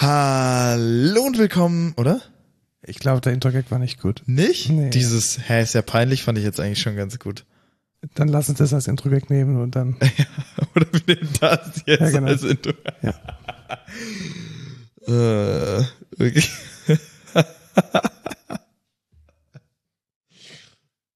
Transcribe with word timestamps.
Hallo 0.00 1.22
und 1.24 1.38
willkommen, 1.38 1.92
oder? 1.96 2.20
Ich 2.82 3.00
glaube, 3.00 3.20
der 3.20 3.32
Intro-Gag 3.32 3.68
war 3.72 3.80
nicht 3.80 4.00
gut. 4.00 4.22
Nicht? 4.26 4.70
Nee. 4.70 4.90
Dieses, 4.90 5.48
hä, 5.48 5.60
ist 5.60 5.74
ja 5.74 5.82
peinlich, 5.82 6.22
fand 6.22 6.38
ich 6.38 6.44
jetzt 6.44 6.60
eigentlich 6.60 6.80
schon 6.80 6.94
ganz 6.94 7.18
gut. 7.18 7.44
Dann 8.14 8.28
lass 8.28 8.48
uns 8.48 8.58
das 8.58 8.72
als 8.72 8.86
Intro-Gag 8.86 9.28
nehmen 9.28 9.60
und 9.60 9.74
dann. 9.74 9.96
oder 10.76 10.86
wir 10.92 11.00
nehmen 11.16 11.28
das 11.40 11.82
jetzt 11.84 12.00
Ja, 12.00 12.10
genau. 12.10 12.28
als 12.28 12.44
Intro. 12.44 12.72
Ja. 13.02 13.14
Äh, 15.08 15.82
wirklich. 16.18 16.50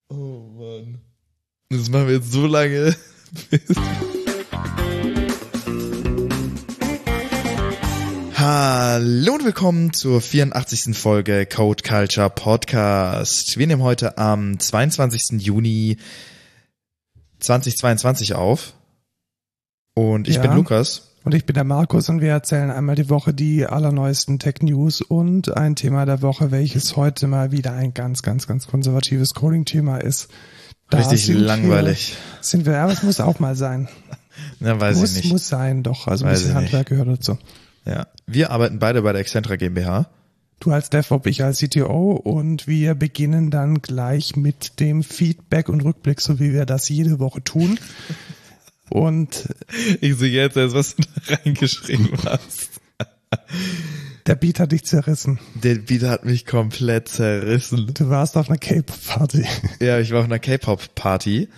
oh 0.09 0.49
Mann. 0.57 1.03
Das 1.69 1.91
machen 1.91 2.07
wir 2.07 2.14
jetzt 2.14 2.33
so 2.33 2.46
lange. 2.46 2.96
bis- 3.51 3.77
Hallo 8.45 9.35
und 9.35 9.45
willkommen 9.45 9.93
zur 9.93 10.21
84. 10.21 10.99
Folge 10.99 11.46
Code 11.46 11.85
Culture 11.89 12.29
Podcast. 12.29 13.57
Wir 13.57 13.69
nehmen 13.69 13.83
heute 13.85 14.19
am 14.19 14.59
22. 14.59 15.41
Juni 15.41 15.99
2022 17.39 18.35
auf. 18.35 18.75
Und 19.95 20.27
ich 20.27 20.35
Ja. 20.35 20.43
bin 20.43 20.55
Lukas. 20.57 21.13
Und 21.23 21.36
ich 21.36 21.47
bin 21.47 21.55
der 21.55 21.63
Markus 21.63 22.09
und 22.09 22.21
wir 22.21 22.31
erzählen 22.31 22.73
einmal 22.73 22.97
die 22.97 23.09
Woche 23.09 23.33
die 23.33 23.64
allerneuesten 23.64 24.41
Tech-News 24.41 25.03
und 25.03 25.57
ein 25.57 25.77
Thema 25.77 26.05
der 26.05 26.21
Woche, 26.21 26.50
welches 26.50 26.97
heute 26.97 27.29
mal 27.29 27.53
wieder 27.53 27.75
ein 27.75 27.95
ganz, 27.95 28.25
ganz, 28.25 28.49
ganz 28.49 28.67
konservatives 28.67 29.35
Coding-Thema 29.35 29.99
ist. 29.99 30.27
Da 30.91 30.99
Richtig 30.99 31.27
sind 31.27 31.39
langweilig. 31.39 32.17
Wir, 32.17 32.42
sind 32.42 32.67
wir, 32.67 32.81
aber 32.81 32.92
es 32.92 33.05
muss 33.05 33.20
auch 33.20 33.39
mal 33.39 33.55
sein. 33.55 33.89
Na, 34.59 34.81
weiß 34.81 34.97
muss, 34.98 35.11
ich 35.12 35.22
nicht. 35.27 35.33
muss 35.33 35.47
sein, 35.47 35.84
doch. 35.84 36.09
Also 36.09 36.25
ein 36.25 36.33
Weiß 36.33 36.41
bisschen 36.41 36.56
ich 36.56 36.56
nicht. 36.56 36.72
Handwerk 36.72 36.89
gehört 36.89 37.06
dazu. 37.06 37.39
Ja. 37.84 38.06
Wir 38.27 38.50
arbeiten 38.50 38.78
beide 38.78 39.03
bei 39.03 39.12
der 39.12 39.20
Excentra 39.20 39.56
GmbH. 39.56 40.09
Du 40.61 40.70
als 40.70 40.91
DevOps, 40.91 41.27
ich 41.27 41.42
als 41.42 41.59
CTO 41.59 42.12
und 42.12 42.69
wir 42.69 42.94
beginnen 42.94 43.50
dann 43.50 43.83
gleich 43.83 44.36
mit 44.36 44.78
dem 44.78 45.02
Feedback 45.02 45.69
und 45.69 45.80
Rückblick, 45.80 46.20
so 46.20 46.38
wie 46.38 46.53
wir 46.53 46.66
das 46.66 46.88
jede 46.88 47.19
Woche 47.19 47.42
tun. 47.42 47.78
Und 48.88 49.48
Ich 50.00 50.16
sehe 50.16 50.30
jetzt 50.30 50.56
erst, 50.56 50.75
was 50.75 50.97
du 50.97 51.03
da 51.27 51.34
reingeschrieben 51.34 52.10
hast. 52.25 52.69
der 54.27 54.34
Beat 54.36 54.60
hat 54.60 54.70
dich 54.72 54.84
zerrissen. 54.84 55.41
Der 55.55 55.77
Beat 55.77 56.03
hat 56.03 56.25
mich 56.25 56.47
komplett 56.47 57.08
zerrissen. 57.08 57.91
Du 57.94 58.08
warst 58.08 58.36
auf 58.36 58.48
einer 58.48 58.58
Cape-Party. 58.58 59.44
Ja, 59.80 59.98
ich 59.98 60.12
war 60.12 60.20
auf 60.20 60.27
einer 60.27 60.38
K-Pop-Party 60.38 61.48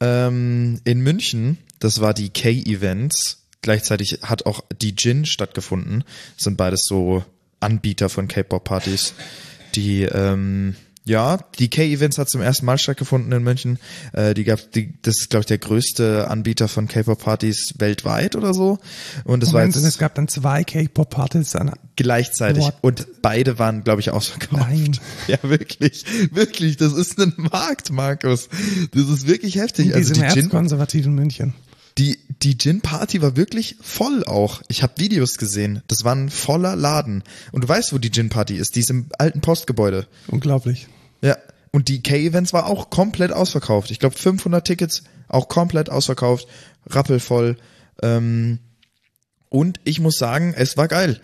ähm, 0.00 0.80
in 0.84 1.00
München. 1.02 1.58
Das 1.78 2.00
war 2.00 2.14
die 2.14 2.30
K-Events. 2.30 3.39
Gleichzeitig 3.62 4.20
hat 4.22 4.46
auch 4.46 4.64
die 4.80 4.94
Gin 4.96 5.26
stattgefunden. 5.26 6.04
Das 6.36 6.44
sind 6.44 6.56
beides 6.56 6.82
so 6.84 7.24
Anbieter 7.60 8.08
von 8.08 8.26
K-Pop-Partys, 8.26 9.14
die 9.74 10.02
ähm, 10.02 10.76
ja, 11.04 11.38
die 11.58 11.68
K-Events 11.68 12.18
hat 12.18 12.28
zum 12.28 12.40
ersten 12.40 12.66
Mal 12.66 12.78
stattgefunden 12.78 13.32
in 13.32 13.42
München. 13.42 13.78
Äh, 14.12 14.34
die 14.34 14.44
gab, 14.44 14.70
die, 14.72 14.94
das 15.02 15.18
ist 15.20 15.30
glaube 15.30 15.40
ich 15.42 15.46
der 15.46 15.58
größte 15.58 16.28
Anbieter 16.30 16.68
von 16.68 16.88
K-Pop-Partys 16.88 17.74
weltweit 17.78 18.36
oder 18.36 18.54
so. 18.54 18.78
Und 19.24 19.42
das 19.42 19.52
war 19.52 19.60
Moment, 19.60 19.76
und 19.76 19.80
es 19.80 19.86
jetzt 19.86 19.98
gab 19.98 20.14
dann 20.14 20.28
zwei 20.28 20.62
K-Pop-Partys 20.62 21.56
an. 21.56 21.72
gleichzeitig 21.96 22.62
What? 22.62 22.74
und 22.82 23.22
beide 23.22 23.58
waren 23.58 23.82
glaube 23.82 24.00
ich 24.00 24.10
ausverkauft. 24.10 24.62
Nein. 24.62 24.98
Ja, 25.26 25.38
wirklich, 25.42 26.04
wirklich, 26.32 26.76
das 26.76 26.92
ist 26.92 27.18
ein 27.20 27.34
Markt, 27.36 27.92
Markus. 27.92 28.48
Das 28.92 29.08
ist 29.08 29.26
wirklich 29.26 29.56
heftig. 29.56 29.88
In 29.88 29.94
Also 29.94 30.14
die 30.14 30.20
erzkonservativen 30.20 31.14
München. 31.14 31.54
Die, 31.98 32.18
die 32.42 32.56
Gin-Party 32.56 33.20
war 33.22 33.36
wirklich 33.36 33.76
voll 33.80 34.24
auch. 34.24 34.62
Ich 34.68 34.82
habe 34.82 34.94
Videos 34.96 35.36
gesehen. 35.36 35.82
Das 35.88 36.04
war 36.04 36.14
ein 36.14 36.30
voller 36.30 36.76
Laden. 36.76 37.22
Und 37.52 37.64
du 37.64 37.68
weißt, 37.68 37.92
wo 37.92 37.98
die 37.98 38.10
Gin-Party 38.10 38.56
ist. 38.56 38.76
Die 38.76 38.80
ist 38.80 38.90
im 38.90 39.06
alten 39.18 39.40
Postgebäude. 39.40 40.06
Unglaublich. 40.28 40.86
Ja. 41.20 41.36
Und 41.72 41.88
die 41.88 42.02
K-Events 42.02 42.52
war 42.52 42.66
auch 42.66 42.90
komplett 42.90 43.32
ausverkauft. 43.32 43.90
Ich 43.90 43.98
glaube 43.98 44.16
500 44.16 44.66
Tickets 44.66 45.04
auch 45.28 45.48
komplett 45.48 45.90
ausverkauft. 45.90 46.46
Rappelvoll. 46.86 47.56
Ähm, 48.02 48.58
und 49.48 49.80
ich 49.84 50.00
muss 50.00 50.16
sagen, 50.16 50.54
es 50.56 50.76
war 50.76 50.88
geil. 50.88 51.20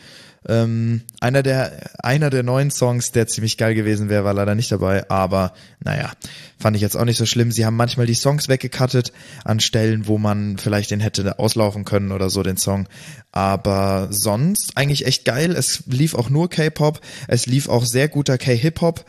Ähm, 0.48 1.02
einer 1.20 1.42
der 1.42 1.90
einer 2.02 2.30
der 2.30 2.42
neuen 2.42 2.70
Songs, 2.70 3.12
der 3.12 3.26
ziemlich 3.26 3.56
geil 3.56 3.74
gewesen 3.74 4.08
wäre, 4.08 4.24
war 4.24 4.34
leider 4.34 4.54
nicht 4.54 4.70
dabei. 4.70 5.10
Aber 5.10 5.52
naja, 5.82 6.12
fand 6.58 6.76
ich 6.76 6.82
jetzt 6.82 6.96
auch 6.96 7.04
nicht 7.04 7.16
so 7.16 7.26
schlimm. 7.26 7.50
Sie 7.50 7.66
haben 7.66 7.76
manchmal 7.76 8.06
die 8.06 8.14
Songs 8.14 8.48
weggekattet 8.48 9.12
an 9.44 9.60
Stellen, 9.60 10.06
wo 10.06 10.18
man 10.18 10.58
vielleicht 10.58 10.90
den 10.90 11.00
hätte 11.00 11.38
auslaufen 11.38 11.84
können 11.84 12.12
oder 12.12 12.30
so 12.30 12.42
den 12.42 12.56
Song. 12.56 12.88
Aber 13.32 14.08
sonst 14.10 14.76
eigentlich 14.76 15.06
echt 15.06 15.24
geil. 15.24 15.52
Es 15.52 15.84
lief 15.86 16.14
auch 16.14 16.30
nur 16.30 16.48
K-Pop. 16.48 17.00
Es 17.28 17.46
lief 17.46 17.68
auch 17.68 17.84
sehr 17.84 18.08
guter 18.08 18.38
K-Hip-Hop 18.38 19.04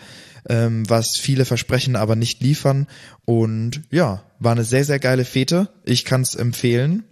ähm, 0.49 0.89
was 0.89 1.17
viele 1.17 1.45
versprechen, 1.45 1.95
aber 1.95 2.15
nicht 2.15 2.41
liefern. 2.41 2.87
Und 3.25 3.81
ja, 3.91 4.23
war 4.39 4.53
eine 4.53 4.63
sehr, 4.63 4.85
sehr 4.85 4.99
geile 4.99 5.25
Fete. 5.25 5.69
Ich 5.83 6.05
kann 6.05 6.21
es 6.21 6.35
empfehlen. 6.35 7.03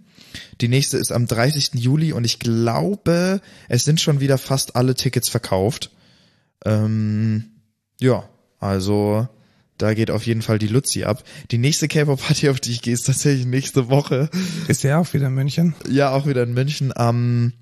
Die 0.60 0.68
nächste 0.68 0.98
ist 0.98 1.12
am 1.12 1.26
30. 1.26 1.70
Juli 1.74 2.12
und 2.12 2.24
ich 2.24 2.38
glaube, 2.38 3.40
es 3.68 3.84
sind 3.84 4.00
schon 4.00 4.20
wieder 4.20 4.38
fast 4.38 4.76
alle 4.76 4.94
Tickets 4.94 5.28
verkauft. 5.28 5.90
Ähm, 6.64 7.44
ja, 8.00 8.28
also 8.58 9.28
da 9.78 9.92
geht 9.94 10.10
auf 10.10 10.26
jeden 10.26 10.42
Fall 10.42 10.58
die 10.58 10.68
Luzi 10.68 11.04
ab. 11.04 11.22
Die 11.50 11.58
nächste 11.58 11.88
K-Pop-Party, 11.88 12.48
auf 12.48 12.60
die 12.60 12.72
ich 12.72 12.82
gehe, 12.82 12.94
ist 12.94 13.06
tatsächlich 13.06 13.46
nächste 13.46 13.88
Woche. 13.88 14.30
Ist 14.68 14.82
ja 14.82 14.98
auch 14.98 15.12
wieder 15.12 15.26
in 15.26 15.34
München. 15.34 15.74
Ja, 15.88 16.12
auch 16.12 16.26
wieder 16.26 16.42
in 16.42 16.54
München 16.54 16.96
am 16.96 17.52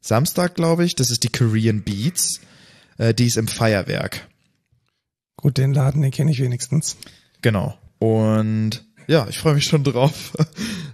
Samstag, 0.00 0.54
glaube 0.54 0.84
ich. 0.84 0.94
Das 0.94 1.10
ist 1.10 1.24
die 1.24 1.30
Korean 1.30 1.82
Beats. 1.82 2.40
Äh, 2.98 3.14
die 3.14 3.26
ist 3.26 3.38
im 3.38 3.48
Feuerwerk. 3.48 4.28
Gut, 5.36 5.56
den 5.56 5.72
Laden, 5.72 6.02
den 6.02 6.10
kenne 6.10 6.30
ich 6.30 6.40
wenigstens. 6.40 6.96
Genau. 7.40 7.78
Und 7.98 8.84
ja, 9.12 9.26
ich 9.28 9.38
freue 9.38 9.54
mich 9.54 9.64
schon 9.64 9.84
drauf. 9.84 10.32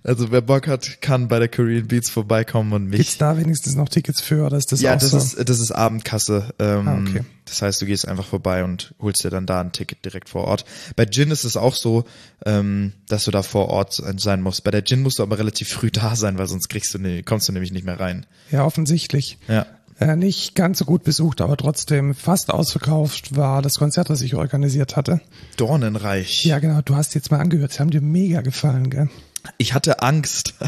Also 0.05 0.31
wer 0.31 0.41
Bock 0.41 0.69
hat, 0.69 1.03
kann 1.03 1.27
bei 1.29 1.39
der 1.39 1.49
Korean 1.49 1.87
Beats 1.89 2.09
vorbeikommen 2.09 2.73
und 2.73 2.91
Gibt's 2.91 3.09
mich. 3.11 3.19
da 3.19 3.37
wenigstens 3.37 3.75
noch 3.75 3.89
Tickets 3.91 4.21
für 4.23 4.47
oder 4.47 4.57
ist 4.57 4.71
das 4.73 4.81
Ja, 4.81 4.95
auch 4.95 4.99
das 4.99 5.11
so? 5.11 5.19
ist 5.19 5.49
das 5.49 5.59
ist 5.59 5.73
Abendkasse. 5.73 6.55
Ähm, 6.61 6.89
Ah, 6.89 6.99
okay. 7.01 7.25
Das 7.45 7.61
heißt, 7.63 7.83
du 7.83 7.87
gehst 7.87 8.07
einfach 8.07 8.25
vorbei 8.25 8.63
und 8.65 8.95
holst 9.01 9.25
dir 9.25 9.29
dann 9.31 9.45
da 9.45 9.61
ein 9.61 9.73
Ticket 9.73 10.05
direkt 10.05 10.29
vor 10.31 10.45
Ort. 10.45 10.65
Bei 10.97 11.05
Gin 11.05 11.31
ist 11.31 11.45
es 11.45 11.57
auch 11.59 11.75
so, 11.75 12.05
ähm, 12.47 12.93
dass 13.09 13.25
du 13.25 13.33
da 13.33 13.43
vor 13.43 13.69
Ort 13.69 13.95
sein 14.19 14.41
musst. 14.41 14.63
Bei 14.65 14.71
der 14.71 14.85
Gin 14.85 15.03
musst 15.03 15.19
du 15.19 15.25
aber 15.25 15.37
relativ 15.39 15.69
früh 15.69 15.91
da 15.91 16.15
sein, 16.17 16.39
weil 16.39 16.47
sonst 16.47 16.69
kriegst 16.69 16.95
du 16.95 16.99
ne, 16.99 17.23
kommst 17.25 17.49
du 17.49 17.53
nämlich 17.53 17.73
nicht 17.73 17.85
mehr 17.85 17.99
rein. 18.01 18.25
ja, 18.51 18.65
offensichtlich. 18.65 19.37
Ja. 19.49 19.67
Äh, 20.01 20.15
nicht 20.17 20.55
ganz 20.55 20.79
so 20.79 20.85
gut 20.85 21.03
besucht, 21.03 21.41
aber 21.41 21.57
trotzdem 21.57 22.15
fast 22.15 22.51
ausverkauft 22.51 23.35
war 23.37 23.63
das 23.63 23.75
Konzert, 23.77 24.11
das 24.11 24.21
ich 24.23 24.35
organisiert 24.37 24.97
hatte. 24.97 25.21
Dornenreich. 25.57 26.45
Ja, 26.45 26.61
genau, 26.61 26.81
du 26.83 26.95
hast 26.95 27.15
jetzt 27.17 27.31
mal 27.33 27.41
angehört, 27.41 27.73
sie 27.73 27.81
haben 27.81 27.91
dir 27.91 28.01
mega 28.01 28.41
gefallen, 28.43 28.91
gell? 28.91 29.09
Ich 29.57 29.75
hatte 29.75 30.03
Angst. 30.03 30.55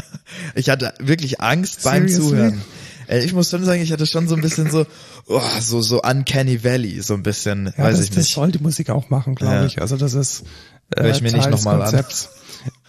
Ich 0.55 0.69
hatte 0.69 0.93
wirklich 0.99 1.39
Angst 1.41 1.83
beim 1.83 2.07
Seriously? 2.07 2.29
Zuhören. 2.29 2.61
Äh, 3.07 3.19
Ich 3.23 3.33
muss 3.33 3.49
schon 3.49 3.63
sagen, 3.65 3.81
ich 3.81 3.91
hatte 3.91 4.05
schon 4.05 4.27
so 4.29 4.35
ein 4.35 4.41
bisschen 4.41 4.69
so, 4.71 4.85
oh, 5.27 5.41
so, 5.59 5.81
so 5.81 6.01
Uncanny 6.01 6.63
Valley, 6.63 7.01
so 7.01 7.13
ein 7.13 7.23
bisschen, 7.23 7.73
Ja, 7.77 7.83
weiß 7.85 7.97
das, 7.97 8.05
ich 8.05 8.09
das 8.11 8.17
nicht. 8.25 8.33
soll 8.33 8.51
die 8.51 8.59
Musik 8.59 8.89
auch 8.89 9.09
machen, 9.09 9.35
glaube 9.35 9.55
Ja. 9.55 9.65
ich. 9.65 9.81
Also 9.81 9.97
das 9.97 10.13
ist 10.13 10.43
äh, 10.95 11.03
Hör 11.03 11.09
ich 11.11 11.21
mir 11.21 11.31
nicht 11.31 11.41
Teil 11.41 11.51
noch 11.51 11.57
des 11.57 11.65
mal 11.65 11.81
an. 11.81 12.03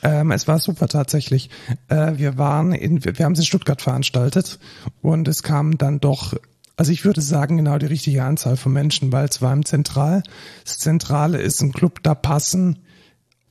Ähm, 0.03 0.31
es 0.31 0.49
war 0.49 0.59
super 0.59 0.89
tatsächlich. 0.89 1.51
Äh, 1.89 2.15
wir 2.17 2.39
waren 2.39 2.73
in, 2.73 3.05
wir, 3.05 3.25
haben 3.25 3.33
es 3.33 3.39
in 3.39 3.45
Stuttgart 3.45 3.81
veranstaltet 3.81 4.59
und 5.01 5.29
es 5.29 5.43
kam 5.43 5.79
dann 5.79 6.01
doch, 6.01 6.35
also 6.77 6.93
ich 6.93 7.05
würde 7.05 7.21
sagen 7.21 7.59
genau 7.59 7.79
die 7.79 7.87
richtige 7.87 8.25
Anzahl 8.25 8.57
von 8.57 8.73
Menschen, 8.73 9.13
weil 9.13 9.27
es 9.29 9.43
war 9.43 9.53
im 9.53 9.65
Zentral. 9.65 10.23
Das 10.65 10.79
Zentrale 10.79 11.39
ist 11.41 11.61
ein 11.63 11.73
Club, 11.73 12.03
da 12.03 12.15
passen 12.15 12.79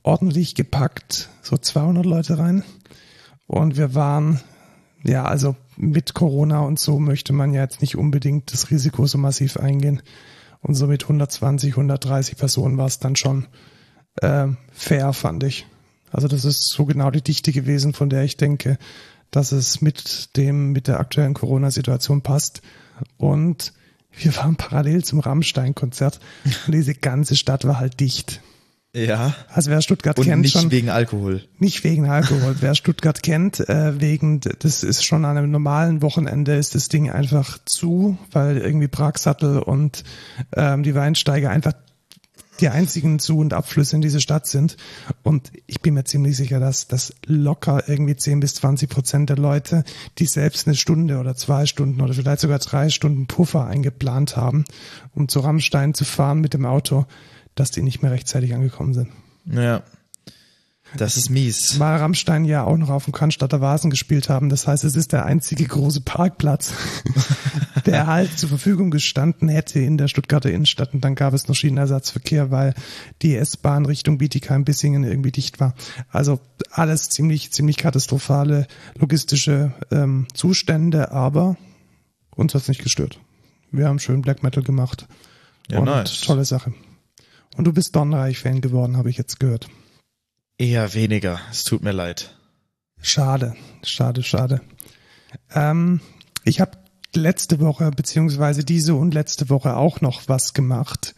ordentlich 0.02 0.54
gepackt 0.54 1.30
so 1.42 1.56
200 1.56 2.04
Leute 2.04 2.38
rein 2.38 2.64
und 3.46 3.76
wir 3.76 3.94
waren 3.94 4.40
ja, 5.04 5.24
also 5.24 5.56
mit 5.76 6.14
Corona 6.14 6.60
und 6.60 6.78
so 6.78 6.98
möchte 6.98 7.32
man 7.32 7.52
ja 7.52 7.62
jetzt 7.62 7.80
nicht 7.80 7.96
unbedingt 7.96 8.52
das 8.52 8.70
Risiko 8.70 9.06
so 9.06 9.18
massiv 9.18 9.56
eingehen. 9.56 10.02
Und 10.60 10.74
so 10.74 10.86
mit 10.86 11.02
120, 11.02 11.72
130 11.72 12.36
Personen 12.36 12.78
war 12.78 12.86
es 12.86 13.00
dann 13.00 13.16
schon 13.16 13.48
ähm, 14.20 14.58
fair, 14.70 15.12
fand 15.12 15.42
ich. 15.42 15.66
Also 16.12 16.28
das 16.28 16.44
ist 16.44 16.70
so 16.70 16.84
genau 16.84 17.10
die 17.10 17.22
Dichte 17.22 17.52
gewesen, 17.52 17.94
von 17.94 18.10
der 18.10 18.22
ich 18.22 18.36
denke, 18.36 18.78
dass 19.30 19.50
es 19.50 19.80
mit 19.80 20.36
dem, 20.36 20.72
mit 20.72 20.88
der 20.88 21.00
aktuellen 21.00 21.34
Corona-Situation 21.34 22.22
passt. 22.22 22.62
Und 23.16 23.72
wir 24.14 24.36
waren 24.36 24.56
parallel 24.56 25.04
zum 25.04 25.20
Rammstein-Konzert 25.20 26.20
und 26.66 26.74
diese 26.74 26.94
ganze 26.94 27.34
Stadt 27.34 27.66
war 27.66 27.80
halt 27.80 27.98
dicht. 27.98 28.42
Ja. 28.94 29.34
Also 29.48 29.70
wer 29.70 29.80
Stuttgart 29.80 30.18
Und 30.18 30.26
kennt 30.26 30.42
nicht 30.42 30.52
schon, 30.52 30.70
wegen 30.70 30.90
Alkohol. 30.90 31.42
nicht 31.58 31.82
wegen 31.82 32.10
Alkohol. 32.10 32.56
Wer 32.60 32.74
Stuttgart 32.74 33.22
kennt, 33.22 33.66
äh, 33.66 33.98
wegen, 34.00 34.40
das 34.58 34.82
ist 34.82 35.02
schon 35.04 35.24
an 35.24 35.38
einem 35.38 35.50
normalen 35.50 36.02
Wochenende 36.02 36.56
ist 36.56 36.74
das 36.74 36.90
Ding 36.90 37.10
einfach 37.10 37.58
zu, 37.64 38.18
weil 38.32 38.58
irgendwie 38.58 38.88
Pragsattel 38.88 39.60
und 39.60 40.04
ähm, 40.54 40.82
die 40.82 40.94
Weinsteiger 40.94 41.48
einfach 41.48 41.72
die 42.62 42.68
einzigen 42.68 43.18
Zu- 43.18 43.38
und 43.38 43.52
Abflüsse 43.52 43.96
in 43.96 44.02
diese 44.02 44.20
Stadt 44.20 44.46
sind. 44.46 44.76
Und 45.22 45.50
ich 45.66 45.82
bin 45.82 45.94
mir 45.94 46.04
ziemlich 46.04 46.36
sicher, 46.36 46.60
dass 46.60 46.86
das 46.86 47.12
locker 47.26 47.88
irgendwie 47.88 48.16
10 48.16 48.40
bis 48.40 48.54
20 48.54 48.88
Prozent 48.88 49.28
der 49.28 49.36
Leute, 49.36 49.84
die 50.18 50.26
selbst 50.26 50.66
eine 50.66 50.76
Stunde 50.76 51.18
oder 51.18 51.34
zwei 51.34 51.66
Stunden 51.66 52.00
oder 52.00 52.14
vielleicht 52.14 52.40
sogar 52.40 52.60
drei 52.60 52.88
Stunden 52.88 53.26
Puffer 53.26 53.66
eingeplant 53.66 54.36
haben, 54.36 54.64
um 55.14 55.28
zu 55.28 55.40
Rammstein 55.40 55.92
zu 55.92 56.04
fahren 56.04 56.40
mit 56.40 56.54
dem 56.54 56.64
Auto, 56.64 57.04
dass 57.54 57.72
die 57.72 57.82
nicht 57.82 58.00
mehr 58.00 58.12
rechtzeitig 58.12 58.54
angekommen 58.54 58.94
sind. 58.94 59.08
Ja. 59.44 59.82
Das 60.96 61.16
ist 61.16 61.30
mies. 61.30 61.78
Weil 61.78 61.96
Rammstein 61.96 62.44
ja 62.44 62.64
auch 62.64 62.76
noch 62.76 62.90
auf 62.90 63.04
dem 63.04 63.12
Cannstatter 63.12 63.60
Vasen 63.60 63.90
gespielt 63.90 64.28
haben. 64.28 64.48
Das 64.48 64.66
heißt, 64.66 64.84
es 64.84 64.96
ist 64.96 65.12
der 65.12 65.24
einzige 65.24 65.64
große 65.64 66.02
Parkplatz, 66.02 66.72
der 67.86 68.06
halt 68.06 68.38
zur 68.38 68.48
Verfügung 68.48 68.90
gestanden 68.90 69.48
hätte 69.48 69.80
in 69.80 69.96
der 69.96 70.08
Stuttgarter 70.08 70.50
Innenstadt. 70.50 70.92
Und 70.94 71.02
dann 71.02 71.14
gab 71.14 71.34
es 71.34 71.48
noch 71.48 71.54
Schienenersatzverkehr, 71.54 72.50
weil 72.50 72.74
die 73.22 73.36
S-Bahn 73.36 73.86
Richtung 73.86 74.18
Bietigheim-Bissingen 74.18 75.04
irgendwie 75.04 75.32
dicht 75.32 75.60
war. 75.60 75.74
Also 76.10 76.40
alles 76.70 77.08
ziemlich, 77.08 77.52
ziemlich 77.52 77.78
katastrophale 77.78 78.66
logistische 78.98 79.72
ähm, 79.90 80.26
Zustände, 80.34 81.12
aber 81.12 81.56
uns 82.34 82.54
hat's 82.54 82.68
nicht 82.68 82.82
gestört. 82.82 83.18
Wir 83.70 83.88
haben 83.88 83.98
schön 83.98 84.22
Black 84.22 84.42
Metal 84.42 84.62
gemacht. 84.62 85.06
Ja, 85.70 85.78
und 85.78 85.86
nice. 85.86 86.20
tolle 86.20 86.44
Sache. 86.44 86.74
Und 87.56 87.64
du 87.64 87.72
bist 87.72 87.94
Dornreich-Fan 87.96 88.60
geworden, 88.60 88.96
habe 88.96 89.10
ich 89.10 89.16
jetzt 89.16 89.40
gehört. 89.40 89.68
Eher 90.62 90.94
weniger. 90.94 91.40
Es 91.50 91.64
tut 91.64 91.82
mir 91.82 91.90
leid. 91.90 92.36
Schade, 93.00 93.56
schade, 93.82 94.22
schade. 94.22 94.60
Ähm, 95.52 96.00
ich 96.44 96.60
habe 96.60 96.78
letzte 97.16 97.58
Woche 97.58 97.90
beziehungsweise 97.90 98.62
diese 98.62 98.94
und 98.94 99.12
letzte 99.12 99.50
Woche 99.50 99.74
auch 99.74 100.00
noch 100.00 100.28
was 100.28 100.54
gemacht. 100.54 101.16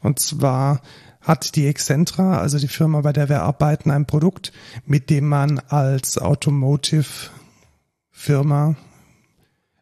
Und 0.00 0.20
zwar 0.20 0.80
hat 1.20 1.56
die 1.56 1.66
Excentra, 1.66 2.38
also 2.38 2.60
die 2.60 2.68
Firma, 2.68 3.00
bei 3.00 3.12
der 3.12 3.28
wir 3.28 3.42
arbeiten, 3.42 3.90
ein 3.90 4.06
Produkt, 4.06 4.52
mit 4.86 5.10
dem 5.10 5.26
man 5.26 5.58
als 5.58 6.16
Automotive-Firma 6.16 8.76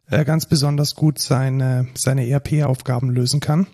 äh, 0.07 0.25
ganz 0.25 0.47
besonders 0.47 0.95
gut 0.95 1.19
seine, 1.19 1.85
seine 1.93 2.27
ERP-Aufgaben 2.27 3.11
lösen 3.11 3.41
kann. 3.41 3.67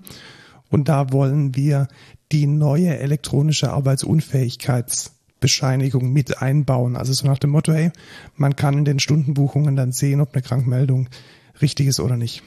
Und 0.70 0.90
da 0.90 1.14
wollen 1.14 1.56
wir 1.56 1.88
die 2.34 2.46
neue 2.46 3.00
elektronische 3.00 3.72
Arbeitsunfähigkeitsbescheinigung 5.40 6.12
mit 6.12 6.42
einbauen. 6.42 6.96
Also 6.96 7.14
so 7.14 7.28
nach 7.28 7.40
dem 7.40 7.52
Motto, 7.52 7.74
hey, 7.74 7.92
man 8.36 8.56
kann 8.56 8.78
in 8.78 8.86
den 8.86 9.00
Stundenbuchungen 9.00 9.76
dann 9.76 9.92
sehen, 9.92 10.22
ob 10.22 10.34
eine 10.34 10.42
Krankmeldung 10.42 11.10
richtig 11.62 11.88
ist 11.88 12.00
oder 12.00 12.18
nicht. 12.18 12.42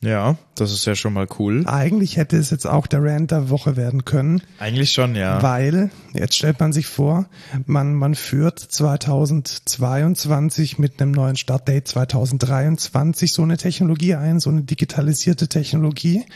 Ja, 0.00 0.36
das 0.54 0.70
ist 0.70 0.84
ja 0.84 0.94
schon 0.94 1.14
mal 1.14 1.26
cool. 1.38 1.64
Eigentlich 1.66 2.18
hätte 2.18 2.36
es 2.36 2.50
jetzt 2.50 2.66
auch 2.66 2.86
der 2.86 3.02
Rand 3.02 3.30
der 3.30 3.48
Woche 3.48 3.76
werden 3.76 4.04
können, 4.04 4.42
Eigentlich 4.58 4.92
schon, 4.92 5.14
ja. 5.14 5.42
weil, 5.42 5.90
jetzt 6.12 6.36
stellt 6.36 6.60
man 6.60 6.74
sich 6.74 6.86
vor, 6.86 7.26
man, 7.64 7.94
man 7.94 8.14
führt 8.14 8.58
2022 8.58 10.78
mit 10.78 11.00
einem 11.00 11.12
neuen 11.12 11.36
Startdate 11.36 11.88
2023 11.88 13.32
so 13.32 13.44
eine 13.44 13.56
Technologie 13.56 14.14
ein, 14.14 14.40
so 14.40 14.50
eine 14.50 14.64
digitalisierte 14.64 15.48
Technologie 15.48 16.26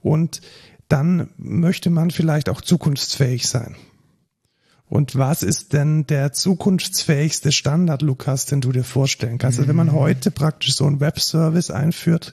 und 0.00 0.40
dann 0.88 1.28
möchte 1.36 1.90
man 1.90 2.10
vielleicht 2.10 2.48
auch 2.48 2.62
zukunftsfähig 2.62 3.46
sein. 3.46 3.76
Und 4.90 5.16
was 5.16 5.42
ist 5.44 5.72
denn 5.72 6.04
der 6.08 6.32
zukunftsfähigste 6.32 7.52
Standard, 7.52 8.02
Lukas, 8.02 8.46
den 8.46 8.60
du 8.60 8.72
dir 8.72 8.82
vorstellen 8.84 9.38
kannst? 9.38 9.58
Also 9.58 9.68
wenn 9.68 9.76
man 9.76 9.92
heute 9.92 10.30
praktisch 10.32 10.74
so 10.74 10.84
einen 10.84 10.98
Webservice 11.00 11.70
einführt, 11.70 12.32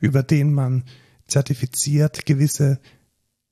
über 0.00 0.22
den 0.22 0.52
man 0.54 0.84
zertifiziert 1.26 2.24
gewisse 2.24 2.78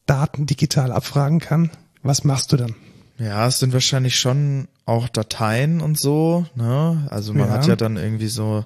Daten 0.06 0.46
digital 0.46 0.92
abfragen 0.92 1.40
kann, 1.40 1.70
was 2.02 2.24
machst 2.24 2.52
du 2.52 2.56
dann? 2.56 2.74
Ja, 3.18 3.46
es 3.46 3.58
sind 3.58 3.72
wahrscheinlich 3.72 4.16
schon 4.16 4.68
auch 4.86 5.08
Dateien 5.08 5.80
und 5.80 5.98
so, 5.98 6.46
ne? 6.54 7.06
Also 7.10 7.32
man 7.32 7.48
Ja. 7.48 7.54
hat 7.54 7.66
ja 7.66 7.76
dann 7.76 7.96
irgendwie 7.96 8.28
so 8.28 8.64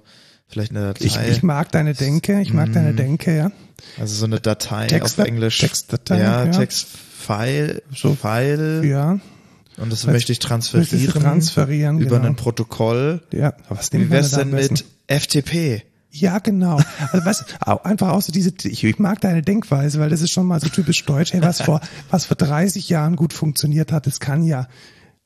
vielleicht 0.48 0.72
eine 0.72 0.80
Datei, 0.92 1.04
Ich, 1.06 1.16
ich 1.18 1.42
mag 1.42 1.70
deine 1.72 1.94
Denke, 1.94 2.40
ich 2.40 2.52
mag 2.52 2.72
deine 2.72 2.94
Denke, 2.94 3.36
ja. 3.36 3.50
also 3.98 4.14
so 4.14 4.24
eine 4.26 4.40
Datei 4.40 4.86
Text- 4.86 5.18
auf 5.20 5.26
Englisch. 5.26 5.58
Textdatei, 5.58 6.18
ja, 6.20 6.44
ja. 6.44 6.50
Textfile, 6.50 7.82
So. 7.94 8.14
File 8.14 8.84
Ja, 8.86 9.18
und 9.78 9.92
das 9.92 10.06
möchte 10.06 10.32
ich 10.32 10.38
transferieren, 10.38 11.22
transferieren, 11.22 11.98
über 12.00 12.16
genau. 12.16 12.28
ein 12.28 12.36
Protokoll. 12.36 13.22
ja. 13.32 13.54
Was 13.68 13.92
Wie 13.92 13.98
nimmt 13.98 14.10
man 14.10 14.18
wär's 14.18 14.32
denn 14.32 14.50
mit 14.50 14.84
FTP? 15.06 15.82
Ja, 16.10 16.38
genau. 16.38 16.80
Also 17.12 17.26
was, 17.26 17.44
einfach 17.84 18.10
auch 18.10 18.22
so 18.22 18.32
diese, 18.32 18.52
ich, 18.64 18.82
ich 18.82 18.98
mag 18.98 19.20
deine 19.20 19.42
Denkweise, 19.42 20.00
weil 20.00 20.10
das 20.10 20.22
ist 20.22 20.32
schon 20.32 20.46
mal 20.46 20.60
so 20.60 20.68
typisch 20.68 21.04
deutsch. 21.04 21.32
Hey, 21.32 21.42
was 21.42 21.60
vor, 21.60 21.80
was 22.10 22.24
vor 22.26 22.36
30 22.36 22.88
Jahren 22.88 23.16
gut 23.16 23.32
funktioniert 23.32 23.92
hat, 23.92 24.06
das 24.06 24.18
kann 24.18 24.42
ja 24.42 24.68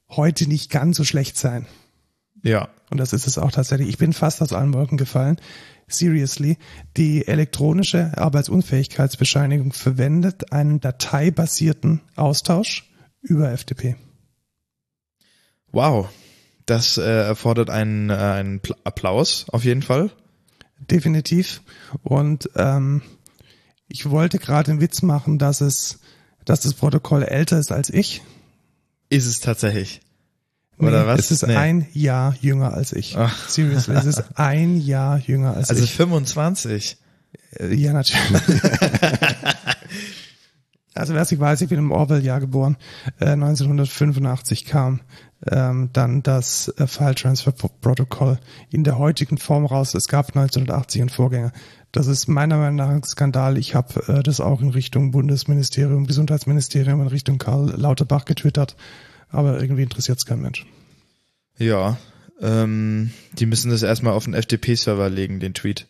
heute 0.08 0.49
nicht 0.49 0.70
ganz 0.70 0.96
so 0.96 1.05
schlecht 1.05 1.38
sein. 1.38 1.66
Ja. 2.43 2.69
Und 2.90 2.98
das 2.98 3.12
ist 3.12 3.26
es 3.26 3.38
auch 3.38 3.52
tatsächlich. 3.52 3.88
Ich 3.88 3.98
bin 3.98 4.12
fast 4.12 4.43
aus 4.43 4.52
allen 4.52 4.75
Wolken 4.75 4.98
gefallen. 4.98 5.37
Seriously. 5.87 6.58
Die 6.96 7.26
elektronische 7.26 8.19
Arbeitsunfähigkeitsbescheinigung 8.19 9.72
verwendet 9.72 10.52
einen 10.52 10.81
dateibasierten 10.81 12.00
Austausch 12.16 12.90
über 13.22 13.56
FTP. 13.56 13.96
Wow. 15.72 16.08
Das 16.66 16.96
äh, 16.98 17.02
erfordert 17.02 17.70
einen, 17.70 18.10
äh, 18.10 18.14
einen 18.14 18.60
Pl 18.60 18.74
Applaus 18.84 19.46
auf 19.50 19.64
jeden 19.64 19.82
Fall. 19.82 20.10
Definitiv. 20.90 21.62
Und 22.02 22.48
ähm, 22.56 23.02
ich 23.88 24.08
wollte 24.10 24.38
gerade 24.38 24.70
einen 24.70 24.80
Witz 24.80 25.02
machen, 25.02 25.38
dass 25.38 25.60
es, 25.60 25.98
dass 26.44 26.60
das 26.60 26.74
Protokoll 26.74 27.22
älter 27.24 27.58
ist 27.58 27.72
als 27.72 27.90
ich. 27.90 28.22
Ist 29.08 29.26
es 29.26 29.40
tatsächlich. 29.40 30.00
Oder 30.78 31.02
Nee, 31.02 31.06
was? 31.06 31.20
Es 31.20 31.30
ist 31.30 31.46
Nee. 31.46 31.56
ein 31.56 31.86
Jahr 31.92 32.34
jünger 32.40 32.72
als 32.74 32.92
ich. 32.92 33.16
Ach. 33.16 33.48
Seriously, 33.48 33.94
es 33.94 34.06
ist 34.06 34.24
ein 34.38 34.80
Jahr 34.80 35.19
jünger 35.19 35.54
als 35.56 35.70
Also 35.70 35.84
ich. 35.84 35.92
25. 35.92 36.96
Äh, 37.58 37.74
Ja, 37.74 37.92
natürlich. 37.92 38.22
also 40.94 41.14
wer 41.14 41.22
es 41.22 41.30
nicht 41.30 41.40
weiß, 41.40 41.60
ich 41.62 41.68
bin 41.68 41.78
im 41.78 41.90
Orwell-Jahr 41.92 42.40
geboren. 42.40 42.76
Äh, 43.20 43.30
1985 43.30 44.64
kam 44.66 45.00
ähm, 45.50 45.90
dann 45.92 46.22
das 46.22 46.68
äh, 46.76 46.86
File 46.86 47.14
Transfer 47.14 47.52
Pro- 47.52 47.70
Protocol 47.80 48.38
in 48.70 48.84
der 48.84 48.98
heutigen 48.98 49.38
Form 49.38 49.66
raus. 49.66 49.94
Es 49.94 50.06
gab 50.08 50.28
1980 50.28 51.00
einen 51.00 51.10
Vorgänger. 51.10 51.52
Das 51.90 52.06
ist 52.06 52.28
meiner 52.28 52.56
Meinung 52.56 52.76
nach 52.76 52.88
ein 52.88 53.02
Skandal. 53.02 53.58
Ich 53.58 53.74
habe 53.74 54.02
äh, 54.06 54.22
das 54.22 54.40
auch 54.40 54.60
in 54.60 54.70
Richtung 54.70 55.10
Bundesministerium, 55.10 56.06
Gesundheitsministerium, 56.06 57.00
in 57.00 57.08
Richtung 57.08 57.38
Karl 57.38 57.70
Lauterbach 57.76 58.24
getwittert. 58.24 58.76
Aber 59.28 59.60
irgendwie 59.60 59.82
interessiert 59.82 60.18
es 60.18 60.26
kein 60.26 60.40
Mensch. 60.40 60.66
Ja. 61.58 61.96
Ähm, 62.40 63.10
die 63.32 63.46
müssen 63.46 63.70
das 63.70 63.82
erstmal 63.82 64.14
auf 64.14 64.24
den 64.24 64.34
FTP-Server 64.34 65.08
legen, 65.08 65.40
den 65.40 65.54
Tweet. 65.54 65.86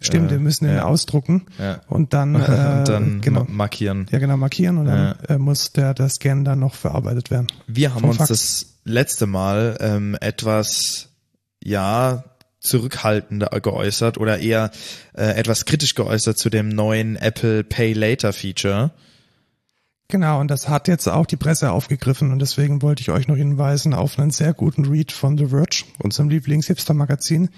Stimmt, 0.00 0.28
Äh, 0.28 0.32
wir 0.32 0.38
müssen 0.40 0.64
ihn 0.66 0.76
ja. 0.76 0.84
ausdrucken 0.84 1.46
Ja. 1.58 1.80
und 1.88 2.12
dann, 2.14 2.34
äh, 2.34 2.38
Und 2.78 2.88
dann 2.88 3.20
genau, 3.20 3.40
ma- 3.44 3.50
markieren. 3.50 4.06
ja 4.10 4.18
genau 4.18 4.36
markieren 4.36 4.78
und 4.78 4.86
dann 4.86 5.14
äh, 5.28 5.36
muss 5.38 5.72
der, 5.72 5.92
der 5.94 6.08
Scan 6.08 6.42
dann 6.44 6.58
noch 6.60 6.74
verarbeitet 6.74 7.30
werden. 7.30 7.46
Wir 7.66 7.94
haben 7.94 8.04
uns 8.04 8.16
Fax. 8.16 8.28
das 8.28 8.66
letzte 8.84 9.26
Mal 9.26 9.76
ähm, 9.80 10.16
etwas, 10.20 11.08
ja, 11.62 12.24
zurückhaltender 12.60 13.48
geäußert 13.60 14.18
oder 14.18 14.38
eher 14.38 14.70
äh, 15.14 15.34
etwas 15.34 15.64
kritisch 15.64 15.94
geäußert 15.94 16.36
zu 16.38 16.50
dem 16.50 16.68
neuen 16.68 17.16
Apple 17.16 17.64
Pay 17.64 17.92
Later 17.94 18.32
Feature. 18.32 18.90
Genau, 20.10 20.40
und 20.40 20.50
das 20.50 20.68
hat 20.68 20.88
jetzt 20.88 21.06
auch 21.08 21.24
die 21.24 21.36
Presse 21.36 21.70
aufgegriffen 21.70 22.32
und 22.32 22.40
deswegen 22.40 22.82
wollte 22.82 23.00
ich 23.00 23.10
euch 23.10 23.28
noch 23.28 23.36
hinweisen 23.36 23.94
auf 23.94 24.18
einen 24.18 24.32
sehr 24.32 24.52
guten 24.52 24.84
Read 24.84 25.12
von 25.12 25.38
The 25.38 25.46
Verge, 25.46 25.84
unserem 26.02 26.28
Lieblings-Hipster-Magazin, 26.30 27.48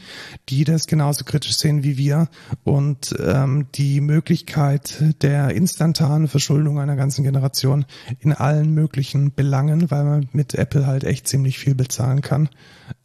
die 0.50 0.64
das 0.64 0.86
genauso 0.86 1.24
kritisch 1.24 1.56
sehen 1.56 1.82
wie 1.82 1.96
wir 1.96 2.28
und 2.62 3.16
ähm, 3.18 3.68
die 3.74 4.02
Möglichkeit 4.02 5.02
der 5.22 5.54
instantanen 5.54 6.28
Verschuldung 6.28 6.78
einer 6.78 6.94
ganzen 6.94 7.24
Generation 7.24 7.86
in 8.20 8.34
allen 8.34 8.74
möglichen 8.74 9.32
Belangen, 9.32 9.90
weil 9.90 10.04
man 10.04 10.28
mit 10.32 10.54
Apple 10.54 10.86
halt 10.86 11.04
echt 11.04 11.26
ziemlich 11.26 11.58
viel 11.58 11.74
bezahlen 11.74 12.20
kann, 12.20 12.50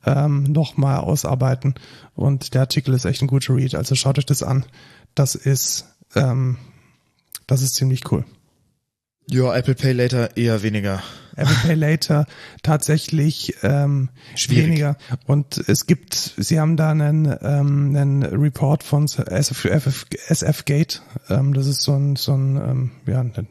ähm, 0.06 0.44
nochmal 0.44 0.98
ausarbeiten. 0.98 1.76
Und 2.16 2.54
der 2.54 2.62
Artikel 2.62 2.94
ist 2.94 3.06
echt 3.06 3.22
ein 3.22 3.28
guter 3.28 3.56
Read, 3.56 3.76
also 3.76 3.96
schaut 3.96 4.18
euch 4.20 4.26
das 4.26 4.44
an. 4.44 4.66
Das 5.16 5.36
ist, 5.36 5.86
ähm, 6.16 6.58
das 7.46 7.62
ist 7.62 7.76
ziemlich 7.76 8.12
cool. 8.12 8.26
Ja, 9.30 9.54
Apple 9.56 9.76
Pay 9.76 9.92
Later 9.92 10.38
eher 10.38 10.64
weniger. 10.64 11.04
Apple 11.36 11.56
Pay 11.56 11.74
Later 11.76 12.26
tatsächlich 12.64 13.56
ähm, 13.62 14.10
Schwierig. 14.36 14.68
weniger. 14.68 14.98
Und 15.26 15.58
es 15.68 15.86
gibt, 15.86 16.14
sie 16.16 16.60
haben 16.60 16.78
da 16.78 16.92
einen, 16.92 17.26
ähm, 17.42 17.96
einen 17.96 18.24
Report 18.24 18.84
von 18.84 19.06
SF, 19.06 19.66
SF, 19.66 20.06
SF 20.28 20.66
Gate, 20.66 21.02
ähm, 21.30 21.54
das 21.54 21.68
ist 21.68 21.82
so 21.82 21.94
ein, 21.94 22.16
so 22.16 22.34
ein 22.34 22.56
ähm, 22.56 22.92
ja, 23.06 23.20
eine 23.20 23.48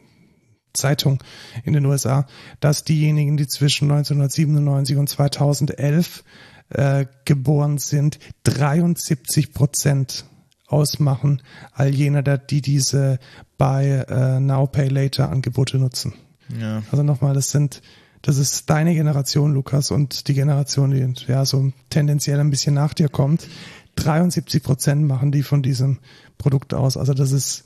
Zeitung 0.73 1.23
in 1.63 1.73
den 1.73 1.85
USA, 1.85 2.27
dass 2.59 2.83
diejenigen, 2.83 3.37
die 3.37 3.47
zwischen 3.47 3.91
1997 3.91 4.97
und 4.97 5.09
2011 5.09 6.23
äh, 6.69 7.05
geboren 7.25 7.77
sind, 7.77 8.19
73 8.43 9.53
Prozent 9.53 10.25
ausmachen, 10.67 11.41
all 11.73 11.93
jener, 11.93 12.21
die 12.21 12.61
diese 12.61 13.19
bei 13.57 14.05
äh, 14.07 14.39
Now 14.39 14.67
Pay 14.67 14.89
Later 14.89 15.29
Angebote 15.29 15.77
nutzen. 15.77 16.13
Ja. 16.59 16.83
Also 16.91 17.03
nochmal, 17.03 17.33
das 17.33 17.51
sind, 17.51 17.81
das 18.21 18.37
ist 18.37 18.69
deine 18.69 18.93
Generation, 18.93 19.53
Lukas, 19.53 19.91
und 19.91 20.27
die 20.27 20.33
Generation, 20.33 20.91
die 20.91 21.31
ja 21.31 21.45
so 21.45 21.71
tendenziell 21.89 22.39
ein 22.39 22.49
bisschen 22.49 22.75
nach 22.75 22.93
dir 22.93 23.09
kommt. 23.09 23.47
73 23.95 24.61
Prozent 24.61 25.07
machen 25.07 25.31
die 25.31 25.43
von 25.43 25.63
diesem 25.63 25.99
Produkt 26.37 26.73
aus. 26.73 26.97
Also 26.97 27.13
das 27.13 27.31
ist 27.31 27.63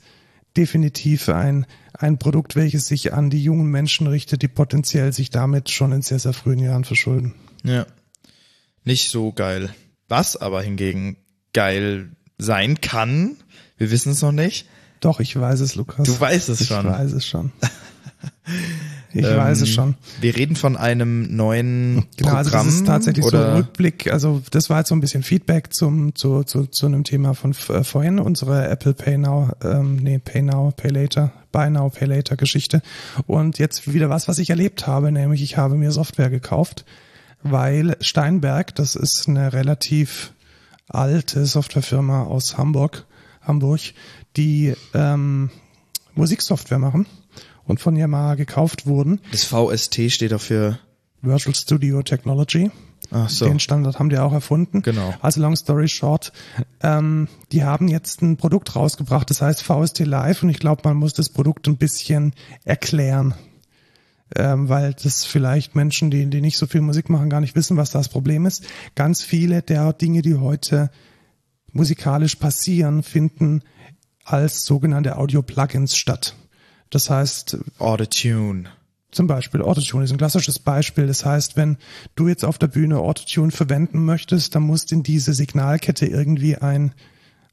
definitiv 0.56 1.28
ein, 1.28 1.66
ein 1.94 2.18
Produkt, 2.18 2.56
welches 2.56 2.86
sich 2.86 3.12
an 3.12 3.30
die 3.30 3.42
jungen 3.42 3.70
Menschen 3.70 4.06
richtet, 4.06 4.42
die 4.42 4.48
potenziell 4.48 5.12
sich 5.12 5.30
damit 5.30 5.70
schon 5.70 5.92
in 5.92 6.02
sehr, 6.02 6.18
sehr 6.18 6.32
frühen 6.32 6.58
Jahren 6.58 6.84
verschulden. 6.84 7.34
Ja. 7.64 7.86
Nicht 8.84 9.10
so 9.10 9.32
geil. 9.32 9.74
Was 10.08 10.36
aber 10.36 10.62
hingegen 10.62 11.16
geil 11.52 12.10
sein 12.38 12.80
kann, 12.80 13.36
wir 13.78 13.90
wissen 13.90 14.12
es 14.12 14.22
noch 14.22 14.32
nicht. 14.32 14.66
Doch, 15.00 15.20
ich 15.20 15.38
weiß 15.38 15.60
es, 15.60 15.74
Lukas. 15.74 16.06
Du 16.06 16.18
weißt 16.18 16.48
es 16.48 16.60
ich 16.60 16.68
schon. 16.68 16.86
Ich 16.86 16.92
weiß 16.92 17.12
es 17.12 17.26
schon. 17.26 17.52
Ich 19.14 19.26
Ähm, 19.26 19.36
weiß 19.36 19.60
es 19.60 19.68
schon. 19.68 19.94
Wir 20.20 20.36
reden 20.36 20.56
von 20.56 20.76
einem 20.76 21.34
neuen 21.36 22.06
Genau, 22.16 22.34
also 22.34 22.50
Programm 22.50 22.66
das 22.66 22.76
ist 22.76 22.86
tatsächlich 22.86 23.24
so 23.26 23.36
ein 23.36 23.42
oder 23.42 23.56
Rückblick. 23.56 24.10
Also 24.10 24.42
das 24.50 24.70
war 24.70 24.78
jetzt 24.78 24.88
so 24.88 24.94
ein 24.94 25.00
bisschen 25.00 25.22
Feedback 25.22 25.72
zum 25.72 26.14
zu, 26.14 26.44
zu, 26.44 26.66
zu 26.66 26.86
einem 26.86 27.04
Thema 27.04 27.34
von 27.34 27.54
äh, 27.68 27.84
vorhin, 27.84 28.18
unsere 28.18 28.68
Apple 28.68 28.94
Pay 28.94 29.18
Now, 29.18 29.50
ähm, 29.62 29.96
nee, 29.96 30.18
Pay 30.18 30.42
Now, 30.42 30.72
Pay 30.74 30.90
Later, 30.92 31.32
Buy 31.50 31.68
Now, 31.68 31.90
Pay 31.90 32.06
Later 32.08 32.36
Geschichte. 32.36 32.80
Und 33.26 33.58
jetzt 33.58 33.92
wieder 33.92 34.08
was, 34.08 34.28
was 34.28 34.38
ich 34.38 34.50
erlebt 34.50 34.86
habe, 34.86 35.12
nämlich 35.12 35.42
ich 35.42 35.56
habe 35.58 35.74
mir 35.74 35.92
Software 35.92 36.30
gekauft, 36.30 36.84
weil 37.42 37.96
Steinberg, 38.00 38.74
das 38.76 38.94
ist 38.94 39.28
eine 39.28 39.52
relativ 39.52 40.32
alte 40.94 41.46
Softwarefirma 41.46 42.24
aus 42.24 42.58
Hamburg, 42.58 43.06
Hamburg, 43.40 43.80
die 44.36 44.74
ähm, 44.94 45.50
Musiksoftware 46.14 46.78
machen 46.78 47.06
und 47.64 47.80
von 47.80 47.96
Yamaha 47.96 48.34
gekauft 48.34 48.86
wurden. 48.86 49.20
das 49.30 49.44
VST 49.44 50.10
steht 50.10 50.32
dafür. 50.32 50.78
Virtual 51.20 51.54
Studio 51.54 52.02
Technology. 52.02 52.70
Ach 53.10 53.28
so. 53.28 53.44
Den 53.44 53.60
Standard 53.60 53.98
haben 53.98 54.08
die 54.08 54.18
auch 54.18 54.32
erfunden. 54.32 54.82
Genau. 54.82 55.14
Also 55.20 55.40
long 55.40 55.54
story 55.54 55.88
short, 55.88 56.32
ähm, 56.82 57.28
die 57.52 57.62
haben 57.62 57.88
jetzt 57.88 58.22
ein 58.22 58.36
Produkt 58.36 58.74
rausgebracht, 58.74 59.28
das 59.30 59.42
heißt 59.42 59.62
VST 59.62 60.00
Live 60.00 60.42
und 60.42 60.48
ich 60.48 60.58
glaube, 60.58 60.82
man 60.84 60.96
muss 60.96 61.12
das 61.12 61.28
Produkt 61.28 61.68
ein 61.68 61.76
bisschen 61.76 62.34
erklären. 62.64 63.34
Ähm, 64.36 64.68
weil 64.68 64.94
das 64.94 65.24
vielleicht 65.24 65.74
Menschen, 65.74 66.10
die, 66.10 66.26
die 66.26 66.40
nicht 66.40 66.56
so 66.56 66.66
viel 66.66 66.80
Musik 66.80 67.10
machen, 67.10 67.30
gar 67.30 67.40
nicht 67.40 67.56
wissen, 67.56 67.76
was 67.76 67.90
das 67.90 68.08
Problem 68.08 68.46
ist. 68.46 68.64
Ganz 68.94 69.22
viele 69.22 69.62
der 69.62 69.92
Dinge, 69.92 70.22
die 70.22 70.36
heute 70.36 70.90
musikalisch 71.72 72.36
passieren, 72.36 73.02
finden 73.02 73.62
als 74.24 74.64
sogenannte 74.64 75.16
Audio-Plugins 75.16 75.96
statt. 75.96 76.36
Das 76.90 77.10
heißt, 77.10 77.58
Autotune. 77.78 78.64
zum 79.10 79.26
Beispiel 79.26 79.62
Autotune 79.62 80.04
ist 80.04 80.12
ein 80.12 80.18
klassisches 80.18 80.58
Beispiel. 80.58 81.06
Das 81.06 81.24
heißt, 81.24 81.56
wenn 81.56 81.78
du 82.14 82.28
jetzt 82.28 82.44
auf 82.44 82.58
der 82.58 82.68
Bühne 82.68 82.98
Autotune 82.98 83.50
verwenden 83.50 84.04
möchtest, 84.04 84.54
dann 84.54 84.62
muss 84.62 84.90
in 84.92 85.02
diese 85.02 85.32
Signalkette 85.32 86.06
irgendwie 86.06 86.56
ein, 86.56 86.94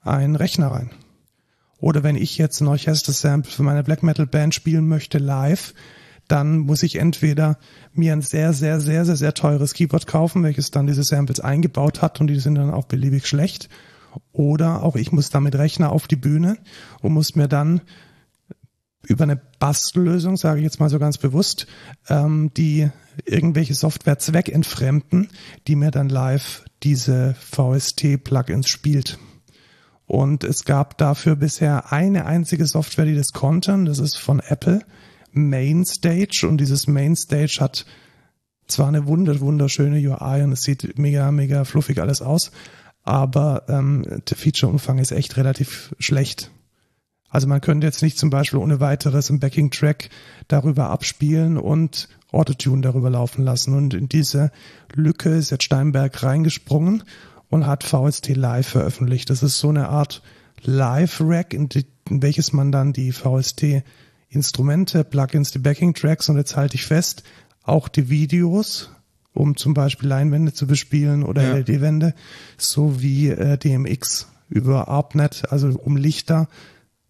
ein 0.02 0.36
Rechner 0.36 0.68
rein. 0.68 0.92
Oder 1.80 2.04
wenn 2.04 2.18
ich 2.18 2.38
jetzt 2.38 2.60
ein 2.60 2.68
Orchester-Sample 2.68 3.52
für 3.52 3.64
meine 3.64 3.84
Black 3.84 4.04
Metal 4.04 4.28
Band 4.28 4.54
spielen 4.54 4.88
möchte 4.88 5.18
live, 5.18 5.74
dann 6.30 6.60
muss 6.60 6.84
ich 6.84 6.96
entweder 6.96 7.58
mir 7.92 8.14
ein 8.14 8.22
sehr, 8.22 8.54
sehr, 8.54 8.80
sehr, 8.80 9.04
sehr, 9.04 9.18
sehr 9.18 9.34
teures 9.34 9.74
Keyboard 9.74 10.08
kaufen, 10.08 10.44
welches 10.44 10.72
dann 10.72 10.88
diese 10.88 11.04
Samples 11.04 11.40
eingebaut 11.40 12.02
hat 12.02 12.22
und 12.22 12.28
die 12.28 12.40
sind 12.40 12.56
dann 12.56 12.72
auch 12.72 12.86
beliebig 12.86 13.28
schlecht. 13.28 13.68
Oder 14.32 14.84
auch 14.84 14.96
ich 14.96 15.12
muss 15.12 15.30
damit 15.30 15.56
Rechner 15.56 15.92
auf 15.92 16.08
die 16.08 16.16
Bühne 16.16 16.58
und 17.02 17.14
muss 17.14 17.36
mir 17.36 17.48
dann 17.48 17.82
über 19.08 19.24
eine 19.24 19.42
Bastellösung, 19.60 20.38
sage 20.38 20.60
ich 20.60 20.64
jetzt 20.64 20.80
mal 20.80 20.90
so 20.90 21.00
ganz 21.00 21.18
bewusst, 21.18 21.68
ähm, 22.10 22.52
die 22.56 22.90
irgendwelche 23.26 23.74
Software 23.74 24.20
zweckentfremden, 24.20 25.30
die 25.68 25.76
mir 25.76 25.92
dann 25.92 26.10
live 26.10 26.64
diese 26.84 27.36
VST-Plugins 27.40 28.68
spielt. 28.68 29.20
Und 30.06 30.44
es 30.44 30.66
gab 30.66 30.98
dafür 30.98 31.36
bisher 31.36 31.92
eine 31.92 32.26
einzige 32.26 32.66
Software, 32.66 33.06
die 33.06 33.16
das 33.16 33.32
konnte, 33.32 33.74
und 33.74 33.86
das 33.86 34.00
ist 34.00 34.18
von 34.18 34.40
Apple, 34.40 34.82
Mainstage. 35.32 36.46
Und 36.48 36.58
dieses 36.58 36.88
Mainstage 36.88 37.58
hat 37.60 37.86
zwar 38.68 38.88
eine 38.88 39.08
wunder 39.08 39.40
wunderschöne 39.40 39.98
UI 39.98 40.44
und 40.44 40.52
es 40.52 40.62
sieht 40.62 40.98
mega, 40.98 41.32
mega 41.32 41.64
fluffig 41.64 42.00
alles 42.00 42.22
aus, 42.22 42.52
aber 43.04 43.64
ähm, 43.68 44.06
der 44.30 44.38
Feature-Umfang 44.38 45.00
ist 45.00 45.12
echt 45.12 45.38
relativ 45.38 45.96
schlecht. 46.00 46.52
Also 47.30 47.48
man 47.48 47.62
könnte 47.62 47.86
jetzt 47.86 48.02
nicht 48.02 48.18
zum 48.18 48.30
Beispiel 48.30 48.60
ohne 48.60 48.80
weiteres 48.80 49.30
einen 49.30 49.40
Backing-Track 49.40 50.10
darüber 50.48 50.90
abspielen 50.90 51.58
und 51.58 52.10
Autotune 52.32 52.82
darüber 52.82 53.10
laufen 53.10 53.44
lassen. 53.44 53.76
Und 53.76 53.94
in 53.94 54.10
diese 54.10 54.52
Lücke 54.94 55.30
ist 55.30 55.52
jetzt 55.52 55.64
Steinberg 55.64 56.24
reingesprungen 56.24 57.04
und 57.50 57.68
hat 57.68 57.84
VST 57.84 58.36
Live 58.36 58.70
veröffentlicht. 58.70 59.30
Das 59.30 59.44
ist 59.44 59.60
so 59.60 59.70
eine 59.70 59.90
Art 59.90 60.24
Live-Rack, 60.64 61.54
in, 61.54 61.70
in 62.10 62.22
welches 62.22 62.52
man 62.52 62.72
dann 62.72 62.94
die 62.94 63.12
VST-Instrumente, 64.30 65.04
Plugins, 65.04 65.52
die 65.52 65.60
Backing-Tracks 65.60 66.30
und 66.30 66.38
jetzt 66.38 66.56
halte 66.56 66.76
ich 66.76 66.86
fest, 66.86 67.24
auch 67.64 67.88
die 67.88 68.10
Videos, 68.10 68.92
um 69.34 69.56
zum 69.58 69.74
Beispiel 69.74 70.08
Leinwände 70.10 70.54
zu 70.54 70.68
bespielen 70.68 71.24
oder 71.24 71.44
Ja. 71.44 71.54
LED-Wände, 71.56 72.14
sowie 72.58 73.30
äh, 73.30 73.58
DMX 73.58 74.28
über 74.50 74.88
ARPNet, 74.88 75.52
also 75.52 75.70
um 75.70 75.98
Lichter 75.98 76.48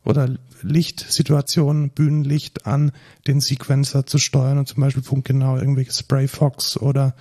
oder 0.04 0.36
Lichtsituationen, 0.62 1.92
Bühnenlicht 1.92 2.66
an 2.66 2.92
den 3.28 3.40
Sequencer 3.40 4.06
zu 4.06 4.18
steuern 4.18 4.58
und 4.58 4.68
zum 4.68 4.82
Beispiel 4.82 5.04
punktgenau 5.04 5.58
irgendwelche 5.58 5.92
Sprayfox 5.92 6.78
oder 6.78 7.16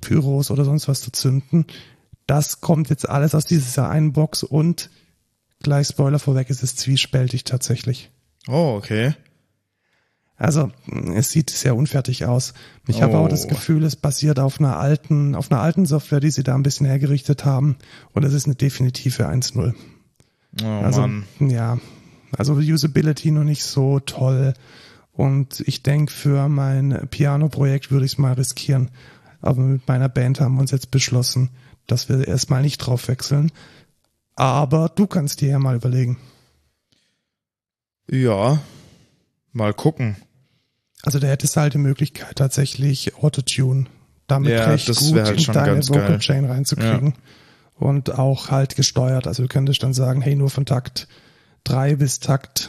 Pyros 0.00 0.50
oder 0.50 0.64
sonst 0.64 0.88
was 0.88 1.02
zu 1.02 1.12
zünden. 1.12 1.66
Das 2.26 2.60
kommt 2.60 2.88
jetzt 2.90 3.08
alles 3.08 3.34
aus 3.34 3.44
dieser 3.44 3.90
einen 3.90 4.12
Box 4.12 4.42
und 4.42 4.90
gleich 5.62 5.88
Spoiler 5.88 6.18
vorweg, 6.18 6.48
es 6.48 6.62
ist 6.62 6.78
zwiespältig 6.78 7.44
tatsächlich. 7.44 8.10
Oh, 8.48 8.76
okay. 8.78 9.14
Also 10.40 10.70
es 11.14 11.30
sieht 11.30 11.50
sehr 11.50 11.76
unfertig 11.76 12.24
aus. 12.24 12.54
Ich 12.88 13.02
habe 13.02 13.18
auch 13.18 13.28
das 13.28 13.44
Oh. 13.44 13.48
Gefühl, 13.48 13.84
es 13.84 13.94
basiert 13.94 14.38
auf 14.40 14.58
einer 14.58 14.78
alten, 14.78 15.34
auf 15.34 15.52
einer 15.52 15.60
alten 15.60 15.84
Software, 15.84 16.20
die 16.20 16.30
sie 16.30 16.42
da 16.42 16.54
ein 16.54 16.62
bisschen 16.62 16.86
hergerichtet 16.86 17.44
haben. 17.44 17.76
Und 18.14 18.24
es 18.24 18.32
ist 18.32 18.46
eine 18.46 18.54
definitive 18.54 19.28
1.0. 19.28 19.74
Oh 20.62 20.64
Also 20.66 21.02
Mann. 21.02 21.26
ja, 21.40 21.78
also 22.38 22.54
Usability 22.54 23.32
noch 23.32 23.44
nicht 23.44 23.62
so 23.64 24.00
toll. 24.00 24.54
Und 25.12 25.60
ich 25.66 25.82
denke, 25.82 26.10
für 26.10 26.48
mein 26.48 27.06
Piano-Projekt 27.10 27.90
würde 27.90 28.06
ich 28.06 28.12
es 28.12 28.18
mal 28.18 28.32
riskieren. 28.32 28.90
Aber 29.42 29.60
mit 29.60 29.86
meiner 29.88 30.08
Band 30.08 30.40
haben 30.40 30.54
wir 30.54 30.62
uns 30.62 30.70
jetzt 30.70 30.90
beschlossen, 30.90 31.50
dass 31.86 32.08
wir 32.08 32.26
erstmal 32.26 32.62
nicht 32.62 32.78
drauf 32.78 33.08
wechseln. 33.08 33.52
Aber 34.36 34.88
du 34.88 35.06
kannst 35.06 35.42
dir 35.42 35.50
ja 35.50 35.58
mal 35.58 35.76
überlegen. 35.76 36.16
Ja. 38.10 38.58
Mal 39.52 39.74
gucken. 39.74 40.16
Also 41.02 41.18
da 41.18 41.26
hättest 41.28 41.56
du 41.56 41.60
halt 41.60 41.74
die 41.74 41.78
Möglichkeit, 41.78 42.36
tatsächlich 42.36 43.14
Autotune 43.16 43.86
damit 44.26 44.52
Ja, 44.52 44.64
recht 44.70 44.86
gut 44.96 45.16
halt 45.18 45.46
in 45.46 45.52
deine 45.52 45.88
Vocal. 45.88 46.18
Chain 46.18 46.44
reinzukriegen. 46.44 47.14
Und 47.76 48.18
auch 48.18 48.50
halt 48.50 48.76
gesteuert. 48.76 49.26
Also 49.26 49.42
du 49.42 49.48
könntest 49.48 49.82
dann 49.82 49.94
sagen, 49.94 50.20
hey, 50.20 50.36
nur 50.36 50.50
von 50.50 50.66
Takt 50.66 51.08
3 51.64 51.96
bis 51.96 52.20
Takt 52.20 52.68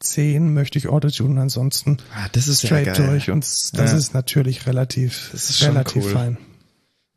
10 0.00 0.52
möchte 0.52 0.78
ich 0.78 0.88
Autotune 0.88 1.40
ansonsten 1.40 1.98
Ah, 2.14 2.28
das 2.32 2.48
ist 2.48 2.64
straight 2.66 2.86
ja 2.86 2.94
durch. 3.06 3.30
Und 3.30 3.44
das 3.44 3.72
Ja. 3.74 3.96
ist 3.96 4.14
natürlich 4.14 4.66
relativ, 4.66 5.28
Das 5.32 5.48
ist 5.50 5.62
relativ 5.62 6.04
cool. 6.04 6.10
fein. 6.12 6.38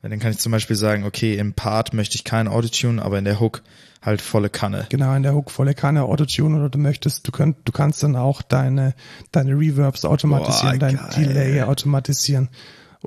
Dann 0.02 0.18
kann 0.20 0.32
ich 0.32 0.40
zum 0.40 0.52
Beispiel 0.52 0.76
sagen, 0.76 1.04
okay, 1.04 1.36
im 1.38 1.54
Part 1.54 1.94
möchte 1.94 2.16
ich 2.16 2.24
keinen 2.24 2.48
Autotune, 2.48 3.02
aber 3.04 3.20
in 3.20 3.26
der 3.26 3.40
Hook 3.40 3.62
halt 4.02 4.20
volle 4.22 4.50
Kanne. 4.50 4.88
Genau, 4.90 5.14
in 5.14 5.22
der 5.22 5.36
Hook 5.36 5.52
volle 5.52 5.76
Kanne 5.76 6.04
Autotune 6.04 6.58
oder 6.58 6.70
du 6.70 6.80
möchtest, 6.80 7.28
du 7.28 7.32
könnt, 7.32 7.58
du 7.66 7.72
kannst 7.72 8.02
dann 8.02 8.16
auch 8.16 8.42
deine, 8.42 8.96
deine 9.32 9.52
Reverbs 9.54 10.04
automatisieren, 10.06 10.80
Boah, 10.80 10.88
dein 10.88 10.96
geil. 10.98 11.10
Delay 11.16 11.62
automatisieren. 11.62 12.50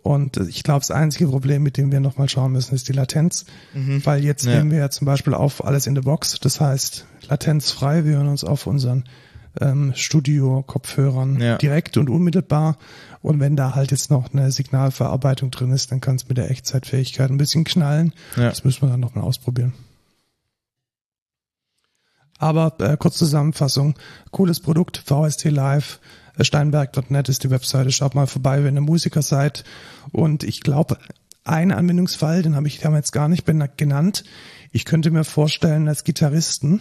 Und 0.02 0.36
ich 0.36 0.62
glaube, 0.64 0.80
das 0.80 0.90
einzige 0.92 1.26
Problem, 1.28 1.62
mit 1.64 1.76
dem 1.76 1.90
wir 1.92 2.00
nochmal 2.00 2.28
schauen 2.28 2.52
müssen, 2.52 2.74
ist 2.74 2.88
die 2.88 2.92
Latenz. 2.92 3.44
Weil 3.74 4.24
jetzt 4.24 4.44
Mhm. 4.44 4.50
Ja. 4.50 4.58
nehmen 4.58 4.70
wir 4.72 4.78
ja 4.78 4.90
zum 4.90 5.04
Beispiel 5.06 5.34
auf 5.34 5.64
alles 5.64 5.86
in 5.88 5.94
the 5.96 6.00
box. 6.02 6.38
Das 6.40 6.60
heißt, 6.60 7.06
latenzfrei. 7.28 8.04
Wir 8.04 8.16
hören 8.16 8.28
uns 8.28 8.44
auf 8.44 8.66
unseren 8.66 9.04
ähm, 9.60 9.92
Studio-Kopfhörern 9.94 11.40
Ja. 11.40 11.56
direkt 11.58 11.96
und 11.96 12.10
unmittelbar. 12.10 12.76
Und 13.25 13.40
wenn 13.40 13.57
da 13.57 13.75
halt 13.75 13.90
jetzt 13.90 14.11
noch 14.11 14.35
eine 14.35 14.52
Signalverarbeitung 14.52 15.50
drin 15.50 15.73
ist, 15.73 15.90
dann 15.90 16.02
kann 16.02 16.16
es 16.16 16.28
mit 16.28 16.37
der 16.37 16.50
Echtzeitfähigkeit 16.50 17.31
ein 17.31 17.38
bisschen 17.38 17.64
knallen. 17.64 18.12
Ja. 18.37 18.50
Das 18.50 18.64
müssen 18.64 18.83
wir 18.83 18.90
dann 18.90 19.00
nochmal 19.00 19.25
ausprobieren. 19.25 19.73
Aber 22.37 22.75
äh, 22.81 22.99
kurz 22.99 23.16
Zusammenfassung, 23.16 23.95
cooles 24.31 24.61
Produkt, 24.61 24.99
VST 25.07 25.47
Live, 25.47 26.00
äh, 26.37 26.45
steinberg.net 26.45 27.31
ist 27.31 27.45
die 27.45 27.50
Webseite, 27.50 27.93
schaut 27.93 28.14
mal 28.14 28.26
vorbei, 28.26 28.62
wenn 28.62 28.76
ihr 28.76 28.83
Musiker 28.83 29.23
seid. 29.23 29.64
Und 30.12 30.45
ich 30.45 30.61
glaube, 30.61 30.99
ein 31.45 31.73
Anwendungsfall, 31.73 32.43
den 32.43 32.54
habe 32.57 32.69
ich 32.69 32.81
damals 32.81 33.11
gar 33.11 33.28
nicht 33.28 33.47
genannt. 33.78 34.25
Ich 34.71 34.85
könnte 34.85 35.11
mir 35.11 35.25
vorstellen, 35.25 35.87
dass 35.87 36.04
Gitarristen, 36.04 36.81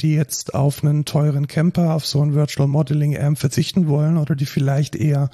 die 0.00 0.14
jetzt 0.14 0.54
auf 0.54 0.82
einen 0.82 1.04
teuren 1.04 1.48
Camper, 1.48 1.92
auf 1.94 2.06
so 2.06 2.22
ein 2.22 2.32
Virtual 2.32 2.66
Modeling 2.66 3.14
Amp 3.18 3.38
verzichten 3.38 3.88
wollen 3.88 4.16
oder 4.16 4.34
die 4.34 4.46
vielleicht 4.46 4.96
eher 4.96 5.28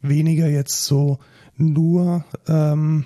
weniger 0.00 0.48
jetzt 0.48 0.84
so 0.84 1.18
nur 1.56 2.24
ähm, 2.46 3.04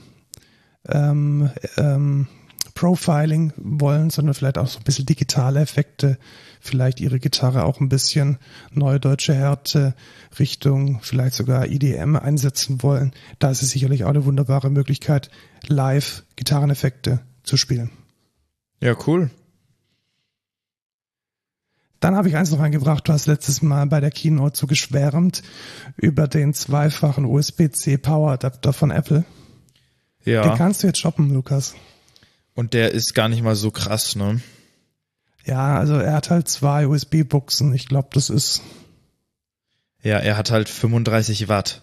ähm, 0.88 1.50
ähm, 1.76 2.26
Profiling 2.75 3.52
wollen, 3.56 4.11
sondern 4.11 4.34
vielleicht 4.34 4.58
auch 4.58 4.66
so 4.66 4.78
ein 4.78 4.84
bisschen 4.84 5.06
digitale 5.06 5.61
Effekte, 5.61 6.18
vielleicht 6.61 7.00
ihre 7.00 7.18
Gitarre 7.20 7.64
auch 7.64 7.80
ein 7.80 7.88
bisschen 7.88 8.38
neue 8.72 8.99
deutsche 8.99 9.34
Härte 9.34 9.94
Richtung 10.38 11.00
vielleicht 11.02 11.34
sogar 11.34 11.66
IDM 11.66 12.16
einsetzen 12.16 12.82
wollen. 12.82 13.12
Da 13.38 13.50
ist 13.50 13.62
es 13.62 13.70
sicherlich 13.70 14.04
auch 14.04 14.11
eine 14.11 14.25
wunderbare 14.25 14.70
Möglichkeit, 14.70 15.30
live 15.66 16.25
Gitarreneffekte 16.37 17.20
zu 17.42 17.56
spielen. 17.56 17.90
Ja, 18.80 18.96
cool. 19.06 19.30
Dann 22.02 22.16
habe 22.16 22.28
ich 22.28 22.35
eins 22.35 22.50
noch 22.50 22.59
eingebracht. 22.59 23.06
Du 23.06 23.12
hast 23.12 23.26
letztes 23.26 23.62
Mal 23.62 23.87
bei 23.87 24.00
der 24.00 24.11
Keynote 24.11 24.59
so 24.59 24.66
geschwärmt 24.66 25.44
über 25.97 26.26
den 26.26 26.52
zweifachen 26.52 27.25
USB-C 27.25 27.97
Power 27.97 28.32
Adapter 28.32 28.73
von 28.73 28.90
Apple. 28.90 29.25
Ja. 30.25 30.42
Den 30.42 30.56
kannst 30.56 30.82
du 30.82 30.88
jetzt 30.88 30.99
shoppen, 30.99 31.32
Lukas. 31.32 31.76
Und 32.54 32.75
der 32.75 32.90
ist 32.90 33.14
gar 33.14 33.28
nicht 33.28 33.44
mal 33.44 33.54
so 33.54 33.71
krass, 33.71 34.16
ne? 34.16 34.40
Ja, 35.44 35.78
also 35.78 35.94
er 35.94 36.14
hat 36.14 36.28
halt 36.28 36.49
zwei 36.49 36.88
USB-Buchsen. 36.88 37.73
Ich 37.73 37.87
glaube, 37.87 38.09
das 38.12 38.30
ist. 38.30 38.62
Ja, 40.02 40.18
er 40.18 40.37
hat 40.37 40.50
halt 40.50 40.68
35 40.68 41.49
Watt. 41.49 41.82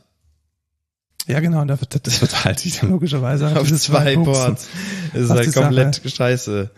Ja, 1.28 1.40
genau, 1.40 1.64
das, 1.64 1.80
das 1.80 2.18
verteilt 2.18 2.60
sich 2.60 2.80
dann 2.80 2.90
logischerweise 2.90 3.58
auf 3.58 3.72
zwei 3.74 4.18
Boards. 4.18 4.68
Das 5.14 5.22
ist 5.22 5.30
halt 5.30 5.54
komplett 5.54 5.96
Sache. 5.96 6.10
scheiße. 6.10 6.72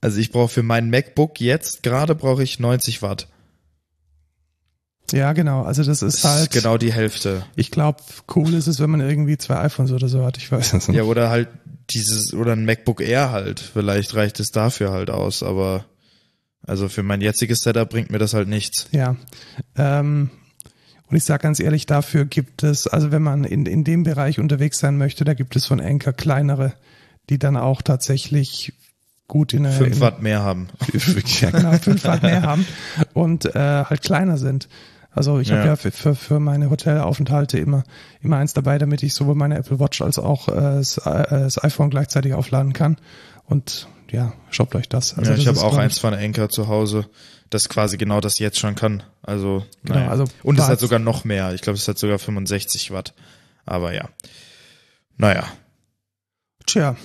Also 0.00 0.18
ich 0.18 0.30
brauche 0.30 0.48
für 0.48 0.62
mein 0.62 0.90
MacBook 0.90 1.40
jetzt 1.40 1.82
gerade 1.82 2.14
brauche 2.14 2.42
ich 2.42 2.60
90 2.60 3.02
Watt. 3.02 3.28
Ja, 5.12 5.32
genau. 5.32 5.62
Also 5.62 5.82
das 5.82 6.02
ist 6.02 6.22
das 6.22 6.30
halt. 6.30 6.42
Ist 6.42 6.52
genau 6.52 6.76
die 6.76 6.92
Hälfte. 6.92 7.44
Ich 7.56 7.70
glaube, 7.70 8.02
cool 8.34 8.52
ist 8.54 8.66
es, 8.66 8.78
wenn 8.78 8.90
man 8.90 9.00
irgendwie 9.00 9.38
zwei 9.38 9.58
iPhones 9.60 9.92
oder 9.92 10.08
so 10.08 10.24
hat. 10.24 10.36
Ich 10.36 10.52
weiß 10.52 10.74
es 10.74 10.88
nicht. 10.88 10.96
Ja, 10.96 11.04
oder 11.04 11.30
halt 11.30 11.48
dieses, 11.90 12.34
oder 12.34 12.52
ein 12.52 12.64
MacBook 12.64 13.00
Air 13.00 13.30
halt. 13.30 13.60
Vielleicht 13.60 14.14
reicht 14.14 14.38
es 14.40 14.50
dafür 14.50 14.92
halt 14.92 15.10
aus, 15.10 15.42
aber 15.42 15.86
also 16.66 16.88
für 16.88 17.02
mein 17.02 17.22
jetziges 17.22 17.60
Setup 17.60 17.88
bringt 17.88 18.10
mir 18.10 18.18
das 18.18 18.34
halt 18.34 18.48
nichts. 18.48 18.88
Ja. 18.92 19.16
Ähm, 19.76 20.30
und 21.06 21.16
ich 21.16 21.24
sage 21.24 21.42
ganz 21.42 21.60
ehrlich, 21.60 21.86
dafür 21.86 22.26
gibt 22.26 22.62
es, 22.62 22.86
also 22.86 23.10
wenn 23.10 23.22
man 23.22 23.44
in, 23.44 23.64
in 23.64 23.84
dem 23.84 24.02
Bereich 24.02 24.38
unterwegs 24.38 24.78
sein 24.78 24.98
möchte, 24.98 25.24
da 25.24 25.32
gibt 25.32 25.56
es 25.56 25.64
von 25.64 25.80
Anker 25.80 26.12
kleinere, 26.12 26.74
die 27.30 27.38
dann 27.38 27.56
auch 27.56 27.80
tatsächlich 27.80 28.74
gut 29.28 29.52
in 29.52 29.66
eine, 29.66 29.74
5 29.74 30.00
Watt 30.00 30.22
mehr 30.22 30.42
haben. 30.42 30.68
ja, 31.40 31.50
genau, 31.50 31.72
5 31.72 32.04
Watt 32.04 32.22
mehr 32.22 32.42
haben 32.42 32.66
und 33.12 33.44
äh, 33.44 33.84
halt 33.84 34.02
kleiner 34.02 34.38
sind. 34.38 34.68
Also 35.10 35.38
ich 35.38 35.48
ja. 35.48 35.56
habe 35.56 35.68
ja 35.68 35.76
für, 35.76 35.90
für, 35.90 36.14
für 36.14 36.40
meine 36.40 36.70
Hotelaufenthalte 36.70 37.58
immer, 37.58 37.84
immer 38.20 38.36
eins 38.36 38.54
dabei, 38.54 38.78
damit 38.78 39.02
ich 39.02 39.14
sowohl 39.14 39.34
meine 39.34 39.56
Apple 39.56 39.80
Watch 39.80 40.00
als 40.00 40.18
auch 40.18 40.48
äh, 40.48 40.52
das, 40.52 40.98
äh, 40.98 41.26
das 41.28 41.62
iPhone 41.62 41.90
gleichzeitig 41.90 42.34
aufladen 42.34 42.72
kann. 42.72 42.96
Und 43.44 43.88
ja, 44.10 44.32
shoppt 44.50 44.74
euch 44.74 44.88
das. 44.88 45.16
Also 45.16 45.32
ja, 45.32 45.36
ich 45.36 45.46
habe 45.46 45.60
auch 45.60 45.76
eins 45.76 45.98
von 45.98 46.14
Anker 46.14 46.48
zu 46.48 46.68
Hause, 46.68 47.06
das 47.50 47.68
quasi 47.68 47.96
genau 47.96 48.20
das 48.20 48.38
jetzt 48.38 48.58
schon 48.58 48.74
kann. 48.74 49.02
Also, 49.22 49.64
genau, 49.84 49.98
naja. 49.98 50.10
also 50.10 50.24
und 50.42 50.58
es 50.58 50.68
hat 50.68 50.80
sogar 50.80 50.98
noch 50.98 51.24
mehr. 51.24 51.52
Ich 51.52 51.62
glaube, 51.62 51.76
es 51.76 51.88
hat 51.88 51.98
sogar 51.98 52.18
65 52.18 52.90
Watt. 52.90 53.14
Aber 53.66 53.92
ja. 53.92 54.08
Naja. 55.16 55.44
Tja. 56.66 56.96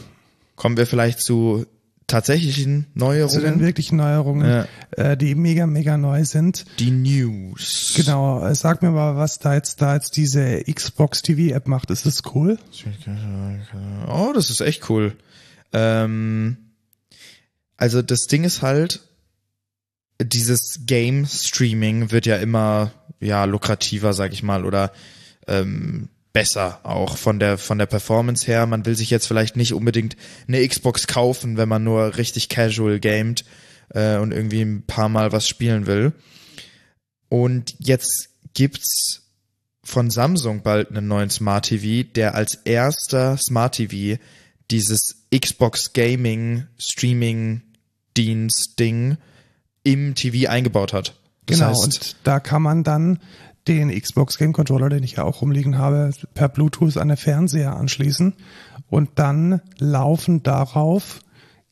Kommen 0.56 0.78
wir 0.78 0.86
vielleicht 0.86 1.22
zu 1.22 1.66
tatsächlichen 2.14 2.86
Neuerungen. 2.94 3.30
Zu 3.30 3.42
den 3.42 3.60
wirklichen 3.60 3.98
Neuerungen, 3.98 4.48
ja. 4.48 4.68
äh, 4.92 5.18
die 5.18 5.34
mega, 5.34 5.66
mega 5.66 5.98
neu 5.98 6.24
sind. 6.26 6.66
Die 6.78 6.92
News. 6.92 7.94
Genau, 7.96 8.46
äh, 8.46 8.54
sag 8.54 8.84
mir 8.84 8.92
mal, 8.92 9.16
was 9.16 9.40
da 9.40 9.56
jetzt, 9.56 9.82
da 9.82 9.96
jetzt 9.96 10.16
diese 10.16 10.64
Xbox 10.64 11.24
TV 11.24 11.56
App 11.56 11.68
macht. 11.68 11.90
Ist 11.90 12.06
das 12.06 12.22
cool? 12.36 12.60
Oh, 14.08 14.32
das 14.34 14.52
ist 14.52 14.62
echt 14.62 14.90
cool. 14.90 15.16
Ähm, 15.74 16.58
also 17.78 18.04
das 18.04 18.28
Ding 18.28 18.44
ist 18.44 18.62
halt, 18.62 19.02
dieses 20.22 20.82
Game 20.86 21.26
Streaming 21.26 22.12
wird 22.12 22.28
ja 22.28 22.38
immer 22.38 22.92
ja 23.20 23.46
lukrativer, 23.46 24.14
sag 24.14 24.34
ich 24.34 24.44
mal, 24.44 24.66
oder 24.66 24.92
ähm, 25.48 26.10
besser 26.34 26.80
auch 26.84 27.18
von 27.18 27.40
der 27.40 27.58
von 27.58 27.78
der 27.78 27.86
Performance 27.86 28.46
her. 28.48 28.66
Man 28.66 28.86
will 28.86 28.96
sich 28.96 29.10
jetzt 29.10 29.28
vielleicht 29.28 29.56
nicht 29.56 29.74
unbedingt 29.74 30.18
eine 30.48 30.68
Xbox 30.68 31.08
kaufen, 31.08 31.58
wenn 31.58 31.70
man 31.70 31.84
nur 31.84 32.18
richtig 32.18 32.50
casual 32.50 33.00
gamet 33.00 33.46
äh, 33.90 34.18
und 34.18 34.32
irgendwie 34.34 34.62
ein 34.62 34.84
paar 34.86 35.10
Mal 35.10 35.32
was 35.32 35.48
spielen 35.48 35.86
will. 35.86 36.14
Und 37.30 37.76
jetzt 37.80 38.30
gibt's 38.54 39.22
von 39.84 40.10
Samsung 40.10 40.64
bald 40.64 40.90
einen 40.90 41.08
neuen 41.08 41.30
Smart 41.30 41.66
TV, 41.66 42.08
der 42.16 42.36
als 42.36 42.56
erster 42.56 43.38
Smart 43.38 43.76
TV 43.76 44.20
dieses 44.72 45.28
Xbox 45.34 45.94
Gaming 45.94 46.68
Streaming 46.80 47.62
Dienst 48.16 48.80
Ding 48.80 49.18
im 49.84 50.16
TV 50.16 50.50
eingebaut 50.50 50.94
hat. 50.94 51.16
Das 51.46 51.60
genau, 51.60 51.72
heißt, 51.72 51.84
und 51.84 52.16
da 52.24 52.40
kann 52.40 52.62
man 52.62 52.84
dann 52.84 53.20
den 53.68 53.90
Xbox 53.90 54.38
Game 54.38 54.54
Controller, 54.54 54.90
den 54.90 55.04
ich 55.04 55.14
ja 55.14 55.24
auch 55.24 55.42
rumliegen 55.42 55.78
habe, 55.78 56.12
per 56.34 56.50
Bluetooth 56.50 56.98
an 56.98 57.08
den 57.08 57.18
Fernseher 57.18 57.76
anschließen 57.76 58.34
und 58.90 59.12
dann 59.16 59.62
laufen 59.80 60.44
darauf 60.44 61.22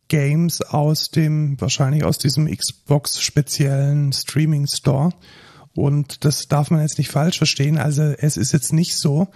Games 0.08 0.62
aus 0.62 1.10
dem, 1.10 1.60
wahrscheinlich 1.60 2.04
aus 2.04 2.18
diesem 2.18 2.54
Xbox 2.54 3.22
speziellen 3.22 4.12
Streaming 4.12 4.68
Store. 4.68 5.14
Und 5.74 6.26
das 6.26 6.50
darf 6.50 6.70
man 6.70 6.82
jetzt 6.82 6.98
nicht 6.98 7.10
falsch 7.10 7.38
verstehen. 7.38 7.78
Also 7.78 8.04
es 8.04 8.36
ist 8.36 8.52
jetzt 8.52 8.74
nicht 8.74 8.98
so, 8.98 9.30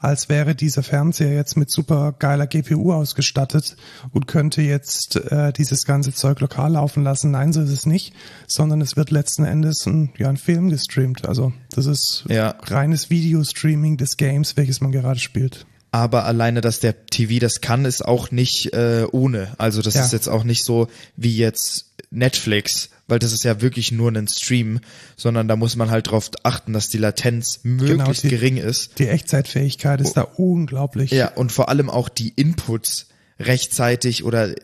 als 0.00 0.28
wäre 0.30 0.54
dieser 0.54 0.82
Fernseher 0.82 1.34
jetzt 1.34 1.56
mit 1.56 1.70
super 1.70 2.14
geiler 2.18 2.46
GPU 2.46 2.92
ausgestattet 2.92 3.76
und 4.12 4.26
könnte 4.26 4.62
jetzt 4.62 5.16
äh, 5.16 5.52
dieses 5.52 5.84
ganze 5.84 6.12
Zeug 6.12 6.40
lokal 6.40 6.72
laufen 6.72 7.04
lassen. 7.04 7.30
Nein, 7.30 7.52
so 7.52 7.60
ist 7.60 7.70
es 7.70 7.86
nicht, 7.86 8.14
sondern 8.46 8.80
es 8.80 8.96
wird 8.96 9.10
letzten 9.10 9.44
Endes 9.44 9.86
ein, 9.86 10.10
ja, 10.16 10.28
ein 10.28 10.38
Film 10.38 10.70
gestreamt. 10.70 11.28
Also 11.28 11.52
das 11.70 11.84
ist 11.86 12.24
ja. 12.28 12.54
reines 12.62 13.10
Videostreaming 13.10 13.98
des 13.98 14.16
Games, 14.16 14.56
welches 14.56 14.80
man 14.80 14.90
gerade 14.90 15.20
spielt. 15.20 15.66
Aber 15.92 16.24
alleine, 16.24 16.60
dass 16.60 16.80
der 16.80 17.06
TV 17.06 17.40
das 17.40 17.60
kann, 17.60 17.84
ist 17.84 18.04
auch 18.04 18.30
nicht 18.30 18.72
äh, 18.72 19.04
ohne. 19.10 19.48
Also 19.58 19.82
das 19.82 19.94
ja. 19.94 20.04
ist 20.04 20.12
jetzt 20.12 20.28
auch 20.28 20.44
nicht 20.44 20.64
so 20.64 20.88
wie 21.16 21.36
jetzt 21.36 21.92
Netflix, 22.10 22.90
weil 23.10 23.18
das 23.18 23.32
ist 23.32 23.44
ja 23.44 23.60
wirklich 23.60 23.92
nur 23.92 24.10
ein 24.10 24.28
Stream, 24.28 24.80
sondern 25.16 25.48
da 25.48 25.56
muss 25.56 25.76
man 25.76 25.90
halt 25.90 26.06
darauf 26.06 26.30
achten, 26.42 26.72
dass 26.72 26.88
die 26.88 26.98
Latenz 26.98 27.60
möglichst 27.62 27.98
genau, 27.98 28.12
die, 28.12 28.28
gering 28.28 28.56
ist. 28.56 28.98
Die 28.98 29.08
Echtzeitfähigkeit 29.08 30.00
ist 30.00 30.16
da 30.16 30.22
unglaublich. 30.22 31.10
Ja, 31.10 31.28
und 31.34 31.52
vor 31.52 31.68
allem 31.68 31.90
auch 31.90 32.08
die 32.08 32.30
Inputs 32.30 33.08
rechtzeitig 33.38 34.24
oder 34.24 34.54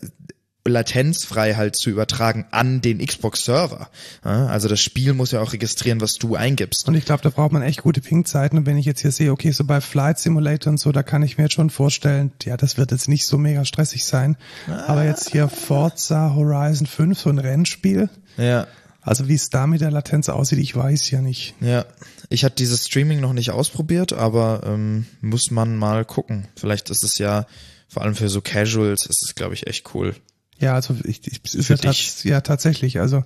latenzfrei 0.69 1.55
halt 1.55 1.77
zu 1.77 1.91
übertragen 1.91 2.47
an 2.51 2.81
den 2.81 3.05
Xbox-Server. 3.05 3.89
also 4.23 4.69
das 4.69 4.81
Spiel 4.81 5.13
muss 5.13 5.33
ja 5.33 5.41
auch 5.41 5.53
registrieren, 5.53 6.01
was 6.01 6.15
du 6.15 6.37
eingibst. 6.37 6.89
Und 6.89 6.95
ich 6.95 7.05
glaube, 7.05 7.23
da 7.23 7.31
braucht 7.31 7.53
man 7.53 7.63
echt 7.63 7.83
gute 7.83 8.01
Ping-Zeiten. 8.01 8.59
Und 8.59 8.67
wenn 8.67 8.77
ich 8.77 8.87
jetzt 8.87 9.03
hier 9.03 9.13
sehe, 9.13 9.33
okay, 9.33 9.51
so 9.51 9.65
bei 9.65 9.81
Flight 9.81 10.19
Simulator 10.19 10.71
und 10.73 10.79
so, 10.79 10.93
da 10.93 11.03
kann 11.03 11.23
ich 11.23 11.39
mir 11.39 11.45
jetzt 11.45 11.55
schon 11.55 11.71
vorstellen, 11.71 12.33
ja, 12.45 12.57
das 12.57 12.77
wird 12.77 12.91
jetzt 12.91 13.09
nicht 13.09 13.27
so 13.27 13.39
mega 13.39 13.65
stressig 13.65 14.05
sein. 14.05 14.37
Ah. 14.69 14.85
Aber 14.89 15.05
jetzt 15.05 15.31
hier 15.31 15.49
Forza 15.49 16.35
Horizon 16.35 16.87
5, 16.87 17.19
so 17.19 17.31
ein 17.31 17.39
Rennspiel. 17.39 18.09
Ja. 18.37 18.67
Also 19.03 19.29
wie 19.29 19.35
es 19.35 19.51
da 19.51 19.69
mit 19.69 19.81
der 19.81 19.93
Latenz 19.93 20.29
aussieht, 20.29 20.59
ich 20.59 20.75
weiß 20.75 21.11
ja 21.13 21.21
nicht. 21.21 21.55
Ja, 21.61 21.85
ich 22.29 22.45
hatte 22.45 22.57
dieses 22.57 22.87
Streaming 22.87 23.21
noch 23.21 23.33
nicht 23.33 23.53
ausprobiert, 23.53 24.13
aber 24.13 24.63
ähm, 24.65 25.07
muss 25.21 25.53
man 25.53 25.77
mal 25.77 26.05
gucken. 26.05 26.49
Vielleicht 26.57 26.91
ist 26.91 27.05
es 27.05 27.19
ja 27.19 27.47
vor 27.89 28.03
allem 28.03 28.17
für 28.17 28.29
so 28.29 28.41
Casuals, 28.41 29.07
ist 29.07 29.23
es 29.23 29.35
glaube 29.37 29.55
ich 29.55 29.69
echt 29.69 29.95
cool. 29.95 30.17
Ja, 30.59 30.75
also 30.75 30.97
ich, 31.05 31.25
ich 31.27 31.55
ist 31.55 31.69
ja, 31.69 31.77
tats 31.77 32.25
ja 32.25 32.41
tatsächlich. 32.41 32.99
Also 32.99 33.23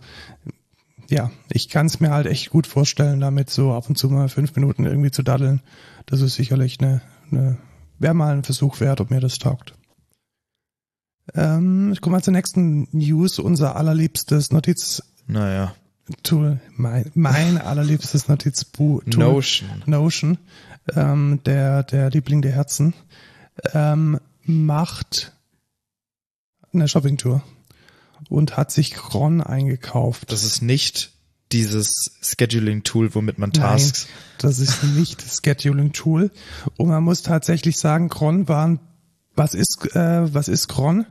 ja, 1.08 1.30
ich 1.50 1.68
kann 1.68 1.86
es 1.86 1.98
mir 1.98 2.10
halt 2.10 2.26
echt 2.26 2.50
gut 2.50 2.66
vorstellen, 2.66 3.20
damit 3.20 3.48
so 3.50 3.72
ab 3.72 3.88
und 3.88 3.96
zu 3.96 4.10
mal 4.10 4.28
fünf 4.28 4.54
Minuten 4.56 4.84
irgendwie 4.84 5.10
zu 5.10 5.22
daddeln. 5.22 5.62
Das 6.06 6.20
ist 6.20 6.34
sicherlich 6.34 6.78
eine, 6.80 7.00
eine 7.30 7.58
wäre 7.98 8.14
mal 8.14 8.34
ein 8.34 8.44
Versuch 8.44 8.80
wert, 8.80 9.00
ob 9.00 9.10
mir 9.10 9.20
das 9.20 9.38
taugt. 9.38 9.74
Ähm, 11.34 11.92
ich 11.92 12.00
komme 12.00 12.16
mal 12.16 12.22
zur 12.22 12.32
nächsten 12.32 12.88
News, 12.92 13.38
unser 13.38 13.76
allerliebstes 13.76 14.50
Notiz. 14.50 15.02
Naja. 15.26 15.74
Tool, 16.22 16.60
mein, 16.76 17.10
mein 17.14 17.58
allerliebstes 17.62 18.28
Notiztool. 18.28 19.02
Notion. 19.06 19.82
Notion, 19.86 20.38
ähm, 20.94 21.40
der, 21.44 21.82
der 21.84 22.10
Liebling 22.10 22.42
der 22.42 22.52
Herzen, 22.52 22.94
ähm, 23.74 24.18
macht 24.42 25.32
eine 26.72 26.88
Shoppingtour 26.88 27.42
und 28.28 28.56
hat 28.56 28.70
sich 28.70 28.92
Cron 28.92 29.40
eingekauft. 29.40 30.32
Das 30.32 30.44
ist 30.44 30.62
nicht 30.62 31.12
dieses 31.52 32.12
Scheduling-Tool, 32.22 33.14
womit 33.14 33.38
man 33.38 33.52
Tasks. 33.52 34.06
Nein, 34.06 34.14
das 34.38 34.58
ist 34.60 34.84
nicht 34.84 35.24
das 35.24 35.40
Scheduling-Tool. 35.44 36.30
Und 36.76 36.88
man 36.88 37.02
muss 37.02 37.22
tatsächlich 37.22 37.78
sagen, 37.78 38.08
Cron 38.08 38.48
war 38.48 38.66
ein 38.66 38.80
was 39.40 39.54
ist, 39.54 39.96
äh, 39.96 40.34
was 40.34 40.48
ist 40.48 40.68
Cron? 40.68 41.06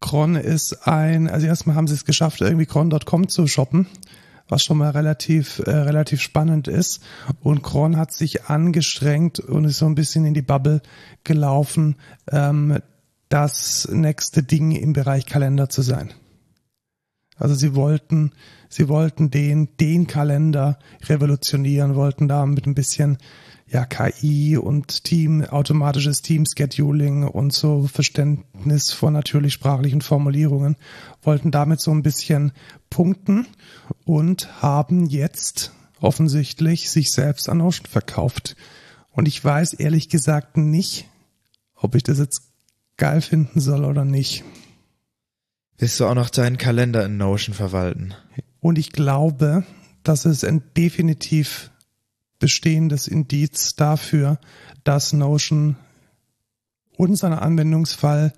Cron 0.00 0.36
ist 0.36 0.88
ein, 0.88 1.28
also 1.28 1.46
erstmal 1.46 1.76
haben 1.76 1.86
sie 1.86 1.92
es 1.92 2.06
geschafft, 2.06 2.40
irgendwie 2.40 2.64
Cron.com 2.64 3.28
zu 3.28 3.46
shoppen, 3.46 3.86
was 4.48 4.64
schon 4.64 4.78
mal 4.78 4.92
relativ, 4.92 5.58
äh, 5.58 5.70
relativ 5.70 6.22
spannend 6.22 6.66
ist. 6.66 7.02
Und 7.42 7.62
Cron 7.62 7.98
hat 7.98 8.10
sich 8.10 8.46
angestrengt 8.46 9.38
und 9.38 9.66
ist 9.66 9.76
so 9.76 9.84
ein 9.84 9.96
bisschen 9.96 10.24
in 10.24 10.32
die 10.32 10.40
Bubble 10.40 10.80
gelaufen, 11.24 11.96
ähm, 12.32 12.78
das 13.28 13.86
nächste 13.92 14.42
Ding 14.42 14.72
im 14.72 14.94
Bereich 14.94 15.26
Kalender 15.26 15.68
zu 15.68 15.82
sein. 15.82 16.14
Also 17.36 17.54
sie 17.54 17.74
wollten, 17.74 18.32
sie 18.70 18.88
wollten 18.88 19.30
den, 19.30 19.76
den 19.78 20.06
Kalender 20.06 20.78
revolutionieren, 21.02 21.96
wollten 21.96 22.28
da 22.28 22.46
mit 22.46 22.66
ein 22.66 22.74
bisschen 22.74 23.18
ja, 23.74 23.84
KI 23.84 24.56
und 24.56 25.02
Team, 25.02 25.44
automatisches 25.44 26.22
Team-Scheduling 26.22 27.24
und 27.24 27.52
so 27.52 27.88
Verständnis 27.88 28.92
von 28.92 29.12
natürlich 29.12 29.52
sprachlichen 29.52 30.00
Formulierungen, 30.00 30.76
wollten 31.22 31.50
damit 31.50 31.80
so 31.80 31.90
ein 31.90 32.04
bisschen 32.04 32.52
punkten 32.88 33.48
und 34.04 34.62
haben 34.62 35.06
jetzt 35.06 35.72
offensichtlich 36.00 36.88
sich 36.88 37.10
selbst 37.10 37.48
an 37.48 37.60
Ocean 37.60 37.86
verkauft. 37.86 38.54
Und 39.10 39.26
ich 39.26 39.44
weiß 39.44 39.72
ehrlich 39.72 40.08
gesagt 40.08 40.56
nicht, 40.56 41.08
ob 41.74 41.96
ich 41.96 42.04
das 42.04 42.20
jetzt 42.20 42.42
geil 42.96 43.20
finden 43.20 43.58
soll 43.58 43.84
oder 43.84 44.04
nicht. 44.04 44.44
Willst 45.78 45.98
du 45.98 46.06
auch 46.06 46.14
noch 46.14 46.30
deinen 46.30 46.58
Kalender 46.58 47.04
in 47.06 47.16
Notion 47.16 47.56
verwalten? 47.56 48.14
Und 48.60 48.78
ich 48.78 48.92
glaube, 48.92 49.64
dass 50.04 50.26
es 50.26 50.44
ein 50.44 50.62
definitiv 50.76 51.72
bestehendes 52.44 53.08
Indiz 53.08 53.74
dafür, 53.74 54.38
dass 54.84 55.14
Notion 55.14 55.76
unseren 56.94 57.32
Anwendungsfall 57.32 58.34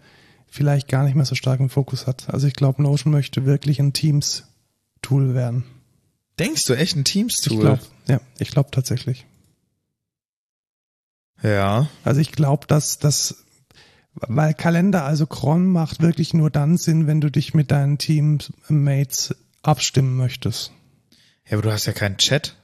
vielleicht 0.47 0.87
gar 0.87 1.03
nicht 1.03 1.17
mehr 1.17 1.25
so 1.25 1.35
stark 1.35 1.59
im 1.59 1.71
Fokus 1.71 2.07
hat. 2.07 2.33
Also 2.33 2.47
ich 2.47 2.55
glaube, 2.55 2.81
Notion 2.85 3.13
möchte 3.13 3.47
wirklich 3.47 3.81
ein 3.81 3.93
Teams-Tool 3.93 5.35
werden. 5.35 5.65
Denkst 6.39 6.67
du 6.67 6.75
echt 6.75 6.95
ein 6.95 7.03
Teams-Tool? 7.03 7.57
Ich 7.57 7.61
glaub, 7.61 7.81
ja, 8.07 8.21
ich 8.39 8.53
glaube 8.53 8.71
tatsächlich. 8.71 9.27
Ja. 11.43 11.89
Also 12.05 12.21
ich 12.21 12.31
glaube, 12.31 12.69
dass 12.69 13.01
das, 13.01 13.45
weil 14.15 14.55
Kalender, 14.55 15.05
also 15.05 15.27
Cron 15.27 15.67
macht 15.67 16.01
wirklich 16.01 16.33
nur 16.33 16.51
dann 16.51 16.77
Sinn, 16.77 17.09
wenn 17.09 17.21
du 17.21 17.29
dich 17.29 17.55
mit 17.55 17.73
deinen 17.73 17.99
Teammates 17.99 19.35
abstimmen 19.63 20.17
möchtest. 20.17 20.71
Ja, 21.49 21.55
aber 21.55 21.63
du 21.63 21.73
hast 21.73 21.87
ja 21.87 21.93
keinen 21.93 22.19
Chat. 22.19 22.57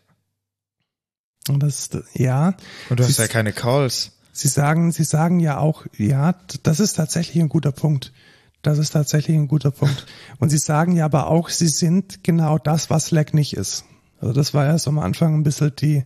Und 1.49 1.61
das, 1.63 1.91
ja. 2.15 2.55
Und 2.89 3.01
du 3.01 3.05
hast 3.05 3.17
Sie- 3.17 3.23
ja 3.23 3.29
keine 3.29 3.53
Calls. 3.53 4.13
Sie 4.35 4.49
sagen, 4.49 4.93
Sie 4.93 5.05
sagen 5.05 5.41
ja 5.41 5.59
auch, 5.59 5.85
ja, 5.99 6.35
das 6.63 6.81
ist 6.81 6.95
tatsächlich 6.95 7.43
ein 7.43 7.49
guter 7.51 7.73
Punkt. 7.73 8.13
Das 8.63 8.79
ist 8.79 8.91
tatsächlich 8.91 9.37
ein 9.37 9.49
guter 9.49 9.71
Punkt. 9.73 10.07
Und 10.39 10.49
Sie 10.51 10.59
sagen 10.59 10.97
ja 10.97 11.05
aber 11.05 11.27
auch, 11.27 11.49
Sie 11.51 11.69
sind 11.69 12.23
genau 12.25 12.59
das, 12.59 12.89
was 12.89 13.07
Slack 13.07 13.35
nicht 13.35 13.55
ist. 13.57 13.85
Also 14.21 14.33
das 14.33 14.55
war 14.55 14.65
ja 14.67 14.79
so 14.79 14.89
am 14.91 15.01
Anfang 15.01 15.35
ein 15.35 15.43
bisschen 15.43 15.73
die? 15.77 16.05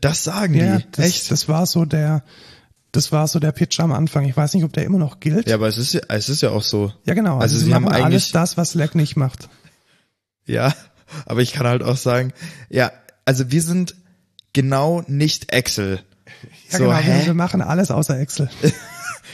Das 0.00 0.24
sagen 0.24 0.54
ja, 0.54 0.78
die. 0.78 0.84
das, 0.92 1.04
echt? 1.06 1.30
das 1.30 1.46
war 1.46 1.66
so 1.66 1.84
der, 1.84 2.24
das 2.90 3.12
war 3.12 3.28
so 3.28 3.38
der 3.38 3.52
Pitch 3.52 3.78
am 3.80 3.92
Anfang. 3.92 4.24
Ich 4.24 4.34
weiß 4.36 4.54
nicht, 4.54 4.64
ob 4.64 4.72
der 4.72 4.84
immer 4.84 4.98
noch 4.98 5.20
gilt. 5.20 5.46
ja, 5.46 5.54
aber 5.56 5.68
es 5.68 5.76
ist 5.76 5.92
ja, 5.92 6.00
es 6.08 6.28
ist 6.30 6.40
ja 6.40 6.50
auch 6.50 6.62
so. 6.62 6.90
Ja, 7.04 7.12
genau. 7.14 7.36
Also 7.38 7.58
sie, 7.58 7.66
sie 7.66 7.74
haben 7.74 7.84
machen 7.84 7.94
alles 7.96 8.06
eigentlich- 8.06 8.32
das, 8.32 8.56
was 8.56 8.70
Slack 8.70 8.94
nicht 8.94 9.16
macht. 9.16 9.48
Ja, 10.46 10.72
aber 11.26 11.42
ich 11.42 11.52
kann 11.52 11.66
halt 11.66 11.82
auch 11.82 11.98
sagen, 11.98 12.32
ja, 12.70 12.90
also 13.26 13.50
wir 13.52 13.62
sind 13.62 13.94
genau 14.54 15.04
nicht 15.06 15.52
Excel. 15.52 16.00
Ja, 16.70 16.78
so, 16.78 16.84
genau. 16.84 16.96
Wir, 16.96 16.96
hä? 16.96 17.26
wir 17.26 17.34
machen 17.34 17.60
alles 17.60 17.90
außer 17.90 18.18
Excel. 18.18 18.48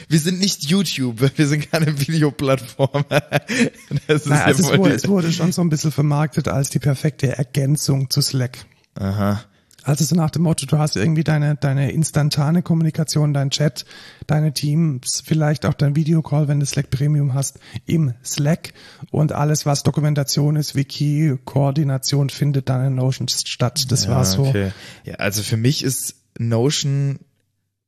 Wir 0.07 0.19
sind 0.19 0.39
nicht 0.39 0.63
YouTube, 0.65 1.21
wir 1.37 1.47
sind 1.47 1.71
keine 1.71 1.99
Videoplattform. 1.99 3.05
Das 4.07 4.23
ist 4.23 4.27
Nein, 4.27 4.41
also 4.41 4.63
es 4.63 4.77
wurde, 4.77 4.93
es 4.95 5.07
wurde 5.07 5.31
schon 5.31 5.51
so 5.51 5.61
ein 5.61 5.69
bisschen 5.69 5.91
vermarktet 5.91 6.47
als 6.47 6.69
die 6.69 6.79
perfekte 6.79 7.37
Ergänzung 7.37 8.09
zu 8.09 8.21
Slack. 8.21 8.57
Aha. 8.95 9.43
Also 9.83 10.05
so 10.05 10.15
nach 10.15 10.29
dem 10.29 10.43
Motto, 10.43 10.65
du 10.65 10.77
hast 10.77 10.95
irgendwie 10.95 11.23
deine, 11.23 11.55
deine 11.55 11.91
instantane 11.91 12.61
Kommunikation, 12.61 13.33
dein 13.33 13.49
Chat, 13.49 13.85
deine 14.27 14.53
Teams, 14.53 15.23
vielleicht 15.25 15.65
auch 15.65 15.73
dein 15.73 15.95
Videocall, 15.95 16.47
wenn 16.47 16.59
du 16.59 16.65
Slack 16.65 16.89
Premium 16.91 17.33
hast, 17.33 17.59
im 17.85 18.13
Slack 18.23 18.73
und 19.09 19.31
alles, 19.31 19.65
was 19.65 19.83
Dokumentation 19.83 20.55
ist, 20.55 20.75
Wiki, 20.75 21.37
Koordination, 21.45 22.29
findet 22.29 22.69
dann 22.69 22.85
in 22.85 22.95
Notion 22.95 23.27
statt. 23.27 23.85
Das 23.89 24.07
war 24.07 24.23
so. 24.23 24.45
Okay. 24.45 24.71
Ja, 25.03 25.15
also 25.15 25.41
für 25.41 25.57
mich 25.57 25.83
ist 25.83 26.15
Notion, 26.37 27.19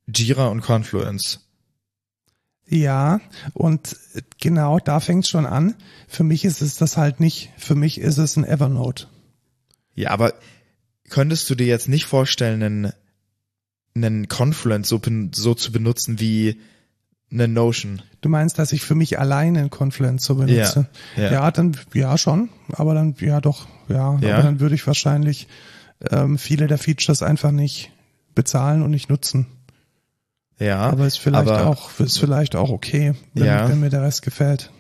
Jira 0.08 0.47
und 0.47 0.62
Confluence. 0.62 1.41
Ja, 2.67 3.19
und 3.53 3.97
genau 4.39 4.79
da 4.79 4.99
fängt 4.99 5.27
schon 5.27 5.45
an. 5.45 5.75
Für 6.08 6.23
mich 6.23 6.43
ist 6.43 6.62
es 6.62 6.75
das 6.75 6.97
halt 6.97 7.19
nicht. 7.19 7.51
Für 7.58 7.75
mich 7.75 7.99
ist 7.99 8.17
es 8.17 8.36
ein 8.36 8.45
Evernote. 8.45 9.08
Ja, 9.95 10.10
aber 10.10 10.34
könntest 11.13 11.47
du 11.49 11.56
dir 11.56 11.67
jetzt 11.67 11.88
nicht 11.88 12.06
vorstellen, 12.06 12.63
einen, 12.63 12.93
einen 13.95 14.28
Confluence 14.28 14.89
so, 14.89 14.99
so 15.34 15.54
zu 15.54 15.71
benutzen 15.71 16.19
wie 16.19 16.60
eine 17.32 17.47
Notion? 17.47 18.02
Du 18.21 18.30
meinst, 18.30 18.58
dass 18.58 18.73
ich 18.73 18.82
für 18.82 18.95
mich 18.95 19.19
alleine 19.19 19.60
ein 19.60 19.69
Confluence 19.69 20.26
so 20.26 20.36
benutze? 20.36 20.89
Ja, 21.15 21.23
ja. 21.23 21.32
ja, 21.34 21.52
dann 21.52 21.78
ja 21.93 22.17
schon, 22.17 22.49
aber 22.71 22.95
dann 22.95 23.15
ja 23.19 23.41
doch, 23.41 23.67
ja, 23.89 24.17
Ja. 24.21 24.34
aber 24.34 24.43
dann 24.43 24.60
würde 24.60 24.73
ich 24.73 24.88
wahrscheinlich 24.88 25.47
ähm, 26.10 26.39
viele 26.39 26.65
der 26.65 26.80
Features 26.80 27.21
einfach 27.21 27.52
nicht 27.52 27.91
bezahlen 28.34 28.82
und 28.82 28.89
nicht 28.89 29.10
nutzen. 29.10 29.45
Ja, 30.60 30.80
Aber 30.80 31.06
ist 31.06 31.19
vielleicht 31.19 31.47
aber 31.47 31.67
auch 31.67 31.99
ist 31.99 32.17
vielleicht 32.17 32.56
auch 32.56 32.71
okay, 32.71 33.13
wenn, 33.36 33.45
Ja. 33.45 33.69
wenn 33.69 33.80
mir 33.80 33.89
der 33.91 34.02
Rest 34.02 34.23
gefällt. 34.23 34.71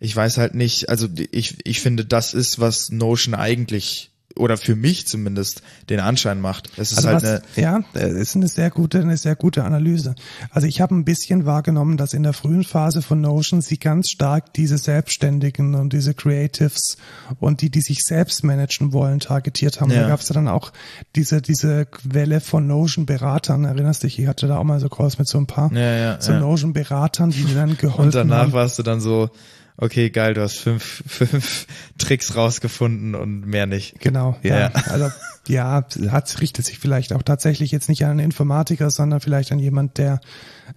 ich 0.00 0.14
weiß 0.14 0.38
halt 0.38 0.54
nicht, 0.54 0.88
also 0.88 1.06
ich, 1.30 1.58
ich 1.64 1.80
finde, 1.80 2.04
das 2.04 2.34
ist, 2.34 2.58
was 2.58 2.90
Notion 2.90 3.34
eigentlich 3.36 4.10
oder 4.36 4.56
für 4.56 4.76
mich 4.76 5.06
zumindest 5.06 5.62
den 5.90 6.00
Anschein 6.00 6.40
macht. 6.40 6.70
Es 6.76 6.92
ist 6.92 6.98
Also 6.98 7.08
halt 7.08 7.22
was, 7.22 7.56
eine, 7.56 7.62
ja, 7.62 7.80
es 7.94 8.12
ist 8.12 8.36
eine 8.36 8.48
sehr 8.48 8.70
gute, 8.70 9.00
eine 9.00 9.16
sehr 9.16 9.36
gute 9.36 9.64
Analyse. 9.64 10.14
Also 10.50 10.66
ich 10.66 10.80
habe 10.80 10.94
ein 10.94 11.04
bisschen 11.04 11.46
wahrgenommen, 11.46 11.96
dass 11.96 12.12
in 12.12 12.22
der 12.22 12.32
frühen 12.34 12.62
Phase 12.62 13.02
von 13.02 13.20
Notion 13.20 13.62
sie 13.62 13.78
ganz 13.78 14.10
stark 14.10 14.52
diese 14.54 14.78
Selbstständigen 14.78 15.74
und 15.74 15.92
diese 15.92 16.14
Creatives 16.14 16.98
und 17.40 17.62
die, 17.62 17.70
die 17.70 17.80
sich 17.80 18.00
selbst 18.04 18.44
managen 18.44 18.92
wollen, 18.92 19.18
targetiert 19.20 19.80
haben. 19.80 19.90
Ja. 19.90 20.02
Da 20.02 20.08
gab 20.08 20.20
es 20.20 20.28
ja 20.28 20.34
dann 20.34 20.48
auch 20.48 20.72
diese, 21.16 21.42
diese 21.42 21.88
Welle 22.04 22.40
von 22.40 22.66
Notion-Beratern. 22.66 23.64
Erinnerst 23.64 24.02
dich, 24.02 24.18
ich 24.18 24.26
hatte 24.28 24.46
da 24.46 24.58
auch 24.58 24.64
mal 24.64 24.78
so 24.78 24.88
Calls 24.88 25.18
mit 25.18 25.26
so 25.26 25.38
ein 25.38 25.46
paar 25.46 25.72
Ja, 25.72 25.96
ja, 25.96 26.20
so 26.20 26.32
ja. 26.32 26.40
Notion-Beratern, 26.40 27.30
die 27.30 27.44
dir 27.44 27.54
dann 27.54 27.76
geholfen 27.76 28.04
und 28.04 28.14
danach 28.14 28.42
haben. 28.42 28.52
warst 28.52 28.78
du 28.78 28.82
dann 28.82 29.00
so, 29.00 29.30
okay, 29.78 30.10
geil, 30.10 30.34
du 30.34 30.42
hast 30.42 30.58
fünf, 30.58 31.02
fünf 31.06 31.66
Tricks 31.96 32.36
rausgefunden 32.36 33.14
und 33.14 33.46
mehr 33.46 33.66
nicht. 33.66 33.98
Genau, 34.00 34.36
ja. 34.42 34.58
Ja. 34.58 34.70
Also 34.86 35.10
ja, 35.46 35.84
hat 36.10 36.40
richtet 36.40 36.66
sich 36.66 36.78
vielleicht 36.78 37.12
auch 37.14 37.22
tatsächlich 37.22 37.70
jetzt 37.70 37.88
nicht 37.88 38.04
an 38.04 38.12
einen 38.12 38.20
Informatiker, 38.20 38.90
sondern 38.90 39.20
vielleicht 39.20 39.50
an 39.50 39.58
jemand, 39.58 39.96
der, 39.96 40.20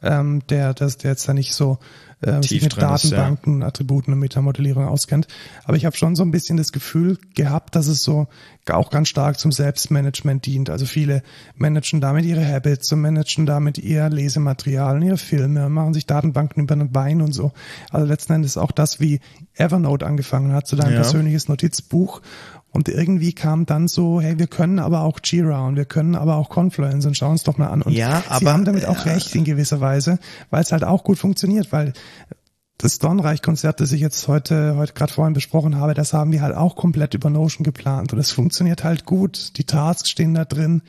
ähm, 0.02 0.42
der, 0.48 0.74
das, 0.74 0.98
der 0.98 1.12
jetzt 1.12 1.28
da 1.28 1.34
nicht 1.34 1.54
so 1.54 1.78
äh, 2.22 2.42
sich 2.44 2.62
mit 2.62 2.76
drin 2.76 2.90
ist, 2.94 3.04
ja. 3.06 3.10
Datenbanken, 3.18 3.64
Attributen 3.64 4.14
und 4.14 4.20
Metamodellierung 4.20 4.88
auskennt. 4.88 5.28
Aber 5.64 5.78
ich 5.78 5.86
habe 5.86 5.96
schon 5.96 6.16
so 6.16 6.24
ein 6.24 6.32
bisschen 6.32 6.58
das 6.58 6.72
Gefühl 6.72 7.18
gehabt, 7.36 7.76
dass 7.76 7.88
es 7.88 8.04
so 8.04 8.28
auch 8.70 8.92
ganz 8.92 9.10
stark 9.10 9.40
zum 9.40 9.52
Selbstmanagement 9.52 10.46
dient. 10.46 10.70
Also 10.70 10.86
viele 10.86 11.24
managen 11.56 12.00
damit 12.00 12.26
ihre 12.26 12.46
Habits 12.48 12.92
und 12.92 13.02
managen 13.02 13.46
damit 13.46 13.80
ihr 13.80 14.08
Lesematerial 14.10 14.98
und 14.98 15.02
ihre 15.02 15.18
Filme 15.18 15.68
machen 15.70 15.94
sich 15.94 16.06
Datenbanken 16.06 16.64
über 16.64 16.76
den 16.76 16.92
Bein 16.92 17.22
und 17.22 17.34
so. 17.34 17.52
Also 17.90 18.06
letzten 18.06 18.34
Endes 18.34 18.58
auch 18.58 18.72
das, 18.72 19.00
wie 19.00 19.20
Evernote 19.56 20.06
angefangen 20.06 20.54
hat, 20.54 20.68
so 20.68 20.78
dein 20.78 20.92
Ja. 20.92 21.02
persönliches 21.02 21.48
Notizbuch. 21.48 22.22
Und 22.72 22.88
irgendwie 22.88 23.34
kam 23.34 23.66
dann 23.66 23.88
so, 23.88 24.22
hey, 24.22 24.40
wir 24.40 24.48
können 24.48 24.80
aber 24.80 25.02
auch 25.02 25.20
Jira 25.24 25.68
und 25.68 25.76
wir 25.76 25.86
können 25.86 26.16
aber 26.16 26.38
auch 26.38 26.50
Confluence 26.50 27.06
und 27.06 27.18
schauen 27.18 27.32
uns 27.32 27.44
doch 27.44 27.58
mal 27.58 27.68
an. 27.68 27.82
Und 27.82 27.92
Ja, 27.92 28.22
sie 28.22 28.30
aber, 28.30 28.54
haben 28.54 28.66
damit 28.66 28.86
auch 28.86 29.06
äh, 29.06 29.10
recht 29.10 29.36
in 29.36 29.44
gewisser 29.44 29.82
Weise, 29.82 30.20
weil 30.50 30.62
es 30.62 30.72
halt 30.72 30.86
auch 30.86 31.04
gut 31.04 31.20
funktioniert, 31.20 31.72
weil 31.74 31.94
das 32.78 32.98
Dornreich-Konzert, 33.00 33.80
das 33.80 33.92
ich 33.92 34.02
jetzt 34.02 34.28
heute, 34.28 34.76
heute 34.76 34.94
gerade 34.94 35.14
vorhin 35.14 35.34
besprochen 35.34 35.76
habe, 35.76 35.94
das 35.94 36.14
haben 36.14 36.32
wir 36.32 36.42
halt 36.42 36.56
auch 36.56 36.76
komplett 36.76 37.14
über 37.14 37.30
Notion 37.30 37.64
geplant 37.64 38.14
und 38.14 38.20
es 38.20 38.32
funktioniert 38.32 38.84
halt 38.84 39.06
gut. 39.06 39.58
Die 39.58 39.66
Tasks 39.66 40.10
stehen 40.10 40.34
da 40.34 40.46
drin. 40.46 40.82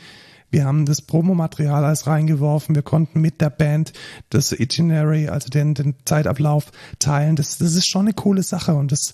Wir 0.51 0.65
haben 0.65 0.87
das 0.87 1.03
Promomaterial 1.03 1.85
alles 1.85 2.07
reingeworfen. 2.07 2.75
Wir 2.75 2.83
konnten 2.83 3.21
mit 3.21 3.41
der 3.41 3.51
Band 3.51 3.93
das 4.31 4.53
Itinerary, 4.53 5.29
also 5.29 5.49
den, 5.49 5.75
den 5.75 5.95
Zeitablauf 6.05 6.73
teilen. 6.99 7.37
Das, 7.37 7.59
das 7.59 7.75
ist 7.75 7.89
schon 7.89 8.03
eine 8.03 8.13
coole 8.13 8.43
Sache 8.43 8.75
und 8.75 8.93
das 8.93 9.13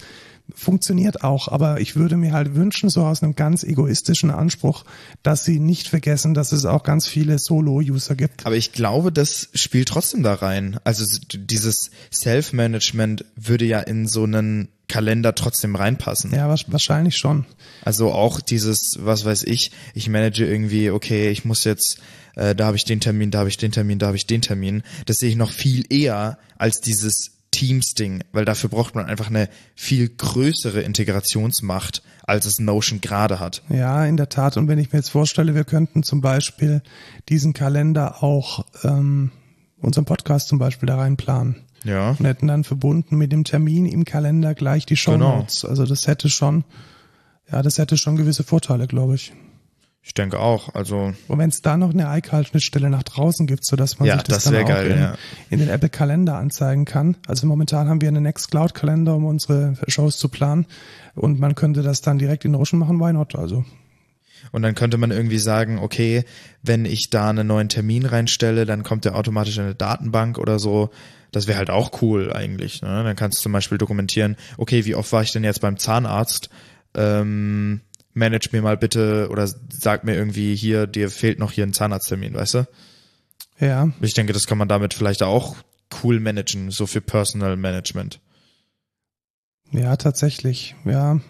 funktioniert 0.55 1.23
auch, 1.23 1.49
aber 1.49 1.81
ich 1.81 1.97
würde 1.97 2.17
mir 2.17 2.33
halt 2.33 2.55
wünschen, 2.55 2.89
so 2.89 3.05
aus 3.05 3.23
einem 3.23 3.35
ganz 3.35 3.65
egoistischen 3.65 4.31
Anspruch, 4.31 4.85
dass 5.23 5.45
sie 5.45 5.61
nicht 5.61 5.89
vergessen, 5.89 6.35
dass 6.35 6.53
es 6.53 6.65
auch 6.65 6.83
ganz 6.83 7.07
viele 7.07 7.39
Solo-User 7.39 8.15
gibt. 8.15 8.47
Aber 8.47 8.57
ich 8.57 8.73
glaube, 8.73 9.13
das 9.13 9.49
spielt 9.55 9.89
trotzdem 9.89 10.23
da 10.23 10.35
rein. 10.35 10.79
Also 10.85 11.05
dieses 11.33 11.91
Self-Management 12.13 13.25
würde 13.37 13.65
ja 13.65 13.81
in 13.81 14.07
so 14.07 14.25
einen 14.25 14.69
Kalender 14.89 15.35
trotzdem 15.35 15.77
reinpassen. 15.77 16.33
Ja, 16.33 16.49
wahrscheinlich 16.49 17.17
schon. 17.17 17.45
Also 17.85 18.11
auch 18.11 18.41
dieses, 18.41 18.97
was 19.01 19.25
weiß 19.25 19.43
ich, 19.45 19.71
ich 19.95 20.09
manage 20.09 20.47
irgendwie, 20.47 20.91
okay, 20.91 21.31
ich 21.31 21.45
muss 21.45 21.65
jetzt, 21.65 21.99
äh, 22.37 22.55
da 22.55 22.67
habe 22.67 22.77
ich 22.79 22.85
den 22.85 23.01
Termin, 23.01 23.31
da 23.31 23.41
habe 23.41 23.51
ich 23.51 23.59
den 23.59 23.71
Termin, 23.71 23.99
da 23.99 24.07
habe 24.07 24.17
ich 24.17 24.27
den 24.27 24.41
Termin. 24.41 24.83
Das 25.05 25.19
sehe 25.19 25.29
ich 25.29 25.37
noch 25.37 25.53
viel 25.53 25.85
eher 25.93 26.39
als 26.57 26.81
dieses 26.81 27.38
Teams-Ding, 27.59 28.23
weil 28.31 28.45
dafür 28.45 28.71
braucht 28.71 28.95
man 28.95 29.07
einfach 29.07 29.27
eine 29.27 29.49
viel 29.75 30.09
größere 30.09 30.81
Integrationsmacht, 30.83 32.03
als 32.23 32.47
es 32.47 32.61
Notion 32.61 33.01
gerade 33.01 33.41
hat. 33.41 33.63
Ja, 33.69 34.05
in 34.05 34.17
der 34.17 34.29
Tat. 34.29 34.57
Und 34.57 34.69
wenn 34.69 34.79
ich 34.79 34.93
mir 34.93 35.01
jetzt 35.01 35.09
vorstelle, 35.09 35.57
wir 35.57 35.65
könnten 35.65 36.05
zum 36.05 36.21
Beispiel 36.21 36.83
diesen 37.29 37.55
Kalender 37.55 38.23
auch 38.23 38.65
ähm, 38.85 39.33
unseren 39.81 40.05
Podcast 40.05 40.47
zum 40.47 40.61
Beispiel 40.61 40.87
da 40.87 40.99
reinplanen. 40.99 41.57
Ja. 41.83 42.11
Und 42.11 42.25
hätten 42.25 42.47
dann 42.47 42.63
verbunden 42.63 43.17
mit 43.17 43.33
dem 43.33 43.43
Termin 43.43 43.87
im 43.87 44.05
Kalender 44.05 44.55
gleich 44.55 44.87
die 44.87 44.97
Show 44.97 45.13
genau. 45.13 45.39
Notes. 45.39 45.63
Genau. 45.63 45.71
Also 45.71 45.85
das 45.85 46.07
hätte 46.07 46.31
schon, 46.31 46.63
ja, 47.51 47.63
das 47.63 47.79
hätte 47.79 47.97
schon 47.97 48.17
gewisse 48.17 48.45
Vorteile, 48.45 48.87
glaube 48.87 49.17
ich. 49.17 49.33
Ich 50.09 50.15
denke 50.15 50.41
auch. 50.41 50.75
Also 50.75 51.13
und 51.29 51.39
wenn 51.39 51.51
es 51.51 51.61
da 51.61 51.77
noch 51.77 51.91
eine 51.91 52.07
iCal-Schnittstelle 52.19 52.89
nach 52.89 53.03
draußen 53.03 53.47
gibt, 53.47 53.67
so 53.67 53.77
dass 53.77 53.99
man 53.99 54.09
ja, 54.09 54.15
sich 54.15 54.23
das, 54.23 54.45
das 54.45 54.53
dann 54.53 54.65
auch 54.65 54.69
geil, 54.69 54.91
in, 54.91 54.99
ja. 54.99 55.15
in, 55.51 55.59
den 55.59 55.69
Apple 55.69 55.91
Kalender 55.91 56.37
anzeigen 56.37 56.87
kann. 56.87 57.19
Also 57.27 57.47
momentan 57.47 57.89
haben 57.89 58.01
wir 58.01 58.09
einen 58.09 58.23
Nextcloud 58.23 58.73
Kalender, 58.73 59.15
um 59.15 59.27
unsere 59.27 59.75
Shows 59.87 60.17
zu 60.17 60.31
planen, 60.31 60.67
und 61.15 61.39
man 61.39 61.55
könnte 61.55 61.83
das 61.83 62.01
dann 62.01 62.19
direkt 62.19 62.47
in 62.47 62.53
Notion 62.53 62.81
machen. 62.81 62.99
Why 62.99 63.13
not? 63.13 63.37
Also 63.37 63.67
und 64.51 64.63
dann 64.63 64.75
könnte 64.75 64.97
man 64.97 65.11
irgendwie 65.11 65.39
sagen, 65.39 65.79
okay, 65.79 66.25
wenn 66.63 66.87
ich 66.87 67.11
da 67.11 67.29
einen 67.29 67.47
neuen 67.47 67.69
Termin 67.69 68.07
reinstelle, 68.07 68.65
dann 68.65 68.85
kommt 68.85 69.05
der 69.05 69.15
automatisch 69.15 69.59
in 69.59 69.65
eine 69.65 69.75
Datenbank 69.75 70.39
oder 70.39 70.59
so. 70.59 70.89
Das 71.33 71.47
wäre 71.49 71.59
halt 71.59 71.69
auch 71.69 72.01
cool 72.01 72.33
eigentlich. 72.33 72.81
Ne? 72.81 73.05
Dann 73.05 73.17
kannst 73.17 73.39
du 73.39 73.43
zum 73.43 73.53
Beispiel 73.53 73.77
dokumentieren, 73.77 74.37
okay, 74.57 74.87
wie 74.87 74.95
oft 74.95 75.13
war 75.13 75.23
ich 75.23 75.33
denn 75.33 75.45
jetzt 75.45 75.61
beim 75.61 75.77
Zahnarzt? 75.77 76.49
Ähm, 76.95 77.83
manage 78.15 78.49
mir 78.53 78.63
mal 78.63 78.77
bitte 78.77 79.29
oder 79.31 79.49
sag 79.69 80.05
mir 80.05 80.15
irgendwie 80.15 80.55
hier, 80.55 80.87
dir 80.87 81.11
fehlt 81.11 81.39
noch 81.39 81.53
hier 81.53 81.65
ein 81.65 81.73
Zahnarzttermin, 81.73 82.35
weißt 82.35 82.55
du? 82.55 82.69
Ja. 83.61 83.91
Ich 84.01 84.15
denke, 84.15 84.33
das 84.33 84.47
kann 84.47 84.59
man 84.59 84.69
damit 84.69 84.95
vielleicht 84.95 85.23
auch 85.23 85.57
cool 86.03 86.21
managen, 86.21 86.71
so 86.71 86.87
für 86.87 87.01
Personal 87.01 87.57
Management. 87.57 88.21
Ja, 89.71 89.97
tatsächlich, 89.97 90.75
ja. 90.85 91.21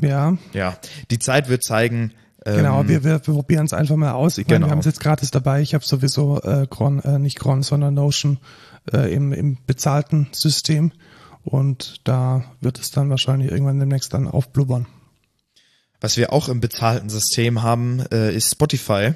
Ja. 0.00 0.36
Ja, 0.52 0.76
die 1.10 1.18
Zeit 1.18 1.48
wird 1.48 1.62
zeigen. 1.62 2.12
Genau, 2.44 2.80
ähm, 2.80 2.88
wir, 2.88 3.04
wir, 3.04 3.26
wir 3.26 3.34
probieren 3.34 3.66
es 3.66 3.72
einfach 3.72 3.96
mal 3.96 4.12
aus. 4.12 4.38
Ich 4.38 4.46
genau. 4.46 4.60
meine, 4.60 4.66
wir 4.66 4.70
haben 4.72 4.78
es 4.80 4.86
jetzt 4.86 5.00
gratis 5.00 5.30
dabei. 5.30 5.60
Ich 5.60 5.74
habe 5.74 5.84
sowieso 5.84 6.40
äh, 6.40 6.66
Cron, 6.68 7.00
äh, 7.00 7.18
nicht 7.18 7.38
Cron, 7.38 7.62
sondern 7.62 7.94
Notion 7.94 8.38
äh, 8.92 9.12
im, 9.12 9.32
im 9.32 9.58
bezahlten 9.66 10.28
System. 10.32 10.92
Und 11.42 12.00
da 12.04 12.44
wird 12.60 12.78
es 12.78 12.90
dann 12.90 13.10
wahrscheinlich 13.10 13.50
irgendwann 13.50 13.78
demnächst 13.78 14.14
dann 14.14 14.28
aufblubbern. 14.28 14.86
Was 16.00 16.16
wir 16.16 16.32
auch 16.32 16.48
im 16.48 16.60
bezahlten 16.60 17.10
System 17.10 17.62
haben, 17.62 18.00
äh, 18.10 18.34
ist 18.34 18.50
Spotify. 18.50 19.12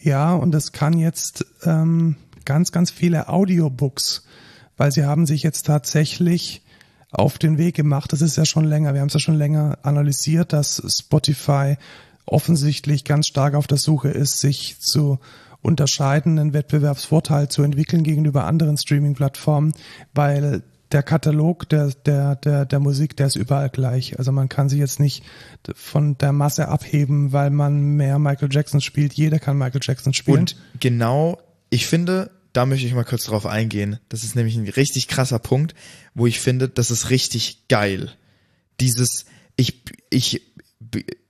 Ja, 0.00 0.34
und 0.34 0.54
es 0.54 0.72
kann 0.72 0.98
jetzt 0.98 1.46
ähm, 1.64 2.16
ganz, 2.44 2.72
ganz 2.72 2.90
viele 2.90 3.28
Audiobooks, 3.28 4.24
weil 4.76 4.92
sie 4.92 5.04
haben 5.04 5.26
sich 5.26 5.42
jetzt 5.42 5.66
tatsächlich 5.66 6.62
auf 7.10 7.38
den 7.38 7.58
Weg 7.58 7.76
gemacht. 7.76 8.12
Das 8.12 8.20
ist 8.20 8.36
ja 8.36 8.44
schon 8.44 8.64
länger, 8.64 8.92
wir 8.94 9.00
haben 9.00 9.08
es 9.08 9.14
ja 9.14 9.20
schon 9.20 9.38
länger 9.38 9.78
analysiert, 9.82 10.52
dass 10.52 10.82
Spotify 10.88 11.76
offensichtlich 12.26 13.04
ganz 13.04 13.28
stark 13.28 13.54
auf 13.54 13.66
der 13.66 13.78
Suche 13.78 14.08
ist, 14.08 14.40
sich 14.40 14.80
zu 14.80 15.18
unterscheiden, 15.62 16.38
einen 16.38 16.52
Wettbewerbsvorteil 16.52 17.48
zu 17.48 17.62
entwickeln 17.62 18.02
gegenüber 18.02 18.44
anderen 18.44 18.76
Streaming-Plattformen, 18.76 19.72
weil 20.12 20.62
der 20.94 21.02
Katalog 21.02 21.68
der, 21.68 21.88
der, 22.06 22.36
der, 22.36 22.64
der 22.64 22.80
Musik, 22.80 23.16
der 23.16 23.26
ist 23.26 23.36
überall 23.36 23.68
gleich. 23.68 24.18
Also 24.18 24.30
man 24.32 24.48
kann 24.48 24.68
sich 24.68 24.78
jetzt 24.78 25.00
nicht 25.00 25.24
von 25.74 26.16
der 26.18 26.32
Masse 26.32 26.68
abheben, 26.68 27.32
weil 27.32 27.50
man 27.50 27.80
mehr 27.96 28.18
Michael 28.20 28.48
Jackson 28.50 28.80
spielt. 28.80 29.12
Jeder 29.12 29.40
kann 29.40 29.58
Michael 29.58 29.80
Jackson 29.82 30.14
spielen. 30.14 30.38
Und 30.38 30.56
genau, 30.78 31.40
ich 31.68 31.86
finde, 31.86 32.30
da 32.52 32.64
möchte 32.64 32.86
ich 32.86 32.94
mal 32.94 33.04
kurz 33.04 33.24
drauf 33.24 33.44
eingehen. 33.44 33.98
Das 34.08 34.22
ist 34.22 34.36
nämlich 34.36 34.56
ein 34.56 34.68
richtig 34.68 35.08
krasser 35.08 35.40
Punkt, 35.40 35.74
wo 36.14 36.28
ich 36.28 36.38
finde, 36.38 36.68
das 36.68 36.92
ist 36.92 37.10
richtig 37.10 37.66
geil. 37.68 38.12
Dieses, 38.80 39.26
ich, 39.56 39.82
ich, 40.10 40.42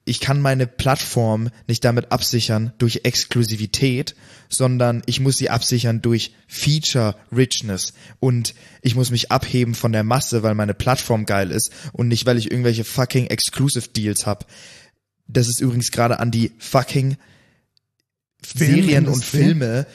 ich 0.05 0.21
kann 0.21 0.41
meine 0.41 0.67
Plattform 0.67 1.49
nicht 1.67 1.85
damit 1.85 2.13
absichern 2.13 2.73
durch 2.79 3.01
Exklusivität, 3.05 4.15
sondern 4.51 5.03
ich 5.07 5.21
muss 5.21 5.37
sie 5.37 5.49
absichern 5.49 6.03
durch 6.03 6.35
Feature 6.47 7.17
Richness 7.35 7.95
und 8.21 8.55
ich 8.83 8.95
muss 8.95 9.11
mich 9.11 9.33
abheben 9.33 9.75
von 9.75 9.93
der 9.93 10.05
Masse, 10.05 10.43
weil 10.43 10.55
meine 10.55 10.75
Plattform 10.75 11.25
geil 11.25 11.51
ist 11.51 11.71
und 11.93 12.09
nicht, 12.09 12.27
weil 12.27 12.37
ich 12.37 12.51
irgendwelche 12.51 12.85
fucking 12.85 13.27
Exclusive 13.29 13.89
Deals 13.89 14.27
hab. 14.27 14.47
Das 15.27 15.49
ist 15.49 15.61
übrigens 15.61 15.91
gerade 15.91 16.19
an 16.19 16.31
die 16.31 16.53
fucking 16.59 17.17
Serien 18.45 19.09
und 19.09 19.25
Filme 19.25 19.87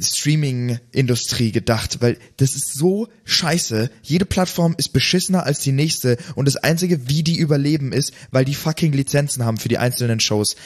Streaming-Industrie 0.00 1.52
gedacht, 1.52 1.98
weil 2.00 2.18
das 2.36 2.54
ist 2.54 2.74
so 2.74 3.08
scheiße. 3.24 3.90
Jede 4.02 4.24
Plattform 4.24 4.74
ist 4.78 4.92
beschissener 4.92 5.44
als 5.44 5.60
die 5.60 5.72
nächste 5.72 6.16
und 6.34 6.46
das 6.46 6.56
einzige, 6.56 7.08
wie 7.08 7.22
die 7.22 7.38
überleben, 7.38 7.92
ist, 7.92 8.12
weil 8.30 8.44
die 8.44 8.54
fucking 8.54 8.92
Lizenzen 8.92 9.44
haben 9.44 9.58
für 9.58 9.68
die 9.68 9.78
einzelnen 9.78 10.20
Shows. 10.20 10.56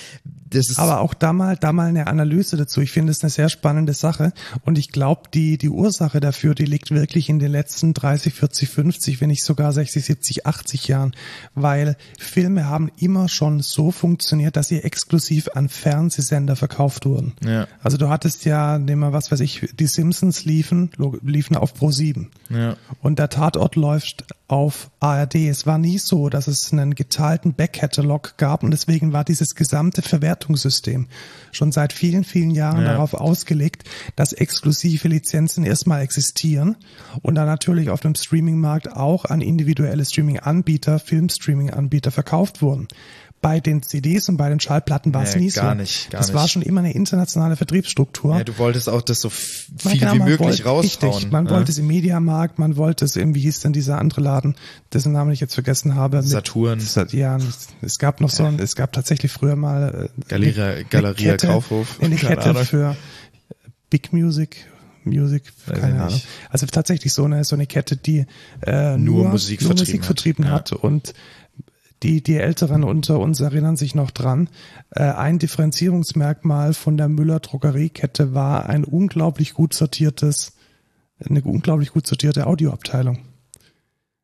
Das 0.50 0.68
ist 0.68 0.78
Aber 0.78 1.00
auch 1.00 1.14
da 1.14 1.32
mal, 1.32 1.56
da 1.56 1.72
mal 1.72 1.88
eine 1.88 2.08
Analyse 2.08 2.56
dazu. 2.56 2.80
Ich 2.80 2.90
finde 2.90 3.12
es 3.12 3.22
eine 3.22 3.30
sehr 3.30 3.48
spannende 3.48 3.94
Sache 3.94 4.32
und 4.64 4.78
ich 4.78 4.90
glaube, 4.90 5.22
die, 5.32 5.58
die 5.58 5.68
Ursache 5.68 6.18
dafür, 6.20 6.54
die 6.54 6.64
liegt 6.64 6.90
wirklich 6.90 7.28
in 7.28 7.38
den 7.38 7.52
letzten 7.52 7.94
30, 7.94 8.34
40, 8.34 8.68
50, 8.68 9.20
wenn 9.20 9.28
nicht 9.28 9.44
sogar 9.44 9.72
60, 9.72 10.04
70, 10.04 10.46
80 10.46 10.88
Jahren, 10.88 11.14
weil 11.54 11.96
Filme 12.18 12.66
haben 12.66 12.90
immer 12.98 13.28
schon 13.28 13.60
so 13.60 13.92
funktioniert, 13.92 14.56
dass 14.56 14.68
sie 14.68 14.80
exklusiv 14.82 15.48
an 15.54 15.68
Fernsehsender 15.68 16.56
verkauft 16.56 17.06
wurden. 17.06 17.34
Ja. 17.44 17.68
Also 17.82 17.96
du 17.96 18.08
hattest 18.08 18.44
ja, 18.44 18.78
nehmen 18.90 19.02
wir 19.02 19.12
was 19.12 19.30
weiß 19.30 19.40
ich, 19.40 19.68
die 19.78 19.86
Simpsons 19.86 20.44
liefen, 20.44 20.90
liefen 21.22 21.56
auf 21.56 21.74
Pro 21.74 21.90
7. 21.90 22.30
Ja. 22.50 22.76
Und 23.00 23.18
der 23.18 23.28
Tatort 23.28 23.76
läuft 23.76 24.24
auf 24.48 24.90
ARD. 24.98 25.36
Es 25.36 25.64
war 25.64 25.78
nie 25.78 25.98
so, 25.98 26.28
dass 26.28 26.48
es 26.48 26.72
einen 26.72 26.96
geteilten 26.96 27.54
Backkatalog 27.54 28.36
gab 28.36 28.64
und 28.64 28.72
deswegen 28.72 29.12
war 29.12 29.24
dieses 29.24 29.54
gesamte 29.54 30.02
Verwertungssystem 30.02 31.06
schon 31.52 31.70
seit 31.70 31.92
vielen, 31.92 32.24
vielen 32.24 32.50
Jahren 32.50 32.82
ja. 32.82 32.92
darauf 32.92 33.14
ausgelegt, 33.14 33.84
dass 34.16 34.32
exklusive 34.32 35.06
Lizenzen 35.06 35.64
erstmal 35.64 36.02
existieren 36.02 36.76
und 37.22 37.36
dann 37.36 37.46
natürlich 37.46 37.90
auf 37.90 38.00
dem 38.00 38.16
Streamingmarkt 38.16 38.92
auch 38.92 39.24
an 39.24 39.40
individuelle 39.40 40.04
Streaming-Anbieter, 40.04 40.98
Filmstreaming-Anbieter 40.98 42.10
verkauft 42.10 42.60
wurden 42.60 42.88
bei 43.40 43.58
den 43.60 43.82
CDs 43.82 44.28
und 44.28 44.36
bei 44.36 44.50
den 44.50 44.60
Schallplatten 44.60 45.14
war 45.14 45.22
es 45.22 45.34
nee, 45.34 45.42
nie 45.42 45.50
gar 45.50 45.72
so. 45.72 45.80
Nicht, 45.80 46.10
gar 46.10 46.20
das 46.20 46.28
nicht. 46.28 46.36
war 46.36 46.46
schon 46.48 46.62
immer 46.62 46.80
eine 46.80 46.92
internationale 46.92 47.56
Vertriebsstruktur. 47.56 48.36
Ja, 48.36 48.44
du 48.44 48.58
wolltest 48.58 48.88
auch 48.88 49.00
das 49.00 49.20
so 49.20 49.30
viel 49.30 49.98
genau, 49.98 50.14
wie 50.14 50.18
möglich 50.18 50.40
wollte, 50.40 50.64
raushauen. 50.64 51.12
Richtig, 51.14 51.32
man 51.32 51.46
ja. 51.46 51.52
wollte 51.52 51.72
es 51.72 51.78
im 51.78 51.86
Mediamarkt, 51.86 52.58
man 52.58 52.76
wollte 52.76 53.06
es 53.06 53.16
im, 53.16 53.34
wie 53.34 53.40
hieß 53.40 53.60
denn 53.60 53.72
dieser 53.72 53.98
andere 53.98 54.20
Laden, 54.20 54.56
dessen 54.92 55.12
Namen 55.12 55.32
ich 55.32 55.40
jetzt 55.40 55.54
vergessen 55.54 55.94
habe. 55.94 56.22
Saturn. 56.22 56.78
Mit, 56.96 57.12
ja, 57.14 57.38
es 57.80 57.98
gab 57.98 58.20
noch 58.20 58.30
so 58.30 58.44
ein, 58.44 58.58
es 58.58 58.76
gab 58.76 58.92
tatsächlich 58.92 59.32
früher 59.32 59.56
mal 59.56 60.10
äh, 60.16 60.22
Galeria, 60.28 60.82
Galeria 60.82 61.32
Kette, 61.32 61.46
Kaufhof. 61.46 61.98
Eine 62.00 62.16
Kette 62.16 62.54
für 62.66 62.94
Big 63.88 64.12
Music, 64.12 64.66
Music, 65.04 65.44
Weiß 65.66 65.80
keine 65.80 66.02
Ahnung. 66.02 66.20
Also 66.50 66.66
tatsächlich 66.66 67.12
so 67.14 67.24
eine 67.24 67.44
so 67.44 67.56
eine 67.56 67.66
Kette, 67.66 67.96
die 67.96 68.26
äh, 68.66 68.98
nur, 68.98 69.22
Nur 69.22 69.28
Musik 69.30 69.62
nur 69.62 69.68
vertrieben 69.68 69.86
Musik 69.86 70.04
vertrieben 70.04 70.50
hat. 70.50 70.72
hat, 70.72 70.78
und 70.78 71.14
die, 72.02 72.22
die 72.22 72.36
Älteren 72.36 72.82
unter 72.84 73.18
uns 73.18 73.40
erinnern 73.40 73.76
sich 73.76 73.94
noch 73.94 74.10
dran. 74.10 74.48
Äh, 74.90 75.02
ein 75.02 75.38
Differenzierungsmerkmal 75.38 76.74
von 76.74 76.96
der 76.96 77.08
Müller 77.08 77.40
Drogeriekette 77.40 78.34
war 78.34 78.68
ein 78.68 78.84
unglaublich 78.84 79.54
gut 79.54 79.74
sortiertes, 79.74 80.52
eine 81.24 81.42
unglaublich 81.42 81.90
gut 81.92 82.06
sortierte 82.06 82.46
Audioabteilung. 82.46 83.18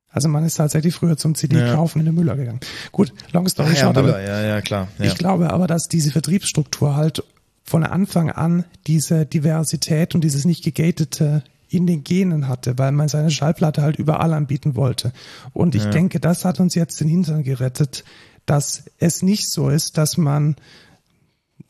Also 0.08 0.28
man 0.28 0.44
ist 0.44 0.54
tatsächlich 0.54 0.94
früher 0.94 1.18
zum 1.18 1.34
CD 1.34 1.58
Ja. 1.58 1.74
kaufen 1.74 1.98
in 2.00 2.06
den 2.06 2.14
Müller 2.14 2.36
gegangen. 2.36 2.60
Gut, 2.92 3.12
long 3.32 3.46
story 3.48 3.68
Ah, 3.68 3.72
ja, 3.74 3.80
short, 3.80 3.98
aber 3.98 4.06
Müller, 4.08 4.22
ja, 4.26 4.40
ja, 4.46 4.60
klar. 4.62 4.88
Ja. 4.98 5.04
ich 5.04 5.16
glaube 5.16 5.50
aber, 5.50 5.66
dass 5.66 5.88
diese 5.88 6.10
Vertriebsstruktur 6.10 6.96
halt 6.96 7.22
von 7.64 7.84
Anfang 7.84 8.30
an 8.30 8.64
diese 8.86 9.26
Diversität 9.26 10.14
und 10.14 10.22
dieses 10.24 10.46
nicht 10.46 10.64
gegatete 10.64 11.42
in 11.68 11.86
den 11.86 12.04
Genen 12.04 12.48
hatte, 12.48 12.78
weil 12.78 12.92
man 12.92 13.08
seine 13.08 13.30
Schallplatte 13.30 13.82
halt 13.82 13.96
überall 13.96 14.32
anbieten 14.32 14.76
wollte. 14.76 15.12
Und 15.52 15.74
ich 15.74 15.84
Ja. 15.84 15.90
denke, 15.90 16.20
das 16.20 16.44
hat 16.44 16.60
uns 16.60 16.74
jetzt 16.74 17.00
den 17.00 17.08
Hintern 17.08 17.42
gerettet, 17.42 18.04
dass 18.46 18.84
es 18.98 19.22
nicht 19.22 19.50
so 19.50 19.68
ist, 19.68 19.98
dass 19.98 20.16
man 20.16 20.56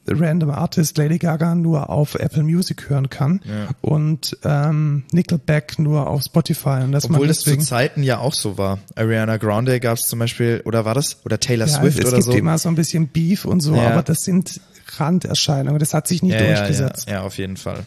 Random 0.09 0.51
Artist 0.51 0.99
Lady 0.99 1.19
Gaga 1.19 1.57
nur 1.57 1.91
auf 1.91 2.15
Apple 2.15 2.45
Music 2.45 2.89
hören 2.89 3.11
kann 3.11 3.41
Ja. 3.45 3.69
und 3.81 4.37
ähm, 4.45 5.03
Nickelback 5.11 5.81
nur 5.81 6.07
auf 6.09 6.23
Spotify. 6.23 6.83
Und 6.85 6.93
dass 6.93 7.07
Obwohl 7.11 7.27
das 7.27 7.41
zu 7.41 7.57
Zeiten 7.59 8.05
ja 8.05 8.19
auch 8.19 8.35
so 8.35 8.57
war. 8.57 8.79
Ariana 8.95 9.37
Grande 9.37 9.81
gab 9.81 9.99
es 9.99 10.03
zum 10.07 10.21
Beispiel, 10.21 10.63
oder 10.65 10.85
war 10.85 10.95
das? 10.95 11.25
Oder 11.25 11.41
Taylor 11.41 11.67
ja, 11.67 11.73
Swift 11.81 11.99
es 11.99 12.05
oder 12.07 12.17
gibt 12.19 12.25
so. 12.27 12.33
immer 12.33 12.57
so 12.59 12.69
ein 12.69 12.77
bisschen 12.77 13.09
Beef 13.09 13.45
und 13.47 13.59
so, 13.61 13.75
Ja. 13.75 13.89
aber 13.91 14.03
das 14.05 14.19
sind 14.21 14.61
Randerscheinungen. 14.97 15.81
Das 15.81 15.93
hat 15.93 16.07
sich 16.07 16.23
ja, 16.23 16.39
durchgesetzt. 16.39 17.09
ja, 17.09 17.23
auf 17.23 17.37
jeden 17.39 17.57
Fall. 17.57 17.85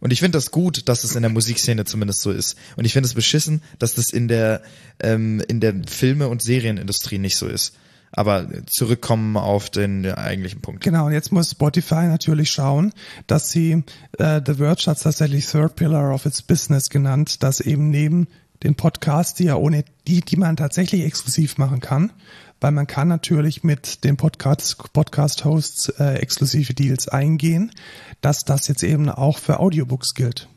Und 0.00 0.12
ich 0.12 0.20
finde 0.20 0.36
das 0.36 0.50
gut, 0.50 0.88
dass 0.88 1.04
es 1.04 1.16
in 1.16 1.22
der 1.22 1.30
Musikszene 1.30 1.84
zumindest 1.84 2.20
so 2.20 2.30
ist. 2.30 2.56
Und 2.76 2.84
ich 2.84 2.92
finde 2.92 3.06
es 3.06 3.14
beschissen, 3.14 3.62
dass 3.78 3.94
das 3.94 4.10
in 4.10 4.28
der 4.28 4.62
ähm, 5.00 5.42
in 5.48 5.60
der 5.60 5.74
Filme- 5.86 6.28
und 6.28 6.42
Serienindustrie 6.42 7.18
nicht 7.18 7.36
so 7.36 7.46
ist. 7.46 7.76
Aber 8.12 8.46
zurückkommen 8.66 9.36
auf 9.36 9.68
den 9.68 10.06
eigentlichen 10.06 10.62
Punkt. 10.62 10.82
Genau, 10.82 11.06
und 11.06 11.12
jetzt 11.12 11.32
muss 11.32 11.50
Spotify 11.50 12.06
natürlich 12.06 12.50
schauen, 12.50 12.92
dass 13.26 13.50
sie, 13.50 13.82
äh, 14.18 14.40
The 14.46 14.54
Verge 14.54 14.84
hat 14.86 15.02
tatsächlich 15.02 15.46
Third 15.46 15.76
Pillar 15.76 16.14
of 16.14 16.24
its 16.24 16.40
Business 16.40 16.88
genannt, 16.88 17.42
dass 17.42 17.60
eben 17.60 17.90
neben 17.90 18.28
den 18.62 18.74
Podcasts, 18.74 19.34
die 19.34 19.44
ja 19.44 19.56
ohne 19.56 19.84
die, 20.06 20.20
die 20.20 20.36
man 20.36 20.56
tatsächlich 20.56 21.04
exklusiv 21.04 21.58
machen 21.58 21.80
kann, 21.80 22.12
weil 22.60 22.72
man 22.72 22.86
kann 22.86 23.08
natürlich 23.08 23.64
mit 23.64 24.04
den 24.04 24.16
Podcast, 24.16 24.92
Podcast-Hosts 24.92 25.90
äh, 26.00 26.14
exklusive 26.14 26.74
Deals 26.74 27.08
eingehen, 27.08 27.72
dass 28.20 28.44
das 28.44 28.68
jetzt 28.68 28.82
eben 28.82 29.08
auch 29.08 29.38
für 29.38 29.60
Audiobooks 29.60 30.14
gilt. 30.14 30.48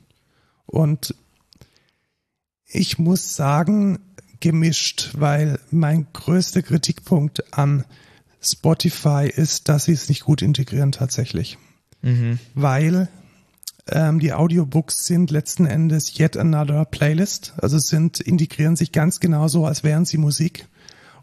Und 0.66 1.16
ich 2.66 3.00
muss 3.00 3.36
sagen, 3.36 4.00
gemischt, 4.40 5.12
weil 5.14 5.60
mein 5.72 6.08
größter 6.14 6.62
Kritikpunkt 6.62 7.54
an 7.54 7.86
Spotify 8.42 9.30
ist, 9.34 9.68
dass 9.68 9.86
sie 9.86 9.94
es 9.94 10.08
nicht 10.08 10.24
gut 10.24 10.42
integrieren 10.42 10.92
tatsächlich. 10.92 11.58
Weil 12.54 13.10
ähm, 13.88 14.20
die 14.20 14.34
Audiobooks 14.34 15.06
sind 15.06 15.32
letzten 15.32 15.66
Endes 15.66 16.18
yet 16.18 16.38
another 16.38 16.86
Playlist, 16.86 17.54
also 17.58 17.78
sind 17.80 18.20
integrieren 18.20 18.76
sich 18.76 18.92
ganz 18.92 19.20
genauso, 19.20 19.66
als 19.66 19.84
wären 19.84 20.06
sie 20.06 20.18
Musik. 20.18 20.68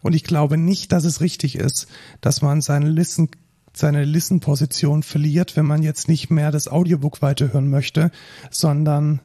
Und 0.00 0.14
ich 0.14 0.24
glaube 0.24 0.56
nicht, 0.56 0.92
dass 0.92 1.04
es 1.04 1.20
richtig 1.20 1.56
ist, 1.56 1.86
dass 2.20 2.42
man 2.42 2.60
seine 2.60 2.88
Listen 2.88 3.28
seine 3.72 4.04
Listen-Position 4.04 5.02
verliert, 5.02 5.54
wenn 5.54 5.66
man 5.66 5.82
jetzt 5.82 6.08
nicht 6.08 6.30
mehr 6.30 6.50
das 6.50 6.66
Audiobook 6.66 7.20
weiterhören 7.20 7.68
möchte, 7.68 8.10
sondern 8.50 9.20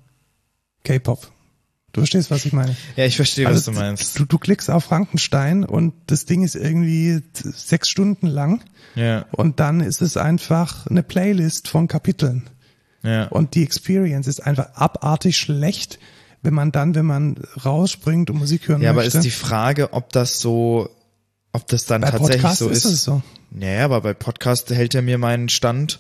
K-Pop. 0.84 1.32
Du 1.94 2.02
verstehst, 2.02 2.32
was 2.32 2.46
ich 2.46 2.54
meine? 2.54 2.76
Ja, 2.98 3.06
ich 3.06 3.16
verstehe, 3.16 3.46
was 3.46 3.54
Also 3.54 3.72
du 3.72 3.80
meinst. 3.80 4.20
Du, 4.20 4.26
du 4.26 4.38
klickst 4.38 4.70
auf 4.70 4.84
Frankenstein 4.84 5.64
und 5.64 5.94
das 6.08 6.26
Ding 6.26 6.44
ist 6.44 6.56
irgendwie 6.56 7.22
sechs 7.34 7.90
Stunden 7.90 8.28
lang 8.28 8.62
Ja, 8.96 9.26
und 9.32 9.60
dann 9.62 9.80
ist 9.82 10.02
es 10.02 10.18
einfach 10.18 10.86
eine 10.88 11.04
Playlist 11.04 11.68
von 11.70 11.88
Kapiteln. 11.88 12.50
ja. 13.04 13.28
Und 13.28 13.56
die 13.56 13.64
Experience 13.64 14.28
ist 14.28 14.42
einfach 14.42 14.74
abartig 14.74 15.38
schlecht, 15.38 15.98
wenn 16.42 16.54
man 16.54 16.72
dann, 16.72 16.96
wenn 16.96 17.06
man 17.06 17.36
rausspringt 17.64 18.30
und 18.30 18.38
Musik 18.38 18.68
hören 18.68 18.82
Ja, 18.82 18.90
aber 18.92 19.02
möchte. 19.04 19.18
ist 19.18 19.24
die 19.24 19.32
Frage, 19.32 19.94
ob 19.94 20.12
das 20.12 20.40
so, 20.40 20.90
ob 21.54 21.68
das 21.68 21.86
dann 21.86 22.02
Bei 22.02 22.12
tatsächlich 22.12 22.38
Podcasts 22.42 22.60
so 22.60 22.70
ist 22.70 22.86
ist. 22.86 23.04
so. 23.04 23.22
Naja, 23.52 23.86
aber 23.86 24.02
bei 24.02 24.14
Podcast 24.14 24.70
hält 24.70 24.96
er 24.96 25.02
mir 25.02 25.18
meinen 25.18 25.50
Stand 25.50 26.00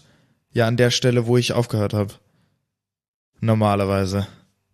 ja 0.53 0.67
an 0.67 0.77
der 0.77 0.89
Stelle, 0.91 1.27
wo 1.27 1.37
ich 1.37 1.53
aufgehört 1.53 1.93
habe. 1.93 2.13
Normalerweise. 3.39 4.27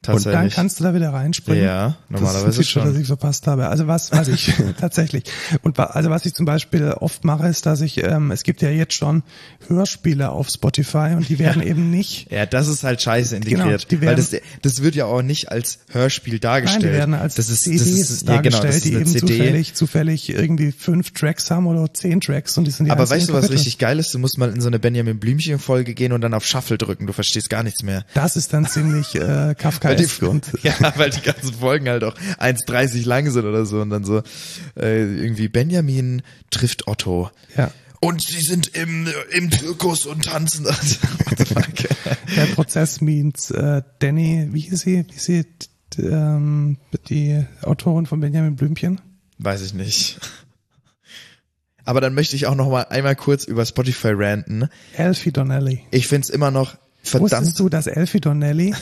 Und 0.05 0.15
dann 0.15 0.23
Tatsächlich. 0.23 0.53
kannst 0.55 0.79
du 0.79 0.83
da 0.85 0.93
wieder 0.93 1.11
reinspringen. 1.11 1.63
ja, 1.65 1.97
Das 2.09 2.21
normalerweise 2.21 2.47
ist 2.49 2.57
das 2.59 2.67
schon. 2.83 3.01
ich 3.01 3.07
verpasst 3.07 3.45
habe. 3.47 3.67
Also 3.67 3.87
was, 3.87 4.11
was 4.13 4.29
ich 4.29 4.53
tatsächlich 4.79 5.23
und 5.63 5.77
also 5.79 6.09
was 6.09 6.25
ich 6.25 6.33
zum 6.33 6.45
Beispiel 6.45 6.91
oft 6.91 7.25
mache, 7.25 7.47
ist, 7.47 7.65
dass 7.65 7.81
ich 7.81 8.01
ähm, 8.03 8.31
es 8.31 8.43
gibt 8.43 8.61
ja 8.61 8.69
jetzt 8.69 8.93
schon 8.93 9.23
Hörspiele 9.67 10.29
auf 10.29 10.49
Spotify 10.49 11.13
und 11.15 11.27
die 11.29 11.39
werden 11.39 11.61
eben 11.61 11.89
nicht 11.91 12.31
Ja, 12.31 12.45
das 12.45 12.67
ist 12.67 12.83
halt 12.83 13.01
scheiße 13.01 13.35
integriert. 13.35 13.59
Genau, 13.65 13.77
die 13.89 14.01
weil 14.01 14.15
werden- 14.17 14.27
das, 14.31 14.41
das 14.61 14.81
wird 14.83 14.95
ja 14.95 15.05
auch 15.05 15.21
nicht 15.21 15.51
als 15.51 15.79
Hörspiel 15.89 16.33
Nein, 16.35 16.41
dargestellt. 16.41 16.83
die 16.83 16.89
werden 16.91 17.13
als 17.13 17.35
das 17.35 17.49
ist, 17.49 17.63
CDs 17.63 17.79
das 17.81 18.09
ist, 18.11 18.27
ja, 18.27 18.35
dargestellt, 18.35 18.63
genau, 18.63 18.67
das 18.67 18.75
ist 18.77 18.85
die 18.85 18.93
eben 18.93 19.05
CD. 19.05 19.19
zufällig, 19.27 19.73
zufällig 19.73 20.29
irgendwie 20.29 20.71
fünf 20.71 21.11
Tracks 21.11 21.51
haben 21.51 21.67
oder 21.67 21.93
zehn 21.93 22.21
Tracks 22.21 22.57
und 22.57 22.65
die 22.65 22.71
sind 22.71 22.85
die 22.85 22.91
Aber 22.91 23.09
weißt 23.09 23.27
du, 23.29 23.33
was 23.33 23.41
Kapitel. 23.41 23.55
richtig 23.57 23.77
geil 23.77 23.99
ist? 23.99 24.13
Du 24.13 24.19
musst 24.19 24.37
mal 24.37 24.49
in 24.51 24.61
so 24.61 24.67
eine 24.67 24.79
Benjamin 24.79 25.19
Blümchen 25.19 25.59
Folge 25.59 25.93
gehen 25.93 26.13
und 26.13 26.21
dann 26.21 26.33
auf 26.33 26.45
Shuffle 26.45 26.77
drücken. 26.77 27.07
Du 27.07 27.13
verstehst 27.13 27.49
gar 27.49 27.63
nichts 27.63 27.83
mehr. 27.83 28.05
Das 28.13 28.35
ist 28.37 28.53
dann 28.53 28.65
ziemlich 28.67 29.15
äh, 29.15 29.55
Kafkaesk 29.87 30.21
und 30.23 30.51
ja, 30.63 30.73
weil 30.95 31.09
die 31.09 31.21
ganzen 31.21 31.53
Folgen 31.53 31.89
halt 31.89 32.03
auch 32.03 32.15
1,30 32.15 33.05
lang 33.05 33.29
sind 33.29 33.45
oder 33.45 33.65
so 33.65 33.81
und 33.81 33.89
dann 33.89 34.03
so 34.03 34.21
äh, 34.75 35.03
irgendwie 35.03 35.47
Benjamin 35.47 36.21
trifft 36.49 36.87
Otto. 36.87 37.31
ja. 37.55 37.71
Und 37.99 38.21
sie 38.21 38.41
sind 38.41 38.75
im, 38.75 39.07
im 39.31 39.51
Zirkus 39.51 40.05
und 40.05 40.25
tanzen. 40.25 40.65
Der 42.35 42.45
Prozess 42.53 43.01
means 43.01 43.49
äh, 43.49 43.81
Danny, 43.97 44.49
wie 44.51 44.59
hieß 44.59 44.81
sie, 44.81 45.05
wie 45.07 45.13
hieß 45.13 45.23
sie, 45.23 45.45
ähm, 45.97 46.77
die 47.09 47.43
Autorin 47.63 48.05
von 48.05 48.19
Benjamin 48.19 48.55
Blümchen? 48.55 49.01
Weiß 49.39 49.63
ich 49.63 49.73
nicht. 49.73 50.19
Aber 51.85 52.01
dann 52.01 52.13
möchte 52.13 52.35
ich 52.35 52.47
auch 52.47 52.55
noch 52.55 52.69
mal 52.69 52.83
einmal 52.83 53.15
kurz 53.15 53.45
über 53.45 53.65
Spotify 53.65 54.11
ranten. 54.13 54.67
Elfie 54.95 55.31
Donnelly. 55.31 55.83
Ich 55.89 56.07
find's 56.07 56.29
immer 56.29 56.51
noch 56.51 56.77
verdammt. 57.09 57.31
Wusstest 57.31 57.59
du, 57.59 57.69
dass 57.69 57.87
Elfie 57.87 58.19
Donnelly 58.19 58.73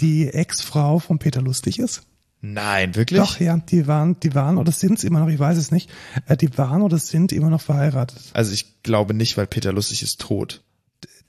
die 0.00 0.28
Ex-Frau 0.28 0.98
von 0.98 1.18
Peter 1.18 1.40
Lustig 1.42 1.78
ist? 1.78 2.02
Nein, 2.40 2.94
wirklich? 2.94 3.18
Doch, 3.18 3.40
ja, 3.40 3.56
die 3.56 3.86
waren, 3.86 4.20
die 4.20 4.34
waren 4.34 4.58
oder 4.58 4.70
sind 4.70 5.02
immer 5.02 5.20
noch, 5.20 5.28
ich 5.28 5.38
weiß 5.38 5.56
es 5.56 5.70
nicht, 5.70 5.88
äh, 6.26 6.36
die 6.36 6.56
waren 6.58 6.82
oder 6.82 6.98
sind 6.98 7.32
immer 7.32 7.48
noch 7.48 7.62
verheiratet. 7.62 8.20
Also 8.34 8.52
ich 8.52 8.82
glaube 8.82 9.14
nicht, 9.14 9.36
weil 9.38 9.46
Peter 9.46 9.72
Lustig 9.72 10.02
ist 10.02 10.20
tot. 10.20 10.62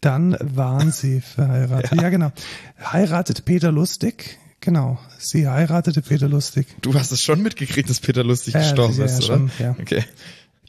Dann 0.02 0.36
waren 0.42 0.92
sie 0.92 1.22
verheiratet. 1.36 2.02
Ja, 2.02 2.10
genau. 2.10 2.32
Heiratete 2.92 3.42
Peter 3.44 3.72
Lustig. 3.72 4.40
Genau. 4.60 5.00
Sie 5.20 5.48
heiratete 5.48 6.02
Peter 6.02 6.28
Lustig. 6.28 6.68
Du 6.82 6.94
hast 6.96 7.12
es 7.12 7.22
schon 7.22 7.42
mitgekriegt, 7.42 7.90
dass 7.90 8.00
Peter 8.00 8.24
Lustig 8.24 8.56
Ja, 8.56 8.62
gestorben 8.62 8.98
ja, 8.98 9.06
ist, 9.06 9.18
oder? 9.18 9.38
schon, 9.38 9.52
ja. 9.60 9.76
Okay. 9.80 10.04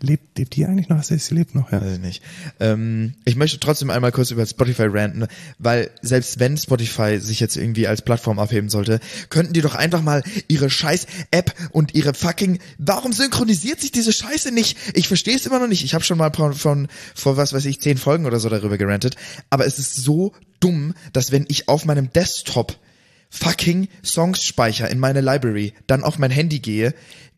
Lebt, 0.00 0.38
lebt 0.38 0.56
die 0.56 0.66
eigentlich 0.66 0.88
noch? 0.88 1.02
Sie 1.02 1.16
lebt 1.34 1.54
noch, 1.54 1.72
ja. 1.72 1.80
Weiß 1.80 1.94
ich 1.94 2.00
nicht. 2.00 2.22
Ähm, 2.60 3.14
ich 3.24 3.36
möchte 3.36 3.58
trotzdem 3.58 3.90
einmal 3.90 4.12
kurz 4.12 4.30
über 4.30 4.44
Spotify 4.44 4.86
ranten, 4.88 5.26
weil 5.58 5.90
selbst 6.02 6.38
wenn 6.38 6.58
Spotify 6.58 7.18
sich 7.18 7.40
jetzt 7.40 7.56
irgendwie 7.56 7.86
als 7.86 8.02
Plattform 8.02 8.38
abheben 8.38 8.68
sollte, 8.68 9.00
könnten 9.30 9.54
die 9.54 9.62
doch 9.62 9.74
einfach 9.74 10.02
mal 10.02 10.22
ihre 10.48 10.68
scheiß 10.68 11.06
App 11.30 11.54
und 11.72 11.94
ihre 11.94 12.12
fucking, 12.12 12.58
warum 12.78 13.12
synchronisiert 13.12 13.80
sich 13.80 13.90
diese 13.90 14.12
Scheiße 14.12 14.52
nicht? 14.52 14.76
Ich 14.94 15.08
verstehe 15.08 15.36
es 15.36 15.46
immer 15.46 15.58
noch 15.58 15.68
nicht. 15.68 15.84
Ich 15.84 15.94
habe 15.94 16.04
schon 16.04 16.18
mal 16.18 16.32
von, 16.32 16.52
von 16.52 16.88
vor 17.14 17.36
was 17.38 17.54
weiß 17.54 17.64
ich 17.64 17.80
zehn 17.80 17.96
Folgen 17.96 18.26
oder 18.26 18.38
so 18.38 18.50
darüber 18.50 18.76
gerantet, 18.76 19.16
aber 19.48 19.66
es 19.66 19.78
ist 19.78 19.96
so 19.96 20.32
dumm, 20.60 20.94
dass 21.12 21.32
wenn 21.32 21.46
ich 21.48 21.68
auf 21.68 21.86
meinem 21.86 22.12
Desktop 22.12 22.78
fucking 23.30 23.88
Songs 24.04 24.44
speicher 24.44 24.90
in 24.90 24.98
meine 24.98 25.20
Library, 25.20 25.72
dann 25.86 26.04
auf 26.04 26.18
mein 26.18 26.30
Handy 26.30 26.58
gehe, 26.58 26.94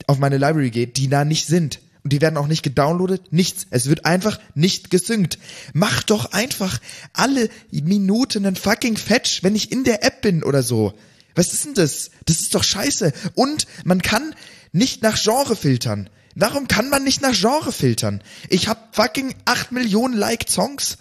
auf 0.07 0.19
meine 0.19 0.39
Library 0.39 0.71
gehe, 0.71 0.87
die 0.87 1.09
da 1.09 1.25
nicht 1.25 1.47
sind. 1.47 1.81
Und 2.09 2.13
die 2.15 2.23
werden 2.23 2.39
auch 2.39 2.47
nicht 2.47 2.63
gedownloadet, 2.63 3.35
nichts. 3.35 3.67
Es 3.69 3.87
wird 3.87 4.07
einfach 4.07 4.41
nicht 4.55 4.91
gesynkt. 4.91 5.39
Mach 5.75 6.03
doch 6.03 6.33
einfach 6.33 6.81
alle 7.13 7.51
Minuten 7.71 8.47
einen 8.47 8.57
fucking 8.57 8.97
Fetch, 8.97 9.43
wenn 9.43 9.55
ich 9.55 9.71
in 9.71 9.85
der 9.85 10.03
App 10.03 10.23
bin 10.23 10.43
oder 10.43 10.63
so. 10.63 10.95
Was 11.35 11.53
ist 11.53 11.67
denn 11.67 11.75
das? 11.75 12.11
Das 12.25 12.41
ist 12.41 12.55
doch 12.55 12.65
scheiße. 12.65 13.13
Und 13.35 13.67
man 13.85 14.01
kann 14.01 14.35
nicht 14.73 15.03
nach 15.03 15.23
Genre 15.23 15.55
filtern. 15.55 16.09
Warum 16.35 16.67
kann 16.67 16.89
man 16.89 17.05
nicht 17.05 17.21
nach 17.21 17.35
Genre 17.39 17.73
filtern? 17.73 18.23
Ich 18.49 18.69
hab 18.69 18.97
fucking 18.97 19.35
acht 19.45 19.71
Millionen 19.71 20.17
Liked 20.17 20.49
Songs. 20.49 20.97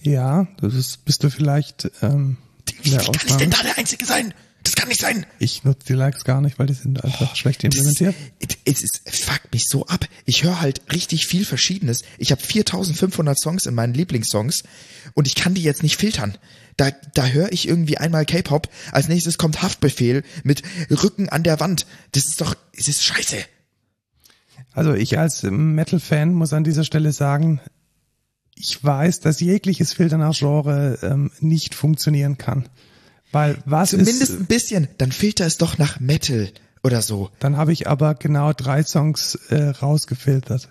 Ja, 0.00 0.46
das 0.58 0.72
ist, 0.72 1.04
bist 1.04 1.22
du 1.22 1.28
vielleicht 1.28 1.90
ähm, 2.00 2.38
Wie 2.80 2.96
kann 2.96 3.14
ich 3.26 3.36
denn 3.36 3.50
da 3.50 3.62
der 3.62 3.76
Einzige 3.76 4.06
sein? 4.06 4.32
Das 4.66 4.74
kann 4.74 4.88
nicht 4.88 5.00
sein. 5.00 5.24
Ich 5.38 5.62
nutze 5.62 5.86
die 5.86 5.92
Likes 5.92 6.24
gar 6.24 6.40
nicht, 6.40 6.58
weil 6.58 6.66
die 6.66 6.74
sind 6.74 7.04
einfach 7.04 7.36
schlecht 7.36 7.62
implementiert. 7.62 8.16
Es 8.64 8.82
ist, 8.82 9.00
es 9.04 9.20
fuckt 9.20 9.52
mich 9.52 9.66
so 9.68 9.86
ab. 9.86 10.08
Ich 10.24 10.42
höre 10.42 10.60
halt 10.60 10.92
richtig 10.92 11.28
viel 11.28 11.44
Verschiedenes. 11.44 12.02
Ich 12.18 12.32
habe 12.32 12.42
4500 12.42 13.38
Songs 13.38 13.66
in 13.66 13.76
meinen 13.76 13.94
Lieblingssongs 13.94 14.64
und 15.14 15.28
ich 15.28 15.36
kann 15.36 15.54
die 15.54 15.62
jetzt 15.62 15.84
nicht 15.84 15.96
filtern. 15.96 16.36
Da, 16.76 16.90
da 17.14 17.26
höre 17.26 17.52
ich 17.52 17.68
irgendwie 17.68 17.98
einmal 17.98 18.26
K-Pop, 18.26 18.68
als 18.90 19.06
nächstes 19.06 19.38
kommt 19.38 19.62
Haftbefehl 19.62 20.24
mit 20.42 20.62
Rücken 20.90 21.28
an 21.28 21.44
der 21.44 21.60
Wand. 21.60 21.86
Das 22.10 22.26
ist 22.26 22.40
doch, 22.40 22.56
es 22.76 22.88
ist 22.88 23.04
scheiße. 23.04 23.36
Also 24.72 24.94
ich 24.94 25.16
als 25.16 25.44
Metal-Fan 25.44 26.34
muss 26.34 26.52
an 26.52 26.64
dieser 26.64 26.82
Stelle 26.82 27.12
sagen, 27.12 27.60
ich 28.56 28.82
weiß, 28.82 29.20
dass 29.20 29.38
jegliches 29.38 29.92
Filter 29.92 30.18
nach 30.18 30.36
Genre 30.36 30.98
ähm, 31.02 31.30
nicht 31.38 31.76
funktionieren 31.76 32.36
kann. 32.36 32.68
Weil 33.32 33.58
was 33.64 33.90
Zumindest 33.90 34.22
ist, 34.22 34.30
ein 34.40 34.46
bisschen. 34.46 34.88
Dann 34.98 35.12
filter 35.12 35.46
es 35.46 35.58
doch 35.58 35.78
nach 35.78 36.00
Metal 36.00 36.50
oder 36.82 37.02
so. 37.02 37.30
dann 37.40 37.56
habe 37.56 37.72
ich 37.72 37.88
aber 37.88 38.14
genau 38.14 38.52
drei 38.52 38.82
Songs 38.82 39.34
äh, 39.48 39.70
rausgefiltert. 39.70 40.70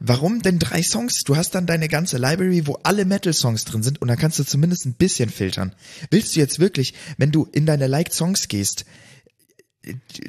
Warum 0.00 0.42
denn 0.42 0.60
drei 0.60 0.82
Songs? 0.82 1.24
Du 1.24 1.36
hast 1.36 1.56
dann 1.56 1.66
deine 1.66 1.88
ganze 1.88 2.18
Library, 2.18 2.68
wo 2.68 2.78
alle 2.84 3.04
Metal-Songs 3.04 3.64
drin 3.64 3.82
sind 3.82 4.00
und 4.00 4.06
dann 4.06 4.16
kannst 4.16 4.38
du 4.38 4.44
zumindest 4.44 4.86
ein 4.86 4.94
bisschen 4.94 5.28
filtern. 5.28 5.74
Willst 6.10 6.36
du 6.36 6.40
jetzt 6.40 6.60
wirklich, 6.60 6.94
wenn 7.16 7.32
du 7.32 7.48
in 7.50 7.66
deine 7.66 7.88
Liked 7.88 8.14
Songs 8.14 8.46
gehst, 8.46 8.84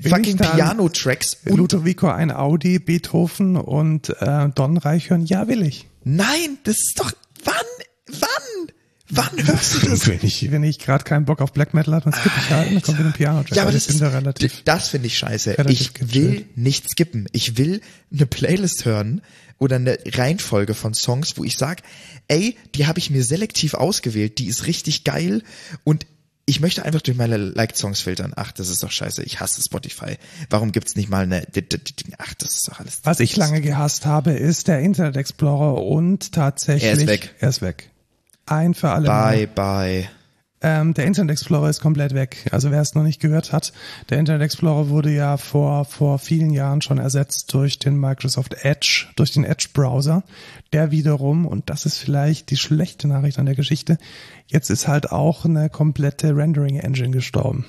fucking 0.02 0.38
Piano-Tracks 0.38 1.38
und 1.46 1.58
Ludovico 1.58 2.08
ein 2.08 2.32
Audi, 2.32 2.80
Beethoven 2.80 3.58
und 3.58 4.10
äh, 4.22 4.50
Donreich 4.50 5.12
hören? 5.12 5.28
Ja, 5.28 5.48
will 5.48 5.62
ich. 5.62 5.88
Nein, 6.04 6.58
das 6.64 6.78
ist 6.78 7.00
doch 7.00 7.12
wann 7.44 7.54
wann 8.08 8.72
wann 9.10 9.30
hörst 9.48 9.76
du 9.76 9.80
das? 9.90 10.08
Wenn 10.08 10.20
ich, 10.22 10.52
wenn 10.52 10.64
ich 10.64 10.80
gerade 10.80 11.04
keinen 11.04 11.26
Bock 11.26 11.42
auf 11.42 11.54
Black 11.54 11.74
Metal 11.74 11.94
habe, 11.96 12.10
dann 12.10 12.20
skippe 12.20 12.36
ich 12.40 12.50
halt 12.50 12.68
und 12.70 12.76
dann 12.76 12.82
kommt 12.84 12.98
wieder 13.00 13.10
ein 13.10 13.14
Piano-Track. 13.14 13.56
Ja, 13.56 13.64
aber 13.64 13.68
Also 13.72 13.78
das 13.78 13.88
ich 13.88 13.94
ist 13.96 14.02
da 14.02 14.10
relativ. 14.10 14.62
das 14.66 14.90
finde 14.90 15.08
ich 15.08 15.18
scheiße. 15.18 15.56
Ich 15.68 15.92
will 16.14 16.46
nicht 16.56 16.90
skippen. 16.90 17.28
Ich 17.32 17.58
will 17.58 17.82
eine 18.14 18.26
Playlist 18.26 18.86
hören 18.86 19.22
oder 19.58 19.76
eine 19.78 19.98
Reihenfolge 20.06 20.74
von 20.74 20.94
Songs, 20.94 21.38
wo 21.38 21.44
ich 21.44 21.58
sag, 21.58 21.82
ey, 22.28 22.56
die 22.76 22.88
habe 22.88 23.00
ich 23.00 23.10
mir 23.10 23.24
selektiv 23.24 23.74
ausgewählt, 23.74 24.38
die 24.38 24.48
ist 24.48 24.68
richtig 24.68 25.04
geil 25.04 25.44
und 25.84 26.06
ich 26.46 26.62
möchte 26.62 26.84
einfach 26.84 27.02
durch 27.02 27.16
meine 27.16 27.38
Liked 27.38 27.78
Songs 27.78 28.02
filtern. 28.02 28.34
Ach, 28.36 28.52
das 28.52 28.70
ist 28.70 28.82
doch 28.82 28.90
scheiße. 28.90 29.22
Ich 29.22 29.40
hasse 29.40 29.62
Spotify. 29.62 30.18
Warum 30.50 30.72
gibt's 30.72 30.96
nicht 30.96 31.08
mal 31.08 31.22
eine 31.22 31.46
Ach, 32.18 32.34
das 32.34 32.56
ist 32.56 32.68
doch 32.68 32.80
alles. 32.80 33.02
Was 33.04 33.20
ich 33.20 33.36
lange 33.36 33.62
gehasst 33.62 34.08
habe, 34.08 34.32
ist 34.32 34.68
der 34.68 34.80
Internet 34.80 35.16
Explorer 35.16 35.84
und 35.84 36.32
tatsächlich. 36.32 36.86
Er 36.86 36.94
ist 36.94 37.06
weg. 37.06 37.36
Er 37.40 37.50
ist 37.50 37.62
weg. 37.62 37.92
Ein 38.50 38.74
für 38.74 38.90
alle 38.92 39.08
Mal. 39.08 39.34
Bye 39.36 39.48
bye. 39.48 40.10
Ähm, 40.62 40.94
der 40.94 41.06
Internet 41.06 41.32
Explorer 41.32 41.70
ist 41.70 41.80
komplett 41.80 42.14
weg. 42.14 42.48
Also 42.52 42.70
wer 42.70 42.82
es 42.82 42.94
noch 42.94 43.04
nicht 43.04 43.22
gehört 43.22 43.54
hat, 43.54 43.72
der 44.10 44.20
Internet 44.20 44.42
Explorer 44.42 44.90
wurde 44.90 45.10
ja 45.10 45.38
vor, 45.38 45.86
vor 45.86 46.20
vielen 46.20 46.50
Jahren 46.52 46.82
schon 46.82 46.98
ersetzt 46.98 47.54
durch 47.54 47.80
den 47.80 47.98
Microsoft 47.98 48.56
Edge, 48.66 49.06
durch 49.16 49.32
den 49.32 49.46
Edge 49.46 49.70
Browser. 49.74 50.24
Der 50.74 50.92
wiederum, 50.92 51.46
und 51.46 51.70
das 51.70 51.86
ist 51.86 51.98
vielleicht 51.98 52.50
die 52.50 52.58
schlechte 52.58 53.08
Nachricht 53.08 53.40
an 53.40 53.46
der 53.46 53.56
Geschichte, 53.56 53.98
jetzt 54.48 54.70
ist 54.70 54.88
halt 54.90 55.14
auch 55.14 55.46
eine 55.46 55.70
komplette 55.70 56.36
Rendering 56.36 56.78
Engine 56.78 57.12
gestorben. 57.12 57.66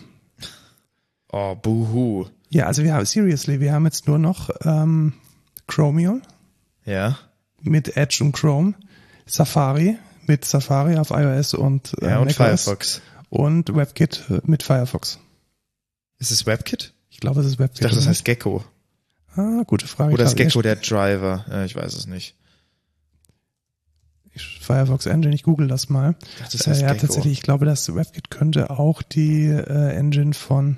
Oh, 1.30 1.54
buhu. 1.54 2.26
Ja, 2.48 2.66
also 2.66 2.82
wir 2.82 2.94
haben, 2.94 3.04
seriously, 3.06 3.60
wir 3.60 3.72
haben 3.72 3.84
jetzt 3.84 4.08
nur 4.08 4.18
noch 4.18 4.50
ähm, 4.64 5.12
Chromium 5.68 6.22
Ja. 6.84 7.18
mit 7.62 7.96
Edge 7.96 8.24
und 8.24 8.32
Chrome, 8.32 8.74
Safari 9.26 9.96
mit 10.30 10.44
Safari 10.44 10.96
auf 10.96 11.10
iOS 11.10 11.54
und, 11.54 11.92
äh, 12.02 12.10
Ja, 12.10 12.18
und 12.20 12.32
Firefox. 12.32 13.02
und 13.30 13.74
WebKit 13.74 14.24
mit 14.44 14.62
Firefox. 14.62 15.18
Ist 16.18 16.30
es 16.30 16.46
WebKit? 16.46 16.92
Ich 17.10 17.18
glaube, 17.18 17.40
es 17.40 17.46
ist 17.46 17.54
Ich 17.54 17.58
WebKit. 17.58 17.84
dachte, 17.84 17.96
das 17.96 18.06
heißt 18.06 18.24
Gecko. 18.24 18.64
ah, 19.34 19.62
gute 19.66 19.88
Frage. 19.88 20.12
Oder 20.14 20.24
ist 20.24 20.30
Ich 20.32 20.36
Gecko 20.46 20.62
der 20.62 20.76
Driver? 20.76 21.44
Ja, 21.50 21.64
ich 21.64 21.74
weiß 21.74 21.94
es 21.94 22.06
nicht. 22.06 22.36
ich- 24.32 24.60
Firefox 24.62 25.06
Engine, 25.06 25.34
ich 25.34 25.42
google 25.42 25.66
das 25.66 25.88
mal. 25.88 26.14
Ich 26.44 26.52
das 26.52 26.66
Äh, 26.66 26.70
heißt 26.70 26.82
ja, 26.82 26.92
Gecko. 26.92 27.06
tatsächlich, 27.08 27.32
ich 27.32 27.42
glaube, 27.42 27.66
das 27.66 27.92
WebKit 27.92 28.30
könnte 28.30 28.70
auch 28.70 29.02
die 29.02 29.46
äh, 29.46 29.94
Engine 29.96 30.32
von 30.34 30.76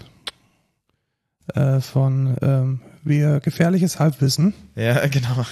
äh, 1.55 1.81
von 1.81 2.37
ähm, 2.41 2.81
wir 3.05 3.41
gefährliches 3.41 3.99
Halbwissen, 3.99 4.55
Ja, 4.77 5.07
genau. 5.09 5.45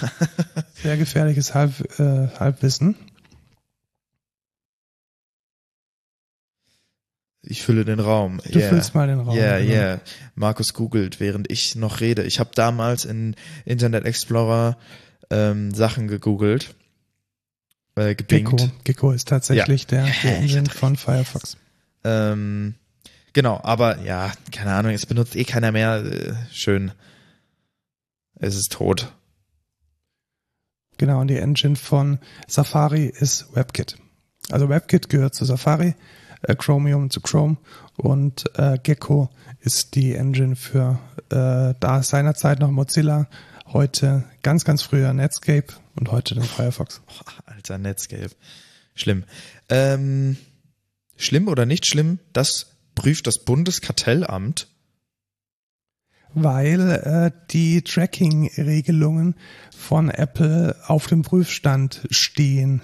sehr 0.81 0.97
gefährliches 0.97 1.53
Halb, 1.53 1.99
äh, 1.99 2.27
Halbwissen. 2.39 2.95
Ich 7.43 7.63
fülle 7.63 7.85
den 7.85 7.99
Raum. 7.99 8.39
Du 8.51 8.59
yeah. 8.59 8.69
füllst 8.69 8.93
mal 8.93 9.07
den 9.07 9.19
Raum. 9.19 9.35
Ja, 9.35 9.59
genau. 9.59 9.73
ja. 9.73 9.99
Markus 10.35 10.73
googelt, 10.73 11.19
während 11.19 11.49
ich 11.51 11.75
noch 11.75 11.99
rede. 11.99 12.23
Ich 12.23 12.39
habe 12.39 12.51
damals 12.53 13.05
in 13.05 13.35
Internet 13.65 14.05
Explorer 14.05 14.77
ähm, 15.31 15.73
Sachen 15.73 16.07
gegoogelt. 16.07 16.75
Äh. 17.95 18.15
Gecko. 18.15 18.57
Gecko 18.83 19.11
ist 19.11 19.27
tatsächlich 19.27 19.87
der, 19.87 20.03
der 20.23 20.43
Ich 20.43 20.53
Engine 20.53 20.69
von 20.69 20.95
Firefox. 20.95 21.57
Ähm, 22.03 22.75
genau, 23.33 23.59
aber 23.63 24.01
ja, 24.01 24.31
keine 24.51 24.73
Ahnung, 24.73 24.91
es 24.91 25.05
benutzt 25.05 25.35
eh 25.35 25.43
keiner 25.43 25.71
mehr. 25.71 26.05
Äh, 26.05 26.33
schön. 26.51 26.91
Es 28.35 28.55
ist 28.55 28.71
tot. 28.71 29.13
Genau, 30.97 31.21
und 31.21 31.27
die 31.27 31.37
Engine 31.37 31.75
von 31.75 32.19
Safari 32.47 33.05
ist 33.05 33.55
WebKit. 33.55 33.97
Also 34.51 34.69
WebKit 34.69 35.09
gehört 35.09 35.33
zu 35.33 35.45
Safari, 35.45 35.95
äh, 36.43 36.55
Chromium 36.55 37.09
zu 37.09 37.21
Chrome 37.21 37.57
und 37.97 38.45
äh, 38.57 38.77
Gecko 38.81 39.29
ist 39.59 39.95
die 39.95 40.15
Engine 40.15 40.55
für 40.55 40.99
äh, 41.29 41.75
da 41.79 42.03
seinerzeit 42.03 42.59
noch 42.59 42.71
Mozilla, 42.71 43.27
heute 43.67 44.23
ganz, 44.43 44.65
ganz 44.65 44.81
früher 44.81 45.13
Netscape 45.13 45.67
und 45.95 46.11
heute 46.11 46.35
dann 46.35 46.43
Firefox. 46.43 47.01
Alter 47.45 47.77
Netscape. 47.77 48.31
Schlimm. 48.95 49.23
Ähm, 49.69 50.37
schlimm 51.15 51.47
oder 51.47 51.65
nicht 51.65 51.85
schlimm, 51.85 52.19
das 52.33 52.77
prüft 52.95 53.27
das 53.27 53.39
Bundeskartellamt. 53.39 54.67
Weil 56.33 56.91
äh, 56.91 57.31
die 57.49 57.81
Tracking-Regelungen 57.81 59.35
von 59.75 60.09
Apple 60.09 60.77
auf 60.87 61.07
dem 61.07 61.23
Prüfstand 61.23 62.07
stehen. 62.09 62.81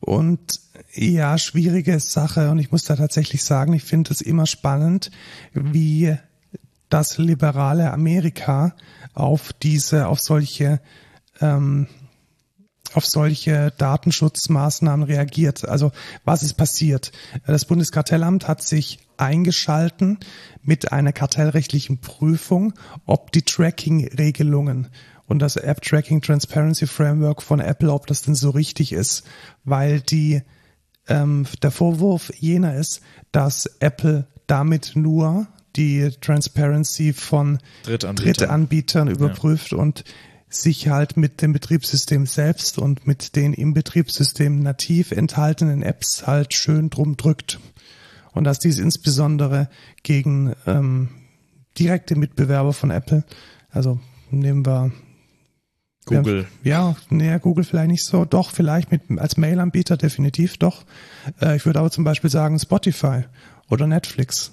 Und 0.00 0.60
ja, 0.94 1.38
schwierige 1.38 2.00
Sache. 2.00 2.50
Und 2.50 2.58
ich 2.58 2.72
muss 2.72 2.84
da 2.84 2.96
tatsächlich 2.96 3.44
sagen, 3.44 3.72
ich 3.72 3.84
finde 3.84 4.12
es 4.12 4.20
immer 4.20 4.46
spannend, 4.46 5.10
wie 5.52 6.16
das 6.88 7.18
liberale 7.18 7.92
Amerika 7.92 8.74
auf 9.14 9.52
diese, 9.52 10.08
auf 10.08 10.20
solche, 10.20 10.80
ähm, 11.40 11.86
auf 12.94 13.04
solche 13.04 13.72
Datenschutzmaßnahmen 13.76 15.06
reagiert. 15.06 15.68
Also 15.68 15.92
was 16.24 16.42
ist 16.42 16.54
passiert? 16.54 17.12
Das 17.46 17.66
Bundeskartellamt 17.66 18.48
hat 18.48 18.62
sich 18.62 19.00
eingeschalten 19.18 20.18
mit 20.62 20.92
einer 20.92 21.12
kartellrechtlichen 21.12 22.00
Prüfung, 22.00 22.72
ob 23.04 23.32
die 23.32 23.42
Tracking-Regelungen 23.42 24.88
und 25.26 25.40
das 25.40 25.56
App 25.56 25.82
Tracking 25.82 26.22
Transparency 26.22 26.86
Framework 26.86 27.42
von 27.42 27.60
Apple, 27.60 27.92
ob 27.92 28.06
das 28.06 28.22
denn 28.22 28.34
so 28.34 28.50
richtig 28.50 28.92
ist, 28.92 29.24
weil 29.64 30.00
die 30.00 30.42
ähm, 31.08 31.46
der 31.62 31.70
Vorwurf 31.70 32.32
jener 32.38 32.74
ist, 32.74 33.00
dass 33.32 33.66
Apple 33.80 34.26
damit 34.46 34.92
nur 34.94 35.46
die 35.76 36.10
Transparency 36.20 37.12
von 37.12 37.58
Drittanbieter. 37.84 38.32
Drittanbietern 38.32 39.08
überprüft 39.08 39.72
und 39.72 40.04
sich 40.48 40.88
halt 40.88 41.16
mit 41.16 41.42
dem 41.42 41.52
Betriebssystem 41.52 42.26
selbst 42.26 42.78
und 42.78 43.06
mit 43.06 43.36
den 43.36 43.52
im 43.52 43.74
Betriebssystem 43.74 44.60
nativ 44.60 45.12
enthaltenen 45.12 45.82
Apps 45.82 46.26
halt 46.26 46.54
schön 46.54 46.90
drum 46.90 47.16
drückt. 47.16 47.60
Und 48.32 48.44
dass 48.44 48.58
dies 48.58 48.78
insbesondere 48.78 49.68
gegen 50.02 50.54
ähm, 50.66 51.10
direkte 51.78 52.16
Mitbewerber 52.16 52.72
von 52.72 52.90
Apple, 52.90 53.24
also 53.70 54.00
nehmen 54.30 54.64
wir 54.64 54.92
Google. 56.16 56.46
ja, 56.64 56.96
näher 57.10 57.38
Google 57.38 57.64
vielleicht 57.64 57.90
nicht 57.90 58.04
so. 58.04 58.24
Doch, 58.24 58.50
vielleicht 58.50 58.90
mit 58.90 59.02
als 59.18 59.36
Mail-Anbieter 59.36 59.96
definitiv 59.96 60.56
doch. 60.58 60.84
Äh, 61.40 61.56
ich 61.56 61.66
würde 61.66 61.78
aber 61.78 61.90
zum 61.90 62.04
Beispiel 62.04 62.30
sagen 62.30 62.58
Spotify 62.58 63.24
oder 63.68 63.86
Netflix. 63.86 64.52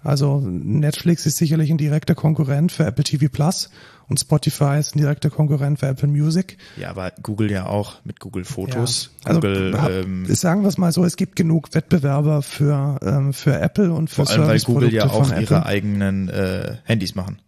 Also 0.00 0.38
Netflix 0.40 1.26
ist 1.26 1.38
sicherlich 1.38 1.70
ein 1.72 1.76
direkter 1.76 2.14
Konkurrent 2.14 2.70
für 2.70 2.84
Apple 2.84 3.02
TV 3.02 3.26
Plus 3.28 3.68
und 4.06 4.20
Spotify 4.20 4.78
ist 4.78 4.94
ein 4.94 5.00
direkter 5.00 5.28
Konkurrent 5.28 5.80
für 5.80 5.86
Apple 5.88 6.06
Music. 6.08 6.56
Ja, 6.76 6.90
aber 6.90 7.12
Google 7.20 7.50
ja 7.50 7.66
auch 7.66 7.96
mit 8.04 8.20
Google 8.20 8.44
Fotos. 8.44 9.10
Ja. 9.24 9.26
Also 9.30 9.40
Google, 9.40 9.74
hab- 9.82 9.90
ähm, 9.90 10.24
sagen 10.32 10.62
wir 10.62 10.68
es 10.68 10.78
mal 10.78 10.92
so, 10.92 11.04
es 11.04 11.16
gibt 11.16 11.34
genug 11.34 11.74
Wettbewerber 11.74 12.42
für 12.42 13.00
ähm, 13.02 13.32
für 13.32 13.58
Apple 13.58 13.92
und 13.92 14.08
für 14.08 14.24
vor 14.24 14.30
allem, 14.30 14.46
weil 14.46 14.60
Google 14.60 14.94
ja 14.94 15.10
auch 15.10 15.36
ihre 15.36 15.66
eigenen 15.66 16.28
äh, 16.28 16.76
Handys 16.84 17.16
machen. 17.16 17.38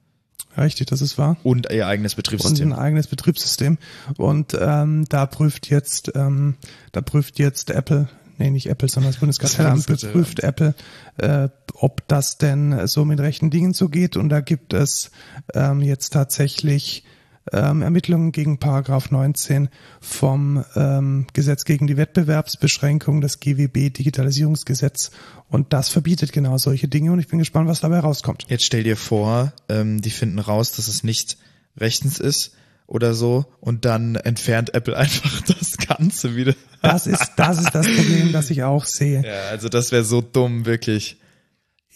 Richtig, 0.60 0.86
das 0.88 1.00
ist 1.00 1.18
wahr. 1.18 1.36
Und 1.42 1.70
ihr 1.72 1.86
eigenes 1.86 2.12
und 2.12 2.16
Betriebssystem. 2.16 2.72
ein 2.72 2.78
eigenes 2.78 3.06
Betriebssystem. 3.06 3.78
Und 4.16 4.56
ähm, 4.60 5.06
da 5.08 5.26
prüft 5.26 5.68
jetzt, 5.70 6.12
ähm, 6.14 6.56
da 6.92 7.00
prüft 7.00 7.38
jetzt 7.38 7.70
Apple, 7.70 8.08
nee, 8.38 8.50
nicht 8.50 8.66
Apple, 8.68 8.88
sondern 8.88 9.12
das 9.12 9.20
Bundeskartellamt 9.20 9.78
Das 9.78 9.86
Bundeskartellamt. 9.86 10.26
prüft 10.26 10.40
Apple, 10.40 10.74
äh, 11.16 11.48
ob 11.74 12.06
das 12.08 12.38
denn 12.38 12.86
so 12.86 13.04
mit 13.04 13.20
rechten 13.20 13.50
Dingen 13.50 13.74
zugeht. 13.74 14.16
Und 14.16 14.28
da 14.28 14.40
gibt 14.40 14.74
es 14.74 15.10
ähm, 15.54 15.80
jetzt 15.80 16.12
tatsächlich 16.12 17.04
ähm, 17.52 17.82
Ermittlungen 17.82 18.32
gegen 18.32 18.58
Paragraph 18.58 19.10
19 19.10 19.68
vom 20.00 20.64
ähm, 20.74 21.26
Gesetz 21.32 21.64
gegen 21.64 21.86
die 21.86 21.96
Wettbewerbsbeschränkung, 21.96 23.20
das 23.20 23.40
GWB 23.40 23.90
Digitalisierungsgesetz. 23.90 25.10
Und 25.48 25.72
das 25.72 25.88
verbietet 25.88 26.32
genau 26.32 26.58
solche 26.58 26.88
Dinge. 26.88 27.12
Und 27.12 27.18
ich 27.18 27.28
bin 27.28 27.38
gespannt, 27.38 27.68
was 27.68 27.80
dabei 27.80 28.00
rauskommt. 28.00 28.46
Jetzt 28.48 28.64
stell 28.64 28.84
dir 28.84 28.96
vor, 28.96 29.52
ähm, 29.68 30.00
die 30.00 30.10
finden 30.10 30.38
raus, 30.38 30.72
dass 30.76 30.88
es 30.88 31.04
nicht 31.04 31.38
rechtens 31.76 32.18
ist 32.18 32.52
oder 32.86 33.14
so 33.14 33.46
und 33.60 33.84
dann 33.84 34.16
entfernt 34.16 34.74
Apple 34.74 34.96
einfach 34.96 35.40
das 35.42 35.76
Ganze 35.76 36.36
wieder. 36.36 36.54
Das 36.82 37.06
ist, 37.06 37.32
das 37.36 37.58
ist 37.58 37.74
das 37.74 37.86
Problem, 37.86 38.32
das 38.32 38.50
ich 38.50 38.64
auch 38.64 38.84
sehe. 38.84 39.22
Ja, 39.24 39.48
also 39.50 39.68
das 39.68 39.92
wäre 39.92 40.04
so 40.04 40.20
dumm, 40.20 40.66
wirklich. 40.66 41.18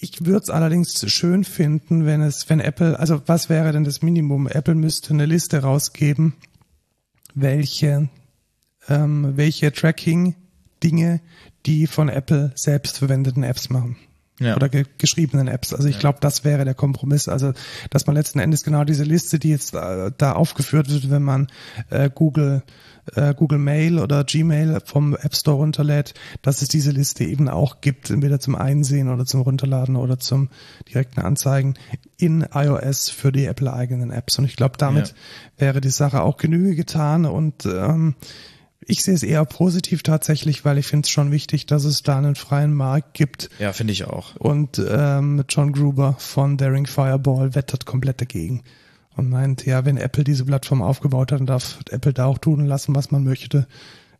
Ich 0.05 0.27
würde 0.27 0.41
es 0.43 0.51
allerdings 0.51 1.11
schön 1.11 1.45
finden, 1.45 2.05
wenn 2.05 2.21
es, 2.21 2.51
wenn 2.51 2.61
Apple, 2.61 2.99
also 2.99 3.23
was 3.25 3.49
wäre 3.49 3.73
denn 3.73 3.85
das 3.85 4.03
Minimum? 4.03 4.47
Apple 4.47 4.75
müsste 4.75 5.15
eine 5.15 5.25
Liste 5.25 5.63
rausgeben, 5.63 6.35
welche, 7.35 8.11
ähm, 8.87 9.33
welche 9.37 9.73
Tracking-Dinge 9.73 11.23
die 11.65 11.87
von 11.87 12.11
Apple 12.11 12.53
selbst 12.55 12.99
verwendeten 12.99 13.45
Apps 13.45 13.71
machen. 13.71 13.97
Ja. 14.41 14.57
oder 14.57 14.69
ge 14.69 14.85
geschriebenen 14.99 15.47
Apps. 15.47 15.73
Also 15.73 15.89
ich 15.89 16.01
glaube, 16.01 16.19
das 16.21 16.45
wäre 16.45 16.65
der 16.65 16.75
Kompromiss. 16.75 17.29
Also 17.29 17.53
dass 17.91 18.07
man 18.07 18.17
letzten 18.17 18.41
Endes 18.41 18.65
genau 18.65 18.83
diese 18.83 19.05
Liste, 19.05 19.39
die 19.39 19.51
jetzt 19.51 19.75
äh, 19.75 20.11
da 20.19 20.33
aufgeführt 20.33 20.91
wird, 20.91 21.09
wenn 21.09 21.23
man 21.23 21.47
äh, 21.89 22.11
Google 22.13 22.65
äh, 23.15 23.35
Google 23.35 23.59
Mail 23.59 23.99
oder 23.99 24.25
Gmail 24.25 24.81
vom 24.85 25.15
App 25.17 25.35
Store 25.35 25.57
runterlädt, 25.57 26.15
dass 26.43 26.63
es 26.63 26.69
diese 26.69 26.91
Liste 26.91 27.25
eben 27.25 27.49
auch 27.49 27.81
gibt, 27.81 28.11
entweder 28.11 28.41
zum 28.41 28.55
Einsehen 28.55 29.09
oder 29.09 29.27
zum 29.27 29.43
Runterladen 29.43 29.97
oder 29.97 30.19
zum 30.19 30.49
direkten 30.93 31.21
Anzeigen 31.21 31.75
in 32.17 32.47
iOS 32.55 33.11
für 33.11 33.33
die 33.33 33.47
Apple 33.47 33.73
eigenen 33.73 34.11
Apps. 34.11 34.39
Und 34.39 34.45
ich 34.47 34.57
glaube, 34.57 34.77
damit 34.79 35.09
Ja. 35.09 35.15
wäre 35.59 35.81
die 35.81 35.91
Sache 35.91 36.23
auch 36.23 36.37
Genüge 36.37 36.75
getan 36.75 37.27
und 37.27 37.67
ähm, 37.67 38.15
ich 38.87 39.03
sehe 39.03 39.15
es 39.15 39.23
eher 39.23 39.45
positiv 39.47 40.03
tatsächlich, 40.03 40.67
weil 40.67 40.77
ich 40.77 40.87
finde 40.87 41.07
es 41.07 41.11
schon 41.11 41.31
wichtig, 41.33 41.65
dass 41.65 41.85
es 41.85 42.03
da 42.03 42.19
einen 42.19 42.35
freien 42.35 42.75
Markt 42.75 43.15
gibt. 43.15 43.49
Ja, 43.59 43.73
finde 43.73 43.95
ich 43.95 44.05
auch. 44.05 44.37
Und 44.37 44.79
ähm, 44.87 45.43
John 45.49 45.73
Gruber 45.73 46.17
von 46.19 46.59
Daring 46.59 46.87
Fireball 46.87 47.55
wettert 47.55 47.87
komplett 47.87 48.21
dagegen 48.21 48.63
und 49.17 49.29
meint, 49.31 49.65
ja, 49.67 49.85
wenn 49.85 49.97
Apple 49.97 50.25
diese 50.25 50.45
Plattform 50.45 50.83
aufgebaut 50.83 51.33
hat, 51.33 51.41
dann 51.41 51.47
darf 51.47 51.79
Apple 51.91 52.13
da 52.13 52.27
auch 52.27 52.39
tun 52.39 52.61
und 52.61 52.67
lassen, 52.67 52.95
was 52.95 53.11
man 53.11 53.25
möchte. 53.25 53.67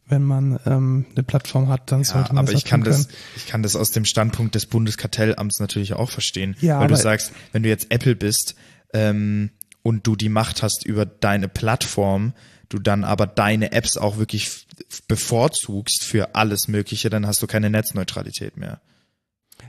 Wenn 0.07 0.23
man 0.23 0.61
ähm, 0.67 1.07
eine 1.15 1.23
Plattform 1.23 1.69
hat, 1.69 1.91
dann 1.91 2.01
Ja, 2.01 2.05
sollte 2.05 2.35
man 2.35 2.45
aber 2.45 2.53
das 2.53 2.61
ich 2.63 2.67
kann 2.67 2.83
auch 2.83 2.85
tun 2.85 2.93
das, 2.93 3.07
können. 3.09 3.19
ich 3.37 3.47
kann 3.47 3.63
das 3.63 3.75
aus 3.75 3.91
dem 3.91 4.05
Standpunkt 4.05 4.55
des 4.55 4.67
Bundeskartellamts 4.67 5.61
natürlich 5.61 5.95
auch 5.95 6.11
verstehen. 6.11 6.57
Ja, 6.61 6.79
weil 6.79 6.89
du 6.89 6.97
sagst, 6.97 7.33
wenn 7.53 7.63
du 7.63 7.71
jetzt 7.71 7.91
Apple 7.91 8.15
bist 8.15 8.55
ähm, 8.93 9.51
und 9.83 10.07
du 10.07 10.15
die 10.15 10.29
Macht 10.29 10.63
hast 10.63 10.85
über 10.85 11.07
deine 11.07 11.49
Plattform, 11.49 12.35
du 12.69 12.79
dann 12.79 13.03
aber 13.03 13.27
deine 13.27 13.73
Apps 13.73 13.97
auch 13.97 14.19
wirklich 14.19 14.67
bevorzugst 15.09 16.05
für 16.05 16.35
alles 16.35 16.69
Mögliche, 16.69 17.09
dann 17.09 17.27
hast 17.27 17.41
du 17.43 17.47
keine 17.47 17.71
Netzneutralität 17.71 18.57
mehr. 18.59 18.81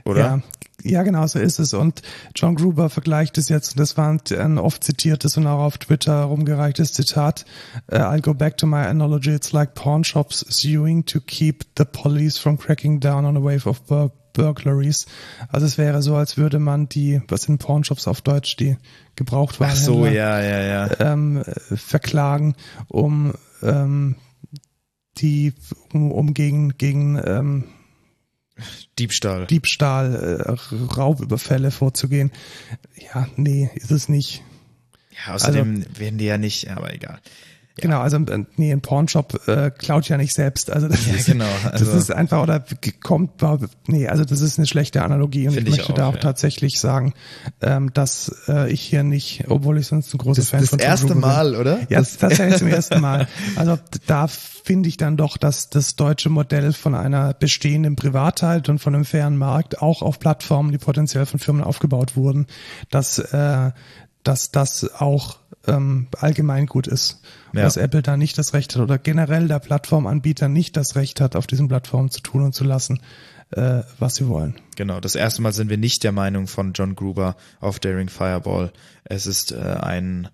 Oder? 0.06 0.20
Ja, 0.20 0.40
ja, 0.82 1.02
genau 1.02 1.26
so 1.26 1.38
ist 1.38 1.58
es. 1.58 1.74
Und 1.74 2.02
John 2.34 2.54
Gruber 2.54 2.88
vergleicht 2.90 3.38
es 3.38 3.48
jetzt, 3.48 3.78
das 3.78 3.96
war 3.96 4.16
ein, 4.30 4.58
oft 4.58 4.84
zitiertes 4.84 5.36
und 5.36 5.46
auch 5.46 5.60
auf 5.64 5.78
Twitter 5.78 6.22
rumgereichtes 6.22 6.92
Zitat. 6.92 7.44
Uh, 7.90 7.96
I'll 7.96 8.20
go 8.20 8.34
back 8.34 8.56
to 8.58 8.66
my 8.66 8.84
analogy. 8.86 9.34
It's 9.34 9.52
like 9.52 9.74
pawn 9.74 10.04
shops 10.04 10.44
suing 10.48 11.04
to 11.06 11.20
keep 11.20 11.64
the 11.76 11.84
police 11.84 12.38
from 12.38 12.56
cracking 12.56 13.00
down 13.00 13.24
on 13.24 13.36
a 13.36 13.42
wave 13.42 13.66
of 13.66 13.84
bur 13.86 14.12
burglaries. 14.32 15.06
Also 15.48 15.64
es 15.64 15.78
wäre 15.78 16.02
so, 16.02 16.14
als 16.14 16.36
würde 16.36 16.58
man 16.58 16.90
die, 16.90 17.22
was 17.28 17.42
sind 17.44 17.58
Pawnshops 17.58 18.06
auf 18.06 18.20
Deutsch, 18.20 18.56
die 18.56 18.76
gebraucht 19.16 19.60
waren, 19.60 19.70
Ach 19.72 19.76
so, 19.76 20.04
ja, 20.04 20.42
ja, 20.42 20.60
ja. 20.60 21.00
ähm, 21.00 21.38
äh, 21.38 21.76
verklagen, 21.76 22.54
um 22.88 23.32
ähm, 23.62 24.16
die, 25.16 25.54
um, 25.94 26.12
um 26.12 26.34
gegen, 26.34 26.76
gegen 26.76 27.18
ähm, 27.24 27.64
Diebstahl. 28.98 29.46
Diebstahl, 29.46 30.14
äh, 30.14 30.74
Raubüberfälle 30.94 31.70
vorzugehen. 31.70 32.32
Ja, 32.96 33.28
nee, 33.36 33.70
ist 33.74 33.90
es 33.90 34.08
nicht. 34.08 34.42
ja, 35.26 35.34
außerdem 35.34 35.84
werden 35.98 36.18
die 36.18 36.24
ja 36.24 36.38
nicht, 36.38 36.70
aber 36.70 36.92
egal. 36.94 37.20
Genau, 37.78 38.00
also 38.00 38.16
äh, 38.16 38.44
nee, 38.56 38.72
ein 38.72 38.80
Pornshop 38.80 39.46
äh, 39.48 39.70
klaut 39.70 40.08
ja 40.08 40.16
nicht 40.16 40.34
selbst. 40.34 40.70
Also 40.70 40.88
das, 40.88 41.06
Ja, 41.06 41.14
ist, 41.14 41.26
genau, 41.26 41.44
das 41.64 41.82
also- 41.82 41.98
ist 41.98 42.10
einfach 42.10 42.42
oder 42.42 42.64
kommt, 43.02 43.32
nee, 43.86 44.08
also 44.08 44.24
das 44.24 44.40
ist 44.40 44.58
eine 44.58 44.66
schlechte 44.66 45.02
Analogie 45.02 45.46
und 45.46 45.50
ich 45.50 45.54
Finde 45.56 45.70
ich 45.72 45.76
möchte 45.78 45.92
auch, 45.92 45.96
da 45.96 46.06
auch 46.08 46.14
ja. 46.14 46.20
tatsächlich 46.20 46.80
sagen, 46.80 47.12
ähm, 47.60 47.92
dass 47.92 48.34
äh, 48.48 48.70
ich 48.72 48.80
hier 48.80 49.02
nicht, 49.02 49.44
obwohl 49.48 49.76
ich 49.78 49.86
sonst 49.88 50.14
ein 50.14 50.18
großer 50.18 50.40
Das, 50.40 50.50
Fan 50.50 50.60
das 50.60 50.70
von 50.70 50.78
Tom 50.78 50.88
erste 50.88 51.06
Gruber 51.08 51.20
bin. 51.20 51.28
Mal, 51.28 51.56
oder? 51.56 51.78
Ja, 51.90 51.98
das, 51.98 52.16
das 52.16 52.38
ist 52.38 52.58
zum 52.58 52.68
ersten 52.68 53.00
Mal. 53.00 53.28
Also 53.56 53.78
da 54.06 54.26
finde 54.26 54.88
ich 54.88 54.96
dann 54.96 55.16
doch, 55.18 55.36
dass 55.36 55.68
das 55.68 55.96
deutsche 55.96 56.30
Modell 56.30 56.72
von 56.72 56.94
einer 56.94 57.34
bestehenden 57.34 57.94
Privatheit 57.94 58.68
und 58.68 58.78
von 58.78 58.94
einem 58.94 59.04
fairen 59.04 59.36
Markt 59.36 59.82
auch 59.82 60.00
auf 60.02 60.18
Plattformen, 60.18 60.72
die 60.72 60.78
potenziell 60.78 61.26
von 61.26 61.38
Firmen 61.40 61.62
aufgebaut 61.62 62.16
wurden, 62.16 62.46
dass, 62.90 63.18
äh, 63.18 63.70
dass 64.24 64.50
das 64.50 64.90
auch 64.98 65.36
ähm, 65.66 66.06
allgemein 66.18 66.66
gut 66.66 66.86
ist. 66.86 67.20
Ja. 67.52 67.62
Dass 67.62 67.76
Apple 67.76 68.02
da 68.02 68.16
nicht 68.16 68.38
das 68.38 68.52
Recht 68.54 68.74
hat 68.74 68.82
oder 68.82 68.98
generell 68.98 69.48
der 69.48 69.58
Plattformanbieter 69.58 70.48
nicht 70.48 70.76
das 70.76 70.96
Recht 70.96 71.20
hat, 71.20 71.36
auf 71.36 71.46
diesen 71.46 71.68
Plattformen 71.68 72.10
zu 72.10 72.20
tun 72.20 72.42
und 72.42 72.54
zu 72.54 72.64
lassen, 72.64 73.00
äh, 73.50 73.82
was 73.98 74.16
sie 74.16 74.28
wollen. 74.28 74.54
Genau, 74.76 75.00
das 75.00 75.14
erste 75.14 75.42
Mal 75.42 75.52
sind 75.52 75.70
wir 75.70 75.78
nicht 75.78 76.04
der 76.04 76.12
Meinung 76.12 76.46
von 76.46 76.72
John 76.72 76.94
Gruber 76.96 77.36
auf 77.60 77.78
Daring 77.78 78.08
Fireball. 78.08 78.72
Es 79.04 79.26
ist 79.26 79.52
äh, 79.52 79.56
ein 79.58 80.28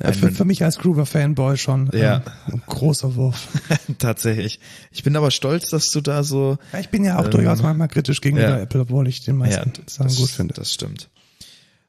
Äh, 0.00 0.12
für, 0.12 0.30
für 0.30 0.44
mich 0.44 0.62
als 0.64 0.78
Gruber-Fanboy 0.78 1.56
schon 1.56 1.90
Ja. 1.94 2.16
ähm, 2.16 2.54
ein 2.54 2.62
großer 2.66 3.14
Wurf. 3.16 3.48
tatsächlich. 3.98 4.60
Ich 4.90 5.02
bin 5.04 5.16
aber 5.16 5.30
stolz, 5.30 5.68
dass 5.70 5.90
du 5.90 6.00
da 6.00 6.22
so 6.22 6.58
Ja, 6.72 6.80
ich 6.80 6.88
bin 6.90 7.04
ja 7.04 7.18
auch 7.18 7.24
Ähm, 7.26 7.30
durchaus 7.30 7.62
manchmal 7.62 7.88
kritisch 7.88 8.20
gegenüber 8.20 8.48
ja. 8.48 8.58
Apple, 8.60 8.80
obwohl 8.82 9.08
ich 9.08 9.24
den 9.24 9.36
meisten 9.36 9.72
Sachen 9.86 10.08
das, 10.08 10.16
gut 10.16 10.28
finde. 10.30 10.54
Das 10.54 10.72
stimmt. 10.72 11.08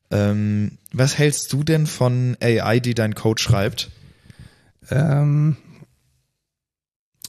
Ähm, 0.09 0.77
was 0.93 1.17
hältst 1.17 1.51
du 1.53 1.63
denn 1.63 1.85
von 1.87 2.37
AI, 2.41 2.79
die 2.79 2.93
dein 2.93 3.15
Code 3.15 3.41
schreibt? 3.41 3.89
Ähm, 4.89 5.57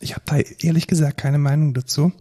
ich 0.01 0.14
habe 0.14 0.22
da 0.26 0.37
ehrlich 0.61 0.87
gesagt 0.87 1.18
keine 1.18 1.39
Meinung 1.39 1.74
dazu. 1.74 2.12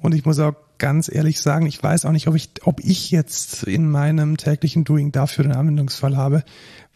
Und 0.00 0.14
ich 0.14 0.24
muss 0.24 0.38
auch 0.38 0.54
ganz 0.78 1.10
ehrlich 1.12 1.40
sagen, 1.40 1.66
ich 1.66 1.82
weiß 1.82 2.04
auch 2.04 2.12
nicht, 2.12 2.26
ob 2.26 2.34
ich, 2.34 2.50
ob 2.62 2.80
ich 2.80 3.10
jetzt 3.10 3.62
in 3.64 3.90
meinem 3.90 4.36
täglichen 4.36 4.84
Doing 4.84 5.12
dafür 5.12 5.44
den 5.44 5.52
Anwendungsfall 5.52 6.16
habe, 6.16 6.44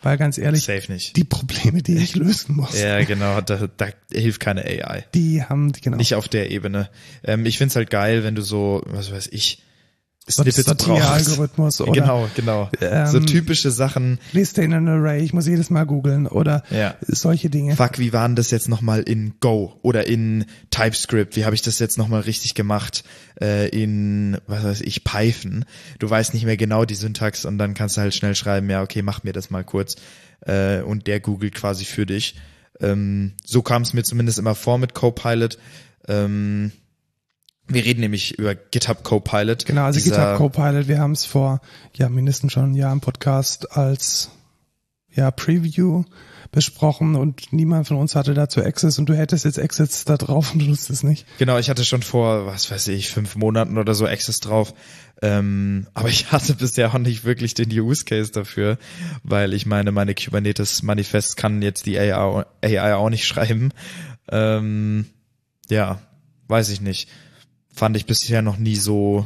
weil 0.02 0.16
ganz 0.18 0.36
ehrlich, 0.38 0.66
die 1.14 1.24
Probleme, 1.24 1.82
die 1.82 1.96
ich 1.96 2.14
lösen 2.14 2.56
muss, 2.56 2.78
Ja, 2.78 3.02
genau, 3.04 3.40
da, 3.40 3.68
da 3.76 3.88
hilft 4.12 4.40
keine 4.40 4.64
AI. 4.64 5.04
die 5.14 5.42
haben, 5.42 5.72
genau. 5.72 5.96
Nicht 5.96 6.14
auf 6.14 6.28
der 6.28 6.50
Ebene. 6.50 6.90
Ähm, 7.22 7.46
ich 7.46 7.58
find's 7.58 7.76
halt 7.76 7.90
geil, 7.90 8.24
wenn 8.24 8.34
du 8.34 8.42
so, 8.42 8.82
was 8.86 9.12
weiß 9.12 9.28
ich, 9.28 9.62
Snippets 10.30 10.64
brauchst. 10.64 10.80
Sortieralgorithmus 10.86 11.80
oder 11.80 11.92
Genau, 11.92 12.28
genau. 12.34 12.70
ähm, 12.80 13.06
so 13.06 13.20
typische 13.20 13.70
Sachen. 13.70 14.18
Liste 14.32 14.62
in 14.62 14.72
an 14.74 14.88
Array, 14.88 15.22
ich 15.22 15.32
muss 15.32 15.46
jedes 15.46 15.70
Mal 15.70 15.84
googeln 15.86 16.26
oder 16.26 16.62
Ja. 16.70 16.94
solche 17.06 17.50
Dinge. 17.50 17.76
Fuck, 17.76 17.98
wie 17.98 18.12
war 18.12 18.26
denn 18.28 18.36
das 18.36 18.50
jetzt 18.50 18.68
nochmal 18.68 19.00
in 19.02 19.34
Go 19.40 19.78
oder 19.82 20.06
in 20.06 20.44
TypeScript? 20.70 21.36
Wie 21.36 21.44
habe 21.44 21.54
ich 21.54 21.62
das 21.62 21.78
jetzt 21.78 21.98
nochmal 21.98 22.20
richtig 22.22 22.54
gemacht? 22.54 23.04
Äh, 23.40 23.68
in, 23.68 24.36
was 24.46 24.64
weiß 24.64 24.80
ich, 24.82 25.04
Python. 25.04 25.64
Du 25.98 26.08
weißt 26.10 26.34
nicht 26.34 26.44
mehr 26.44 26.56
genau 26.56 26.84
die 26.84 26.94
Syntax 26.94 27.44
und 27.44 27.58
dann 27.58 27.74
kannst 27.74 27.96
du 27.96 28.00
halt 28.00 28.14
schnell 28.14 28.34
schreiben, 28.34 28.68
ja, 28.70 28.82
okay, 28.82 29.02
mach 29.02 29.22
mir 29.24 29.32
das 29.32 29.50
mal 29.50 29.64
kurz. 29.64 29.96
Äh, 30.40 30.82
und 30.82 31.06
der 31.06 31.20
googelt 31.20 31.54
quasi 31.54 31.84
für 31.84 32.06
dich. 32.06 32.36
Ähm, 32.80 33.32
so 33.44 33.62
kam 33.62 33.82
es 33.82 33.92
mir 33.92 34.02
zumindest 34.04 34.38
immer 34.38 34.54
vor 34.54 34.78
mit 34.78 34.94
Copilot. 34.94 35.58
Ähm, 36.06 36.72
wir 37.68 37.84
reden 37.84 38.00
nämlich 38.00 38.38
über 38.38 38.54
GitHub 38.54 39.04
Copilot. 39.04 39.66
Genau, 39.66 39.84
also 39.84 40.00
GitHub 40.00 40.36
Copilot, 40.36 40.88
wir 40.88 40.98
haben 40.98 41.12
es 41.12 41.24
vor 41.24 41.60
ja 41.94 42.08
mindestens 42.08 42.52
schon 42.52 42.72
ein 42.72 42.74
Jahr 42.74 42.92
im 42.92 43.00
Podcast 43.00 43.76
als 43.76 44.30
ja 45.10 45.30
Preview 45.30 46.04
besprochen 46.50 47.14
und 47.14 47.52
niemand 47.52 47.86
von 47.86 47.98
uns 47.98 48.14
hatte 48.14 48.32
dazu 48.32 48.62
Access 48.62 48.98
und 48.98 49.08
du 49.08 49.14
hättest 49.14 49.44
jetzt 49.44 49.58
Access 49.58 50.04
da 50.04 50.16
drauf 50.16 50.52
und 50.52 50.60
du 50.60 50.68
wusstest 50.68 50.90
es 50.90 51.02
nicht. 51.02 51.26
Genau, 51.38 51.58
ich 51.58 51.68
hatte 51.68 51.84
schon 51.84 52.02
vor, 52.02 52.46
was 52.46 52.70
weiß 52.70 52.88
ich, 52.88 53.10
fünf 53.10 53.36
Monaten 53.36 53.76
oder 53.76 53.94
so 53.94 54.06
Access 54.06 54.40
drauf. 54.40 54.72
Ähm, 55.20 55.88
aber 55.94 56.08
ich 56.08 56.32
hatte 56.32 56.54
bisher 56.54 56.88
auch 56.88 56.98
nicht 56.98 57.24
wirklich 57.24 57.54
den 57.54 57.70
Use 57.70 58.04
Case 58.04 58.32
dafür, 58.32 58.78
weil 59.22 59.52
ich 59.52 59.66
meine, 59.66 59.92
meine 59.92 60.14
Kubernetes 60.14 60.82
Manifest 60.82 61.36
kann 61.36 61.60
jetzt 61.60 61.84
die 61.86 61.98
AI, 61.98 62.44
AI 62.62 62.94
auch 62.94 63.10
nicht 63.10 63.24
schreiben. 63.26 63.72
Ähm, 64.30 65.06
ja, 65.68 66.00
weiß 66.48 66.70
ich 66.70 66.80
nicht. 66.80 67.08
Fand 67.78 67.96
ich 67.96 68.06
bisher 68.06 68.42
noch 68.42 68.56
nie 68.56 68.74
so 68.74 69.24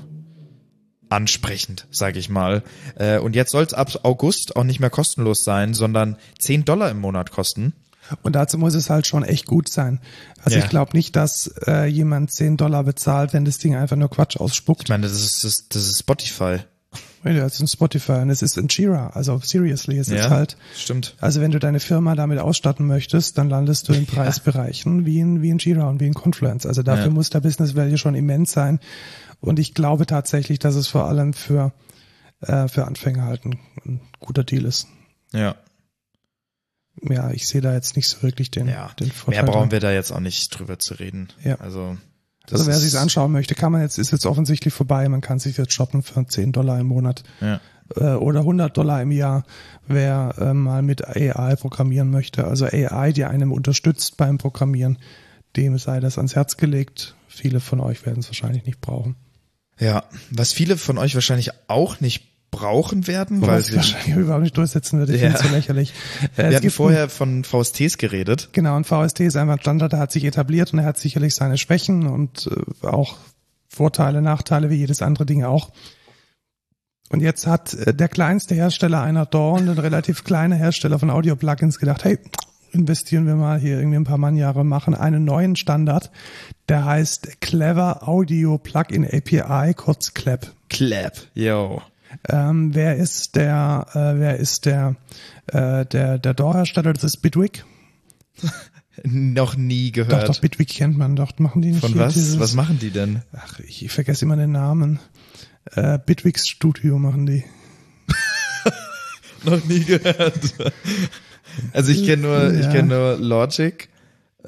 ansprechend, 1.08 1.86
sage 1.90 2.18
ich 2.18 2.28
mal. 2.28 2.62
Äh, 2.96 3.18
und 3.18 3.34
jetzt 3.34 3.50
soll 3.50 3.64
es 3.64 3.72
ab 3.72 4.00
August 4.02 4.56
auch 4.56 4.64
nicht 4.64 4.78
mehr 4.78 4.90
kostenlos 4.90 5.38
sein, 5.42 5.72
sondern 5.72 6.16
10 6.38 6.66
Dollar 6.66 6.90
im 6.90 7.00
Monat 7.00 7.30
kosten. 7.30 7.72
Und 8.20 8.34
dazu 8.34 8.58
muss 8.58 8.74
es 8.74 8.90
halt 8.90 9.06
schon 9.06 9.24
echt 9.24 9.46
gut 9.46 9.70
sein. 9.70 10.00
Also 10.42 10.58
Ja. 10.58 10.64
ich 10.64 10.68
glaube 10.70 10.94
nicht, 10.94 11.16
dass 11.16 11.46
äh, 11.66 11.86
jemand 11.86 12.30
10 12.30 12.58
Dollar 12.58 12.84
bezahlt, 12.84 13.32
wenn 13.32 13.46
das 13.46 13.56
Ding 13.56 13.74
einfach 13.74 13.96
nur 13.96 14.10
Quatsch 14.10 14.36
ausspuckt. 14.36 14.82
Ich 14.82 14.88
meine, 14.90 15.04
das 15.06 15.12
ist, 15.22 15.44
das, 15.44 15.68
das 15.68 15.84
ist 15.88 16.00
Spotify. 16.00 16.58
Ja, 17.24 17.32
Das 17.34 17.54
ist 17.54 17.60
ein 17.60 17.68
Spotify 17.68 18.12
und 18.22 18.30
es 18.30 18.42
ist 18.42 18.58
ein 18.58 18.66
Jira. 18.68 19.08
Also 19.14 19.38
seriously, 19.38 19.98
es 19.98 20.08
Ja, 20.08 20.16
ist 20.16 20.30
halt 20.30 20.56
stimmt. 20.76 21.14
Also 21.20 21.40
wenn 21.40 21.50
du 21.52 21.58
deine 21.60 21.78
Firma 21.80 22.14
damit 22.14 22.38
ausstatten 22.38 22.86
möchtest, 22.86 23.38
dann 23.38 23.48
landest 23.48 23.88
du 23.88 23.92
in 23.92 24.06
Preisbereichen 24.06 25.06
wie 25.06 25.20
in, 25.20 25.40
wie 25.42 25.50
in 25.50 25.58
Jira 25.58 25.88
und 25.88 26.00
wie 26.00 26.06
in 26.06 26.14
Confluence. 26.14 26.66
Also 26.66 26.82
dafür 26.82 27.04
Ja. 27.06 27.10
muss 27.10 27.30
der 27.30 27.40
Business 27.40 27.76
Value 27.76 27.98
schon 27.98 28.14
immens 28.14 28.52
sein. 28.52 28.80
Und 29.40 29.58
ich 29.58 29.74
glaube 29.74 30.06
tatsächlich, 30.06 30.58
dass 30.58 30.74
es 30.74 30.88
vor 30.88 31.06
allem 31.06 31.32
für, 31.32 31.72
äh, 32.40 32.66
für 32.68 32.86
Anfänger 32.86 33.24
halt 33.24 33.44
ein, 33.44 33.58
ein 33.86 34.00
guter 34.20 34.44
Deal 34.44 34.64
ist. 34.64 34.88
Ja. 35.32 35.54
Ja, 37.08 37.30
ich 37.30 37.48
sehe 37.48 37.60
da 37.60 37.72
jetzt 37.72 37.96
nicht 37.96 38.08
so 38.08 38.22
wirklich 38.22 38.50
den, 38.50 38.68
Ja, 38.68 38.90
den 39.00 39.10
Vorteil. 39.10 39.42
mehr 39.44 39.52
brauchen 39.52 39.70
wir 39.70 39.80
da 39.80 39.90
jetzt 39.92 40.12
auch 40.12 40.20
nicht 40.20 40.50
drüber 40.56 40.78
zu 40.78 40.94
reden. 40.94 41.28
Ja. 41.42 41.56
Also, 41.56 41.96
Also 42.50 42.66
wer 42.66 42.76
sich's 42.76 42.94
anschauen 42.96 43.32
möchte, 43.32 43.54
kann 43.54 43.72
man 43.72 43.82
jetzt, 43.82 43.98
ist 43.98 44.10
jetzt 44.12 44.26
offensichtlich 44.26 44.74
vorbei. 44.74 45.08
Man 45.08 45.20
kann 45.20 45.38
sich 45.38 45.56
jetzt 45.56 45.72
shoppen 45.72 46.02
für 46.02 46.26
10 46.26 46.52
Dollar 46.52 46.78
im 46.80 46.86
Monat 46.88 47.22
Ja. 47.40 47.60
äh, 47.96 48.14
oder 48.14 48.40
100 48.40 48.76
Dollar 48.76 49.00
im 49.00 49.12
Jahr, 49.12 49.44
wer 49.86 50.34
äh, 50.38 50.52
mal 50.54 50.82
mit 50.82 51.06
AI 51.06 51.56
programmieren 51.56 52.10
möchte. 52.10 52.44
Also 52.46 52.66
AI, 52.66 53.12
die 53.12 53.24
einem 53.24 53.52
unterstützt 53.52 54.16
beim 54.16 54.38
Programmieren, 54.38 54.98
dem 55.56 55.78
sei 55.78 56.00
das 56.00 56.16
ans 56.18 56.34
Herz 56.34 56.56
gelegt. 56.56 57.14
Viele 57.28 57.60
von 57.60 57.80
euch 57.80 58.04
werden 58.04 58.20
es 58.20 58.28
wahrscheinlich 58.28 58.64
nicht 58.66 58.80
brauchen. 58.80 59.16
Ja, 59.78 60.04
was 60.30 60.52
viele 60.52 60.76
von 60.76 60.98
euch 60.98 61.14
wahrscheinlich 61.14 61.50
auch 61.68 62.00
nicht 62.00 62.31
brauchen 62.52 63.08
werden, 63.08 63.40
weil 63.42 63.48
Was 63.48 63.60
ich 63.64 63.66
sie, 63.70 63.76
wahrscheinlich 63.76 64.14
überhaupt 64.16 64.42
nicht 64.44 64.56
durchsetzen 64.56 65.00
würde. 65.00 65.14
Ich 65.14 65.20
Ja. 65.22 65.30
finde 65.30 65.38
es 65.42 65.48
so 65.50 65.54
lächerlich. 65.56 65.92
Äh, 66.36 66.50
wir 66.50 66.56
hatten 66.58 66.70
vorher 66.70 67.08
von 67.08 67.42
VSTs 67.42 67.98
geredet. 67.98 68.50
Genau, 68.52 68.76
und 68.76 68.86
VST 68.86 69.20
ist 69.20 69.36
einfach 69.36 69.54
ein 69.54 69.60
Standard, 69.60 69.92
der 69.92 69.98
hat 69.98 70.12
sich 70.12 70.24
etabliert 70.24 70.72
und 70.72 70.78
er 70.78 70.84
hat 70.84 70.98
sicherlich 70.98 71.34
seine 71.34 71.58
Schwächen 71.58 72.06
und 72.06 72.48
äh, 72.82 72.86
auch 72.86 73.16
Vorteile, 73.68 74.22
Nachteile 74.22 74.70
wie 74.70 74.76
jedes 74.76 75.02
andere 75.02 75.26
Ding 75.26 75.42
auch. 75.44 75.70
Und 77.08 77.20
jetzt 77.20 77.46
hat 77.46 77.74
äh, 77.74 77.92
der 77.94 78.08
kleinste 78.08 78.54
Hersteller 78.54 79.00
einer 79.02 79.32
und 79.34 79.68
ein 79.68 79.78
relativ 79.78 80.22
kleiner 80.22 80.56
Hersteller 80.56 80.98
von 80.98 81.10
Audio-Plugins 81.10 81.78
gedacht, 81.78 82.04
hey, 82.04 82.18
investieren 82.72 83.26
wir 83.26 83.34
mal 83.34 83.58
hier 83.58 83.78
irgendwie 83.78 83.96
ein 83.96 84.04
paar 84.04 84.18
Mannjahre, 84.18 84.64
machen 84.64 84.94
einen 84.94 85.24
neuen 85.24 85.56
Standard, 85.56 86.10
der 86.68 86.84
heißt 86.84 87.40
Clever 87.40 88.06
Audio 88.08 88.58
Plugin 88.58 89.04
API, 89.06 89.74
kurz 89.74 90.14
CLAP. 90.14 90.52
Clap, 90.68 91.14
yo. 91.34 91.82
Ähm, 92.28 92.74
wer 92.74 92.96
ist 92.96 93.36
der, 93.36 93.86
äh, 93.94 94.18
wer 94.20 94.36
ist 94.38 94.66
der, 94.66 94.96
äh, 95.46 95.84
der, 95.86 96.18
der 96.18 96.34
DAW-Hersteller? 96.34 96.92
Das 96.92 97.04
ist 97.04 97.18
Bitwig. 97.22 97.64
Noch 99.04 99.56
nie 99.56 99.90
Doch, 99.90 100.06
gehört. 100.08 100.28
doch, 100.28 100.40
Bitwig 100.40 100.68
kennt 100.68 100.98
man 100.98 101.16
doch. 101.16 101.38
Machen 101.38 101.62
die 101.62 101.70
nicht 101.70 101.80
von 101.80 101.96
was? 101.98 102.12
dieses- 102.14 102.38
Was 102.38 102.54
machen 102.54 102.78
die 102.78 102.90
denn? 102.90 103.22
Ach, 103.32 103.58
ich, 103.60 103.84
ich 103.84 103.90
vergesse 103.90 104.24
immer 104.26 104.36
den 104.36 104.52
Namen. 104.52 104.98
Äh, 105.74 105.98
Bitwix 106.04 106.46
Studio 106.48 106.98
machen 106.98 107.24
die. 107.26 107.44
Noch 109.44 109.64
nie 109.64 109.80
gehört. 109.84 110.54
Also 111.72 111.90
ich 111.90 112.04
kenne 112.04 112.22
nur, 112.22 112.52
ich 112.54 112.64
Ja. 112.66 112.70
kenne 112.72 112.88
nur 112.88 113.16
Logic, 113.18 113.88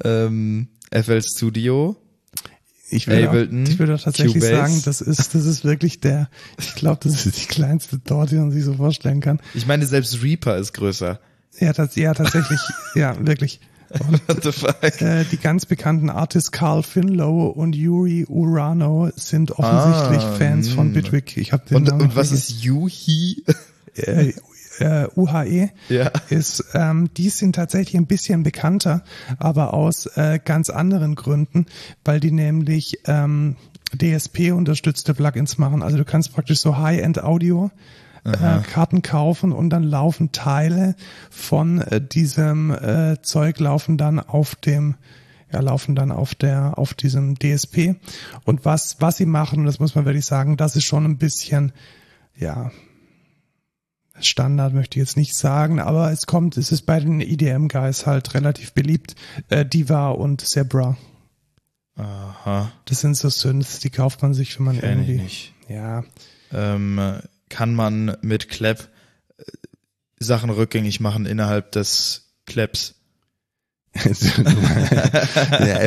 ähm, 0.03 0.67
FL 0.91 1.21
Studio. 1.21 1.97
Ich 2.89 3.07
würde, 3.07 3.27
Ableton, 3.29 3.63
auch, 3.65 3.69
ich 3.69 3.79
würde 3.79 3.95
auch 3.95 4.01
tatsächlich 4.01 4.43
sagen, 4.43 4.81
das 4.85 5.01
ist, 5.01 5.33
das 5.33 5.45
ist 5.45 5.63
wirklich 5.65 5.99
der, 6.01 6.29
ich 6.59 6.75
glaube, 6.75 6.99
das 7.03 7.25
ist 7.25 7.41
die 7.41 7.45
kleinste 7.47 7.99
dort, 8.05 8.31
die 8.31 8.35
man 8.35 8.51
sich 8.51 8.63
so 8.63 8.75
vorstellen 8.75 9.21
kann. 9.21 9.39
Ich 9.53 9.65
meine, 9.65 9.85
selbst 9.85 10.21
Reaper 10.21 10.57
ist 10.57 10.73
größer. 10.73 11.19
Ja, 11.59 11.73
das, 11.73 11.95
ja 11.95 12.13
tatsächlich, 12.13 12.59
ja, 12.95 13.15
wirklich. 13.25 13.59
What 14.27 14.43
the 14.43 14.51
fuck? 14.51 15.01
Äh, 15.01 15.23
die 15.31 15.37
ganz 15.37 15.65
bekannten 15.65 16.09
Artists 16.09 16.51
Carl 16.51 16.83
Finlow 16.83 17.47
und 17.47 17.75
Yuri 17.75 18.25
Urano 18.27 19.09
sind 19.15 19.51
offensichtlich 19.51 20.23
Ah, 20.23 20.35
Fans 20.37 20.69
von 20.69 20.87
mh. 20.87 20.93
Bitwig. 20.93 21.37
Ich 21.37 21.53
habe 21.53 21.63
den 21.67 21.77
Und, 21.77 21.87
Namen 21.87 22.01
und 22.01 22.15
was 22.15 22.31
ist 22.31 22.49
Yuhi? 22.63 23.43
äh, 23.95 24.33
äh, 24.79 25.07
UHE 25.15 25.69
Ja. 25.89 26.11
ist, 26.29 26.63
ähm, 26.73 27.09
die 27.15 27.29
sind 27.29 27.55
tatsächlich 27.55 27.95
ein 27.95 28.07
bisschen 28.07 28.43
bekannter, 28.43 29.03
aber 29.37 29.73
aus 29.73 30.05
äh, 30.17 30.39
ganz 30.43 30.69
anderen 30.69 31.15
Gründen, 31.15 31.65
weil 32.03 32.19
die 32.19 32.31
nämlich 32.31 32.99
ähm, 33.05 33.55
DSP-unterstützte 33.95 35.13
Plugins 35.13 35.57
machen. 35.57 35.81
Also 35.83 35.97
du 35.97 36.05
kannst 36.05 36.33
praktisch 36.33 36.59
so 36.59 36.77
High-End-Audio 36.77 37.71
äh, 38.25 38.59
Karten 38.61 39.01
kaufen 39.03 39.51
und 39.51 39.69
dann 39.69 39.83
laufen 39.83 40.31
Teile 40.31 40.95
von 41.29 41.79
äh, 41.81 42.01
diesem 42.01 42.71
äh, 42.71 43.21
Zeug 43.21 43.59
laufen 43.59 43.97
dann 43.97 44.19
auf 44.19 44.55
dem 44.55 44.95
ja, 45.53 45.59
laufen 45.59 45.95
dann 45.95 46.11
auf 46.11 46.33
der 46.33 46.77
auf 46.79 46.95
diesem 46.95 47.37
DSP 47.37 47.95
und 48.43 48.65
was 48.65 48.97
was 48.99 49.17
sie 49.17 49.27
machen, 49.27 49.65
das 49.65 49.79
muss 49.79 49.93
man 49.93 50.05
wirklich 50.05 50.25
sagen, 50.25 50.57
das 50.57 50.75
ist 50.75 50.85
schon 50.85 51.05
ein 51.05 51.17
bisschen 51.17 51.71
ja 52.35 52.71
Standard 54.19 54.73
möchte 54.73 54.99
ich 54.99 55.05
jetzt 55.07 55.17
nicht 55.17 55.35
sagen, 55.35 55.79
aber 55.79 56.11
es 56.11 56.25
kommt, 56.25 56.57
es 56.57 56.71
ist 56.71 56.83
bei 56.83 56.99
den 56.99 57.21
EDM-Guys 57.21 58.05
halt 58.05 58.33
relativ 58.33 58.73
beliebt. 58.73 59.15
Äh, 59.49 59.65
Diva 59.65 60.09
und 60.09 60.41
Zebra. 60.41 60.97
Aha, 61.97 62.71
Das 62.85 62.99
sind 63.01 63.15
so 63.15 63.29
Synths, 63.29 63.79
die 63.79 63.89
kauft 63.89 64.21
man 64.21 64.33
sich, 64.33 64.57
wenn 64.57 64.65
man 64.65 64.79
kenn 64.79 65.01
ich 65.03 65.07
irgendwie. 65.09 65.23
nicht. 65.23 65.53
Ja. 65.69 66.03
Ähm, 66.51 67.19
kann 67.49 67.73
man 67.73 68.17
mit 68.21 68.49
Clap 68.49 68.89
äh, 69.37 69.43
Sachen 70.19 70.49
rückgängig 70.49 70.99
machen 70.99 71.25
innerhalb 71.25 71.71
des 71.71 72.33
Claps? 72.45 72.95
ja, 75.65 75.79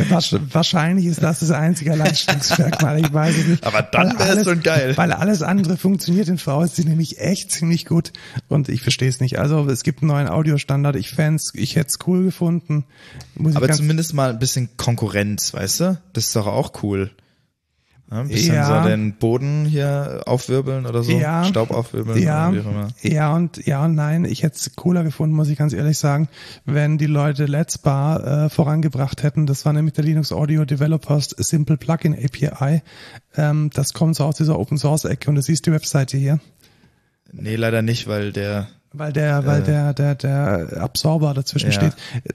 wahrscheinlich 0.52 1.06
ist 1.06 1.22
das 1.22 1.40
das 1.40 1.50
einzige 1.50 1.92
Alleinstellungsmerkmal. 1.92 3.00
Ich 3.00 3.12
weiß 3.12 3.36
es 3.36 3.46
nicht. 3.46 3.66
Aber 3.66 3.82
dann 3.82 4.18
wär's 4.18 4.30
alles- 4.30 4.44
schon 4.44 4.62
geil. 4.62 4.96
Weil 4.96 5.12
alles 5.12 5.42
andere 5.42 5.76
funktioniert 5.76 6.28
in 6.28 6.38
VST 6.38 6.84
nämlich 6.84 7.18
echt 7.20 7.52
ziemlich 7.52 7.84
gut. 7.84 8.12
Und 8.48 8.68
ich 8.68 8.82
verstehe 8.82 9.08
es 9.08 9.20
nicht. 9.20 9.38
Also 9.38 9.68
es 9.68 9.82
gibt 9.82 10.02
einen 10.02 10.10
neuen 10.10 10.28
Audiostandard. 10.28 10.96
Ich 10.96 11.10
fänd's, 11.10 11.52
ich 11.54 11.76
hätte 11.76 11.88
es 11.88 11.98
cool 12.06 12.24
gefunden. 12.24 12.84
Muss 13.34 13.56
Aber 13.56 13.70
zumindest 13.70 14.14
mal 14.14 14.30
ein 14.30 14.38
bisschen 14.38 14.70
Konkurrenz, 14.76 15.52
weißt 15.52 15.80
du? 15.80 15.98
Das 16.12 16.26
ist 16.28 16.36
doch 16.36 16.46
auch 16.46 16.82
cool. 16.82 17.10
Ein 18.10 18.28
bisschen 18.28 18.54
Ja. 18.54 18.82
so 18.82 18.88
den 18.88 19.12
Boden 19.16 19.66
hier 19.66 20.22
aufwirbeln 20.24 20.86
oder 20.86 21.02
so. 21.02 21.12
Ja. 21.12 21.44
Staub 21.44 21.70
aufwirbeln. 21.70 22.22
Ja, 22.22 22.48
oder 22.48 22.56
wie 22.56 22.60
auch 22.66 22.70
immer. 22.70 22.88
ja 23.02 23.34
und 23.36 23.66
ja 23.66 23.84
und 23.84 23.94
nein. 23.94 24.24
Ich 24.24 24.42
hätte 24.42 24.56
es 24.56 24.74
cooler 24.76 25.04
gefunden, 25.04 25.36
muss 25.36 25.48
ich 25.50 25.58
ganz 25.58 25.74
ehrlich 25.74 25.98
sagen, 25.98 26.28
wenn 26.64 26.96
die 26.96 27.06
Leute 27.06 27.44
Let's 27.44 27.76
Bar 27.76 28.44
äh, 28.46 28.48
vorangebracht 28.48 29.22
hätten. 29.22 29.46
Das 29.46 29.66
war 29.66 29.74
nämlich 29.74 29.92
der 29.94 30.04
Linux 30.04 30.32
Audio 30.32 30.64
Developers 30.64 31.34
Simple 31.38 31.76
Plugin 31.76 32.14
API. 32.14 32.80
Ähm, 33.36 33.68
das 33.74 33.92
kommt 33.92 34.16
so 34.16 34.24
aus 34.24 34.36
dieser 34.36 34.58
Open 34.58 34.78
Source 34.78 35.04
Ecke 35.04 35.28
und 35.28 35.34
du 35.36 35.42
siehst 35.42 35.66
die 35.66 35.72
Webseite 35.72 36.16
hier. 36.16 36.40
Nee, 37.30 37.56
leider 37.56 37.82
nicht, 37.82 38.08
weil 38.08 38.32
der 38.32 38.68
Weil 38.94 39.12
der, 39.12 39.44
weil 39.44 39.60
Äh. 39.60 39.64
der, 39.64 39.92
der, 39.94 40.14
der 40.14 40.80
Absorber 40.80 41.34
dazwischen 41.34 41.66
Ja. 41.66 41.72
steht. 41.72 41.92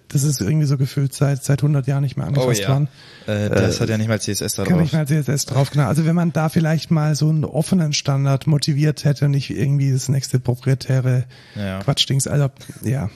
Das 0.09 0.21
ist 0.23 0.39
irgendwie 0.39 0.67
so 0.67 0.77
gefühlt 0.77 1.11
seit, 1.13 1.43
seit 1.43 1.59
100 1.63 1.87
Jahren 1.87 2.03
nicht 2.03 2.15
mehr 2.15 2.27
angefasst 2.27 2.67
worden. 2.67 2.89
Äh, 3.25 3.49
das 3.49 3.81
hat 3.81 3.89
ja 3.89 3.97
nicht 3.97 4.07
mal 4.07 4.21
CSS 4.21 4.53
da 4.55 4.63
Kann 4.63 4.77
drauf. 4.77 4.85
ich 4.85 4.93
mal 4.93 5.07
CSS 5.07 5.45
drauf, 5.47 5.71
genau. 5.71 5.87
Also 5.87 6.05
wenn 6.05 6.15
man 6.15 6.31
da 6.31 6.49
vielleicht 6.49 6.91
mal 6.91 7.15
so 7.15 7.29
einen 7.29 7.43
offenen 7.43 7.91
Standard 7.93 8.45
motiviert 8.45 9.03
hätte, 9.03 9.29
nicht 9.29 9.49
irgendwie 9.49 9.91
das 9.91 10.09
nächste 10.09 10.39
proprietäre 10.39 11.25
Ja. 11.55 11.79
Quatschdings. 11.79 12.27
Also, 12.27 12.49
ja. 12.83 13.09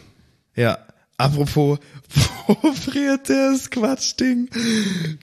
Ja. 0.55 0.79
Apropos 1.19 1.79
proprietäres 2.45 3.71
Quatschding. 3.71 4.49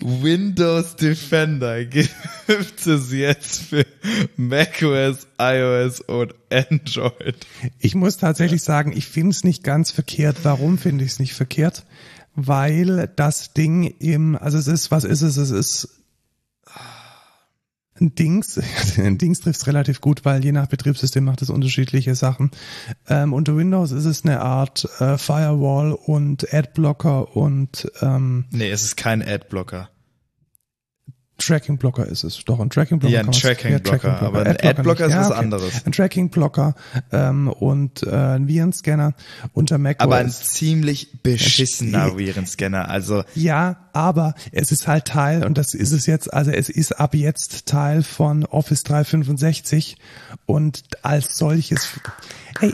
Windows 0.01 0.97
Defender 0.97 1.85
gibt 1.85 2.11
es 2.85 3.13
jetzt 3.13 3.63
für 3.63 3.87
macOS, 4.37 5.29
iOS 5.39 6.01
und 6.01 6.35
Android. 6.51 7.37
Ich 7.79 7.95
muss 7.95 8.17
tatsächlich 8.17 8.65
sagen, 8.65 8.93
ich 8.95 9.07
finde 9.07 9.31
es 9.31 9.45
nicht 9.45 9.63
ganz 9.63 9.93
verkehrt. 9.93 10.39
Warum 10.43 10.79
finde 10.79 11.05
ich 11.05 11.13
es 11.13 11.19
nicht 11.21 11.35
verkehrt? 11.35 11.85
Weil 12.35 13.09
das 13.15 13.53
Ding 13.53 13.85
im, 14.01 14.37
also 14.37 14.59
es 14.59 14.67
ist, 14.67 14.91
was 14.91 15.05
ist 15.05 15.23
es? 15.23 15.37
Es 15.37 15.51
ist 15.51 16.04
Dings, 18.01 18.61
Dings 18.97 19.41
trifft 19.41 19.67
relativ 19.67 20.01
gut, 20.01 20.25
weil 20.25 20.45
je 20.45 20.53
nach 20.53 20.67
Betriebssystem 20.67 21.25
macht 21.25 21.43
es 21.43 21.51
unterschiedliche 21.51 22.15
Sachen. 22.15 22.51
Ähm, 23.09 23.33
unter 23.33 23.57
Windows 23.57 23.93
ist 23.93 24.05
es 24.05 24.25
eine 24.25 24.41
Art 24.41 24.89
äh, 24.99 25.17
Firewall 25.17 25.93
und 25.93 26.53
Adblocker 26.53 27.37
und 27.37 27.91
ähm, 28.03 28.47
Nee, 28.51 28.71
es 28.71 28.83
ist 28.83 28.97
kein 28.97 29.23
Adblocker. 29.23 29.91
Tracking-Blocker 31.39 32.07
ist 32.07 32.23
es. 32.25 32.45
Doch, 32.45 32.61
ein 32.61 32.71
Tracking-Blocker. 32.71 33.13
Ja, 33.13 33.21
ein 33.21 33.27
kann 33.27 33.33
man's- 33.33 33.43
Tracking-Blocker, 33.43 34.23
aber 34.23 34.47
ein 34.47 34.57
Adblocker 34.61 35.07
ist 35.07 35.17
was 35.17 35.31
okay. 35.31 35.39
anderes. 35.39 35.85
Ein 35.85 35.93
Tracking-Blocker 35.93 36.75
ähm, 37.13 37.49
und 37.49 38.03
äh, 38.05 38.11
ein 38.15 38.47
Virenscanner 38.49 39.15
unter 39.53 39.79
Mac 39.79 39.97
Aber 40.01 40.17
ein 40.17 40.31
ziemlich 40.31 41.09
beschissener 41.23 42.09
Ja. 42.09 42.19
Virenscanner. 42.19 42.89
Also 42.89 43.25
Ja, 43.35 43.89
aber 43.93 44.35
es 44.53 44.71
ist 44.73 44.87
halt 44.87 45.07
Teil, 45.07 45.45
und 45.45 45.59
das 45.59 45.75
ist 45.75 45.93
es 45.93 46.07
jetzt, 46.07 46.33
also 46.33 46.51
es 46.51 46.69
ist 46.69 46.93
ab 47.01 47.15
jetzt 47.15 47.67
Teil 47.67 48.03
von 48.03 48.45
Office 48.45 48.85
365 48.85 49.97
und 50.47 50.83
als 51.03 51.37
solches, 51.37 51.89
hey, 52.61 52.73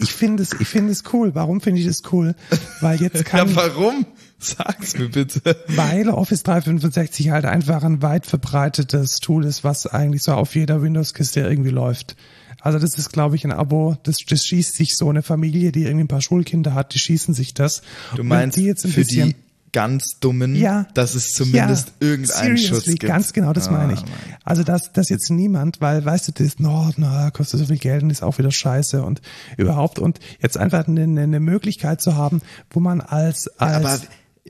ich 0.00 0.12
finde 0.12 0.42
es, 0.42 0.52
ich 0.58 0.68
finde 0.68 0.92
es 0.92 1.04
cool. 1.12 1.34
Warum 1.34 1.60
finde 1.60 1.80
ich 1.80 1.86
es 1.86 2.02
cool? 2.12 2.34
Weil 2.80 3.00
jetzt 3.00 3.24
kann, 3.24 3.48
ja, 3.48 3.56
warum? 3.56 4.06
Sag's 4.42 4.98
mir 4.98 5.08
bitte. 5.08 5.40
weil 5.68 6.08
Office 6.10 6.42
365 6.42 7.30
halt 7.30 7.44
einfach 7.44 7.82
ein 7.84 8.02
weit 8.02 8.26
verbreitetes 8.26 9.20
Tool 9.20 9.44
ist, 9.44 9.64
was 9.64 9.86
eigentlich 9.86 10.22
so 10.22 10.32
auf 10.32 10.54
jeder 10.54 10.82
Windows-Kiste 10.82 11.40
irgendwie 11.40 11.70
läuft. 11.70 12.16
Also 12.60 12.78
das 12.78 12.96
ist, 12.96 13.12
glaube 13.12 13.34
ich, 13.36 13.44
ein 13.44 13.52
Abo, 13.52 13.96
das, 14.04 14.16
das 14.28 14.44
schießt 14.44 14.76
sich 14.76 14.96
so 14.96 15.08
eine 15.10 15.22
Familie, 15.22 15.72
die 15.72 15.82
irgendwie 15.84 16.04
ein 16.04 16.08
paar 16.08 16.20
Schulkinder 16.22 16.74
hat, 16.74 16.94
die 16.94 16.98
schießen 16.98 17.34
sich 17.34 17.54
das. 17.54 17.82
Du 18.14 18.22
meinst 18.22 18.56
die 18.56 18.64
jetzt 18.64 18.84
ein 18.84 18.92
für 18.92 19.00
bisschen, 19.00 19.30
die 19.30 19.36
ganz 19.72 20.20
dummen, 20.20 20.54
Ja. 20.54 20.86
dass 20.94 21.14
es 21.16 21.30
zumindest 21.30 21.88
ja, 22.00 22.06
irgendeinen 22.08 22.58
Schutz 22.58 22.84
gibt. 22.84 23.00
Ganz 23.00 23.32
genau, 23.32 23.52
das 23.54 23.68
Ah, 23.68 23.72
meine 23.72 23.94
ich. 23.94 24.02
mein 24.02 24.10
Also 24.44 24.62
dass 24.62 24.92
das 24.92 25.08
jetzt 25.08 25.30
niemand, 25.30 25.80
weil 25.80 26.04
weißt 26.04 26.28
du, 26.28 26.32
das 26.44 26.58
no, 26.60 26.90
na, 26.98 27.30
kostet 27.30 27.58
so 27.60 27.66
viel 27.66 27.78
Geld 27.78 28.02
und 28.02 28.10
ist 28.10 28.22
auch 28.22 28.36
wieder 28.38 28.52
scheiße 28.52 29.02
und 29.02 29.22
überhaupt 29.56 29.98
und 29.98 30.20
jetzt 30.40 30.58
einfach 30.58 30.86
eine, 30.86 31.02
eine 31.04 31.40
Möglichkeit 31.40 32.00
zu 32.02 32.16
haben, 32.16 32.42
wo 32.70 32.78
man 32.80 33.00
als 33.00 33.48
als 33.58 33.84
Aber 33.84 33.98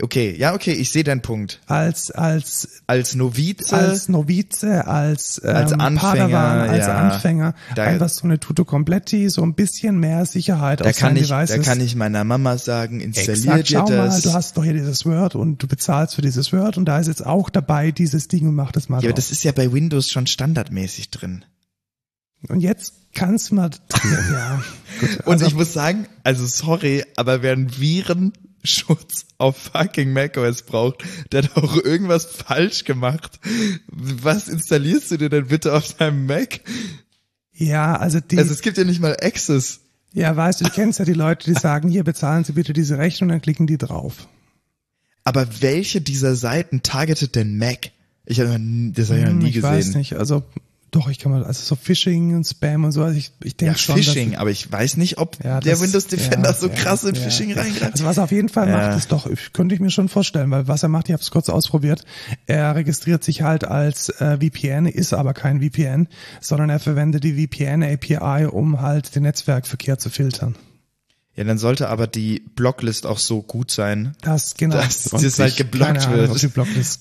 Okay, 0.00 0.34
ja, 0.38 0.54
okay, 0.54 0.72
ich 0.72 0.90
sehe 0.90 1.04
deinen 1.04 1.20
Punkt. 1.20 1.60
als 1.66 2.10
als 2.10 2.80
Als 2.86 3.14
Novize, 3.14 3.76
als 3.76 4.08
Novize, 4.08 4.86
als, 4.86 5.38
ähm, 5.44 5.50
Als 5.54 5.72
Anfänger, 5.74 5.98
Padawan, 6.28 6.70
als 6.70 6.86
ja. 6.86 6.94
Anfänger, 6.94 7.54
Da- 7.74 7.84
einfach 7.84 8.08
so 8.08 8.24
eine 8.24 8.40
Tutto 8.40 8.64
Completti, 8.64 9.28
so 9.28 9.42
ein 9.42 9.52
bisschen 9.52 9.98
mehr 10.00 10.24
Sicherheit 10.24 10.80
da 10.80 10.86
auf 10.86 10.96
kann 10.96 11.14
ich, 11.16 11.28
da 11.28 11.40
Devices. 11.44 11.66
kann 11.66 11.80
ich 11.82 11.94
meiner 11.94 12.24
Mama 12.24 12.56
sagen, 12.56 13.00
installier 13.00 13.32
Exakt, 13.34 13.68
dir 13.68 13.76
schau 13.76 13.88
mal, 13.90 14.06
das. 14.06 14.22
du 14.22 14.32
hast 14.32 14.56
doch 14.56 14.64
hier 14.64 14.72
dieses 14.72 15.04
Word 15.04 15.34
und 15.34 15.62
du 15.62 15.66
bezahlst 15.66 16.14
für 16.14 16.22
dieses 16.22 16.54
Word 16.54 16.78
und 16.78 16.86
da 16.86 16.98
ist 16.98 17.08
jetzt 17.08 17.26
auch 17.26 17.50
dabei 17.50 17.90
dieses 17.90 18.28
Ding 18.28 18.48
und 18.48 18.54
mach 18.54 18.72
das 18.72 18.88
mal 18.88 18.96
ja, 18.96 19.00
aber 19.00 19.08
drauf. 19.08 19.16
das 19.16 19.30
ist 19.30 19.44
ja 19.44 19.52
bei 19.52 19.70
Windows 19.74 20.08
schon 20.08 20.26
standardmäßig 20.26 21.10
drin. 21.10 21.44
Und 22.48 22.60
jetzt 22.60 22.94
kannst 23.14 23.50
du 23.50 23.56
mal, 23.56 23.70
ja, 24.32 24.62
gut, 25.00 25.10
Und 25.26 25.32
also, 25.34 25.46
ich 25.46 25.54
muss 25.54 25.74
sagen, 25.74 26.06
also 26.24 26.46
sorry, 26.46 27.04
aber 27.16 27.42
wer 27.42 27.52
einen 27.52 27.78
Virenschutz 28.62 29.26
auf 29.38 29.56
fucking 29.56 30.12
macOS 30.12 30.62
braucht, 30.62 31.02
der 31.32 31.42
hat 31.44 31.56
auch 31.56 31.76
irgendwas 31.76 32.24
falsch 32.26 32.84
gemacht. 32.84 33.40
Was 33.88 34.48
installierst 34.48 35.10
du 35.10 35.16
dir 35.18 35.28
denn 35.28 35.48
bitte 35.48 35.72
auf 35.74 35.94
deinem 35.94 36.26
Mac? 36.26 36.60
ja, 37.52 37.96
also 37.96 38.20
die, 38.20 38.38
Also 38.38 38.52
es 38.52 38.60
gibt 38.62 38.78
ja 38.78 38.84
nicht 38.84 39.00
mal 39.00 39.16
Access. 39.20 39.80
ja, 40.12 40.34
weißt 40.36 40.60
du, 40.60 40.64
du 40.64 40.70
kennst 40.70 40.98
ja 40.98 41.04
die 41.04 41.12
Leute, 41.12 41.52
die 41.52 41.58
sagen, 41.58 41.88
hier 41.88 42.04
bezahlen 42.04 42.44
Sie 42.44 42.52
bitte 42.52 42.72
diese 42.72 42.98
Rechnung, 42.98 43.28
dann 43.30 43.40
klicken 43.42 43.66
die 43.66 43.78
drauf. 43.78 44.28
Aber 45.24 45.46
welche 45.60 46.00
dieser 46.00 46.34
Seiten 46.34 46.82
targetet 46.82 47.34
denn 47.36 47.56
Mac? 47.58 47.90
Ich 48.24 48.40
habe 48.40 48.50
das 48.94 49.08
habe 49.10 49.18
ich 49.20 49.24
noch 49.24 49.30
Hm, 49.32 49.38
nie 49.38 49.50
ich 49.50 49.62
weiß 49.62 49.86
gesehen. 49.86 49.98
nicht, 49.98 50.14
also 50.14 50.42
doch, 50.92 51.08
ich 51.08 51.18
kann 51.18 51.32
mal, 51.32 51.42
also 51.42 51.60
so 51.64 51.74
Phishing 51.74 52.36
und 52.36 52.44
Spam 52.44 52.84
und 52.84 52.92
so, 52.92 53.02
also 53.02 53.16
ich, 53.18 53.32
ich 53.42 53.56
denke 53.56 53.72
Ja, 53.74 53.78
schon, 53.78 53.96
Phishing, 53.96 54.36
aber 54.36 54.50
ich 54.50 54.70
weiß 54.70 54.96
nicht, 54.98 55.18
ob 55.18 55.42
ja, 55.42 55.58
der 55.58 55.72
das- 55.72 55.82
Windows 55.82 56.06
Defender 56.06 56.50
ja, 56.50 56.54
so 56.54 56.68
krass 56.68 57.02
in 57.02 57.14
Phishing 57.16 57.52
reingreift. 57.54 57.92
Also 57.92 58.04
was 58.04 58.18
er 58.18 58.24
auf 58.24 58.30
jeden 58.30 58.48
Fall 58.50 58.70
macht, 58.70 58.98
ist 58.98 59.10
doch, 59.10 59.26
ich- 59.26 59.52
könnte 59.52 59.74
ich 59.74 59.80
mir 59.80 59.90
schon 59.90 60.08
vorstellen, 60.08 60.50
weil 60.50 60.68
was 60.68 60.82
er 60.84 60.90
macht, 60.90 61.08
ich 61.08 61.14
habe 61.14 61.22
es 61.22 61.30
kurz 61.30 61.48
ausprobiert, 61.48 62.04
er 62.46 62.74
registriert 62.76 63.24
sich 63.24 63.42
halt 63.42 63.64
als 63.64 64.10
äh, 64.20 64.36
VPN, 64.38 64.86
ist 64.86 65.12
aber 65.14 65.32
kein 65.34 65.60
VPN, 65.62 66.08
sondern 66.40 66.70
er 66.70 66.78
verwendet 66.78 67.24
die 67.24 67.34
VPN 67.46 67.82
API, 67.82 68.46
um 68.46 68.80
halt 68.80 69.14
den 69.14 69.22
Netzwerkverkehr 69.24 69.98
zu 69.98 70.10
filtern. 70.10 70.54
Ja, 71.34 71.44
dann 71.44 71.56
sollte 71.56 71.88
aber 71.88 72.06
die 72.06 72.40
Blocklist 72.40 73.06
auch 73.06 73.16
so 73.16 73.40
gut 73.40 73.70
sein, 73.70 74.14
Das 74.20 74.54
genau. 74.54 74.76
dass 74.76 75.04
das 75.04 75.38
halt 75.38 75.56
geblockt 75.56 76.06
Ahnung, 76.06 76.18
wird. 76.18 76.30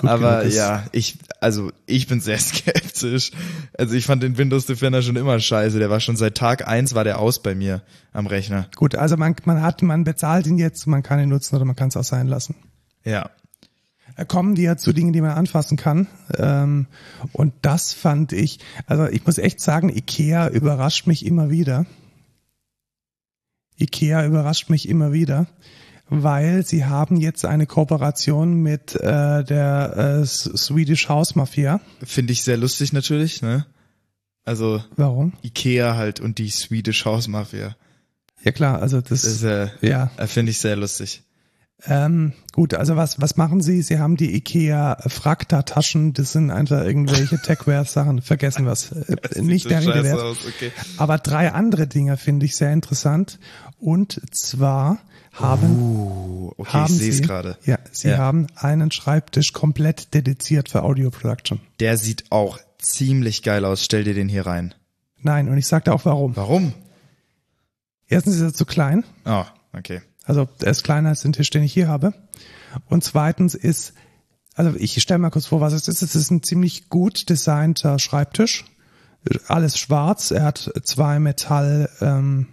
aber 0.03 0.45
ja, 0.47 0.85
ich, 0.93 1.17
also 1.41 1.71
ich 1.85 2.07
bin 2.07 2.21
sehr 2.21 2.37
skeptisch. 2.39 3.31
Also 3.77 3.93
ich 3.93 4.05
fand 4.05 4.23
den 4.23 4.37
Windows 4.37 4.65
Defender 4.67 5.01
schon 5.01 5.17
immer 5.17 5.37
scheiße. 5.37 5.79
Der 5.79 5.89
war 5.89 5.99
schon 5.99 6.15
seit 6.15 6.35
Tag 6.35 6.65
eins 6.65 6.95
war 6.95 7.03
der 7.03 7.19
aus 7.19 7.43
bei 7.43 7.55
mir 7.55 7.81
am 8.13 8.25
Rechner. 8.25 8.69
Gut, 8.77 8.95
also 8.95 9.17
man, 9.17 9.35
man 9.43 9.61
hat, 9.61 9.81
man 9.81 10.05
bezahlt 10.05 10.47
ihn 10.47 10.57
jetzt, 10.57 10.87
man 10.87 11.03
kann 11.03 11.19
ihn 11.19 11.27
nutzen 11.27 11.57
oder 11.57 11.65
man 11.65 11.75
kann 11.75 11.89
es 11.89 11.97
auch 11.97 12.05
sein 12.05 12.27
lassen. 12.27 12.55
Ja. 13.03 13.31
Da 14.15 14.23
kommen 14.23 14.55
die 14.55 14.63
ja 14.63 14.77
zu 14.77 14.93
Dingen, 14.93 15.11
die 15.11 15.21
man 15.21 15.31
anfassen 15.31 15.75
kann. 15.75 16.07
Ähm, 16.37 16.87
und 17.33 17.53
das 17.63 17.91
fand 17.91 18.31
ich, 18.31 18.59
also 18.85 19.07
ich 19.07 19.25
muss 19.25 19.37
echt 19.37 19.59
sagen, 19.59 19.89
Ikea 19.89 20.47
überrascht 20.49 21.07
mich 21.07 21.25
immer 21.25 21.49
wieder. 21.49 21.85
Ikea 23.81 24.25
überrascht 24.25 24.69
mich 24.69 24.87
immer 24.87 25.11
wieder, 25.11 25.47
weil 26.09 26.65
sie 26.65 26.85
haben 26.85 27.17
jetzt 27.17 27.45
eine 27.45 27.65
Kooperation 27.65 28.55
mit 28.55 28.95
äh, 28.95 29.43
der 29.43 30.21
äh, 30.21 30.25
Swedish 30.25 31.09
House 31.09 31.35
Mafia. 31.35 31.81
Finde 32.03 32.33
ich 32.33 32.43
sehr 32.43 32.57
lustig 32.57 32.93
natürlich, 32.93 33.41
ne? 33.41 33.65
Also 34.43 34.83
Warum? 34.95 35.33
Ikea 35.43 35.95
halt 35.95 36.19
und 36.19 36.37
die 36.37 36.49
Swedish 36.49 37.05
House 37.05 37.27
Mafia. 37.27 37.75
Ja 38.43 38.51
klar, 38.51 38.81
also 38.81 39.01
das, 39.01 39.21
Das 39.21 39.23
ist, 39.25 39.43
äh, 39.43 39.69
ja. 39.81 40.07
finde 40.25 40.51
ich 40.51 40.57
sehr 40.57 40.75
lustig. 40.75 41.23
Ähm, 41.87 42.33
gut, 42.53 42.75
also 42.75 42.95
was, 42.95 43.19
was 43.21 43.37
machen 43.37 43.61
Sie? 43.61 43.81
Sie 43.81 43.97
haben 43.97 44.15
die 44.15 44.35
IKEA 44.35 44.97
Frakta-Taschen, 45.07 46.13
das 46.13 46.31
sind 46.31 46.51
einfach 46.51 46.83
irgendwelche 46.83 47.39
Techwear-Sachen, 47.41 48.21
vergessen 48.21 48.65
was. 48.67 48.91
Nicht 49.35 49.63
Sieht 49.63 49.71
der 49.71 49.81
so 49.81 49.89
Rede 49.91 50.03
wert. 50.03 50.19
okay. 50.47 50.71
Aber 50.97 51.17
drei 51.17 51.51
andere 51.51 51.87
Dinge 51.87 52.17
finde 52.17 52.45
ich 52.45 52.55
sehr 52.55 52.71
interessant. 52.71 53.39
Und 53.79 54.21
zwar 54.35 54.99
haben, 55.33 55.75
Uh, 55.79 56.51
okay, 56.57 56.71
haben 56.71 56.93
ich 56.93 56.99
sehe 56.99 57.09
es 57.09 57.17
Sie, 57.17 57.23
gerade. 57.23 57.57
ja, 57.65 57.79
Sie 57.91 58.09
Ja. 58.09 58.17
haben 58.19 58.47
einen 58.55 58.91
Schreibtisch 58.91 59.53
komplett 59.53 60.13
dediziert 60.13 60.69
für 60.69 60.83
Audio 60.83 61.09
Production. 61.09 61.61
Der 61.79 61.97
sieht 61.97 62.25
auch 62.31 62.59
ziemlich 62.77 63.41
geil 63.41 63.65
aus. 63.65 63.83
Stell 63.83 64.03
dir 64.03 64.13
den 64.13 64.29
hier 64.29 64.45
rein. 64.45 64.75
Nein, 65.23 65.49
und 65.49 65.57
ich 65.57 65.67
sagte 65.67 65.93
auch 65.93 66.05
warum. 66.05 66.35
Warum? 66.35 66.73
Erstens 68.07 68.35
ist 68.35 68.41
er 68.41 68.53
zu 68.53 68.65
klein. 68.65 69.03
Oh, 69.25 69.45
okay. 69.73 70.01
Also 70.23 70.47
er 70.61 70.71
ist 70.71 70.83
kleiner 70.83 71.09
als 71.09 71.21
den 71.21 71.33
Tisch, 71.33 71.49
den 71.49 71.63
ich 71.63 71.73
hier 71.73 71.87
habe. 71.87 72.13
Und 72.85 73.03
zweitens 73.03 73.55
ist, 73.55 73.93
also 74.55 74.73
ich 74.77 75.01
stelle 75.01 75.19
mal 75.19 75.29
kurz 75.29 75.47
vor, 75.47 75.61
was 75.61 75.73
es 75.73 75.87
ist. 75.87 76.01
Es 76.01 76.15
ist 76.15 76.31
ein 76.31 76.43
ziemlich 76.43 76.89
gut 76.89 77.29
designter 77.29 77.99
Schreibtisch. 77.99 78.65
Alles 79.47 79.77
schwarz. 79.77 80.31
Er 80.31 80.43
hat 80.43 80.71
zwei 80.83 81.19
Metall 81.19 81.89
ähm, 82.01 82.47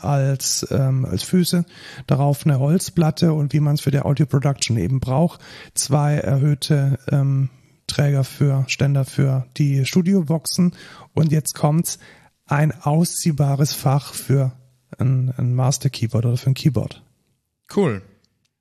als, 0.00 0.66
ähm, 0.72 1.04
als 1.04 1.22
Füße, 1.22 1.64
darauf 2.08 2.44
eine 2.44 2.58
Holzplatte 2.58 3.32
und 3.32 3.52
wie 3.52 3.60
man 3.60 3.76
es 3.76 3.80
für 3.80 3.92
die 3.92 4.00
Audio 4.00 4.26
Production 4.26 4.76
eben 4.76 4.98
braucht, 4.98 5.40
zwei 5.74 6.14
erhöhte 6.14 6.98
ähm, 7.12 7.48
Träger 7.86 8.24
für 8.24 8.64
Ständer 8.66 9.04
für 9.04 9.46
die 9.56 9.86
Studioboxen 9.86 10.74
und 11.14 11.30
jetzt 11.30 11.54
kommt's 11.54 12.00
ein 12.46 12.72
ausziehbares 12.72 13.72
Fach 13.72 14.14
für 14.14 14.52
ein, 14.98 15.32
ein 15.36 15.54
Master 15.54 15.90
Keyboard 15.90 16.26
oder 16.26 16.36
für 16.36 16.50
ein 16.50 16.54
Keyboard. 16.54 17.02
Cool. 17.74 18.02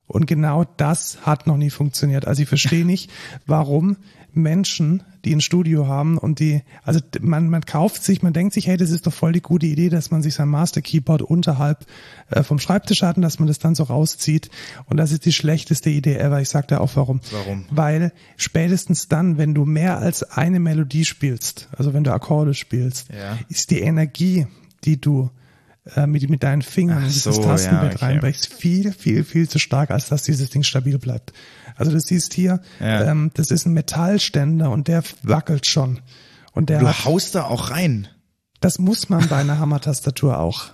Und 0.08 0.28
genau 0.28 0.66
das 0.76 1.26
hat 1.26 1.48
noch 1.48 1.56
nie 1.56 1.70
funktioniert. 1.70 2.28
Also 2.28 2.42
ich 2.44 2.50
verstehe 2.50 2.86
nicht, 2.86 3.10
warum 3.46 3.98
Menschen, 4.34 5.04
die 5.26 5.34
ein 5.36 5.42
Studio 5.42 5.88
haben 5.88 6.18
und 6.18 6.40
die, 6.40 6.64
also 6.84 7.02
man, 7.20 7.50
man 7.50 7.62
kauft 7.66 8.04
sich, 8.04 8.22
man 8.24 8.32
denkt 8.32 8.54
sich, 8.54 8.66
hey, 8.68 8.78
das 8.78 8.90
ist 8.90 9.06
doch 9.06 9.14
voll 9.14 9.34
die 9.34 9.42
gute 9.42 9.66
Idee, 9.66 9.90
dass 9.90 10.10
man 10.10 10.22
sich 10.24 10.34
sein 10.36 10.48
Master 10.48 10.82
Keyboard 10.82 11.22
unterhalb 11.22 11.86
äh, 12.30 12.42
vom 12.44 12.58
Schreibtisch 12.60 13.04
hat 13.04 13.18
und 13.18 13.24
dass 13.24 13.40
man 13.40 13.48
das 13.50 13.60
dann 13.60 13.76
so 13.76 13.84
rauszieht. 13.84 14.50
Und 14.86 14.98
das 14.98 15.12
ist 15.12 15.26
die 15.26 15.34
schlechteste 15.34 15.90
Idee 15.90 16.16
ever. 16.18 16.40
Ich 16.42 16.48
sag 16.50 16.68
dir 16.70 16.80
auch 16.82 16.96
warum. 16.96 17.20
Warum? 17.32 17.66
Weil 17.72 18.14
spätestens 18.38 19.10
dann, 19.10 19.38
wenn 19.38 19.54
du 19.54 19.66
mehr 19.66 19.98
als 19.98 20.24
eine 20.24 20.60
Melodie 20.62 21.06
spielst, 21.06 21.68
also 21.78 21.94
wenn 21.94 22.04
du 22.06 22.14
Akkorde 22.14 22.54
spielst, 22.54 23.10
Ja. 23.10 23.38
ist 23.50 23.70
die 23.72 23.80
Energie, 23.82 24.48
die 24.86 25.00
du 25.00 25.30
äh, 25.96 26.06
mit, 26.08 26.30
mit 26.30 26.44
deinen 26.44 26.62
Fingern 26.62 27.04
in 27.04 27.10
dieses 27.10 27.24
so, 27.36 27.44
Tastenbett 27.44 27.92
ja, 27.92 27.96
okay. 27.96 28.06
reinbrichst, 28.06 28.54
viel, 28.54 28.92
viel, 28.94 29.24
viel 29.24 29.50
zu 29.50 29.60
stark, 29.60 29.92
als 29.92 30.10
dass 30.10 30.24
dieses 30.24 30.50
Ding 30.50 30.64
stabil 30.64 30.98
bleibt. 31.00 31.34
Also 31.76 31.92
du 31.92 32.00
siehst 32.00 32.34
hier, 32.34 32.62
Ja. 32.80 33.10
ähm, 33.12 33.32
das 33.34 33.50
ist 33.52 33.66
ein 33.66 33.74
Metallständer 33.74 34.70
und 34.70 34.88
der 34.88 35.04
wackelt 35.24 35.66
schon. 35.66 36.00
Und 36.54 36.70
der 36.70 36.80
Du 36.80 36.88
hat, 36.88 37.06
haust 37.06 37.34
da 37.36 37.46
auch 37.46 37.72
rein. 37.72 38.08
das 38.60 38.78
muss 38.78 39.10
man 39.10 39.28
bei 39.30 39.38
einer 39.38 39.58
Hammertastatur 39.60 40.38
auch. 40.40 40.66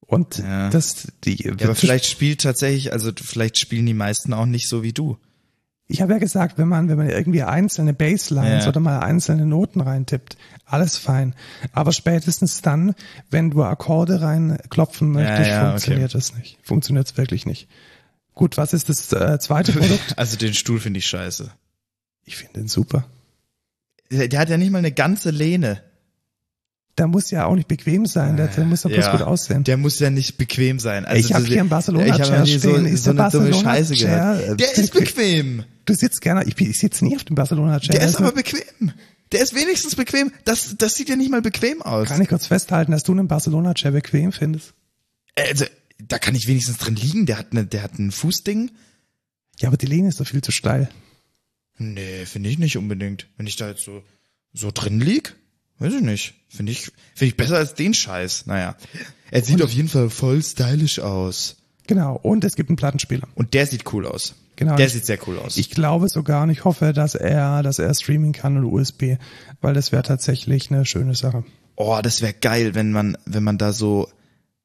Und 0.00 0.38
Ja. 0.38 0.70
das, 0.70 1.08
die, 1.24 1.42
Ja, 1.44 1.52
aber 1.64 1.74
vielleicht 1.74 2.06
spielt 2.06 2.42
tatsächlich, 2.42 2.92
also 2.92 3.10
vielleicht 3.20 3.58
spielen 3.58 3.86
die 3.86 3.94
meisten 3.94 4.32
auch 4.32 4.46
nicht 4.46 4.68
so 4.68 4.82
wie 4.82 4.92
du. 4.92 5.16
Ich 5.90 6.00
habe 6.02 6.12
ja 6.12 6.18
gesagt, 6.18 6.56
wenn 6.58 6.68
man, 6.68 6.88
wenn 6.88 6.96
man 6.96 7.10
irgendwie 7.10 7.42
einzelne 7.42 7.92
Basslines 7.92 8.64
Ja. 8.64 8.68
oder 8.68 8.80
mal 8.80 9.00
einzelne 9.00 9.44
Noten 9.44 9.80
reintippt, 9.80 10.36
alles 10.64 10.96
fein. 10.96 11.34
Aber 11.72 11.92
spätestens 11.92 12.62
dann, 12.62 12.94
wenn 13.30 13.50
du 13.50 13.64
Akkorde 13.64 14.20
reinklopfen 14.22 15.10
möchtest, 15.10 15.48
ja, 15.48 15.60
okay. 15.62 15.70
funktioniert 15.70 16.14
das 16.14 16.34
nicht. 16.36 16.58
Funktioniert 16.62 17.06
es 17.08 17.16
wirklich 17.16 17.44
nicht. 17.44 17.68
Gut, 18.34 18.56
was 18.56 18.72
ist 18.72 18.88
das 18.88 19.12
äh, 19.12 19.38
zweite 19.40 19.72
Produkt? 19.72 20.00
Also 20.16 20.36
den 20.36 20.54
Stuhl 20.54 20.78
finde 20.80 20.98
ich 20.98 21.06
scheiße. 21.06 21.50
Ich 22.24 22.36
finde 22.36 22.54
den 22.60 22.68
super. 22.68 23.04
Der, 24.12 24.28
der 24.28 24.38
hat 24.40 24.48
ja 24.48 24.56
nicht 24.56 24.70
mal 24.70 24.78
eine 24.78 24.92
ganze 24.92 25.30
Lehne. 25.30 25.82
Der 26.98 27.06
muss 27.06 27.30
ja 27.30 27.46
auch 27.46 27.54
nicht 27.54 27.68
bequem 27.68 28.04
sein, 28.06 28.36
der, 28.36 28.48
der 28.48 28.64
muss 28.64 28.82
doch 28.82 28.90
bloß 28.90 29.04
Ja, 29.06 29.12
gut 29.12 29.22
aussehen. 29.22 29.64
Der 29.64 29.76
muss 29.76 29.98
ja 30.00 30.10
nicht 30.10 30.36
bequem 30.36 30.78
sein. 30.78 31.04
Also 31.06 31.18
Ich 31.28 31.32
hab 31.32 31.40
das- 31.40 31.48
hier 31.48 31.60
einen 31.60 31.68
Barcelona 31.68 32.04
Ich 32.06 32.12
habe 32.12 32.24
Chair 32.24 32.38
noch 32.40 32.46
nie 32.46 32.58
so, 32.58 32.70
stehen. 32.70 32.86
Ist 32.86 33.04
so 33.04 33.10
eine 33.12 33.30
dumme 33.30 33.54
Scheiße 33.54 33.94
gehört. 33.94 34.48
äh, 34.48 34.56
Der 34.56 34.76
ist 34.76 34.92
bequem. 34.92 35.64
Du 35.90 35.98
sitzt 35.98 36.20
gerne, 36.20 36.44
ich, 36.44 36.58
ich 36.60 36.78
sitze 36.78 37.04
nie 37.04 37.16
auf 37.16 37.24
dem 37.24 37.34
Barcelona 37.34 37.80
Chair. 37.80 37.98
Der 37.98 38.00
ist 38.00 38.16
Also, 38.16 38.24
aber 38.24 38.32
bequem. 38.32 38.92
Der 39.32 39.42
ist 39.42 39.54
wenigstens 39.54 39.94
bequem. 39.96 40.32
Das, 40.44 40.76
das 40.78 40.94
sieht 40.94 41.08
ja 41.08 41.16
nicht 41.16 41.30
mal 41.30 41.42
bequem 41.42 41.82
aus. 41.82 42.08
Kann 42.08 42.20
ich 42.22 42.28
kurz 42.28 42.46
festhalten, 42.46 42.92
dass 42.92 43.04
du 43.04 43.12
einen 43.12 43.28
Barcelona 43.28 43.74
Chair 43.74 43.92
bequem 43.92 44.32
findest? 44.32 44.74
Also, 45.36 45.64
da 45.98 46.18
kann 46.18 46.34
ich 46.34 46.46
wenigstens 46.48 46.78
drin 46.78 46.96
liegen. 46.96 47.26
Der 47.26 47.38
hat 47.38 47.48
eine, 47.52 47.64
der 47.64 47.82
hat 47.82 47.98
ein 47.98 48.10
Fußding. 48.10 48.70
Ja, 49.60 49.68
aber 49.68 49.76
die 49.76 49.86
Lehne 49.86 50.08
ist 50.08 50.20
doch 50.20 50.26
viel 50.26 50.42
zu 50.42 50.52
steil. 50.52 50.88
Nee, 51.78 52.26
finde 52.26 52.50
ich 52.50 52.58
nicht 52.58 52.76
unbedingt. 52.76 53.28
Wenn 53.36 53.46
ich 53.46 53.56
da 53.56 53.68
jetzt 53.68 53.84
so, 53.84 54.02
so 54.52 54.70
drin 54.72 55.00
lieg, 55.00 55.36
weiß 55.78 55.94
ich 55.94 56.02
nicht. 56.02 56.34
Finde 56.48 56.72
ich, 56.72 56.92
finde 57.14 57.30
ich 57.30 57.36
besser 57.36 57.56
als 57.56 57.74
den 57.74 57.94
Scheiß. 57.94 58.46
Naja. 58.46 58.76
Er 59.30 59.42
sieht 59.42 59.62
auf 59.62 59.70
jeden 59.70 59.88
Fall 59.88 60.10
voll 60.10 60.42
stylisch 60.42 60.98
aus. 60.98 61.56
Genau. 61.86 62.16
Und 62.16 62.44
es 62.44 62.54
gibt 62.56 62.68
einen 62.70 62.76
Plattenspieler. 62.76 63.28
Und 63.34 63.54
der 63.54 63.66
sieht 63.66 63.92
cool 63.92 64.06
aus. 64.06 64.34
Genau. 64.60 64.76
Der 64.76 64.90
sieht 64.90 65.06
sehr 65.06 65.18
cool 65.26 65.38
aus. 65.38 65.56
Ich 65.56 65.70
glaube 65.70 66.10
sogar 66.10 66.42
und 66.42 66.50
ich 66.50 66.66
hoffe, 66.66 66.92
dass 66.92 67.14
er, 67.14 67.62
dass 67.62 67.78
er 67.78 67.94
streamen 67.94 68.32
kann 68.32 68.58
und 68.58 68.64
USB, 68.66 69.16
weil 69.62 69.72
das 69.72 69.90
wäre 69.90 70.02
tatsächlich 70.02 70.70
eine 70.70 70.84
schöne 70.84 71.14
Sache. 71.14 71.44
oh, 71.76 71.98
das 72.02 72.20
wäre 72.20 72.34
geil, 72.34 72.74
wenn 72.74 72.92
man, 72.92 73.16
wenn 73.24 73.42
man 73.42 73.56
da 73.56 73.72
so 73.72 74.10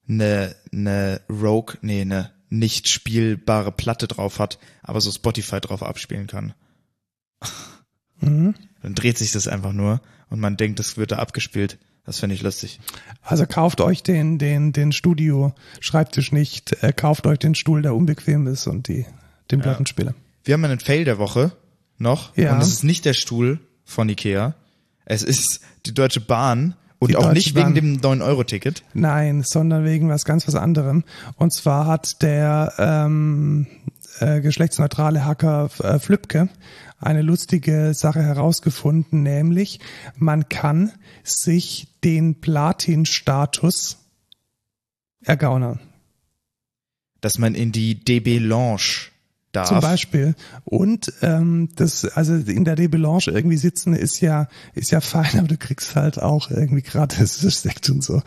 eine, 0.09 0.53
eine 0.73 1.21
Rogue, 1.29 1.77
nee, 1.81 2.01
eine, 2.01 2.31
nicht 2.49 2.89
spielbare 2.89 3.71
Platte 3.71 4.09
drauf 4.09 4.39
hat, 4.39 4.59
aber 4.83 4.99
so 4.99 5.09
Spotify 5.11 5.61
drauf 5.61 5.81
abspielen 5.81 6.27
kann. 6.27 6.53
Mhm. 8.19 8.53
Dann 8.81 8.95
dreht 8.95 9.17
sich 9.17 9.31
das 9.31 9.47
einfach 9.47 9.71
nur 9.71 10.01
und 10.29 10.41
man 10.41 10.57
denkt, 10.57 10.79
das 10.79 10.97
wird 10.97 11.13
da 11.13 11.19
abgespielt. 11.19 11.79
Das 12.03 12.19
finde 12.19 12.35
ich 12.35 12.41
lustig. 12.41 12.81
Also 13.21 13.45
kauft 13.45 13.79
euch 13.79 14.03
den, 14.03 14.39
den, 14.39 14.73
den 14.73 14.91
Studio-Schreibtisch 14.91 16.33
nicht, 16.33 16.83
äh, 16.83 16.91
kauft 16.91 17.25
euch 17.27 17.39
den 17.39 17.55
Stuhl, 17.55 17.81
der 17.81 17.95
unbequem 17.95 18.45
ist 18.45 18.67
und 18.67 18.89
die, 18.89 19.05
den 19.51 19.61
Plattenspieler. 19.61 20.13
Wir 20.43 20.53
haben 20.53 20.65
einen 20.65 20.79
Fail 20.79 21.05
der 21.05 21.17
Woche 21.17 21.51
noch. 21.97 22.35
Ja. 22.37 22.53
Und 22.53 22.61
es 22.61 22.69
ist 22.69 22.83
nicht 22.83 23.05
der 23.05 23.13
Stuhl 23.13 23.59
von 23.83 24.09
Ikea. 24.09 24.55
Es 25.05 25.23
ist 25.23 25.61
die 25.85 25.93
Deutsche 25.93 26.21
Bahn 26.21 26.75
und 26.99 27.09
Die 27.09 27.15
auch 27.15 27.21
Deutsche 27.23 27.33
nicht 27.35 27.53
Bahn. 27.55 27.75
wegen 27.75 28.01
dem 28.01 28.21
9-Euro-Ticket. 28.21 28.83
Nein, 28.93 29.43
sondern 29.43 29.85
wegen 29.85 30.09
was 30.09 30.25
ganz 30.25 30.47
was 30.47 30.55
anderem. 30.55 31.03
Und 31.35 31.53
zwar 31.53 31.87
hat 31.87 32.21
der 32.21 32.73
ähm, 32.77 33.67
äh, 34.19 34.41
geschlechtsneutrale 34.41 35.25
Hacker 35.25 35.69
äh, 35.79 35.99
Flübke 35.99 36.49
eine 36.99 37.21
lustige 37.21 37.93
Sache 37.93 38.23
herausgefunden, 38.23 39.21
nämlich 39.21 39.79
man 40.15 40.49
kann 40.49 40.91
sich 41.23 41.87
den 42.03 42.39
Platin-Status 42.39 43.97
ergaunern. 45.21 45.79
Dass 47.21 47.37
man 47.37 47.55
in 47.55 47.71
die 47.71 48.03
DB 48.03 48.39
Lounge 48.39 49.09
darf. 49.55 49.67
Zum 49.67 49.79
Beispiel. 49.79 50.35
Und 50.63 51.13
ähm, 51.21 51.69
das, 51.75 52.05
also 52.05 52.33
in 52.35 52.65
der 52.65 52.75
Debelange 52.75 53.27
irgendwie 53.27 53.57
sitzen 53.57 53.93
ist 53.93 54.21
ja, 54.21 54.47
ist 54.73 54.91
ja 54.91 55.01
fein, 55.01 55.31
aber 55.39 55.47
du 55.47 55.57
kriegst 55.57 55.95
halt 55.95 56.21
auch 56.21 56.49
irgendwie 56.49 56.81
gratis 56.81 57.39
Sekt 57.61 57.89
und 57.89 58.03
so. 58.03 58.21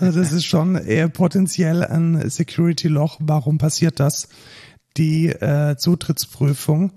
Also 0.00 0.18
das 0.20 0.32
ist 0.32 0.44
schon 0.44 0.76
eher 0.76 1.08
potenziell 1.08 1.84
ein 1.84 2.28
Security-Loch. 2.28 3.18
Warum 3.20 3.58
passiert 3.58 4.00
das? 4.00 4.28
Die 4.96 5.28
äh, 5.28 5.76
Zutrittsprüfung, 5.76 6.92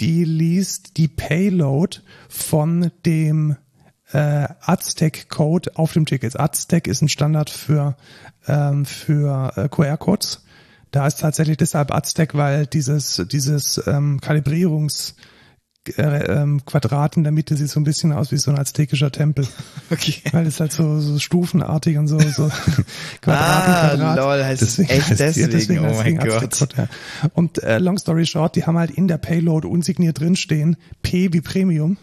die 0.00 0.24
liest 0.24 0.96
die 0.96 1.08
Payload 1.08 1.98
von 2.28 2.92
dem 3.04 3.56
äh, 4.12 4.48
Aztec-Code 4.60 5.76
auf 5.76 5.92
dem 5.92 6.06
Ticket. 6.06 6.38
Aztec 6.38 6.86
ist 6.86 7.02
ein 7.02 7.08
Standard 7.08 7.50
für, 7.50 7.96
ähm, 8.46 8.84
für 8.84 9.52
äh, 9.56 9.68
QR-Codes. 9.68 10.44
Da 10.90 11.06
ist 11.06 11.20
tatsächlich 11.20 11.56
deshalb 11.56 11.92
Aztec, 11.94 12.34
weil 12.34 12.66
dieses, 12.66 13.22
dieses 13.30 13.80
ähm, 13.86 14.20
Kalibrierungs 14.20 15.14
äh, 15.96 16.02
ähm, 16.02 16.62
Quadrat 16.66 17.16
in 17.16 17.22
der 17.22 17.32
Mitte 17.32 17.56
sieht 17.56 17.70
so 17.70 17.80
ein 17.80 17.84
bisschen 17.84 18.12
aus 18.12 18.32
wie 18.32 18.36
so 18.36 18.50
ein 18.50 18.58
aztekischer 18.58 19.10
Tempel. 19.10 19.46
Okay. 19.90 20.16
Weil 20.32 20.46
es 20.46 20.60
halt 20.60 20.72
so, 20.72 21.00
so 21.00 21.18
stufenartig 21.18 21.96
und 21.98 22.06
so, 22.06 22.18
so 22.20 22.48
Quadraten, 23.22 23.72
Ah, 23.72 23.88
Quadrat. 23.88 24.16
lol, 24.18 24.44
heißt 24.44 24.62
es 24.62 24.78
echt 24.78 24.90
heißt- 25.10 25.40
ja, 25.40 25.46
deswegen? 25.48 25.84
Oh 25.84 25.94
mein 25.94 26.18
Gott. 26.18 26.76
Ja. 26.76 26.86
Und 27.34 27.62
äh, 27.62 27.78
long 27.78 27.98
story 27.98 28.26
short, 28.26 28.54
die 28.56 28.64
haben 28.66 28.76
halt 28.78 28.90
in 28.90 29.08
der 29.08 29.18
Payload 29.18 29.66
unsigniert 29.66 30.20
drinstehen, 30.20 30.76
P 31.02 31.32
wie 31.32 31.40
Premium. 31.40 31.96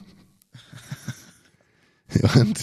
Und 2.36 2.60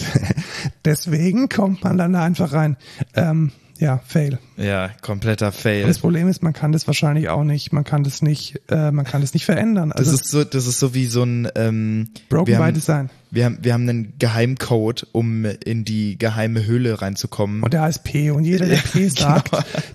deswegen 0.85 1.49
kommt 1.49 1.83
man 1.83 1.97
dann 1.97 2.13
da 2.13 2.23
einfach 2.23 2.51
rein. 2.51 2.77
Ähm, 3.13 3.51
ja, 3.77 3.99
Fail. 4.05 4.39
Ja, 4.57 4.89
kompletter 5.01 5.51
Fail. 5.51 5.85
Das 5.85 5.99
Problem 5.99 6.27
ist, 6.29 6.41
man 6.41 6.53
kann 6.53 6.71
das 6.71 6.87
wahrscheinlich 6.87 7.27
auch 7.29 7.43
nicht, 7.43 7.73
man 7.73 7.83
kann 7.83 8.03
das 8.03 8.21
nicht, 8.21 8.61
äh, 8.69 8.91
man 8.91 9.03
kann 9.05 9.21
das 9.21 9.33
nicht 9.33 9.45
verändern. 9.45 9.89
Das 9.95 10.07
Also 10.07 10.13
ist 10.13 10.27
so, 10.29 10.43
das 10.45 10.65
ist 10.65 10.79
so 10.79 10.93
wie 10.93 11.07
so 11.07 11.23
ein, 11.23 11.49
ähm, 11.55 12.09
broken 12.29 12.47
wir 12.47 12.57
by 12.57 12.63
haben, 12.63 12.73
Design. 12.73 13.09
wir 13.31 13.45
haben, 13.45 13.57
wir 13.61 13.73
haben 13.73 13.89
einen 13.89 14.13
Geheimcode, 14.17 15.07
um 15.11 15.45
in 15.45 15.83
die 15.83 16.17
geheime 16.17 16.65
Höhle 16.65 17.01
reinzukommen. 17.01 17.63
Und 17.63 17.73
der 17.73 17.81
heißt 17.81 18.03
P 18.05 18.31
und 18.31 18.45
jeder, 18.45 18.65
der 18.65 18.77
P 18.77 19.07
sagt, 19.09 19.51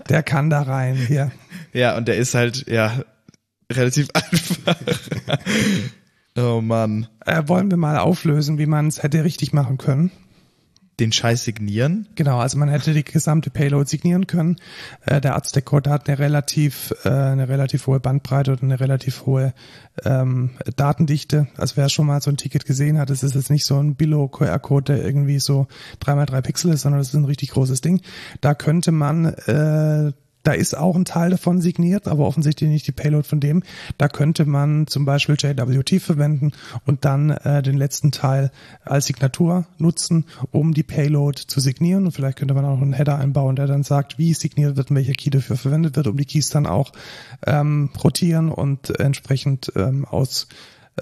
der 0.09 0.21
kann 0.23 0.49
da 0.49 0.61
rein. 0.61 0.95
Hier. 0.95 1.31
ja, 1.73 1.97
und 1.97 2.07
der 2.07 2.17
ist 2.17 2.35
halt, 2.35 2.67
ja, 2.69 3.01
relativ 3.71 4.09
einfach. 4.13 4.75
oh 6.37 6.61
Mann. 6.61 7.07
Äh, 7.25 7.43
wollen 7.47 7.69
wir 7.71 7.77
mal 7.77 7.97
auflösen, 7.97 8.57
wie 8.57 8.65
man 8.65 8.87
es 8.87 9.01
hätte 9.01 9.23
richtig 9.23 9.53
machen 9.53 9.77
können. 9.77 10.11
Den 11.01 11.11
Scheiß 11.11 11.43
signieren? 11.43 12.07
Genau, 12.13 12.37
also 12.37 12.59
man 12.59 12.69
hätte 12.69 12.93
die 12.93 13.03
gesamte 13.03 13.49
Payload 13.49 13.89
signieren 13.89 14.27
können. 14.27 14.57
Äh, 15.03 15.19
der 15.19 15.35
Aztec-Code 15.35 15.89
hat 15.89 16.07
eine 16.07 16.19
relativ, 16.19 16.93
äh, 17.03 17.09
eine 17.09 17.49
relativ 17.49 17.87
hohe 17.87 17.99
Bandbreite 17.99 18.51
und 18.51 18.61
eine 18.61 18.79
relativ 18.79 19.25
hohe 19.25 19.55
ähm, 20.05 20.51
Datendichte. 20.75 21.47
Also 21.57 21.75
wer 21.77 21.89
schon 21.89 22.05
mal 22.05 22.21
so 22.21 22.29
ein 22.29 22.37
Ticket 22.37 22.65
gesehen 22.65 22.99
hat, 22.99 23.09
es 23.09 23.23
ist 23.23 23.33
jetzt 23.33 23.49
nicht 23.49 23.65
so 23.65 23.79
ein 23.81 23.95
Billo-QR-Code, 23.95 24.93
der 24.93 25.03
irgendwie 25.03 25.39
so 25.39 25.65
3x3 26.05 26.41
Pixel 26.43 26.73
ist, 26.73 26.81
sondern 26.81 27.01
das 27.01 27.07
ist 27.07 27.15
ein 27.15 27.25
richtig 27.25 27.49
großes 27.49 27.81
Ding. 27.81 28.01
Da 28.39 28.53
könnte 28.53 28.91
man 28.91 29.25
äh, 29.25 30.11
da 30.43 30.53
ist 30.53 30.75
auch 30.75 30.95
ein 30.95 31.05
Teil 31.05 31.29
davon 31.29 31.61
signiert, 31.61 32.07
aber 32.07 32.25
offensichtlich 32.25 32.69
nicht 32.69 32.87
die 32.87 32.91
Payload 32.91 33.27
von 33.27 33.39
dem. 33.39 33.63
Da 33.97 34.07
könnte 34.07 34.45
man 34.45 34.87
zum 34.87 35.05
Beispiel 35.05 35.35
JWT 35.37 36.01
verwenden 36.01 36.51
und 36.85 37.05
dann 37.05 37.29
äh, 37.31 37.61
den 37.61 37.77
letzten 37.77 38.11
Teil 38.11 38.51
als 38.83 39.05
Signatur 39.05 39.65
nutzen, 39.77 40.25
um 40.51 40.73
die 40.73 40.83
Payload 40.83 41.41
zu 41.45 41.59
signieren. 41.59 42.05
Und 42.05 42.11
vielleicht 42.11 42.37
könnte 42.39 42.53
man 42.53 42.65
auch 42.65 42.81
einen 42.81 42.93
Header 42.93 43.17
einbauen, 43.17 43.55
der 43.55 43.67
dann 43.67 43.83
sagt, 43.83 44.17
wie 44.17 44.33
signiert 44.33 44.77
wird 44.77 44.89
und 44.89 44.95
welcher 44.95 45.13
Key 45.13 45.29
dafür 45.29 45.57
verwendet 45.57 45.95
wird, 45.95 46.07
um 46.07 46.17
die 46.17 46.25
Keys 46.25 46.49
dann 46.49 46.65
auch 46.65 46.91
ähm, 47.45 47.89
rotieren 48.03 48.49
und 48.49 48.99
entsprechend 48.99 49.71
ähm, 49.75 50.05
aus 50.05 50.47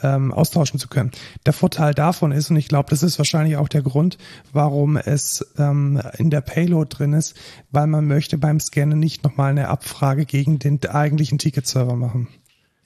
ähm, 0.04 0.34
austauschen 0.34 0.80
zu 0.80 0.88
können. 0.88 1.12
Der 1.46 1.54
Vorteil 1.54 1.94
davon 1.94 2.32
ist, 2.32 2.50
und 2.50 2.58
ich 2.58 2.68
glaube, 2.68 2.90
das 2.90 3.04
ist 3.04 3.18
wahrscheinlich 3.18 3.58
auch 3.58 3.70
der 3.70 3.82
Grund, 3.82 4.18
warum 4.54 4.98
es 4.98 5.46
ähm, 5.58 6.02
in 6.18 6.30
der 6.30 6.42
Payload 6.42 6.96
drin 6.96 7.14
ist, 7.14 7.36
weil 7.72 7.88
man 7.88 8.06
möchte 8.06 8.38
beim 8.38 8.60
Scannen 8.60 9.00
nicht 9.00 9.24
nochmal 9.24 9.52
eine 9.52 9.68
Abfrage 9.68 10.26
gegen 10.26 10.60
den 10.60 10.84
eigentlichen 10.86 11.38
Ticket-Server 11.38 11.96
machen. 11.96 12.28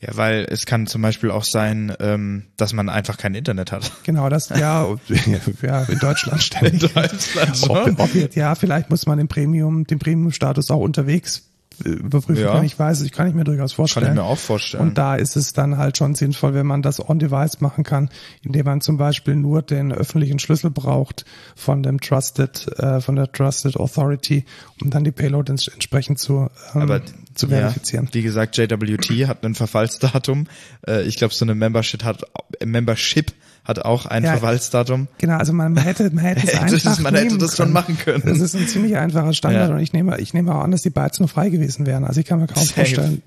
Ja, 0.03 0.09
weil 0.17 0.45
es 0.49 0.65
kann 0.65 0.85
zum 0.85 1.01
Beispiel 1.01 1.31
auch 1.31 1.45
sein, 1.45 1.95
ähm, 2.01 2.47
dass 2.57 2.73
man 2.73 2.89
einfach 2.89 3.17
kein 3.17 3.35
Internet 3.35 3.71
hat. 3.71 3.89
Genau, 4.03 4.27
das, 4.27 4.49
ja, 4.49 4.85
ja 5.61 5.83
in 5.83 5.99
Deutschland 5.99 6.43
ständig. 6.43 6.83
In 6.83 6.89
Deutschland 6.93 7.69
Ob, 7.69 7.99
ob 7.99 8.13
jetzt, 8.13 8.35
ja, 8.35 8.53
vielleicht 8.55 8.89
muss 8.89 9.05
man 9.05 9.17
den 9.17 9.29
Premium, 9.29 9.87
den 9.87 9.99
Premium-Status 9.99 10.71
auch 10.71 10.81
unterwegs 10.81 11.52
überprüfen 11.83 12.43
Ja. 12.43 12.51
können. 12.53 12.65
Ich 12.65 12.77
weiß, 12.77 13.01
ich 13.01 13.11
kann 13.11 13.27
ich 13.27 13.33
mir 13.33 13.43
durchaus 13.43 13.71
Kann 13.71 13.75
vorstellen. 13.77 14.07
ich 14.09 14.13
mir 14.13 14.23
auch 14.23 14.37
vorstellen. 14.37 14.83
Und 14.89 14.97
da 14.97 15.15
ist 15.15 15.35
es 15.35 15.53
dann 15.53 15.77
halt 15.77 15.97
schon 15.97 16.15
sinnvoll, 16.15 16.53
wenn 16.53 16.65
man 16.65 16.81
das 16.81 16.99
on-device 17.07 17.61
machen 17.61 17.83
kann, 17.83 18.09
indem 18.41 18.65
man 18.65 18.81
zum 18.81 18.97
Beispiel 18.97 19.35
nur 19.35 19.61
den 19.61 19.91
öffentlichen 19.91 20.39
Schlüssel 20.39 20.69
braucht 20.71 21.25
von 21.55 21.83
dem 21.83 21.99
Trusted, 21.99 22.67
äh, 22.79 23.01
von 23.01 23.15
der 23.15 23.31
Trusted 23.31 23.77
Authority, 23.77 24.45
um 24.81 24.89
dann 24.89 25.03
die 25.03 25.11
Payload 25.11 25.51
ents 25.51 25.67
entsprechend 25.67 26.19
zu, 26.19 26.49
ähm, 26.75 26.81
Aber 26.81 27.01
zu 27.35 27.47
verifizieren. 27.47 28.05
Ja, 28.07 28.13
wie 28.13 28.21
gesagt, 28.21 28.57
JWT 28.57 29.27
hat 29.27 29.43
ein 29.45 29.55
Verfallsdatum. 29.55 30.47
Äh, 30.87 31.03
ich 31.03 31.17
glaube, 31.17 31.33
so 31.33 31.45
eine 31.45 31.55
Membership 31.55 32.03
hat 32.03 32.23
äh, 32.59 32.65
Membership 32.65 33.33
hat 33.63 33.79
auch 33.79 34.05
ein 34.05 34.23
Ja. 34.23 34.31
Verfallsdatum. 34.31 35.07
Genau, 35.19 35.37
also 35.37 35.53
man 35.53 35.77
hätte, 35.77 36.09
man 36.11 36.19
hätte 36.25 36.45
es 36.47 36.53
einfach 36.85 36.99
man 36.99 37.15
hätte 37.15 37.37
das 37.37 37.55
schon 37.55 37.71
machen 37.71 37.97
können. 37.97 38.23
Das 38.25 38.39
ist 38.39 38.55
ein 38.55 38.67
ziemlich 38.67 38.97
einfacher 38.97 39.33
Standard 39.33 39.69
Ja. 39.69 39.75
und 39.75 39.81
ich 39.81 39.93
nehme, 39.93 40.19
ich 40.19 40.33
nehme 40.33 40.53
auch 40.53 40.61
an, 40.61 40.71
dass 40.71 40.81
die 40.81 40.89
Bytes 40.89 41.19
nur 41.19 41.29
frei 41.29 41.49
gewesen 41.49 41.85
wären. 41.85 42.03
Also 42.03 42.19
ich 42.19 42.25
kann 42.25 42.39
mir 42.39 42.47
kaum 42.47 42.61
Safe. 42.63 42.73
vorstellen, 42.73 43.21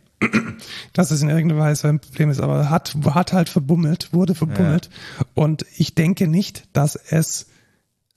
dass 0.92 1.10
es 1.10 1.22
in 1.22 1.30
irgendeiner 1.30 1.60
Weise 1.62 1.88
ein 1.88 2.00
Problem 2.00 2.30
ist, 2.30 2.40
aber 2.40 2.68
hat, 2.70 2.94
hat 3.06 3.32
halt 3.32 3.48
verbummelt, 3.48 4.12
wurde 4.12 4.34
verbummelt 4.34 4.90
und 5.34 5.64
ich 5.76 5.94
denke 5.94 6.26
nicht, 6.28 6.64
dass 6.74 6.96
es 6.96 7.46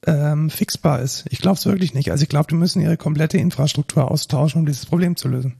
ähm, 0.06 0.50
fixbar 0.50 1.02
ist. 1.02 1.26
Ich 1.30 1.40
glaube 1.40 1.58
es 1.58 1.66
wirklich 1.66 1.94
nicht. 1.94 2.12
Also 2.12 2.24
ich 2.24 2.30
glaube, 2.30 2.48
die 2.50 2.56
müssen 2.56 2.82
ihre 2.82 2.96
komplette 2.98 3.38
Infrastruktur 3.38 4.10
austauschen, 4.10 4.60
um 4.62 4.66
dieses 4.66 4.86
Problem 4.86 5.16
zu 5.18 5.28
lösen. 5.28 5.56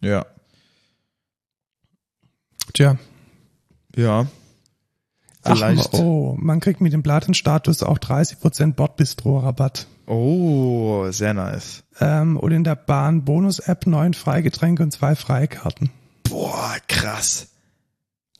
Ja. 0.00 0.26
Tja. 2.74 2.96
Ja. 3.96 4.26
Ach, 5.42 5.56
Vielleicht. 5.56 5.94
oh, 5.94 6.36
man 6.38 6.60
kriegt 6.60 6.80
mit 6.80 6.92
dem 6.92 7.02
Platin-Status 7.02 7.82
auch 7.82 7.98
30% 7.98 8.74
Bordbistro-Rabatt. 8.74 9.86
Oh, 10.06 11.10
sehr 11.10 11.34
nice. 11.34 11.84
Ähm, 12.00 12.36
und 12.36 12.52
in 12.52 12.64
der 12.64 12.76
Bahn 12.76 13.24
Bonus-App 13.24 13.86
neun 13.86 14.14
Freigetränke 14.14 14.82
und 14.82 14.90
zwei 14.90 15.14
Freikarten. 15.14 15.90
Boah, 16.24 16.76
krass. 16.86 17.48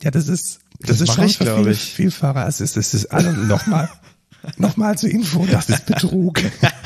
Ja, 0.02 0.10
das 0.10 0.28
ist, 0.28 0.60
das, 0.80 0.98
Das 0.98 1.00
ist 1.02 1.14
schon 1.14 1.24
ich, 1.24 1.38
für 1.38 1.56
viele 1.56 1.70
ich. 1.70 1.80
Vielfahrer. 1.80 2.46
Es 2.46 2.60
ist, 2.60 2.76
es 2.76 2.94
ist, 2.94 3.06
also 3.06 3.30
nochmal, 3.30 3.88
nochmal 4.56 4.96
zur 4.98 5.10
Info, 5.10 5.46
das 5.46 5.68
ist 5.68 5.86
Betrug. 5.86 6.40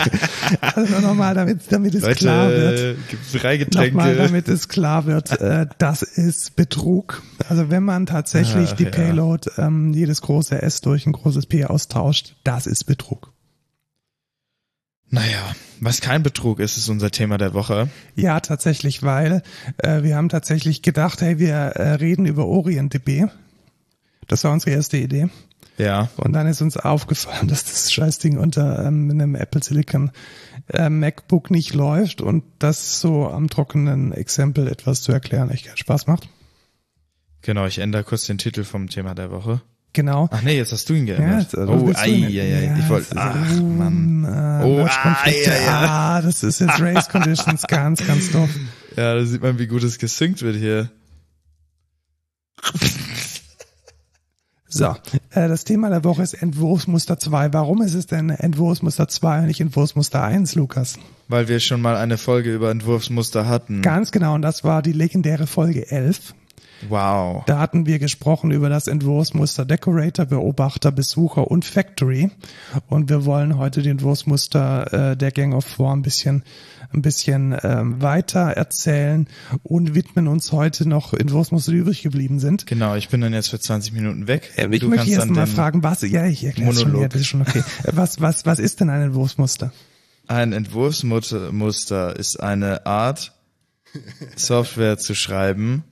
also 0.61 1.01
nochmal, 1.01 1.35
damit, 1.35 1.61
damit 1.71 1.95
es 1.95 2.17
klar 2.17 2.49
wird. 2.49 2.79
Leute, 2.79 2.97
gibt 3.09 3.25
Freigetränke. 3.25 3.97
Nochmal, 3.97 4.17
damit 4.17 4.49
es 4.49 4.69
klar 4.69 5.07
wird, 5.07 5.41
äh, 5.41 5.67
das 5.79 6.03
ist 6.03 6.57
Betrug. 6.57 7.23
Also 7.49 7.71
wenn 7.71 7.85
man 7.85 8.07
tatsächlich 8.07 8.71
Ach, 8.73 8.77
die 8.77 8.85
ja. 8.85 8.91
Payload, 8.91 9.51
ähm, 9.59 9.93
jedes 9.93 10.23
große 10.23 10.61
S 10.61 10.81
durch 10.81 11.07
ein 11.07 11.13
großes 11.13 11.47
P 11.47 11.65
austauscht, 11.65 12.37
das 12.45 12.67
ist 12.67 12.85
Betrug. 12.85 13.33
Naja, 15.15 15.55
was 15.79 16.01
kein 16.01 16.23
Betrug 16.23 16.59
ist, 16.59 16.79
ist 16.79 16.89
unser 16.89 17.11
Thema 17.11 17.37
der 17.37 17.53
Woche. 17.53 17.91
Ja, 18.17 18.41
tatsächlich, 18.41 19.03
weil 19.03 19.43
äh, 19.77 20.03
wir 20.03 20.17
haben 20.17 20.31
tatsächlich 20.31 20.81
gedacht, 20.81 21.21
hey, 21.21 21.39
wir 21.39 21.53
äh, 21.55 21.93
reden 21.97 22.25
über 22.25 22.47
OrientDB. 22.47 23.27
Das 24.27 24.43
war 24.45 24.53
unsere 24.53 24.71
erste 24.71 24.97
Idee. 24.97 25.29
Ja. 25.79 26.11
Und 26.17 26.33
dann 26.33 26.47
ist 26.47 26.61
uns 26.63 26.77
aufgefallen, 26.77 27.49
dass 27.49 27.65
das 27.65 27.93
Scheißding 27.93 28.39
unter 28.39 28.85
ähm, 28.85 29.11
einem 29.11 29.35
Apple 29.35 29.63
Silicon 29.63 30.11
äh, 30.69 30.89
MacBook 30.89 31.51
nicht 31.51 31.75
läuft 31.75 32.21
und 32.21 32.45
das 32.59 33.01
so 33.01 33.29
am 33.29 33.49
trockenen 33.49 34.13
Exempel 34.13 34.69
etwas 34.69 35.03
zu 35.03 35.13
erklären 35.13 35.51
echt 35.51 35.67
keinen 35.67 35.77
Spaß 35.77 36.07
macht. 36.07 36.29
Genau, 37.43 37.67
ich 37.67 37.79
ändere 37.79 38.05
kurz 38.05 38.27
den 38.27 38.39
Titel 38.39 38.63
vom 38.63 38.89
Thema 38.89 39.15
der 39.15 39.31
Woche. 39.31 39.61
Genau. 39.95 40.29
Ach 40.31 40.43
nee, 40.43 40.57
jetzt 40.57 40.73
hast 40.73 40.89
du 40.89 40.95
ihn 40.95 41.05
geändert. 41.07 41.53
Ja, 41.53 41.67
oh, 41.67 41.93
ei, 41.95 42.09
ei, 42.09 42.71
ei, 42.71 42.77
ich 42.79 42.89
wollte, 42.89 43.15
ach, 43.17 43.35
Mann. 43.61 44.25
Äh, 44.25 44.65
Oh, 44.65 44.87
ah, 44.89 45.29
ja, 45.29 45.55
ja. 45.55 45.87
Ah, 45.89 46.23
das 46.23 46.43
ist 46.45 46.61
jetzt 46.61 46.81
Race 46.81 47.09
Conditions, 47.09 47.63
ganz, 47.69 48.07
ganz 48.07 48.31
doof. 48.31 48.49
Ja, 48.97 49.17
da 49.17 49.25
sieht 49.25 49.43
man, 49.43 49.59
wie 49.59 49.67
gut 49.67 49.83
es 49.83 49.99
gesynkt 49.99 50.43
wird 50.43 50.57
hier. 50.57 50.91
So, 54.73 54.97
äh, 55.31 55.49
das 55.49 55.65
Thema 55.65 55.91
der 55.91 56.03
Woche 56.03 56.23
ist 56.23 56.33
Entwurfsmuster 56.33 57.19
2. 57.19 57.53
Warum 57.53 57.83
ist 57.83 57.93
es 57.93 58.07
denn 58.07 58.31
Entwurfsmuster 58.31 59.07
2 59.07 59.41
und 59.41 59.47
nicht 59.47 59.61
Entwurfsmuster 59.61 60.23
1, 60.25 60.55
Lukas? 60.55 60.99
Weil 61.29 61.49
wir 61.49 61.61
schon 61.61 61.83
mal 61.83 61.97
eine 61.97 62.17
Folge 62.17 62.55
über 62.55 62.71
Entwurfsmuster 62.71 63.47
hatten. 63.47 63.83
Ganz 63.83 64.13
genau, 64.13 64.35
und 64.35 64.41
das 64.41 64.65
war 64.65 64.81
die 64.81 64.93
legendäre 64.93 65.47
Folge 65.47 65.91
11. 65.91 66.35
Wow. 66.89 67.45
Da 67.47 67.59
hatten 67.59 67.87
wir 67.87 67.99
gesprochen 67.99 68.51
über 68.51 68.69
das 68.71 68.87
Entwurfsmuster 68.87 69.65
Decorator, 69.67 70.25
Beobachter, 70.25 70.91
Besucher 70.91 71.51
und 71.51 71.65
Factory. 71.65 72.31
Und 72.89 73.11
wir 73.11 73.25
wollen 73.25 73.59
heute 73.59 73.83
den 73.83 73.93
Entwurfsmuster 73.93 75.13
äh, 75.13 75.17
der 75.17 75.33
Gang 75.33 75.55
of 75.55 75.67
Four 75.67 75.93
ein 75.93 76.03
bisschen, 76.03 76.43
ein 76.95 77.03
bisschen 77.03 77.57
ähm, 77.63 78.01
weiter 78.03 78.41
erzählen 78.41 79.29
und 79.63 79.95
widmen 79.95 80.29
uns 80.29 80.53
heute 80.53 80.89
noch 80.89 81.13
Entwurfsmuster, 81.13 81.73
die 81.73 81.79
übrig 81.79 82.03
geblieben 82.03 82.39
sind. 82.39 82.67
Genau, 82.67 82.95
ich 82.97 83.09
bin 83.09 83.21
dann 83.21 83.33
jetzt 83.33 83.49
für 83.49 83.61
20 83.61 83.93
Minuten 83.93 84.29
weg. 84.29 84.53
Ähm, 84.57 84.73
ich 84.73 84.81
Du 84.81 84.89
möchte 84.89 85.11
erst 85.11 85.31
mal 85.31 85.47
fragen, 85.47 85.83
was, 85.83 86.03
ja, 86.03 86.27
ich 86.27 86.45
erkläre 86.45 86.73
schon, 86.75 87.01
ja, 87.01 87.09
das 87.09 87.21
ist 87.21 87.27
schon 87.27 87.43
okay. 87.43 87.63
Äh, 87.85 87.93
Was, 87.95 88.21
was, 88.21 88.47
was 88.47 88.59
ist 88.59 88.81
denn 88.81 88.91
ein 88.91 89.03
Entwurfsmuster? 89.03 89.73
Ein 90.27 90.53
Entwurfsmuster 90.53 92.17
ist 92.17 92.41
eine 92.41 92.87
Art, 92.87 93.33
Software 94.37 94.99
zu 94.99 95.15
schreiben 95.15 95.85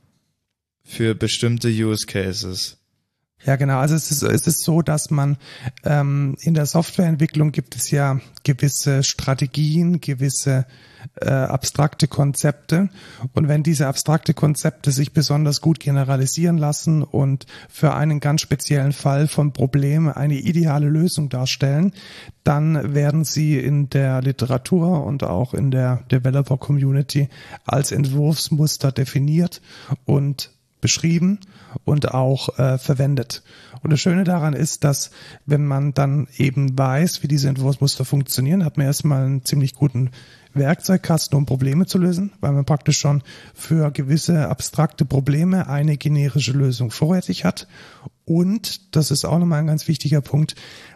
für 0.85 1.15
bestimmte 1.15 1.69
Use 1.69 2.07
Cases. 2.07 2.79
Ja, 3.47 3.57
genau. 3.57 3.79
Also 3.79 3.95
es 3.95 4.11
ist, 4.11 4.23
es 4.23 4.47
ist 4.47 4.63
so, 4.63 4.83
dass 4.83 5.11
man 5.11 5.39
ähm, 5.85 6.37
in 6.41 6.53
der 6.53 6.67
Softwareentwicklung 6.67 7.53
gibt 7.53 7.75
es 7.75 7.91
ja 7.91 8.21
gewisse 8.43 9.03
Strategien, 9.03 10.01
gewisse 10.01 10.67
äh, 11.21 11.31
abstrakte 11.31 12.07
Konzepte. 12.07 12.91
Und 13.33 13.49
wenn 13.49 13.63
diese 13.63 13.87
abstrakte 13.87 14.35
Konzepte 14.35 14.93
sich 14.93 15.13
besonders 15.13 15.63
gut 15.63 15.81
generalisieren 15.81 16.59
lassen 16.59 17.03
und 17.03 17.47
für 17.71 17.95
einen 17.95 18.21
ganz 18.21 18.43
speziellen 18.43 18.93
Fall 18.93 19.27
von 19.27 19.55
Problem 19.55 20.09
eine 20.09 20.39
ideale 20.39 20.89
Lösung 20.89 21.31
darstellen, 21.31 21.93
dann 22.45 22.95
werden 22.95 23.25
sie 23.25 23.59
in 23.59 23.89
der 23.89 24.21
Literatur 24.21 25.05
und 25.05 25.25
auch 25.25 25.55
in 25.55 25.71
der 25.71 26.05
Developer 26.11 26.59
Community 26.59 27.31
als 27.65 27.91
Entwurfsmuster 27.91 28.93
definiert 28.93 29.63
und 30.05 30.51
beschrieben 30.81 31.39
und 31.85 32.13
auch 32.13 32.59
äh, 32.59 32.79
verwendet. 32.79 33.43
Und 33.83 33.93
das 33.93 34.01
Schöne 34.01 34.25
daran 34.25 34.53
ist, 34.53 34.85
dass 34.85 35.11
wenn 35.47 35.67
man 35.67 35.95
dann 35.95 36.29
eben 36.37 36.77
weiß, 36.79 37.23
wie 37.23 37.29
diese 37.29 37.49
Entwurfsmuster 37.49 38.05
funktionieren, 38.05 38.65
hat 38.65 38.77
man 38.77 38.87
erstmal 38.87 39.25
einen 39.25 39.45
ziemlich 39.45 39.75
guten 39.75 40.11
Werkzeugkasten, 40.53 41.37
um 41.39 41.47
Probleme 41.47 41.87
zu 41.87 41.99
lösen, 41.99 42.33
weil 42.41 42.53
man 42.53 42.65
praktisch 42.65 42.99
schon 42.99 43.23
für 43.55 43.91
gewisse 43.93 44.49
abstrakte 44.49 45.05
Probleme 45.05 45.69
eine 45.69 45.97
generische 45.97 46.53
Lösung 46.53 46.91
vorrätig 46.91 47.45
hat. 47.45 47.69
Und, 48.25 48.95
das 48.95 49.11
ist 49.11 49.25
auch 49.25 49.39
nochmal 49.39 49.61
ein 49.61 49.67
ganz 49.67 49.89
wichtiger 49.89 50.21
Punkt, 50.21 50.55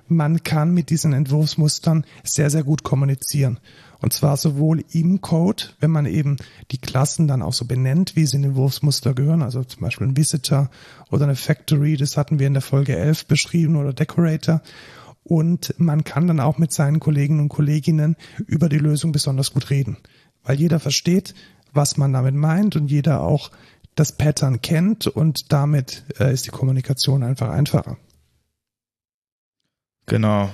man 0.09 0.43
kann 0.43 0.75
mit 0.75 0.91
diesen 0.91 1.13
Entwurfsmustern 1.13 2.05
sehr, 2.23 2.51
sehr 2.51 2.63
gut 2.63 2.83
kommunizieren. 2.83 3.59
Und 4.05 4.13
zwar 4.13 4.37
sowohl 4.37 4.85
im 4.93 5.23
Code, 5.23 5.65
wenn 5.81 5.91
man 5.91 6.05
eben 6.05 6.37
die 6.71 6.77
Klassen 6.77 7.27
dann 7.27 7.41
auch 7.41 7.55
so 7.55 7.65
benennt, 7.65 8.17
wie 8.17 8.27
sie 8.27 8.37
in 8.37 8.43
den 8.43 8.51
Entwurfsmuster 8.51 9.15
gehören, 9.15 9.41
also 9.41 9.65
zum 9.65 9.81
Beispiel 9.81 10.07
ein 10.07 10.17
Visitor 10.19 10.69
oder 11.11 11.25
eine 11.25 11.37
Factory, 11.37 11.97
das 11.97 12.19
hatten 12.19 12.39
wir 12.39 12.47
in 12.47 12.53
der 12.53 12.61
Folge 12.61 12.95
11 12.95 13.25
beschrieben, 13.25 13.77
oder 13.77 13.95
Decorator. 13.95 14.61
Und 15.23 15.73
man 15.79 16.05
kann 16.05 16.27
dann 16.27 16.39
auch 16.39 16.59
mit 16.59 16.71
seinen 16.71 17.01
Kollegen 17.01 17.41
und 17.41 17.49
Kolleginnen 17.49 18.17
über 18.47 18.69
die 18.69 18.77
Lösung 18.77 19.11
besonders 19.11 19.55
gut 19.55 19.71
reden, 19.71 19.97
weil 20.43 20.61
jeder 20.61 20.81
versteht, 20.81 21.35
was 21.73 21.97
man 21.97 22.13
damit 22.13 22.35
meint 22.35 22.77
und 22.77 22.91
jeder 22.91 23.23
auch 23.23 23.53
das 23.95 24.13
Pattern 24.13 24.61
kennt 24.61 25.07
und 25.07 25.51
damit 25.51 26.05
äh, 26.21 26.31
ist 26.31 26.45
die 26.45 26.51
Kommunikation 26.51 27.23
einfach 27.23 27.49
einfacher. 27.49 27.97
Genau. 30.05 30.51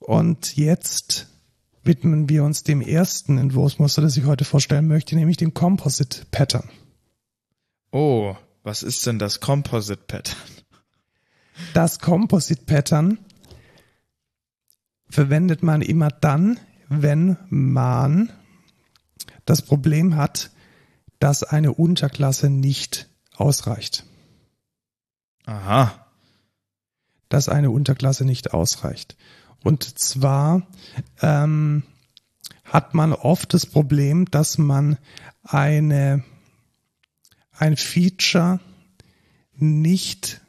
Und 0.00 0.54
jetzt 0.58 1.29
widmen 1.82 2.28
wir 2.28 2.44
uns 2.44 2.62
dem 2.62 2.80
ersten 2.80 3.38
Entwurfsmuster, 3.38 4.02
das 4.02 4.16
ich 4.16 4.24
heute 4.24 4.44
vorstellen 4.44 4.86
möchte, 4.86 5.16
nämlich 5.16 5.36
dem 5.36 5.54
Composite 5.54 6.26
Pattern. 6.30 6.68
Oh, 7.92 8.36
was 8.62 8.82
ist 8.82 9.06
denn 9.06 9.18
das 9.18 9.40
Composite 9.40 10.02
Pattern? 10.06 10.36
Das 11.74 11.98
Composite 11.98 12.64
Pattern 12.64 13.18
verwendet 15.08 15.62
man 15.62 15.82
immer 15.82 16.08
dann, 16.08 16.58
wenn 16.88 17.36
man 17.48 18.30
das 19.44 19.62
Problem 19.62 20.16
hat, 20.16 20.50
dass 21.18 21.42
eine 21.42 21.72
Unterklasse 21.72 22.50
nicht 22.50 23.08
ausreicht. 23.36 24.04
Aha. 25.44 26.06
Dass 27.28 27.48
eine 27.48 27.70
Unterklasse 27.70 28.24
nicht 28.24 28.54
ausreicht. 28.54 29.16
Und 29.62 29.98
zwar 29.98 30.66
ähm, 31.20 31.82
hat 32.64 32.94
man 32.94 33.12
oft 33.12 33.52
das 33.54 33.66
Problem, 33.66 34.26
dass 34.30 34.58
man 34.58 34.98
eine 35.42 36.24
ein 37.52 37.76
Feature 37.76 38.58
nicht 39.52 40.40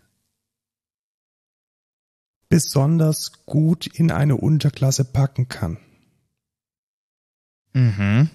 besonders 2.47 3.45
gut 3.45 3.87
in 3.87 4.11
eine 4.11 4.37
Unterklasse 4.37 5.05
packen 5.05 5.49
kann. 5.49 5.77
Mhm. 7.73 8.29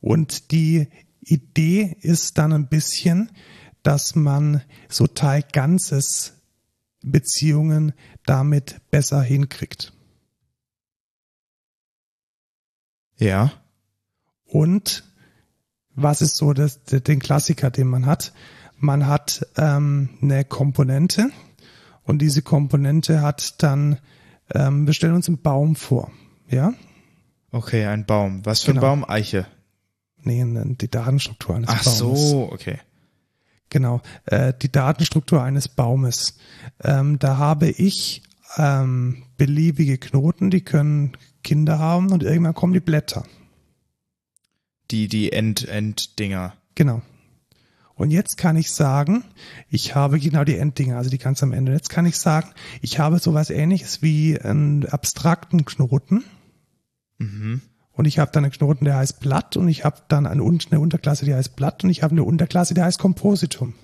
Und 0.00 0.50
die 0.50 0.88
Idee 1.20 1.96
ist 2.00 2.38
dann 2.38 2.52
ein 2.52 2.68
bisschen, 2.68 3.30
dass 3.82 4.16
man 4.16 4.62
so 4.88 5.06
Teil 5.06 5.44
Ganzes 5.52 6.41
Beziehungen 7.02 7.92
damit 8.26 8.80
besser 8.90 9.22
hinkriegt. 9.22 9.92
Ja. 13.18 13.52
Und 14.44 15.04
was 15.94 16.22
ist 16.22 16.36
so 16.36 16.52
das, 16.52 16.82
den 16.84 17.18
Klassiker, 17.20 17.70
den 17.70 17.86
man 17.88 18.06
hat? 18.06 18.32
Man 18.76 19.06
hat 19.06 19.46
ähm, 19.56 20.10
eine 20.20 20.44
Komponente 20.44 21.30
und 22.04 22.18
diese 22.20 22.42
Komponente 22.42 23.22
hat 23.22 23.62
dann, 23.62 23.98
ähm, 24.54 24.86
wir 24.86 24.94
stellen 24.94 25.14
uns 25.14 25.28
einen 25.28 25.40
Baum 25.42 25.76
vor, 25.76 26.10
ja? 26.48 26.74
Okay, 27.52 27.84
ein 27.86 28.06
Baum. 28.06 28.44
Was 28.44 28.62
für 28.62 28.72
Genau. 28.72 28.80
ein 28.92 29.00
Baum? 29.00 29.10
Eiche. 29.10 29.46
Nee, 30.24 30.44
ne, 30.44 30.76
die 30.80 30.88
Datenstruktur 30.88 31.54
eines 31.56 31.68
Ach 31.70 31.84
Baumes. 31.84 31.98
so, 32.30 32.50
okay. 32.50 32.78
Genau, 33.72 34.02
äh, 34.26 34.52
die 34.60 34.70
Datenstruktur 34.70 35.42
eines 35.42 35.66
Baumes. 35.66 36.36
Ähm, 36.84 37.18
da 37.18 37.38
habe 37.38 37.70
ich 37.70 38.22
ähm, 38.58 39.22
beliebige 39.38 39.96
Knoten, 39.96 40.50
die 40.50 40.60
können 40.60 41.16
Kinder 41.42 41.78
haben 41.78 42.12
und 42.12 42.22
irgendwann 42.22 42.52
kommen 42.52 42.74
die 42.74 42.80
Blätter. 42.80 43.24
Die, 44.90 45.08
die 45.08 45.32
End-End-Dinger. 45.32 46.52
Genau. 46.74 47.00
Und 47.94 48.10
jetzt 48.10 48.36
kann 48.36 48.56
ich 48.56 48.70
sagen, 48.70 49.24
ich 49.70 49.94
habe 49.94 50.20
genau 50.20 50.44
die 50.44 50.58
Enddinger, 50.58 50.98
also 50.98 51.08
die 51.08 51.16
ganz 51.16 51.42
am 51.42 51.54
Ende. 51.54 51.72
Jetzt 51.72 51.88
kann 51.88 52.04
ich 52.04 52.18
sagen, 52.18 52.50
ich 52.82 52.98
habe 52.98 53.20
sowas 53.20 53.48
ähnliches 53.48 54.02
wie 54.02 54.38
einen 54.38 54.84
abstrakten 54.84 55.64
Knoten. 55.64 56.24
Mhm. 57.16 57.62
Und 58.02 58.06
ich 58.06 58.18
habe 58.18 58.32
dann 58.32 58.42
einen 58.42 58.52
Knoten, 58.52 58.84
der 58.84 58.96
heißt 58.96 59.20
Blatt 59.20 59.56
und 59.56 59.68
ich 59.68 59.84
habe 59.84 60.02
dann 60.08 60.26
eine, 60.26 60.42
eine 60.42 60.80
Unterklasse, 60.80 61.24
die 61.24 61.32
heißt 61.32 61.54
Blatt 61.54 61.84
und 61.84 61.90
ich 61.90 62.02
habe 62.02 62.10
eine 62.10 62.24
Unterklasse, 62.24 62.74
die 62.74 62.82
heißt 62.82 62.98
Kompositum. 62.98 63.74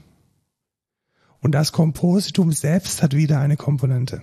Und 1.39 1.53
das 1.53 1.71
Kompositum 1.71 2.51
selbst 2.51 3.01
hat 3.01 3.15
wieder 3.15 3.39
eine 3.39 3.57
Komponente. 3.57 4.23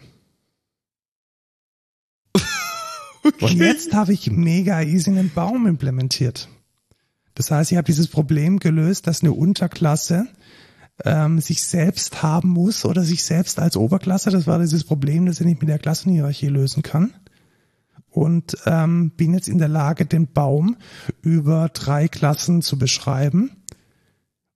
Und 3.39 3.53
jetzt 3.53 3.93
habe 3.93 4.11
ich 4.11 4.29
mega 4.29 4.81
easy 4.81 5.11
einen 5.11 5.31
Baum 5.33 5.65
implementiert. 5.65 6.49
Das 7.33 7.49
heißt, 7.49 7.71
ich 7.71 7.77
habe 7.77 7.85
dieses 7.85 8.09
Problem 8.09 8.59
gelöst, 8.59 9.07
dass 9.07 9.21
eine 9.21 9.31
Unterklasse 9.31 10.27
ähm, 11.05 11.39
sich 11.39 11.63
selbst 11.63 12.21
haben 12.21 12.49
muss 12.49 12.83
oder 12.83 13.05
sich 13.05 13.23
selbst 13.23 13.59
als 13.59 13.77
Oberklasse. 13.77 14.29
Das 14.29 14.45
war 14.45 14.59
dieses 14.59 14.83
Problem, 14.83 15.25
das 15.25 15.39
ich 15.39 15.45
nicht 15.45 15.61
mit 15.61 15.69
der 15.69 15.79
Klassenhierarchie 15.79 16.49
lösen 16.49 16.83
kann 16.83 17.13
und 18.15 18.55
ähm, 18.65 19.11
bin 19.11 19.33
jetzt 19.33 19.49
in 19.49 19.57
der 19.57 19.67
Lage, 19.67 20.05
den 20.05 20.27
Baum 20.31 20.77
über 21.21 21.69
drei 21.69 22.07
Klassen 22.07 22.61
zu 22.61 22.77
beschreiben 22.77 23.51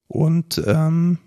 und 0.07 0.61
ähm, 0.65 1.19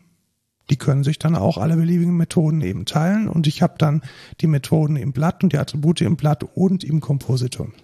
die 0.71 0.77
können 0.77 1.05
sich 1.05 1.19
dann 1.19 1.37
auch 1.37 1.59
alle 1.59 1.77
beliebigen 1.77 2.17
Methoden 2.17 2.63
eben 2.63 2.87
teilen 2.87 3.29
und 3.29 3.47
ich 3.47 3.61
habe 3.61 3.75
dann 3.77 4.01
die 4.41 4.47
Methoden 4.47 4.97
im 4.97 5.13
Blatt 5.13 5.43
und 5.45 5.53
die 5.53 5.59
Attribute 5.59 6.01
im 6.01 6.17
Blatt 6.17 6.43
und 6.43 6.85
im 6.85 7.01
Kompositum. 7.01 7.75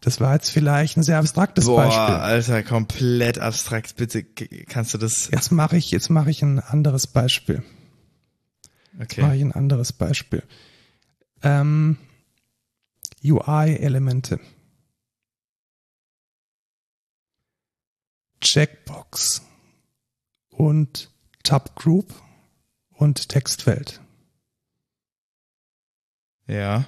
Das 0.00 0.20
war 0.20 0.34
jetzt 0.34 0.50
vielleicht 0.50 0.96
ein 0.96 1.02
sehr 1.02 1.18
abstraktes 1.18 1.66
Boah, 1.66 1.84
Beispiel. 1.84 2.14
Alter, 2.14 2.62
komplett 2.62 3.38
abstrakt. 3.38 3.96
Bitte, 3.96 4.22
kannst 4.24 4.94
du 4.94 4.98
das? 4.98 5.28
Jetzt 5.32 5.50
mache 5.50 5.76
ich, 5.76 5.90
jetzt 5.90 6.10
mache 6.10 6.30
ich 6.30 6.42
ein 6.42 6.60
anderes 6.60 7.06
Beispiel. 7.08 7.62
Jetzt 8.98 9.18
mache 9.18 9.28
Okay. 9.28 9.36
ich 9.36 9.42
ein 9.42 9.52
anderes 9.52 9.92
Beispiel. 9.92 10.42
Ähm, 11.42 11.96
UI-Elemente. 13.24 14.40
Checkbox 18.40 19.42
und 20.50 21.10
Tab 21.44 21.76
Group 21.76 22.12
und 22.90 23.28
Textfeld. 23.28 24.00
Ja. 26.46 26.84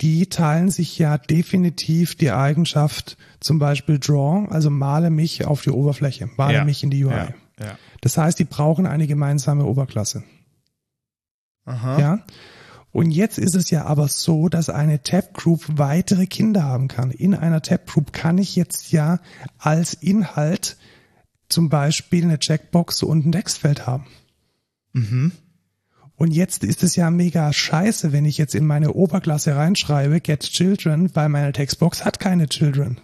Die 0.00 0.28
teilen 0.28 0.70
sich 0.70 0.98
ja 0.98 1.18
definitiv 1.18 2.14
die 2.14 2.30
Eigenschaft, 2.30 3.16
zum 3.40 3.58
Beispiel 3.58 3.98
Draw, 3.98 4.46
also 4.48 4.70
male 4.70 5.10
mich 5.10 5.44
auf 5.44 5.62
die 5.62 5.70
Oberfläche, 5.70 6.30
male 6.36 6.54
Ja. 6.54 6.64
mich 6.64 6.84
in 6.84 6.90
die 6.90 7.04
UI. 7.04 7.12
Ja. 7.14 7.34
ja. 7.58 7.78
Das 8.00 8.16
heißt, 8.16 8.38
die 8.38 8.44
brauchen 8.44 8.86
eine 8.86 9.06
gemeinsame 9.08 9.64
Oberklasse. 9.64 10.22
Aha. 11.64 11.98
Ja. 11.98 12.26
Und 12.98 13.12
jetzt 13.12 13.38
ist 13.38 13.54
es 13.54 13.70
ja 13.70 13.84
aber 13.84 14.08
so, 14.08 14.48
dass 14.48 14.70
eine 14.70 15.02
Tab 15.04 15.32
Group 15.32 15.64
weitere 15.68 16.26
Kinder 16.26 16.64
haben 16.64 16.88
kann. 16.88 17.12
In 17.12 17.32
einer 17.34 17.62
Tab 17.62 17.86
Group 17.86 18.12
kann 18.12 18.38
ich 18.38 18.56
jetzt 18.56 18.90
ja 18.90 19.20
als 19.56 19.94
Inhalt 19.94 20.76
zum 21.48 21.68
Beispiel 21.68 22.24
eine 22.24 22.40
Checkbox 22.40 23.04
und 23.04 23.24
ein 23.24 23.30
Textfeld 23.32 23.86
haben. 23.86 24.06
Mhm. 24.94 25.30
Und 26.16 26.32
jetzt 26.32 26.64
ist 26.64 26.82
es 26.82 26.96
ja 26.96 27.10
mega 27.12 27.52
scheiße, 27.52 28.10
wenn 28.10 28.24
ich 28.24 28.36
jetzt 28.36 28.56
in 28.56 28.66
meine 28.66 28.92
Oberklasse 28.92 29.54
reinschreibe, 29.54 30.20
get 30.20 30.40
children, 30.40 31.14
weil 31.14 31.28
meine 31.28 31.52
Textbox 31.52 32.04
hat 32.04 32.18
keine 32.18 32.48
children. 32.48 33.00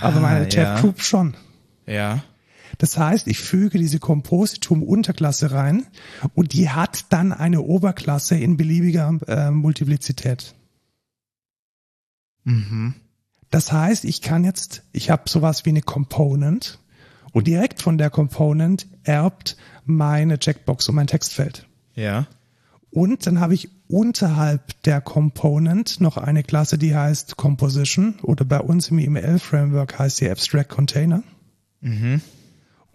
Aber 0.00 0.20
meine 0.20 0.46
Ah, 0.46 0.48
Tab 0.48 0.64
ja. 0.64 0.80
Group 0.80 1.02
schon. 1.02 1.34
Ja. 1.86 2.22
Das 2.78 2.98
heißt, 2.98 3.26
ich 3.26 3.38
füge 3.38 3.78
diese 3.78 3.98
Kompositum-Unterklasse 3.98 5.50
rein 5.50 5.86
und 6.34 6.52
die 6.52 6.68
hat 6.70 7.06
dann 7.10 7.32
eine 7.32 7.62
Oberklasse 7.62 8.36
in 8.36 8.56
beliebiger 8.56 9.18
äh, 9.26 9.50
Multiplizität. 9.50 10.54
Mhm. 12.44 12.94
Das 13.50 13.72
heißt, 13.72 14.04
ich 14.04 14.22
kann 14.22 14.44
jetzt, 14.44 14.82
ich 14.92 15.10
habe 15.10 15.28
sowas 15.28 15.64
wie 15.64 15.70
eine 15.70 15.82
Component 15.82 16.78
und 17.32 17.46
direkt 17.46 17.82
von 17.82 17.98
der 17.98 18.10
Component 18.10 18.86
erbt 19.04 19.56
meine 19.84 20.38
Checkbox 20.38 20.88
und 20.88 20.94
mein 20.96 21.06
Textfeld. 21.06 21.66
Ja. 21.94 22.26
Und 22.90 23.26
dann 23.26 23.40
habe 23.40 23.54
ich 23.54 23.68
unterhalb 23.88 24.82
der 24.82 25.00
Component 25.00 26.00
noch 26.00 26.16
eine 26.16 26.42
Klasse, 26.42 26.78
die 26.78 26.96
heißt 26.96 27.36
Composition 27.36 28.14
oder 28.22 28.44
bei 28.44 28.60
uns 28.60 28.88
im 28.88 28.98
EML-Framework 28.98 29.98
heißt 29.98 30.16
sie 30.16 30.30
Abstract 30.30 30.70
Container. 30.70 31.22
Mhm. 31.80 32.20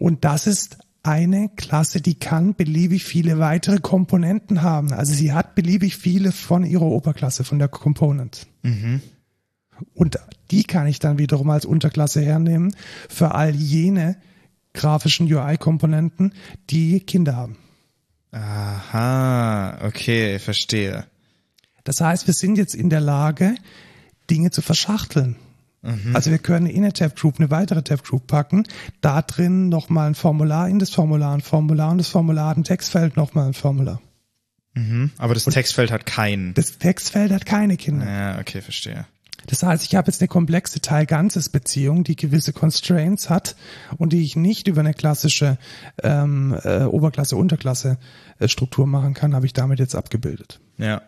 Und 0.02 0.24
das 0.24 0.48
ist 0.48 0.78
eine 1.04 1.48
Klasse, 1.54 2.00
die 2.00 2.16
kann 2.16 2.56
beliebig 2.56 3.04
viele 3.04 3.38
weitere 3.38 3.78
Komponenten 3.78 4.62
haben. 4.62 4.92
Also 4.92 5.14
sie 5.14 5.32
hat 5.32 5.54
beliebig 5.54 5.96
viele 5.96 6.32
von 6.32 6.64
ihrer 6.64 6.86
Oberklasse, 6.86 7.44
von 7.44 7.60
der 7.60 7.68
Component. 7.68 8.48
Mhm. 8.62 9.00
Und 9.94 10.18
die 10.50 10.64
kann 10.64 10.88
ich 10.88 10.98
dann 10.98 11.18
wiederum 11.18 11.50
als 11.50 11.64
Unterklasse 11.64 12.20
hernehmen 12.20 12.74
für 13.08 13.36
all 13.36 13.54
jene 13.54 14.16
grafischen 14.74 15.32
UI-Komponenten, 15.32 16.34
die 16.68 16.98
Kinder 16.98 17.36
haben. 17.36 17.56
Aha. 18.32 19.86
Okay, 19.86 20.40
verstehe. 20.40 21.06
Das 21.84 22.00
heißt, 22.00 22.26
wir 22.26 22.34
sind 22.34 22.58
jetzt 22.58 22.74
in 22.74 22.90
der 22.90 23.00
Lage, 23.00 23.54
Dinge 24.28 24.50
zu 24.50 24.62
verschachteln. 24.62 25.36
Also 26.12 26.30
wir 26.30 26.38
können 26.38 26.66
in 26.66 26.84
eine 26.84 26.92
Tab 26.92 27.16
Group 27.16 27.38
eine 27.38 27.50
weitere 27.50 27.82
Tab 27.82 28.04
Group 28.04 28.28
packen, 28.28 28.64
da 29.00 29.20
drin 29.20 29.68
nochmal 29.68 30.08
ein 30.08 30.14
Formular, 30.14 30.68
in 30.68 30.78
das 30.78 30.90
Formular 30.90 31.34
ein 31.34 31.40
Formular 31.40 31.90
und 31.90 31.98
das 31.98 32.08
Formular 32.08 32.56
ein 32.56 32.62
Textfeld 32.62 33.16
nochmal 33.16 33.48
ein 33.48 33.54
Formular. 33.54 34.00
Mhm. 34.74 35.10
Aber 35.18 35.34
das 35.34 35.44
Textfeld 35.44 35.90
hat 35.90 36.06
keinen. 36.06 36.54
Das 36.54 36.78
Textfeld 36.78 37.32
hat 37.32 37.46
keine 37.46 37.76
Kinder. 37.76 38.06
Ja, 38.06 38.38
okay, 38.38 38.60
verstehe. 38.60 39.06
Das 39.46 39.64
heißt, 39.64 39.84
ich 39.84 39.96
habe 39.96 40.08
jetzt 40.08 40.20
eine 40.20 40.28
komplexe 40.28 40.80
Teil-Ganzes-Beziehung, 40.80 42.04
die 42.04 42.16
gewisse 42.16 42.52
Constraints 42.52 43.28
hat 43.28 43.56
und 43.98 44.12
die 44.12 44.22
ich 44.22 44.36
nicht 44.36 44.68
über 44.68 44.80
eine 44.80 44.94
klassische 44.94 45.58
ähm, 46.02 46.56
äh, 46.62 46.84
Oberklasse-Unterklasse-Struktur 46.84 48.86
machen 48.86 49.14
kann, 49.14 49.34
habe 49.34 49.46
ich 49.46 49.52
damit 49.52 49.80
jetzt 49.80 49.96
abgebildet. 49.96 50.60
Ja. 50.78 51.02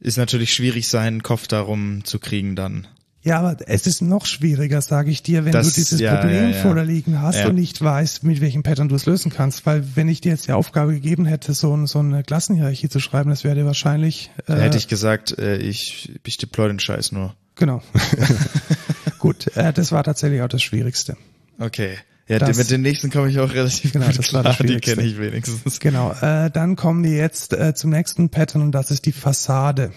Ist 0.00 0.18
natürlich 0.18 0.52
schwierig, 0.52 0.88
seinen 0.88 1.22
Kopf 1.22 1.46
darum 1.46 2.04
zu 2.04 2.18
kriegen 2.18 2.56
dann. 2.56 2.88
Ja, 3.26 3.40
aber 3.40 3.56
es 3.66 3.88
ist 3.88 4.02
noch 4.02 4.24
schwieriger, 4.24 4.80
sage 4.80 5.10
ich 5.10 5.20
dir, 5.22 5.44
wenn 5.44 5.50
Das- 5.52 5.68
du 5.70 5.74
dieses 5.74 5.98
ja, 6.00 6.14
Problem 6.14 6.44
ja, 6.44 6.56
ja. 6.56 6.62
vor 6.62 6.76
dir 6.76 6.84
liegen 6.84 7.20
hast 7.20 7.44
und 7.44 7.56
nicht 7.56 7.82
weißt, 7.82 8.22
mit 8.22 8.40
welchem 8.40 8.62
Pattern 8.62 8.88
du 8.88 8.94
es 8.94 9.04
lösen 9.04 9.32
kannst. 9.32 9.66
Weil 9.66 9.84
wenn 9.96 10.08
ich 10.08 10.20
dir 10.20 10.30
jetzt 10.30 10.46
die 10.46 10.52
Aufgabe 10.52 10.94
gegeben 10.94 11.26
hätte, 11.26 11.52
so, 11.52 11.84
so 11.86 11.98
eine 11.98 12.22
Klassenhierarchie 12.22 12.88
zu 12.88 13.00
schreiben, 13.00 13.28
das 13.30 13.42
wäre 13.42 13.56
dir 13.56 13.66
wahrscheinlich 13.66 14.30
äh, 14.38 14.42
Da 14.46 14.56
hätte 14.58 14.78
ich 14.78 14.86
gesagt, 14.86 15.36
äh, 15.38 15.56
ich, 15.56 16.12
ich 16.24 16.38
deploy 16.38 16.68
den 16.68 16.78
Scheiß 16.78 17.10
nur. 17.10 17.34
genau. 17.56 17.82
Gut, 19.18 19.48
äh, 19.56 19.72
das 19.72 19.92
war 19.92 20.04
tatsächlich 20.04 20.42
auch 20.42 20.48
das 20.48 20.62
Schwierigste. 20.62 21.16
Okay. 21.58 21.96
Ja, 22.28 22.38
Das- 22.38 22.56
mit 22.56 22.70
den 22.70 22.82
nächsten 22.82 23.10
komme 23.10 23.28
ich 23.30 23.38
auch 23.38 23.52
relativ 23.52 23.92
Genau, 23.92 24.06
gut 24.06 24.18
das 24.18 24.32
war 24.34 24.42
klar. 24.42 24.54
das 24.58 24.66
Die 24.66 24.76
kenne 24.78 25.02
ich 25.02 25.18
wenigstens. 25.18 25.78
Genau, 25.80 26.12
äh, 26.20 26.50
dann 26.50 26.76
kommen 26.76 27.04
wir 27.04 27.12
jetzt 27.16 27.52
äh, 27.52 27.74
zum 27.74 27.90
nächsten 27.90 28.28
Pattern 28.30 28.62
und 28.62 28.72
das 28.72 28.90
ist 28.90 29.06
die 29.06 29.12
Fassade. 29.12 29.92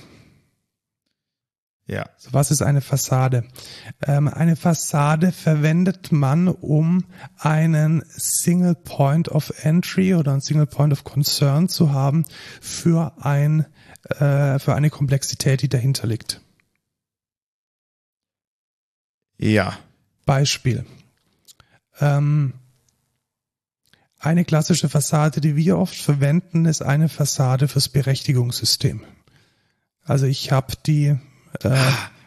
Ja. 1.90 2.08
So, 2.18 2.34
was 2.34 2.52
ist 2.52 2.62
eine 2.62 2.82
Fassade? 2.82 3.46
Ähm, 4.06 4.28
eine 4.28 4.56
Fassade 4.56 5.32
verwendet 5.32 6.12
man, 6.12 6.48
um 6.48 7.06
einen 7.36 8.04
Single 8.10 8.76
Point 8.76 9.30
of 9.30 9.52
Entry 9.64 10.14
oder 10.14 10.34
einen 10.34 10.42
Single 10.42 10.68
Point 10.68 10.94
of 10.94 11.04
Concern 11.04 11.68
zu 11.68 11.92
haben 11.92 12.26
für 12.62 13.14
ein 13.26 13.66
äh, 14.04 14.60
für 14.60 14.76
eine 14.76 14.92
Komplexität, 14.92 15.64
die 15.64 15.70
dahinter 15.70 16.06
liegt. 16.06 16.42
Ja. 19.40 19.76
Beispiel. 20.28 20.86
Ähm, 22.00 22.54
eine 24.20 24.46
klassische 24.46 24.90
Fassade, 24.90 25.42
die 25.42 25.56
wir 25.56 25.80
oft 25.80 25.96
verwenden, 25.96 26.66
ist 26.66 26.84
eine 26.84 27.10
Fassade 27.10 27.68
fürs 27.68 27.90
Berechtigungssystem. 27.90 29.04
Also 30.04 30.28
ich 30.28 30.52
habe 30.52 30.74
die 30.86 31.18
äh, 31.64 31.76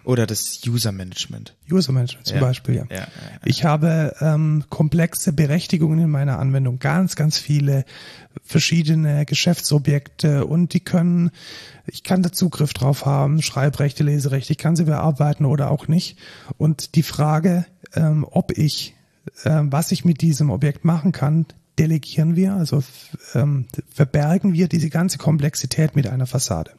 Oder 0.04 0.26
das 0.26 0.60
User 0.66 0.90
Management. 0.90 1.54
User 1.70 1.92
Management 1.92 2.26
zum 2.26 2.36
Ja. 2.36 2.42
Beispiel, 2.42 2.74
ja. 2.74 2.84
Ja, 2.90 3.06
Ich 3.44 3.64
habe 3.64 4.16
ähm, 4.20 4.64
komplexe 4.68 5.32
Berechtigungen 5.32 6.00
in 6.00 6.10
meiner 6.10 6.38
Anwendung, 6.40 6.80
ganz, 6.80 7.14
ganz 7.14 7.38
viele 7.38 7.84
verschiedene 8.42 9.24
Geschäftsobjekte 9.26 10.44
und 10.46 10.74
die 10.74 10.80
können, 10.80 11.30
ich 11.86 12.02
kann 12.02 12.22
da 12.22 12.32
Zugriff 12.32 12.72
drauf 12.72 13.06
haben, 13.06 13.42
Schreibrechte, 13.42 14.02
Leserechte, 14.02 14.52
ich 14.52 14.58
kann 14.58 14.74
sie 14.74 14.84
bearbeiten 14.84 15.44
oder 15.44 15.70
auch 15.70 15.86
nicht. 15.86 16.18
Und 16.58 16.96
die 16.96 17.04
Frage, 17.04 17.64
ähm, 17.94 18.26
ob 18.28 18.58
ich, 18.58 18.94
ähm, 19.44 19.70
was 19.70 19.92
ich 19.92 20.04
mit 20.04 20.20
diesem 20.20 20.50
Objekt 20.50 20.84
machen 20.84 21.12
kann, 21.12 21.46
delegieren 21.78 22.36
wir, 22.36 22.54
also 22.54 22.82
ähm, 23.34 23.66
verbergen 23.88 24.52
wir 24.52 24.68
diese 24.68 24.90
ganze 24.90 25.18
Komplexität 25.18 25.96
mit 25.96 26.06
einer 26.06 26.26
Fassade. 26.26 26.72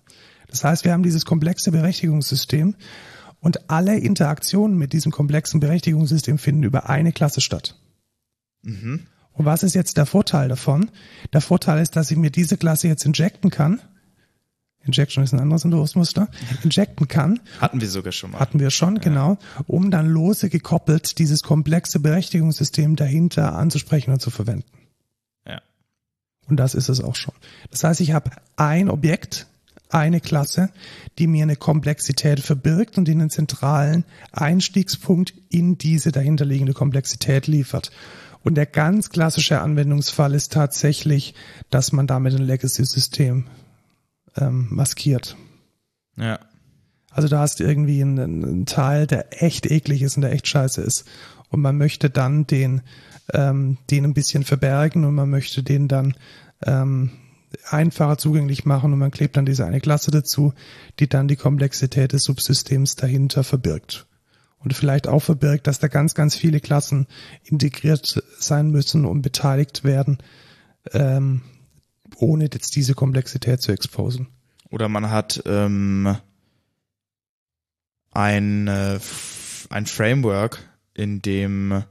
Das 0.54 0.64
heißt, 0.64 0.86
wir 0.86 0.94
haben 0.94 1.02
dieses 1.02 1.26
komplexe 1.26 1.72
Berechtigungssystem 1.72 2.76
und 3.40 3.72
alle 3.72 3.98
Interaktionen 3.98 4.78
mit 4.78 4.94
diesem 4.94 5.12
komplexen 5.12 5.60
Berechtigungssystem 5.60 6.38
finden 6.38 6.62
über 6.62 6.90
eine 6.92 7.12
Klasse 7.12 7.42
statt. 7.42 7.76
Mhm. 8.62 9.08
Und 9.32 9.46
was 9.46 9.64
ist 9.64 9.74
jetzt 9.74 9.98
der 9.98 10.06
Vorteil 10.06 10.50
davon? 10.50 10.92
Der 11.34 11.42
Vorteil 11.42 11.82
ist, 11.82 11.96
dass 11.96 12.12
ich 12.12 12.18
mir 12.18 12.30
diese 12.30 12.56
Klasse 12.56 12.88
jetzt 12.88 13.04
injecten 13.04 13.50
kann. 13.50 13.82
Injection 14.86 15.24
ist 15.24 15.34
ein 15.34 15.40
anderes 15.40 15.66
Entwurfsmuster. 15.66 16.28
Injecten 16.64 17.08
kann, 17.08 17.40
Hatten 17.60 17.82
wir 17.82 17.90
sogar 17.90 18.12
schon 18.12 18.30
mal. 18.32 18.40
hatten 18.40 18.60
wir 18.60 18.70
schon, 18.70 19.00
genau, 19.00 19.40
um 19.66 19.90
dann 19.90 20.08
lose 20.08 20.50
gekoppelt 20.50 21.18
dieses 21.18 21.42
komplexe 21.42 22.00
Berechtigungssystem 22.00 22.96
dahinter 22.96 23.56
anzusprechen 23.56 24.12
und 24.12 24.22
zu 24.22 24.30
verwenden. 24.30 24.70
Ja. 25.48 25.64
Und 26.48 26.58
das 26.58 26.76
ist 26.76 26.90
es 26.90 27.02
auch 27.02 27.16
schon. 27.16 27.34
Das 27.72 27.84
heißt, 27.84 28.02
ich 28.02 28.12
habe 28.12 28.30
ein 28.56 28.88
Objekt, 28.92 29.48
eine 29.90 30.22
Klasse, 30.22 30.70
die 31.20 31.28
mir 31.28 31.44
eine 31.44 31.56
Komplexität 31.56 32.40
verbirgt 32.40 32.98
und 32.98 33.10
einen 33.10 33.30
zentralen 33.30 34.06
Einstiegspunkt 34.32 35.34
in 35.50 35.78
diese 35.78 36.12
dahinterliegende 36.12 36.74
Komplexität 36.74 37.48
liefert. 37.48 37.92
Und 38.44 38.56
der 38.56 38.66
ganz 38.66 39.10
klassische 39.10 39.62
Anwendungsfall 39.62 40.34
ist 40.34 40.52
tatsächlich, 40.52 41.34
dass 41.70 41.92
man 41.92 42.08
damit 42.08 42.36
ein 42.36 42.42
Legacy-System 42.42 43.46
ähm, 44.36 44.68
maskiert. 44.70 45.38
Ja. 46.18 46.40
Also 47.10 47.28
da 47.28 47.40
hast 47.40 47.60
du 47.60 47.64
irgendwie 47.64 48.02
einen, 48.02 48.20
einen 48.20 48.66
Teil, 48.66 49.08
der 49.08 49.44
echt 49.44 49.70
eklig 49.70 50.02
ist 50.02 50.18
und 50.18 50.24
der 50.24 50.34
echt 50.34 50.48
scheiße 50.48 50.82
ist. 50.82 51.06
und 51.50 51.62
man 51.62 51.78
möchte 51.78 52.10
dann 52.10 52.48
den, 52.48 52.82
ähm, 53.32 53.78
den 53.92 54.06
ein 54.06 54.16
bisschen 54.16 54.44
verbergen 54.44 55.06
und 55.06 55.14
man 55.14 55.30
möchte 55.30 55.62
den 55.62 55.88
dann 55.88 56.16
ähm, 56.66 57.12
einfacher 57.70 58.18
zugänglich 58.18 58.66
machen 58.66 58.94
und 58.94 59.00
man 59.00 59.12
klebt 59.12 59.38
dann 59.38 59.46
diese 59.46 59.66
eine 59.66 59.82
Klasse 59.82 60.12
dazu, 60.12 60.54
die 61.00 61.08
dann 61.08 61.28
die 61.28 61.36
Komplexität 61.36 62.14
des 62.14 62.24
Subsystems 62.24 62.96
dahinter 62.96 63.44
verbirgt. 63.44 64.06
Und 64.60 64.74
vielleicht 64.74 65.08
auch 65.08 65.20
verbirgt, 65.20 65.68
dass 65.68 65.80
da 65.80 65.88
ganz, 65.88 66.16
ganz 66.16 66.36
viele 66.36 66.62
Klassen 66.62 67.08
integriert 67.44 68.24
sein 68.40 68.72
müssen 68.72 69.06
und 69.06 69.22
beteiligt 69.22 69.84
werden, 69.84 70.20
ähm, 70.92 71.42
ohne 72.16 72.46
jetzt 72.46 72.76
diese 72.76 72.94
Komplexität 72.94 73.62
zu 73.62 73.74
exposen. 73.74 74.28
Oder 74.70 74.88
man 74.88 75.10
hat 75.10 75.44
ähm, 75.46 76.16
ein, 78.12 78.68
äh, 78.68 79.00
ein 79.70 79.86
Framework, 79.86 80.60
in 80.94 81.22
dem 81.22 81.84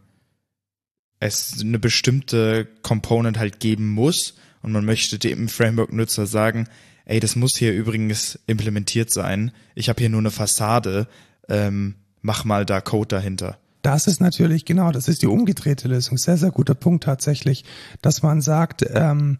es 1.21 1.61
eine 1.61 1.79
bestimmte 1.79 2.67
Component 2.83 3.39
halt 3.39 3.61
geben 3.61 3.89
muss 3.89 4.35
und 4.63 4.73
man 4.73 4.85
möchte 4.85 5.19
dem 5.19 5.49
Framework-Nutzer 5.49 6.27
sagen, 6.27 6.69
ey, 7.05 7.21
das 7.21 7.37
muss 7.37 7.57
hier 7.57 7.73
übrigens 7.73 8.39
implementiert 8.47 9.11
sein. 9.11 9.53
Ich 9.75 9.89
habe 9.89 10.01
hier 10.01 10.11
nur 10.11 10.21
eine 10.21 10.31
Fassade. 10.31 11.09
Ähm, 11.49 11.97
mach 12.21 12.45
mal 12.45 12.65
da 12.65 12.81
Code 12.81 13.09
dahinter. 13.09 13.59
Das 13.83 14.07
ist 14.07 14.21
natürlich 14.21 14.65
genau, 14.65 14.93
das 14.93 15.09
ist 15.09 15.23
die 15.23 15.27
umgedrehte 15.27 15.89
Lösung. 15.89 16.17
Sehr, 16.17 16.37
sehr 16.37 16.53
guter 16.53 16.75
Punkt 16.75 17.05
tatsächlich, 17.05 17.65
dass 18.01 18.23
man 18.23 18.41
sagt, 18.41 18.85
ähm, 18.89 19.39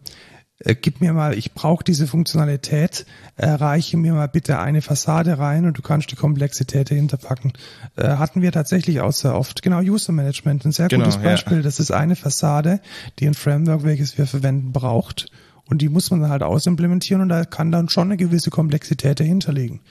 äh, 0.63 0.75
gib 0.75 1.01
mir 1.01 1.13
mal, 1.13 1.37
ich 1.37 1.53
brauche 1.53 1.83
diese 1.83 2.07
Funktionalität, 2.07 3.05
erreiche 3.35 3.97
mir 3.97 4.13
mal 4.13 4.27
bitte 4.27 4.59
eine 4.59 4.81
Fassade 4.81 5.37
rein 5.37 5.65
und 5.65 5.77
du 5.77 5.81
kannst 5.81 6.11
die 6.11 6.15
Komplexität 6.15 6.89
dahinter 6.91 7.17
packen. 7.17 7.53
Äh, 7.95 8.15
hatten 8.17 8.41
wir 8.41 8.51
tatsächlich 8.51 9.01
auch 9.01 9.11
sehr 9.11 9.35
oft. 9.35 9.61
Genau, 9.61 9.79
User 9.79 10.13
Management, 10.13 10.65
ein 10.65 10.71
sehr 10.71 10.87
genau, 10.87 11.05
gutes 11.05 11.21
Beispiel. 11.21 11.57
Ja. 11.57 11.63
Das 11.63 11.79
ist 11.79 11.91
eine 11.91 12.15
Fassade, 12.15 12.79
die 13.19 13.27
ein 13.27 13.33
Framework, 13.33 13.83
welches 13.83 14.17
wir 14.17 14.25
verwenden, 14.25 14.71
braucht. 14.71 15.31
Und 15.65 15.81
die 15.81 15.89
muss 15.89 16.11
man 16.11 16.21
dann 16.21 16.29
halt 16.29 16.43
ausimplementieren 16.43 17.21
und 17.21 17.29
da 17.29 17.45
kann 17.45 17.71
dann 17.71 17.89
schon 17.89 18.07
eine 18.07 18.17
gewisse 18.17 18.49
Komplexität 18.49 19.19
dahinter 19.19 19.53
liegen. 19.53 19.81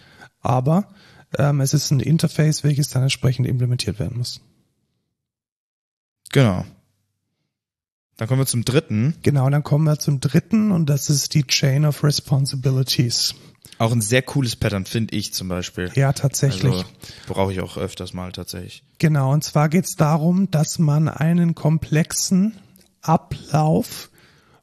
Aber 0.41 0.89
ähm, 1.39 1.61
es 1.61 1.73
ist 1.75 1.91
ein 1.91 2.01
Interface, 2.01 2.65
welches 2.65 2.89
dann 2.89 3.03
entsprechend 3.03 3.47
implementiert 3.47 3.99
werden 3.99 4.19
muss. 4.19 4.41
Genau. 6.33 6.65
Dann 8.17 8.29
kommen 8.29 8.41
wir 8.41 8.47
zum 8.47 8.65
dritten. 8.65 9.15
Genau, 9.23 9.49
dann 9.51 9.63
kommen 9.63 9.85
wir 9.85 9.99
zum 9.99 10.21
dritten 10.21 10.71
und 10.71 10.87
das 10.87 11.11
ist 11.11 11.35
die 11.35 11.45
Chain 11.45 11.85
of 11.85 12.05
Responsibilities. 12.05 13.35
Auch 13.79 13.93
ein 13.93 14.01
sehr 14.01 14.23
cooles 14.23 14.55
Pattern, 14.55 14.85
finde 14.85 15.17
ich 15.17 15.33
zum 15.35 15.49
Beispiel. 15.49 15.91
Ja, 15.95 16.13
tatsächlich. 16.13 16.73
Also, 16.73 16.85
Brauche 17.27 17.53
ich 17.53 17.61
auch 17.61 17.77
öfters 17.77 18.13
mal 18.13 18.31
tatsächlich. 18.31 18.85
Genau, 18.99 19.33
und 19.33 19.43
zwar 19.43 19.69
geht 19.69 19.87
es 19.87 19.97
darum, 19.97 20.51
dass 20.51 20.79
man 20.79 21.09
einen 21.09 21.55
komplexen 21.55 22.59
Ablauf 23.01 24.11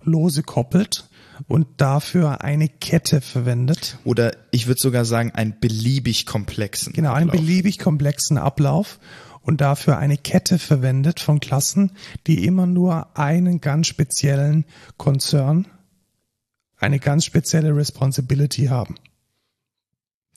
lose 0.04 0.44
koppelt 0.44 1.10
und 1.48 1.68
dafür 1.78 2.42
eine 2.42 2.70
Kette 2.70 3.22
verwendet. 3.22 3.98
Oder 4.04 4.34
ich 4.52 4.68
würde 4.68 4.80
sogar 4.80 5.06
sagen, 5.06 5.32
einen 5.32 5.60
beliebig 5.60 6.26
komplexen. 6.26 6.94
Genau, 6.94 7.14
einen 7.14 7.30
beliebig 7.30 7.80
komplexen 7.80 8.38
Ablauf 8.38 9.00
und 9.50 9.62
dafür 9.62 9.98
eine 9.98 10.16
Kette 10.16 10.60
verwendet 10.60 11.20
von 11.20 11.40
Klassen, 11.40 11.94
die 12.28 12.46
immer 12.46 12.68
nur 12.68 13.18
einen 13.18 13.62
ganz 13.62 13.88
speziellen 13.88 14.64
Konzern, 14.98 15.68
eine 16.78 17.00
ganz 17.00 17.26
spezielle 17.26 17.76
Responsibility 17.76 18.68
haben. 18.68 18.94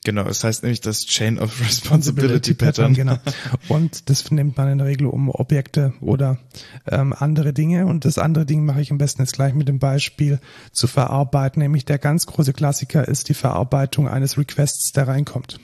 Genau, 0.03 0.25
es 0.25 0.43
heißt 0.43 0.63
nämlich 0.63 0.81
das 0.81 1.01
Chain 1.05 1.37
of 1.37 1.61
Responsibility 1.61 2.55
Pattern. 2.55 2.95
Genau. 2.95 3.19
Und 3.67 4.09
das 4.09 4.31
nimmt 4.31 4.57
man 4.57 4.69
in 4.69 4.79
der 4.79 4.87
Regel 4.87 5.05
um 5.05 5.29
Objekte 5.29 5.93
oder 6.01 6.39
ähm, 6.87 7.13
andere 7.13 7.53
Dinge. 7.53 7.85
Und 7.85 8.05
das 8.05 8.17
andere 8.17 8.47
Ding 8.47 8.65
mache 8.65 8.81
ich 8.81 8.89
am 8.89 8.97
besten 8.97 9.21
jetzt 9.21 9.33
gleich 9.33 9.53
mit 9.53 9.67
dem 9.67 9.77
Beispiel 9.77 10.39
zu 10.71 10.87
verarbeiten. 10.87 11.61
Nämlich 11.61 11.85
der 11.85 11.99
ganz 11.99 12.25
große 12.25 12.51
Klassiker 12.51 13.07
ist 13.07 13.29
die 13.29 13.35
Verarbeitung 13.35 14.07
eines 14.07 14.39
Requests, 14.39 14.91
der 14.91 15.07
reinkommt. 15.07 15.59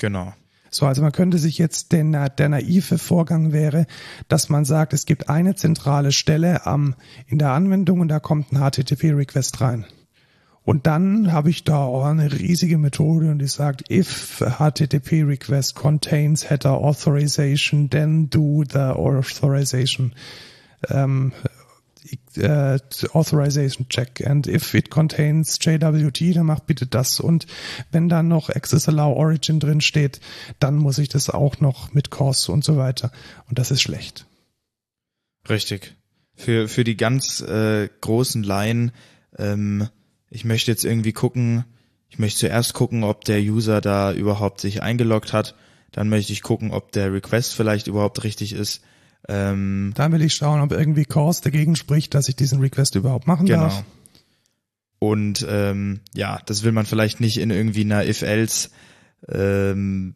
Genau. 0.00 0.34
So, 0.74 0.86
also 0.86 1.02
man 1.02 1.12
könnte 1.12 1.38
sich 1.38 1.58
jetzt 1.58 1.92
den, 1.92 2.12
der 2.12 2.48
naive 2.48 2.96
Vorgang 2.96 3.52
wäre, 3.52 3.86
dass 4.28 4.48
man 4.48 4.64
sagt, 4.64 4.94
es 4.94 5.04
gibt 5.04 5.28
eine 5.28 5.54
zentrale 5.54 6.12
Stelle 6.12 6.66
am, 6.66 6.94
in 7.26 7.38
der 7.38 7.52
Anwendung 7.52 8.00
und 8.00 8.08
da 8.08 8.20
kommt 8.20 8.52
ein 8.52 8.58
HTTP-Request 8.58 9.60
rein. 9.60 9.84
Und 10.64 10.86
dann 10.86 11.32
habe 11.32 11.50
ich 11.50 11.64
da 11.64 11.78
auch 11.78 12.04
eine 12.04 12.32
riesige 12.32 12.78
Methode 12.78 13.30
und 13.30 13.40
die 13.40 13.48
sagt, 13.48 13.90
if 13.90 14.40
HTTP 14.40 15.24
request 15.24 15.74
contains 15.74 16.48
header 16.48 16.74
authorization, 16.74 17.90
then 17.90 18.30
do 18.30 18.62
the 18.62 18.78
authorization. 18.78 20.14
Ähm, 20.88 21.32
uh, 22.38 22.78
Authorization 23.12 23.88
Check. 23.88 24.26
And 24.26 24.46
if 24.46 24.74
it 24.74 24.90
contains 24.90 25.58
JWT, 25.60 26.36
dann 26.36 26.46
macht 26.46 26.66
bitte 26.66 26.86
das. 26.86 27.20
Und 27.20 27.46
wenn 27.90 28.08
dann 28.08 28.28
noch 28.28 28.48
Access 28.48 28.88
Allow 28.88 29.16
Origin 29.16 29.60
drin 29.60 29.80
steht, 29.80 30.20
dann 30.58 30.76
muss 30.76 30.98
ich 30.98 31.08
das 31.08 31.30
auch 31.30 31.60
noch 31.60 31.92
mit 31.92 32.10
CORS 32.10 32.48
und 32.48 32.64
so 32.64 32.76
weiter. 32.76 33.10
Und 33.48 33.58
das 33.58 33.70
ist 33.70 33.82
schlecht. 33.82 34.26
Richtig. 35.48 35.94
Für, 36.34 36.68
für 36.68 36.84
die 36.84 36.96
ganz 36.96 37.40
äh, 37.40 37.88
großen 38.00 38.42
Laien, 38.42 38.92
ähm, 39.38 39.88
ich 40.30 40.44
möchte 40.44 40.70
jetzt 40.70 40.84
irgendwie 40.84 41.12
gucken, 41.12 41.64
ich 42.08 42.18
möchte 42.18 42.40
zuerst 42.40 42.74
gucken, 42.74 43.04
ob 43.04 43.24
der 43.24 43.40
User 43.40 43.80
da 43.80 44.12
überhaupt 44.12 44.60
sich 44.60 44.82
eingeloggt 44.82 45.32
hat, 45.32 45.54
dann 45.92 46.08
möchte 46.08 46.32
ich 46.32 46.42
gucken, 46.42 46.70
ob 46.70 46.92
der 46.92 47.12
Request 47.12 47.54
vielleicht 47.54 47.86
überhaupt 47.86 48.24
richtig 48.24 48.52
ist 48.54 48.82
ähm, 49.28 49.92
Dann 49.94 50.12
will 50.12 50.22
ich 50.22 50.34
schauen, 50.34 50.60
ob 50.60 50.72
irgendwie 50.72 51.04
Cause 51.04 51.42
dagegen 51.42 51.76
spricht, 51.76 52.14
dass 52.14 52.28
ich 52.28 52.36
diesen 52.36 52.60
Request 52.60 52.96
überhaupt 52.96 53.26
machen 53.26 53.46
genau. 53.46 53.62
darf. 53.62 53.84
Und 54.98 55.46
ähm, 55.48 56.00
ja, 56.14 56.40
das 56.46 56.62
will 56.62 56.72
man 56.72 56.86
vielleicht 56.86 57.20
nicht 57.20 57.38
in 57.38 57.50
irgendwie 57.50 57.82
einer 57.82 58.06
if-else 58.06 58.70
ähm, 59.28 60.14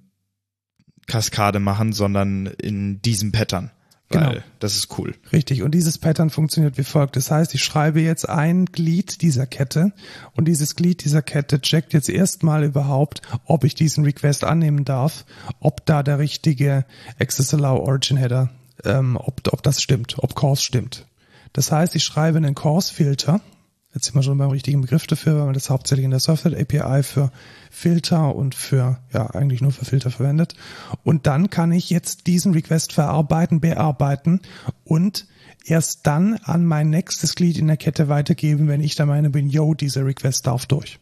Kaskade 1.07 1.61
machen, 1.61 1.93
sondern 1.93 2.47
in 2.47 3.01
diesem 3.03 3.33
Pattern. 3.33 3.71
Weil 4.09 4.35
genau. 4.35 4.45
das 4.61 4.77
ist 4.77 4.99
cool. 4.99 5.17
Richtig. 5.33 5.63
Und 5.65 5.73
dieses 5.73 5.99
Pattern 5.99 6.31
funktioniert 6.31 6.79
wie 6.79 6.85
folgt. 6.85 7.17
Das 7.17 7.33
heißt, 7.33 7.53
ich 7.55 7.65
schreibe 7.65 8.01
jetzt 8.01 8.29
ein 8.29 8.67
Glied 8.67 9.23
dieser 9.23 9.47
Kette 9.47 9.93
und 10.35 10.47
dieses 10.47 10.77
Glied 10.77 11.05
dieser 11.05 11.23
Kette 11.23 11.61
checkt 11.61 11.93
jetzt 11.93 12.09
erstmal 12.09 12.63
überhaupt, 12.63 13.23
ob 13.45 13.65
ich 13.65 13.75
diesen 13.75 14.05
Request 14.05 14.45
annehmen 14.45 14.85
darf, 14.85 15.25
ob 15.59 15.85
da 15.87 16.05
der 16.05 16.21
richtige 16.21 16.85
Access 17.19 17.53
Allow 17.53 17.81
Origin 17.81 18.17
Header 18.17 18.51
ähm, 18.87 19.17
ob, 19.17 19.41
ob 19.53 19.63
das 19.63 19.83
stimmt, 19.83 20.17
ob 20.19 20.35
Course 20.35 20.63
stimmt. 20.63 21.07
Das 21.53 21.73
heißt, 21.73 21.95
ich 21.97 22.05
schreibe 22.05 22.39
einen 22.39 22.55
Course-Filter. 22.55 23.41
Jetzt 23.95 24.07
sind 24.07 24.15
wir 24.15 24.23
schon 24.23 24.37
beim 24.37 24.51
richtigen 24.51 24.83
Begriff 24.83 25.07
dafür, 25.07 25.39
weil 25.39 25.47
man 25.47 25.55
das 25.55 25.71
hauptsächlich 25.71 26.05
in 26.05 26.11
der 26.11 26.21
Software 26.21 26.61
API 26.61 27.03
für 27.03 27.31
Filter 27.71 28.35
und 28.35 28.55
für, 28.55 28.99
ja, 29.13 29.31
eigentlich 29.31 29.63
nur 29.63 29.73
für 29.73 29.87
Filter 29.87 30.11
verwendet. 30.11 30.55
Und 31.03 31.27
dann 31.27 31.49
kann 31.49 31.73
ich 31.73 31.89
jetzt 31.89 32.27
diesen 32.27 32.53
Request 32.53 32.93
verarbeiten, 32.93 33.61
bearbeiten 33.61 34.41
und 34.85 35.27
erst 35.65 36.07
dann 36.07 36.35
an 36.45 36.67
mein 36.67 36.91
nächstes 36.91 37.35
Glied 37.35 37.57
in 37.57 37.69
der 37.69 37.79
Kette 37.79 38.09
weitergeben, 38.09 38.69
wenn 38.69 38.83
ich 38.83 38.95
der 38.95 39.07
Meinung 39.07 39.33
bin, 39.33 39.49
yo, 39.49 39.73
dieser 39.73 40.05
Request 40.05 40.47
darf 40.47 40.67
durch. 40.67 40.99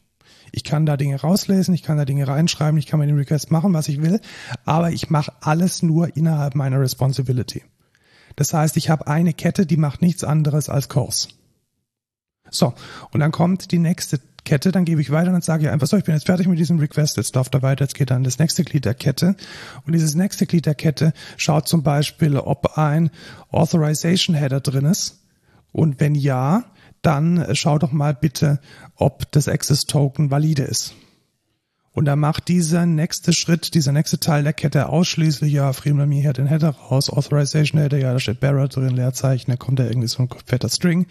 Ich 0.52 0.62
kann 0.62 0.86
da 0.86 0.96
Dinge 0.96 1.20
rauslesen, 1.20 1.74
ich 1.74 1.82
kann 1.82 1.96
da 1.96 2.04
Dinge 2.04 2.28
reinschreiben, 2.28 2.78
ich 2.78 2.86
kann 2.86 3.00
mir 3.00 3.06
den 3.06 3.16
Request 3.16 3.50
machen, 3.50 3.74
was 3.74 3.88
ich 3.88 4.02
will, 4.02 4.20
aber 4.64 4.92
ich 4.92 5.10
mache 5.10 5.32
alles 5.40 5.82
nur 5.82 6.16
innerhalb 6.16 6.54
meiner 6.54 6.78
Responsibility. 6.78 7.64
Das 8.36 8.52
heißt, 8.52 8.76
ich 8.76 8.90
habe 8.90 9.06
eine 9.06 9.32
Kette, 9.32 9.66
die 9.66 9.76
macht 9.76 10.02
nichts 10.02 10.24
anderes 10.24 10.68
als 10.68 10.88
Course. 10.88 11.28
So, 12.50 12.74
und 13.10 13.20
dann 13.20 13.32
kommt 13.32 13.72
die 13.72 13.78
nächste 13.78 14.20
Kette, 14.44 14.72
dann 14.72 14.84
gebe 14.84 15.00
ich 15.00 15.10
weiter 15.10 15.28
und 15.28 15.34
dann 15.34 15.42
sage 15.42 15.64
ich 15.64 15.70
einfach 15.70 15.86
so, 15.86 15.96
ich 15.96 16.04
bin 16.04 16.14
jetzt 16.14 16.26
fertig 16.26 16.46
mit 16.46 16.58
diesem 16.58 16.78
Request, 16.78 17.16
jetzt 17.16 17.34
darf 17.34 17.48
da 17.48 17.62
weiter, 17.62 17.84
jetzt 17.84 17.94
geht 17.94 18.10
dann 18.10 18.24
das 18.24 18.38
nächste 18.38 18.62
Glied 18.64 18.84
der 18.84 18.94
Kette. 18.94 19.36
Und 19.86 19.92
dieses 19.94 20.14
nächste 20.14 20.46
Glied 20.46 20.66
der 20.66 20.74
Kette 20.74 21.14
schaut 21.36 21.66
zum 21.66 21.82
Beispiel, 21.82 22.36
ob 22.36 22.76
ein 22.76 23.10
Authorization 23.50 24.36
Header 24.36 24.60
drin 24.60 24.84
ist. 24.84 25.22
Und 25.72 25.98
wenn 25.98 26.14
ja, 26.14 26.64
dann 27.00 27.46
schau 27.52 27.78
doch 27.78 27.92
mal 27.92 28.14
bitte, 28.14 28.60
ob 28.96 29.30
das 29.32 29.48
Access 29.48 29.86
Token 29.86 30.30
valide 30.30 30.62
ist. 30.62 30.94
Und 31.94 32.04
dann 32.04 32.18
macht 32.18 32.48
dieser 32.48 32.84
nächste 32.86 33.32
Schritt, 33.32 33.74
dieser 33.74 33.92
nächste 33.92 34.20
Teil 34.20 34.42
der 34.42 34.52
Kette 34.52 34.88
ausschließlich, 34.88 35.52
ja, 35.52 35.72
Freeman 35.72 36.08
mir 36.08 36.20
hier 36.20 36.32
den 36.32 36.46
Header 36.46 36.70
raus, 36.70 37.08
Authorization 37.08 37.80
Header, 37.80 37.98
ja, 37.98 38.12
da 38.12 38.18
steht 38.18 38.40
Bearer 38.40 38.68
drin, 38.68 38.96
Leerzeichen, 38.96 39.50
da 39.50 39.56
kommt 39.56 39.78
da 39.78 39.84
irgendwie 39.84 40.08
so 40.08 40.24
ein 40.24 40.28
fetter 40.44 40.68
String 40.68 41.06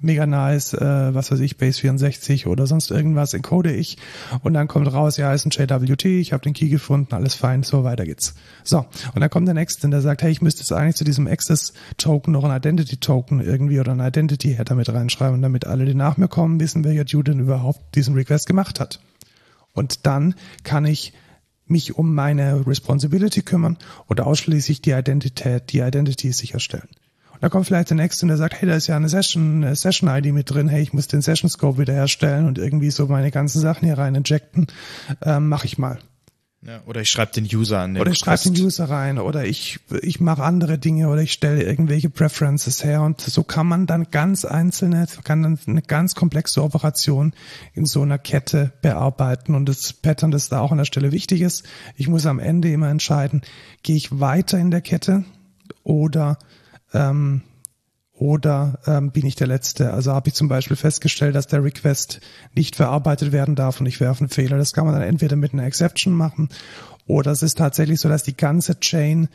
mega 0.00 0.26
nice, 0.26 0.74
äh, 0.74 1.14
was 1.14 1.30
weiß 1.30 1.40
ich, 1.40 1.56
Base 1.56 1.80
64 1.80 2.46
oder 2.46 2.66
sonst 2.66 2.90
irgendwas, 2.90 3.34
encode 3.34 3.68
ich 3.68 3.96
und 4.42 4.54
dann 4.54 4.68
kommt 4.68 4.92
raus, 4.92 5.16
ja, 5.16 5.32
ist 5.32 5.46
ein 5.46 5.50
JWT, 5.50 6.04
ich 6.04 6.32
habe 6.32 6.42
den 6.42 6.52
Key 6.52 6.68
gefunden, 6.68 7.14
alles 7.14 7.34
fein, 7.34 7.62
so 7.62 7.84
weiter 7.84 8.04
geht's. 8.04 8.34
So, 8.64 8.84
und 9.14 9.20
dann 9.20 9.30
kommt 9.30 9.46
der 9.46 9.54
Nächste, 9.54 9.88
der 9.88 10.00
sagt, 10.00 10.22
hey, 10.22 10.30
ich 10.30 10.42
müsste 10.42 10.60
jetzt 10.60 10.72
eigentlich 10.72 10.96
zu 10.96 11.04
diesem 11.04 11.26
Access-Token 11.26 12.32
noch 12.32 12.44
ein 12.44 12.56
Identity-Token 12.56 13.40
irgendwie 13.40 13.80
oder 13.80 13.92
ein 13.92 14.00
Identity-Header 14.00 14.74
mit 14.74 14.88
reinschreiben, 14.88 15.40
damit 15.42 15.66
alle, 15.66 15.84
die 15.84 15.94
nach 15.94 16.16
mir 16.16 16.28
kommen, 16.28 16.60
wissen, 16.60 16.84
welcher 16.84 17.04
Dude 17.04 17.32
denn 17.32 17.40
überhaupt 17.40 17.94
diesen 17.94 18.14
Request 18.14 18.46
gemacht 18.46 18.80
hat. 18.80 19.00
Und 19.76 20.06
dann 20.06 20.34
kann 20.64 20.84
ich 20.84 21.12
mich 21.66 21.96
um 21.96 22.14
meine 22.14 22.66
Responsibility 22.66 23.42
kümmern 23.42 23.76
oder 24.08 24.26
ausschließlich 24.26 24.82
die 24.82 24.92
Identität, 24.92 25.72
die 25.72 25.80
Identity 25.80 26.32
sicherstellen. 26.32 26.88
Und 27.32 27.42
da 27.42 27.48
kommt 27.50 27.66
vielleicht 27.66 27.90
der 27.90 27.98
Nächste 27.98 28.24
und 28.24 28.28
der 28.28 28.38
sagt, 28.38 28.60
hey, 28.60 28.68
da 28.68 28.76
ist 28.76 28.86
ja 28.86 28.96
eine 28.96 29.10
Session, 29.10 29.62
eine 29.62 29.76
Session-ID 29.76 30.32
mit 30.32 30.50
drin, 30.50 30.68
hey, 30.68 30.80
ich 30.80 30.94
muss 30.94 31.06
den 31.06 31.20
Session-Scope 31.20 31.78
wiederherstellen 31.78 32.46
und 32.46 32.56
irgendwie 32.56 32.90
so 32.90 33.06
meine 33.06 33.30
ganzen 33.30 33.60
Sachen 33.60 33.86
hier 33.86 33.98
rein 33.98 34.14
injecten, 34.14 34.68
ähm, 35.22 35.48
mache 35.48 35.66
ich 35.66 35.76
mal. 35.76 35.98
Ja, 36.66 36.80
oder 36.86 37.00
ich 37.00 37.10
schreibe 37.10 37.32
den 37.32 37.44
User 37.44 37.80
an. 37.80 37.94
Den 37.94 38.00
oder 38.00 38.10
ich 38.10 38.18
schreibe 38.18 38.42
den 38.42 38.64
User 38.64 38.90
rein 38.90 39.18
oder 39.18 39.44
ich, 39.44 39.78
ich 40.02 40.20
mache 40.20 40.42
andere 40.42 40.78
Dinge 40.78 41.08
oder 41.08 41.22
ich 41.22 41.32
stelle 41.32 41.62
irgendwelche 41.62 42.10
Preferences 42.10 42.82
her 42.82 43.02
und 43.02 43.20
so 43.20 43.44
kann 43.44 43.68
man 43.68 43.86
dann 43.86 44.10
ganz 44.10 44.44
einzelne, 44.44 45.06
kann 45.22 45.42
dann 45.42 45.58
eine 45.66 45.82
ganz 45.82 46.16
komplexe 46.16 46.62
Operation 46.62 47.34
in 47.74 47.86
so 47.86 48.02
einer 48.02 48.18
Kette 48.18 48.72
bearbeiten 48.82 49.54
und 49.54 49.68
das 49.68 49.92
Pattern, 49.92 50.32
das 50.32 50.48
da 50.48 50.60
auch 50.60 50.72
an 50.72 50.78
der 50.78 50.86
Stelle 50.86 51.12
wichtig 51.12 51.40
ist, 51.40 51.64
ich 51.94 52.08
muss 52.08 52.26
am 52.26 52.40
Ende 52.40 52.70
immer 52.72 52.88
entscheiden, 52.88 53.42
gehe 53.84 53.96
ich 53.96 54.18
weiter 54.18 54.58
in 54.58 54.72
der 54.72 54.80
Kette 54.80 55.24
oder 55.84 56.38
ähm, 56.92 57.42
oder 58.18 58.78
ähm, 58.86 59.10
bin 59.10 59.26
ich 59.26 59.36
der 59.36 59.46
Letzte? 59.46 59.92
Also 59.92 60.12
habe 60.12 60.28
ich 60.28 60.34
zum 60.34 60.48
Beispiel 60.48 60.76
festgestellt, 60.76 61.34
dass 61.34 61.46
der 61.46 61.62
Request 61.62 62.20
nicht 62.54 62.76
verarbeitet 62.76 63.32
werden 63.32 63.54
darf 63.54 63.80
und 63.80 63.86
ich 63.86 64.00
werfe 64.00 64.20
einen 64.20 64.30
Fehler. 64.30 64.56
Das 64.56 64.72
kann 64.72 64.86
man 64.86 64.94
dann 64.94 65.02
entweder 65.02 65.36
mit 65.36 65.52
einer 65.52 65.66
Exception 65.66 66.14
machen 66.14 66.48
oder 67.06 67.30
es 67.30 67.42
ist 67.42 67.58
tatsächlich 67.58 68.00
so, 68.00 68.08
dass 68.08 68.22
die 68.22 68.36
ganze 68.36 68.80
Chain 68.80 69.28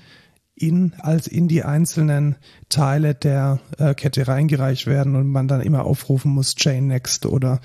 in 0.56 0.94
als 1.00 1.28
in 1.28 1.48
die 1.48 1.64
einzelnen 1.64 2.36
Teile 2.70 3.16
der 3.16 3.60
äh, 3.78 3.94
Kette 3.94 4.28
reingereicht 4.28 4.86
werden 4.86 5.16
und 5.16 5.28
man 5.28 5.48
dann 5.48 5.62
immer 5.62 5.86
aufrufen 5.86 6.32
muss 6.32 6.56
Chain 6.56 6.88
Next 6.88 7.26
oder 7.26 7.62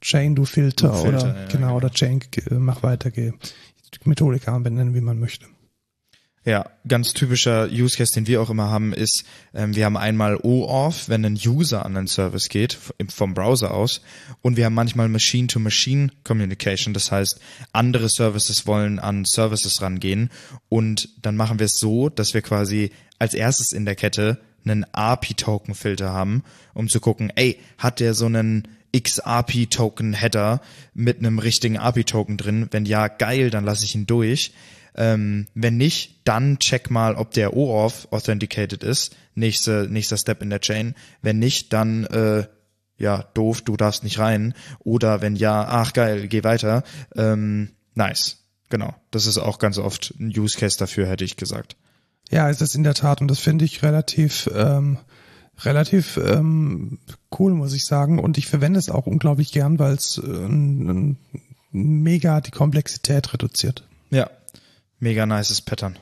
Chain 0.00 0.34
du 0.34 0.44
Filter, 0.44 0.94
Filter 0.94 1.08
oder 1.08 1.26
ja, 1.26 1.32
genau, 1.32 1.48
genau 1.48 1.76
oder 1.76 1.90
Chain 1.90 2.20
äh, 2.50 2.54
mach 2.54 2.82
weiter 2.82 3.10
man 4.52 4.62
benennen, 4.62 4.94
wie 4.94 5.00
man 5.00 5.18
möchte. 5.18 5.46
Ja, 6.48 6.64
ganz 6.88 7.12
typischer 7.12 7.68
Use 7.70 7.98
Case, 7.98 8.14
den 8.14 8.26
wir 8.26 8.40
auch 8.40 8.48
immer 8.48 8.70
haben, 8.70 8.94
ist, 8.94 9.24
ähm, 9.52 9.76
wir 9.76 9.84
haben 9.84 9.98
einmal 9.98 10.38
OAuth, 10.42 11.06
wenn 11.10 11.22
ein 11.26 11.34
User 11.34 11.84
an 11.84 11.94
einen 11.94 12.06
Service 12.06 12.48
geht, 12.48 12.78
vom 13.10 13.34
Browser 13.34 13.74
aus, 13.74 14.00
und 14.40 14.56
wir 14.56 14.64
haben 14.64 14.72
manchmal 14.72 15.10
Machine-to-Machine 15.10 16.08
Communication, 16.24 16.94
das 16.94 17.12
heißt, 17.12 17.38
andere 17.74 18.08
Services 18.08 18.66
wollen 18.66 18.98
an 18.98 19.26
Services 19.26 19.82
rangehen 19.82 20.30
und 20.70 21.10
dann 21.20 21.36
machen 21.36 21.58
wir 21.58 21.66
es 21.66 21.78
so, 21.78 22.08
dass 22.08 22.32
wir 22.32 22.40
quasi 22.40 22.92
als 23.18 23.34
erstes 23.34 23.72
in 23.72 23.84
der 23.84 23.94
Kette 23.94 24.40
einen 24.64 24.86
API-Token-Filter 24.90 26.14
haben, 26.14 26.44
um 26.72 26.88
zu 26.88 26.98
gucken, 26.98 27.30
ey, 27.36 27.58
hat 27.76 28.00
der 28.00 28.14
so 28.14 28.24
einen 28.24 28.68
XAPI-Token-Header 28.96 30.62
mit 30.94 31.18
einem 31.18 31.40
richtigen 31.40 31.76
API-Token 31.76 32.38
drin? 32.38 32.68
Wenn 32.70 32.86
ja, 32.86 33.08
geil, 33.08 33.50
dann 33.50 33.66
lasse 33.66 33.84
ich 33.84 33.94
ihn 33.94 34.06
durch. 34.06 34.52
Ähm, 34.98 35.46
wenn 35.54 35.76
nicht, 35.76 36.20
dann 36.24 36.58
check 36.58 36.90
mal, 36.90 37.14
ob 37.14 37.30
der 37.30 37.56
OAuth 37.56 38.08
authenticated 38.10 38.82
ist. 38.82 39.16
Nächste, 39.36 39.86
nächster 39.88 40.16
Step 40.16 40.42
in 40.42 40.50
der 40.50 40.60
Chain. 40.60 40.96
Wenn 41.22 41.38
nicht, 41.38 41.72
dann 41.72 42.04
äh, 42.06 42.48
ja, 42.98 43.22
doof, 43.34 43.62
du 43.62 43.76
darfst 43.76 44.02
nicht 44.02 44.18
rein. 44.18 44.54
Oder 44.80 45.22
wenn 45.22 45.36
ja, 45.36 45.64
ach 45.68 45.92
geil, 45.92 46.26
geh 46.26 46.42
weiter. 46.42 46.82
Ähm, 47.14 47.70
nice. 47.94 48.38
Genau. 48.70 48.92
Das 49.12 49.26
ist 49.26 49.38
auch 49.38 49.60
ganz 49.60 49.78
oft 49.78 50.14
ein 50.18 50.36
Use 50.36 50.58
Case 50.58 50.76
dafür, 50.76 51.06
hätte 51.06 51.24
ich 51.24 51.36
gesagt. 51.36 51.76
Ja, 52.28 52.50
ist 52.50 52.60
es 52.60 52.74
in 52.74 52.82
der 52.82 52.94
Tat 52.94 53.20
und 53.20 53.28
das 53.28 53.38
finde 53.38 53.64
ich 53.64 53.82
relativ 53.82 54.50
ähm, 54.52 54.98
relativ 55.60 56.18
ähm, 56.18 56.98
cool, 57.38 57.54
muss 57.54 57.72
ich 57.72 57.86
sagen. 57.86 58.18
Und 58.18 58.36
ich 58.36 58.48
verwende 58.48 58.80
es 58.80 58.90
auch 58.90 59.06
unglaublich 59.06 59.52
gern, 59.52 59.78
weil 59.78 59.94
es 59.94 60.18
äh, 60.18 61.14
mega 61.70 62.40
die 62.40 62.50
Komplexität 62.50 63.32
reduziert. 63.32 63.86
Ja, 64.10 64.28
Mega 65.00 65.26
nices 65.26 65.60
Pattern. 65.60 65.98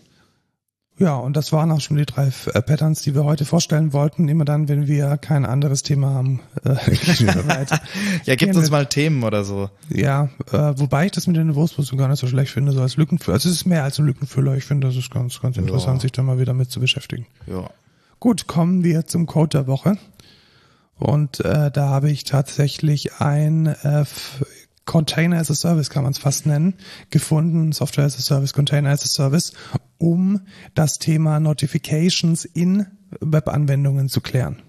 Ja, 0.98 1.16
und 1.16 1.36
das 1.36 1.52
waren 1.52 1.70
auch 1.73 1.81
schon 1.81 1.98
die 1.98 2.06
drei 2.06 2.28
äh, 2.55 2.62
Patterns, 2.62 3.02
die 3.02 3.14
wir 3.14 3.24
heute 3.24 3.44
vorstellen 3.44 3.93
wollten. 3.93 4.28
Immer 4.28 4.47
dann, 4.47 4.68
wenn 4.68 4.86
wir 4.86 5.18
kein 5.18 5.44
anderes 5.44 5.82
Thema 5.82 6.14
haben, 6.14 6.40
äh, 6.64 6.74
ja, 8.24 8.35
gibt 8.35 8.56
uns 8.56 8.70
mal 8.70 8.86
Themen 8.86 9.23
oder 9.23 9.44
so. 9.44 9.68
Ja, 9.90 10.31
äh, 10.52 10.73
wobei 10.77 11.06
ich 11.06 11.12
das 11.12 11.27
mit 11.27 11.36
den 11.36 11.55
Wurstbrüsten 11.55 11.98
gar 11.98 12.09
nicht 12.09 12.20
so 12.20 12.27
schlecht 12.27 12.51
finde, 12.51 12.73
so 12.73 12.81
als 12.81 12.97
Lückenfüller. 12.97 13.35
Also 13.35 13.51
es 13.51 13.56
ist 13.56 13.66
mehr 13.66 13.85
als 13.85 13.98
ein 13.98 14.06
Lückenfüller. 14.06 14.56
Ich 14.56 14.64
finde, 14.64 14.86
das 14.86 14.97
ist 14.97 15.10
ganz, 15.10 15.39
ganz 15.40 15.59
interessant, 15.59 15.98
ja. 15.98 16.02
sich 16.02 16.12
da 16.12 16.23
mal 16.23 16.39
wieder 16.39 16.55
mit 16.55 16.70
zu 16.70 16.81
beschäftigen. 16.81 17.27
Ja. 17.47 17.68
Gut, 18.18 18.47
kommen 18.47 18.82
wir 18.82 19.06
zum 19.06 19.27
Code 19.27 19.59
der 19.59 19.66
Woche. 19.66 19.98
Und 20.98 21.40
äh, 21.40 21.70
da 21.70 21.90
habe 21.90 22.10
ich 22.10 22.24
tatsächlich 22.24 23.20
ein 23.20 23.66
äh, 23.66 24.06
Container 24.87 25.39
as 25.39 25.51
a 25.51 25.55
Service 25.55 25.91
kann 25.91 26.05
man 26.05 26.13
es 26.13 26.19
fast 26.19 26.47
nennen, 26.47 26.75
gefunden, 27.11 27.73
Software 27.73 28.07
as 28.07 28.17
a 28.17 28.23
Service, 28.23 28.55
Container 28.55 28.91
as 28.91 29.03
a 29.03 29.09
Service, 29.09 29.53
um 29.99 30.41
das 30.75 30.99
Thema 30.99 31.41
Notifications 31.41 32.45
in 32.45 32.87
Webanwendungen 33.21 34.09
zu 34.09 34.21
klären. 34.21 34.63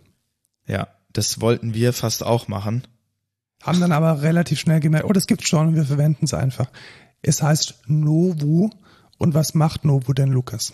Ja, 0.65 0.88
das 1.14 1.39
wollten 1.39 1.73
wir 1.73 1.94
fast 1.94 2.23
auch 2.23 2.48
machen. 2.48 2.84
Haben 3.64 3.80
dann 3.80 3.91
aber 3.91 4.22
relativ 4.22 4.60
schnell 4.60 4.80
gemerkt, 4.80 5.06
oh, 5.10 5.14
das 5.14 5.27
gibt's 5.27 5.48
schon 5.48 5.69
und 5.69 5.76
wir 5.76 5.85
verwenden 5.85 6.26
es 6.26 6.34
einfach. 6.34 6.69
Es 7.22 7.41
heißt 7.41 7.84
Novu. 7.88 8.69
Und 9.18 9.34
was 9.34 9.56
macht 9.56 9.84
Novu 9.84 10.14
denn, 10.14 10.30
Lukas? 10.30 10.73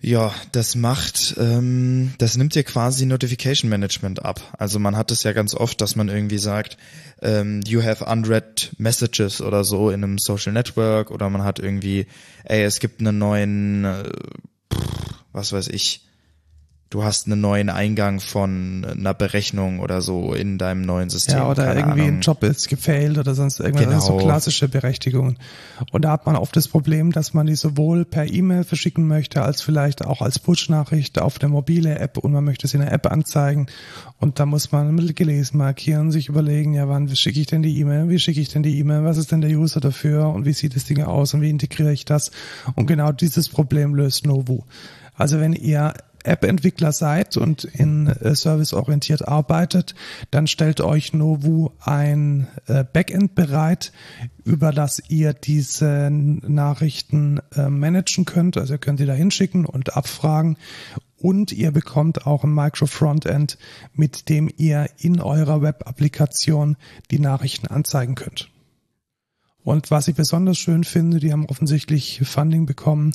Ja, 0.00 0.32
das 0.52 0.76
macht, 0.76 1.34
ähm, 1.38 2.14
das 2.18 2.36
nimmt 2.36 2.54
dir 2.54 2.62
quasi 2.62 3.04
Notification 3.04 3.68
Management 3.68 4.24
ab. 4.24 4.40
Also 4.56 4.78
man 4.78 4.96
hat 4.96 5.10
es 5.10 5.24
ja 5.24 5.32
ganz 5.32 5.54
oft, 5.54 5.80
dass 5.80 5.96
man 5.96 6.08
irgendwie 6.08 6.38
sagt, 6.38 6.76
ähm, 7.20 7.62
you 7.66 7.82
have 7.82 8.04
unread 8.04 8.70
messages 8.78 9.40
oder 9.40 9.64
so 9.64 9.90
in 9.90 10.04
einem 10.04 10.18
Social 10.18 10.52
Network 10.52 11.10
oder 11.10 11.28
man 11.30 11.42
hat 11.42 11.58
irgendwie, 11.58 12.06
ey, 12.44 12.62
es 12.62 12.78
gibt 12.78 13.00
einen 13.00 13.18
neuen, 13.18 13.84
äh, 13.84 14.04
was 15.32 15.52
weiß 15.52 15.66
ich, 15.66 16.07
du 16.90 17.04
hast 17.04 17.26
einen 17.26 17.40
neuen 17.40 17.68
Eingang 17.68 18.18
von 18.20 18.86
einer 18.90 19.12
Berechnung 19.12 19.80
oder 19.80 20.00
so 20.00 20.32
in 20.32 20.56
deinem 20.56 20.82
neuen 20.82 21.10
System. 21.10 21.36
Ja, 21.36 21.50
oder 21.50 21.76
irgendwie 21.76 22.02
Ahnung. 22.02 22.16
ein 22.16 22.20
Job 22.22 22.42
ist 22.42 22.68
gefailt 22.68 23.18
oder 23.18 23.34
sonst 23.34 23.60
irgendwas. 23.60 23.84
Genau. 23.86 24.00
so 24.00 24.16
klassische 24.16 24.68
Berechtigungen. 24.68 25.38
Und 25.92 26.04
da 26.04 26.12
hat 26.12 26.24
man 26.24 26.36
oft 26.36 26.56
das 26.56 26.68
Problem, 26.68 27.12
dass 27.12 27.34
man 27.34 27.46
die 27.46 27.56
sowohl 27.56 28.04
per 28.04 28.26
E-Mail 28.26 28.64
verschicken 28.64 29.06
möchte, 29.06 29.42
als 29.42 29.60
vielleicht 29.60 30.04
auch 30.04 30.22
als 30.22 30.38
Push-Nachricht 30.38 31.18
auf 31.20 31.38
der 31.38 31.50
mobile 31.50 31.98
App 31.98 32.16
und 32.18 32.32
man 32.32 32.44
möchte 32.44 32.66
es 32.66 32.74
in 32.74 32.80
der 32.80 32.92
App 32.92 33.10
anzeigen. 33.10 33.66
Und 34.18 34.40
da 34.40 34.46
muss 34.46 34.72
man 34.72 34.96
gelesen 35.14 35.58
markieren, 35.58 36.10
sich 36.10 36.28
überlegen, 36.28 36.72
ja, 36.72 36.88
wann 36.88 37.14
schicke 37.14 37.40
ich 37.40 37.46
denn 37.46 37.62
die 37.62 37.78
E-Mail? 37.78 38.08
Wie 38.08 38.18
schicke 38.18 38.40
ich 38.40 38.48
denn 38.48 38.62
die 38.62 38.78
E-Mail? 38.78 39.04
Was 39.04 39.18
ist 39.18 39.30
denn 39.30 39.42
der 39.42 39.50
User 39.50 39.80
dafür? 39.80 40.28
Und 40.28 40.46
wie 40.46 40.54
sieht 40.54 40.74
das 40.74 40.84
Ding 40.84 41.02
aus? 41.02 41.34
Und 41.34 41.42
wie 41.42 41.50
integriere 41.50 41.92
ich 41.92 42.06
das? 42.06 42.30
Und 42.74 42.86
genau 42.86 43.12
dieses 43.12 43.48
Problem 43.48 43.94
löst 43.94 44.26
Novu. 44.26 44.62
Also 45.18 45.40
wenn 45.40 45.52
ihr 45.52 45.94
App-Entwickler 46.28 46.92
seid 46.92 47.36
und 47.36 47.64
in 47.64 48.06
äh, 48.06 48.34
serviceorientiert 48.34 49.26
arbeitet, 49.26 49.94
dann 50.30 50.46
stellt 50.46 50.80
euch 50.80 51.12
Novu 51.12 51.70
ein 51.80 52.46
äh, 52.66 52.84
Backend 52.84 53.34
bereit, 53.34 53.92
über 54.44 54.72
das 54.72 55.02
ihr 55.08 55.32
diese 55.32 56.10
Nachrichten 56.10 57.40
äh, 57.54 57.68
managen 57.68 58.24
könnt. 58.24 58.56
Also 58.56 58.74
ihr 58.74 58.78
könnt 58.78 59.00
die 59.00 59.06
da 59.06 59.14
hinschicken 59.14 59.66
und 59.66 59.96
abfragen. 59.96 60.56
Und 61.20 61.50
ihr 61.50 61.72
bekommt 61.72 62.26
auch 62.26 62.44
ein 62.44 62.54
Micro-Frontend, 62.54 63.58
mit 63.92 64.28
dem 64.28 64.48
ihr 64.56 64.88
in 64.98 65.20
eurer 65.20 65.62
Web-Applikation 65.62 66.76
die 67.10 67.18
Nachrichten 67.18 67.66
anzeigen 67.66 68.14
könnt. 68.14 68.50
Und 69.68 69.90
was 69.90 70.08
ich 70.08 70.14
besonders 70.14 70.56
schön 70.56 70.82
finde, 70.82 71.20
die 71.20 71.30
haben 71.30 71.44
offensichtlich 71.44 72.22
Funding 72.24 72.64
bekommen, 72.64 73.12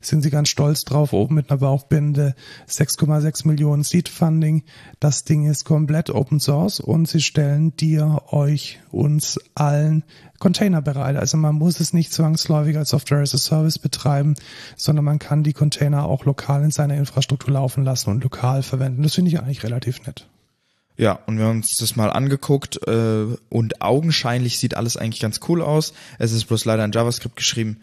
sind 0.00 0.22
sie 0.22 0.30
ganz 0.30 0.48
stolz 0.48 0.84
drauf, 0.84 1.12
oben 1.12 1.36
mit 1.36 1.48
einer 1.48 1.60
Bauchbinde 1.60 2.34
6,6 2.68 3.46
Millionen 3.46 3.84
Seed 3.84 4.08
Funding. 4.08 4.64
Das 4.98 5.22
Ding 5.22 5.48
ist 5.48 5.64
komplett 5.64 6.10
Open 6.10 6.40
Source 6.40 6.80
und 6.80 7.06
sie 7.06 7.20
stellen 7.20 7.76
dir, 7.76 8.20
euch, 8.32 8.80
uns 8.90 9.38
allen 9.54 10.02
Container 10.40 10.82
bereit. 10.82 11.14
Also 11.14 11.36
man 11.36 11.54
muss 11.54 11.78
es 11.78 11.92
nicht 11.92 12.12
zwangsläufig 12.12 12.76
als 12.76 12.88
Software 12.88 13.20
as 13.20 13.32
a 13.32 13.38
Service 13.38 13.78
betreiben, 13.78 14.34
sondern 14.76 15.04
man 15.04 15.20
kann 15.20 15.44
die 15.44 15.52
Container 15.52 16.06
auch 16.06 16.24
lokal 16.24 16.64
in 16.64 16.72
seiner 16.72 16.96
Infrastruktur 16.96 17.54
laufen 17.54 17.84
lassen 17.84 18.10
und 18.10 18.24
lokal 18.24 18.64
verwenden. 18.64 19.04
Das 19.04 19.14
finde 19.14 19.30
ich 19.30 19.38
eigentlich 19.38 19.62
relativ 19.62 20.04
nett. 20.04 20.26
Ja, 20.96 21.18
und 21.26 21.38
wir 21.38 21.46
haben 21.46 21.58
uns 21.58 21.76
das 21.78 21.96
mal 21.96 22.10
angeguckt 22.10 22.86
äh, 22.86 23.26
und 23.48 23.80
augenscheinlich 23.80 24.58
sieht 24.58 24.76
alles 24.76 24.96
eigentlich 24.96 25.20
ganz 25.20 25.40
cool 25.48 25.62
aus. 25.62 25.94
Es 26.18 26.32
ist 26.32 26.44
bloß 26.44 26.64
leider 26.64 26.84
in 26.84 26.92
JavaScript 26.92 27.36
geschrieben. 27.36 27.80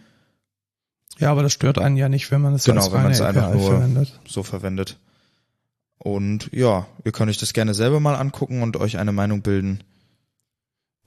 Ja, 1.18 1.32
aber 1.32 1.44
das 1.44 1.54
stört 1.54 1.80
einen 1.80 1.98
ja 1.98 2.08
nicht, 2.08 2.32
wenn 2.32 2.42
man 2.42 2.54
es 2.54 2.64
genau, 2.64 2.92
wenn 2.92 3.04
man 3.04 3.12
es 3.12 3.22
einfach 3.22 3.54
nur 3.54 3.72
verwendet. 3.72 4.20
so 4.26 4.44
verwendet. 4.44 4.98
Und 5.98 6.50
ja, 6.54 6.88
ihr 7.04 7.12
könnt 7.12 7.30
euch 7.30 7.38
das 7.38 7.52
gerne 7.52 7.74
selber 7.74 8.00
mal 8.00 8.16
angucken 8.16 8.62
und 8.62 8.78
euch 8.78 8.98
eine 8.98 9.12
Meinung 9.12 9.42
bilden. 9.42 9.84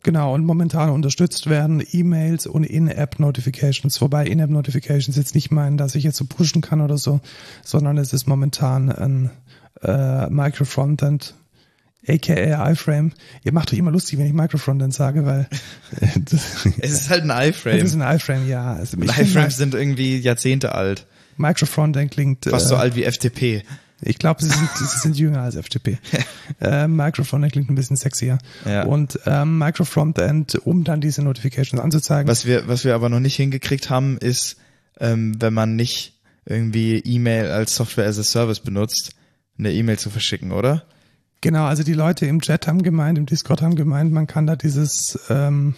Genau, 0.02 0.34
und 0.34 0.44
momentan 0.44 0.90
unterstützt 0.90 1.48
werden 1.48 1.82
E-Mails 1.92 2.46
und 2.46 2.64
In-App-Notifications, 2.64 4.00
wobei 4.00 4.26
In-App-Notifications 4.26 5.16
jetzt 5.16 5.34
nicht 5.34 5.52
meinen, 5.52 5.78
dass 5.78 5.94
ich 5.94 6.02
jetzt 6.02 6.16
so 6.16 6.24
pushen 6.26 6.60
kann 6.60 6.80
oder 6.80 6.98
so, 6.98 7.20
sondern 7.62 7.96
es 7.98 8.12
ist 8.12 8.26
momentan 8.26 8.90
ein 8.90 9.30
äh, 9.80 10.28
Micro-Frontend 10.28 11.34
aka 12.06 12.70
iFrame. 12.70 13.12
Ihr 13.44 13.52
macht 13.52 13.72
euch 13.72 13.78
immer 13.78 13.90
lustig, 13.90 14.18
wenn 14.18 14.26
ich 14.26 14.32
Microfrontend 14.32 14.92
sage, 14.92 15.24
weil 15.24 15.48
äh, 16.00 16.06
das, 16.24 16.66
Es 16.78 16.92
ist 16.92 17.10
halt 17.10 17.28
ein 17.28 17.50
iFrame. 17.50 17.78
ist 17.78 17.94
ein 17.94 18.16
iFrame, 18.16 18.48
ja. 18.48 18.74
Also 18.74 18.96
iFrames 18.98 19.56
sind 19.56 19.74
irgendwie 19.74 20.18
Jahrzehnte 20.18 20.74
alt. 20.74 21.06
Microfrontend 21.36 22.10
klingt 22.10 22.44
Fast 22.44 22.66
äh, 22.66 22.68
so 22.68 22.76
alt 22.76 22.94
wie 22.94 23.04
FTP. 23.04 23.62
Ich 24.04 24.18
glaube, 24.18 24.42
sie 24.42 24.50
sind, 24.50 24.68
sie 24.74 24.98
sind 24.98 25.16
jünger 25.16 25.42
als 25.42 25.54
FTP. 25.54 25.98
äh, 26.60 26.88
Microfrontend 26.88 27.52
klingt 27.52 27.70
ein 27.70 27.76
bisschen 27.76 27.96
sexier. 27.96 28.38
Ja. 28.64 28.82
Und 28.84 29.20
ähm, 29.26 29.58
Microfrontend, 29.58 30.56
um 30.64 30.82
dann 30.82 31.00
diese 31.00 31.22
Notifications 31.22 31.80
anzuzeigen. 31.80 32.28
Was 32.28 32.44
wir, 32.44 32.66
was 32.66 32.84
wir 32.84 32.96
aber 32.96 33.08
noch 33.08 33.20
nicht 33.20 33.36
hingekriegt 33.36 33.90
haben, 33.90 34.18
ist, 34.18 34.56
ähm, 34.98 35.40
wenn 35.40 35.54
man 35.54 35.76
nicht 35.76 36.20
irgendwie 36.44 36.98
E-Mail 36.98 37.46
als 37.46 37.76
Software 37.76 38.06
as 38.06 38.18
a 38.18 38.24
Service 38.24 38.58
benutzt, 38.58 39.14
eine 39.56 39.72
E-Mail 39.72 39.98
zu 39.98 40.10
verschicken, 40.10 40.50
oder? 40.50 40.84
Genau, 41.42 41.64
also 41.66 41.82
die 41.82 41.92
Leute 41.92 42.24
im 42.26 42.40
Chat 42.40 42.66
haben 42.66 42.82
gemeint, 42.82 43.18
im 43.18 43.26
Discord 43.26 43.60
haben 43.60 43.74
gemeint, 43.76 44.12
man 44.12 44.26
kann 44.26 44.46
da 44.46 44.56
dieses 44.56 45.18
ähm, 45.28 45.74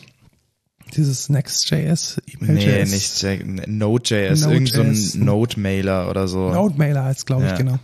dieses 0.95 1.28
Next.js, 1.31 2.20
Nee, 2.39 2.53
E-Mail.js. 2.53 2.91
nicht 2.93 3.23
J- 3.23 3.66
Node.js, 3.66 4.43
Node.js. 4.43 4.47
irgend 4.47 4.69
so 4.69 4.82
ein 4.82 5.24
Node-Mailer 5.24 6.09
oder 6.11 6.28
so. 6.28 6.51
Node-Mailer 6.53 7.05
heißt, 7.05 7.27
glaube 7.27 7.45
ich, 7.45 7.51
Ja. 7.51 7.57
genau. 7.57 7.78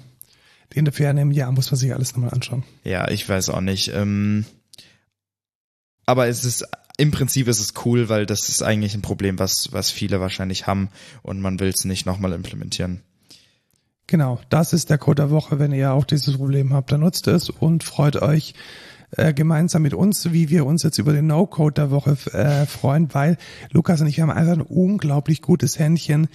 Den 0.77 0.85
der 0.85 0.93
Ferne 0.94 1.23
im 1.23 1.32
Jahr 1.32 1.51
muss 1.51 1.70
man 1.73 1.78
sich 1.78 1.93
alles 1.93 2.12
nochmal 2.12 2.31
anschauen. 2.31 2.62
Ja, 2.85 3.11
ich 3.11 3.28
weiß 3.28 3.48
auch 3.48 3.61
nicht. 3.62 3.89
Ähm, 3.94 4.44
aber 6.07 6.28
es 6.28 6.44
ist 6.44 6.65
im 6.98 7.11
Prinzip 7.11 7.48
ist 7.48 7.61
es 7.61 7.73
cool, 7.86 8.09
weil 8.11 8.27
das 8.27 8.48
ist 8.51 8.62
eigentlich 8.62 8.94
ein 8.94 9.01
Problem, 9.02 9.39
was 9.39 9.73
was 9.73 9.90
viele 9.90 10.20
wahrscheinlich 10.20 10.66
haben 10.66 10.90
und 11.23 11.40
man 11.40 11.59
will 11.61 11.70
es 11.70 11.85
nicht 11.85 12.05
nochmal 12.05 12.32
implementieren. 12.35 13.01
Genau, 14.11 14.41
das 14.49 14.73
ist 14.73 14.91
der 14.91 14.99
Code 14.99 15.23
der 15.23 15.31
Woche. 15.31 15.61
Wenn 15.61 15.70
ihr 15.70 15.93
auch 15.93 16.05
dieses 16.05 16.37
Problem 16.37 16.73
habt, 16.73 16.91
dann 16.91 16.99
nutzt 16.99 17.28
es 17.28 17.49
und 17.49 17.85
freut 17.85 18.20
euch 18.20 18.55
äh, 19.12 19.32
gemeinsam 19.32 19.82
mit 19.82 19.95
uns, 19.95 20.32
wie 20.32 20.51
wir 20.51 20.66
uns 20.66 20.82
jetzt 20.82 20.99
über 20.99 21.12
den 21.12 21.28
No-Code 21.28 21.74
der 21.74 21.91
Woche 21.93 22.16
äh, 22.32 22.66
freuen, 22.66 23.15
weil 23.15 23.39
Lukas 23.70 24.01
und 24.01 24.09
ich 24.09 24.19
haben 24.19 24.32
einfach 24.32 24.55
ein 24.55 24.62
unglaublich 24.62 25.43
gutes 25.43 25.78
Händchen, 25.78 26.27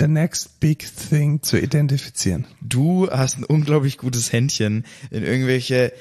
the 0.00 0.08
next 0.08 0.58
big 0.58 0.84
thing 1.08 1.40
zu 1.40 1.56
identifizieren. 1.56 2.48
Du 2.60 3.08
hast 3.08 3.38
ein 3.38 3.44
unglaublich 3.44 3.96
gutes 3.96 4.32
Händchen 4.32 4.84
in 5.12 5.22
irgendwelche 5.22 5.92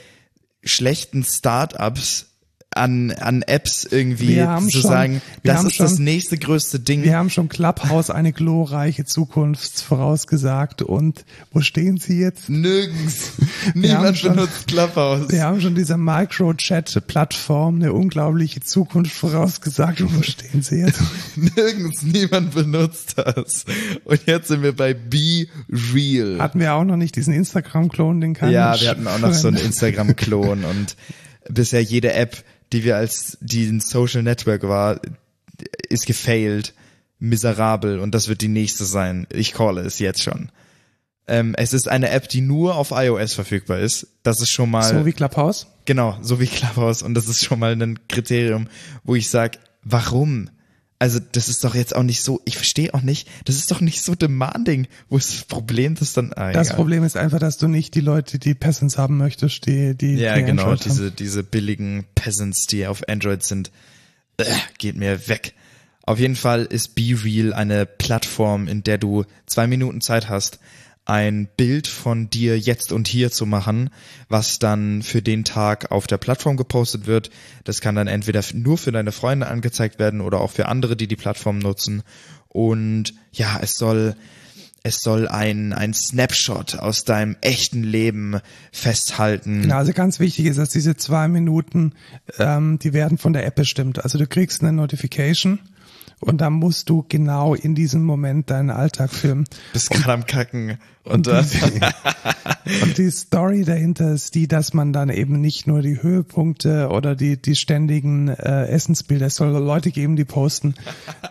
schlechten 0.63 1.23
Startups 1.23 2.28
an, 2.71 3.11
an 3.11 3.41
Apps 3.41 3.83
irgendwie 3.83 4.35
zu 4.69 4.81
sagen, 4.81 5.21
das 5.43 5.63
ist 5.63 5.79
das 5.79 5.95
schon- 5.95 6.03
nächste 6.03 6.37
größte 6.37 6.79
Ding. 6.79 7.03
Wir 7.03 7.17
haben 7.17 7.29
schon 7.31 7.49
Clubhouse 7.49 8.11
eine 8.11 8.31
glorreiche 8.31 9.05
Zukunft 9.05 9.81
vorausgesagt 9.81 10.83
und 10.83 11.25
wo 11.51 11.61
stehen 11.61 11.97
sie 11.97 12.19
jetzt? 12.19 12.47
Nirgends. 12.49 13.31
Niemand 13.73 14.21
benutzt 14.21 14.67
Clubhouse. 14.67 15.29
Wir 15.31 15.43
haben 15.43 15.61
schon 15.61 15.73
dieser 15.73 15.97
Micro-Chat-Plattform 15.97 17.75
eine 17.77 17.91
unglaubliche 17.93 18.59
Zukunft 18.61 19.13
vorausgesagt 19.13 20.01
und 20.01 20.15
wo 20.17 20.21
stehen 20.21 20.61
sie 20.61 20.77
jetzt? 20.81 21.01
Nirgends. 21.35 22.03
Niemand 22.03 22.53
benutzt 22.53 23.15
das. 23.17 23.65
Und 24.05 24.21
jetzt 24.27 24.47
sind 24.47 24.61
wir 24.61 24.75
bei 24.75 24.93
Be 24.93 25.47
Real. 25.93 26.37
Hatten 26.39 26.59
wir 26.59 26.73
auch 26.73 26.83
noch 26.83 26.97
nicht 26.97 27.15
diesen 27.15 27.33
Instagram-Klon, 27.33 28.21
den 28.21 28.33
kann 28.35 28.51
Ja, 28.51 28.79
wir 28.79 28.89
hatten 28.89 29.07
auch 29.07 29.19
noch 29.19 29.33
so 29.33 29.47
einen 29.47 29.57
Instagram-Klon 29.57 30.63
und 30.65 30.95
bisher 31.49 31.81
jede 31.81 32.13
App, 32.13 32.43
die 32.73 32.83
wir 32.83 32.97
als, 32.97 33.37
die 33.41 33.65
ein 33.65 33.79
Social 33.79 34.23
Network 34.23 34.63
war, 34.63 34.99
ist 35.89 36.05
gefailt, 36.05 36.73
miserabel 37.19 37.99
und 37.99 38.13
das 38.15 38.27
wird 38.27 38.41
die 38.41 38.47
nächste 38.47 38.85
sein. 38.85 39.27
Ich 39.31 39.53
calle 39.53 39.81
es 39.81 39.99
jetzt 39.99 40.21
schon. 40.23 40.51
Ähm, 41.27 41.53
es 41.57 41.73
ist 41.73 41.87
eine 41.87 42.09
App, 42.09 42.27
die 42.29 42.41
nur 42.41 42.75
auf 42.75 42.91
iOS 42.91 43.33
verfügbar 43.33 43.79
ist. 43.79 44.07
Das 44.23 44.41
ist 44.41 44.49
schon 44.51 44.71
mal, 44.71 44.83
So 44.83 45.05
wie 45.05 45.11
Clubhouse? 45.13 45.67
genau, 45.85 46.17
so 46.21 46.39
wie 46.39 46.47
Clubhouse 46.47 47.03
und 47.03 47.13
das 47.13 47.27
ist 47.27 47.43
schon 47.43 47.59
mal 47.59 47.73
ein 47.73 47.99
Kriterium, 48.07 48.67
wo 49.03 49.15
ich 49.15 49.29
sag, 49.29 49.59
warum? 49.83 50.49
Also 51.01 51.19
das 51.31 51.47
ist 51.47 51.63
doch 51.63 51.75
jetzt 51.75 51.95
auch 51.95 52.03
nicht 52.03 52.21
so, 52.21 52.41
ich 52.43 52.55
verstehe 52.57 52.93
auch 52.93 53.01
nicht, 53.01 53.27
das 53.45 53.55
ist 53.55 53.71
doch 53.71 53.79
nicht 53.79 54.01
so 54.03 54.15
demanding. 54.15 54.87
Wo 55.07 55.15
ist 55.17 55.33
das 55.33 55.45
Problem, 55.45 55.95
das 55.95 56.11
dann, 56.11 56.33
ah, 56.33 56.51
Das 56.51 56.67
egal. 56.67 56.75
Problem 56.75 57.03
ist 57.05 57.15
einfach, 57.15 57.39
dass 57.39 57.57
du 57.57 57.69
nicht 57.69 57.95
die 57.95 58.01
Leute, 58.01 58.37
die 58.37 58.53
Peasants 58.53 58.97
haben 58.97 59.17
möchtest, 59.17 59.65
die, 59.65 59.95
die, 59.95 60.15
Ja, 60.15 60.35
die 60.35 60.43
genau, 60.43 60.63
Android 60.63 60.81
haben. 60.81 60.89
diese, 60.89 61.11
diese 61.11 61.43
billigen 61.43 62.05
Peasants, 62.15 62.65
die 62.67 62.85
auf 62.85 63.07
Android 63.07 63.43
sind, 63.43 63.71
äh, 64.37 64.43
geht 64.77 64.97
mir 64.97 65.27
weg. 65.29 65.53
Auf 66.03 66.19
jeden 66.19 66.35
Fall 66.35 66.65
ist 66.65 66.95
BeReal 66.95 67.53
eine 67.53 67.85
Plattform, 67.85 68.67
in 68.67 68.83
der 68.83 68.97
du 68.97 69.23
zwei 69.45 69.67
Minuten 69.67 70.01
Zeit 70.01 70.27
hast, 70.27 70.59
ein 71.09 71.49
Bild 71.57 71.87
von 71.87 72.29
dir 72.29 72.59
jetzt 72.59 72.93
und 72.93 73.07
hier 73.07 73.31
zu 73.31 73.47
machen, 73.47 73.89
was 74.29 74.59
dann 74.59 75.01
für 75.01 75.23
den 75.23 75.43
Tag 75.43 75.91
auf 75.91 76.05
der 76.05 76.19
Plattform 76.19 76.55
gepostet 76.55 77.07
wird. 77.07 77.31
Das 77.63 77.81
kann 77.81 77.95
dann 77.95 78.07
entweder 78.07 78.43
nur 78.53 78.77
für 78.77 78.91
deine 78.91 79.11
Freunde 79.11 79.47
angezeigt 79.47 79.97
werden 79.97 80.21
oder 80.21 80.39
auch 80.39 80.51
für 80.51 80.67
andere, 80.67 80.95
die 80.95 81.07
die 81.07 81.15
Plattform 81.15 81.57
nutzen. 81.57 82.03
Und 82.47 83.15
ja, 83.31 83.59
es 83.61 83.73
soll 83.73 84.15
es 84.81 85.01
soll 85.01 85.27
ein, 85.27 85.73
ein 85.73 85.93
Snapshot 85.93 86.75
aus 86.75 87.03
deinem 87.03 87.35
echten 87.41 87.83
Leben 87.83 88.39
festhalten. 88.71 89.63
Genau, 89.63 89.75
also 89.75 89.91
ganz 89.91 90.19
wichtig 90.19 90.45
ist, 90.45 90.57
dass 90.57 90.69
diese 90.69 90.95
zwei 90.95 91.27
Minuten, 91.27 91.93
ähm, 92.37 92.79
die 92.79 92.93
werden 92.93 93.17
von 93.17 93.33
der 93.33 93.45
App 93.45 93.55
bestimmt. 93.55 94.01
Also 94.01 94.17
du 94.17 94.25
kriegst 94.25 94.61
eine 94.61 94.71
Notification 94.71 95.59
und 96.19 96.41
dann 96.41 96.53
musst 96.53 96.89
du 96.89 97.05
genau 97.07 97.53
in 97.53 97.75
diesem 97.75 98.03
Moment 98.03 98.49
deinen 98.49 98.69
Alltag 98.69 99.11
filmen. 99.11 99.45
bist 99.73 99.89
gerade 99.89 100.13
am 100.13 100.25
Kacken 100.25 100.77
und 101.03 101.27
dann 101.27 101.45
Und 102.81 102.97
die 102.97 103.09
Story 103.09 103.63
dahinter 103.63 104.11
ist 104.11 104.35
die, 104.35 104.47
dass 104.47 104.73
man 104.73 104.93
dann 104.93 105.09
eben 105.09 105.41
nicht 105.41 105.65
nur 105.65 105.81
die 105.81 106.01
Höhepunkte 106.01 106.89
oder 106.89 107.15
die, 107.15 107.41
die 107.41 107.55
ständigen 107.55 108.27
äh, 108.27 108.67
Essensbilder, 108.67 109.27
es 109.27 109.35
soll 109.35 109.49
Leute 109.49 109.91
geben, 109.91 110.15
die 110.15 110.25
posten, 110.25 110.75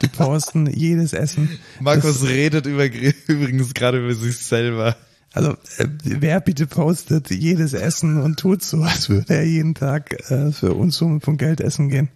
die 0.02 0.08
posten 0.08 0.66
jedes 0.70 1.12
Essen. 1.12 1.48
Markus 1.80 2.26
redet 2.26 2.66
über, 2.66 2.86
übrigens 2.86 3.74
gerade 3.74 3.98
über 3.98 4.14
sich 4.14 4.38
selber. 4.38 4.96
Also 5.32 5.52
äh, 5.76 5.86
wer 6.02 6.40
bitte 6.40 6.66
postet 6.66 7.30
jedes 7.30 7.74
Essen 7.74 8.20
und 8.20 8.40
tut 8.40 8.62
so, 8.62 8.82
als 8.82 9.08
würde 9.08 9.34
er 9.34 9.44
jeden 9.44 9.74
Tag 9.74 10.30
äh, 10.30 10.50
für 10.50 10.74
Unsummen 10.74 11.20
von 11.20 11.36
Geld 11.36 11.60
essen 11.60 11.88
gehen. 11.88 12.08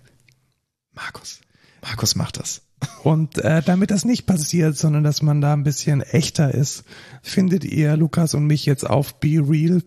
Markus. 0.94 1.40
Markus 1.82 2.14
macht 2.14 2.38
das. 2.38 2.62
Und 3.02 3.38
äh, 3.38 3.62
damit 3.62 3.90
das 3.90 4.04
nicht 4.04 4.26
passiert, 4.26 4.76
sondern 4.76 5.04
dass 5.04 5.22
man 5.22 5.40
da 5.40 5.52
ein 5.52 5.64
bisschen 5.64 6.00
echter 6.00 6.52
ist, 6.52 6.84
findet 7.22 7.64
ihr 7.64 7.96
Lukas 7.96 8.34
und 8.34 8.46
mich 8.46 8.66
jetzt 8.66 8.88
auf 8.88 9.20
BeReal, 9.20 9.82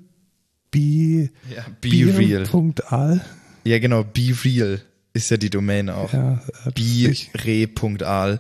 be, 0.72 1.30
Ja, 1.50 1.66
be 1.82 2.18
real. 2.18 2.44
Punkt.al. 2.44 3.22
Ja, 3.64 3.80
genau, 3.80 4.04
be 4.04 4.34
real 4.44 4.82
ist 5.16 5.32
ja 5.32 5.38
die 5.38 5.50
Domain 5.50 5.90
auch. 5.90 6.12
Ja, 6.14 6.42
äh, 6.66 6.72
Bire.al. 6.72 8.40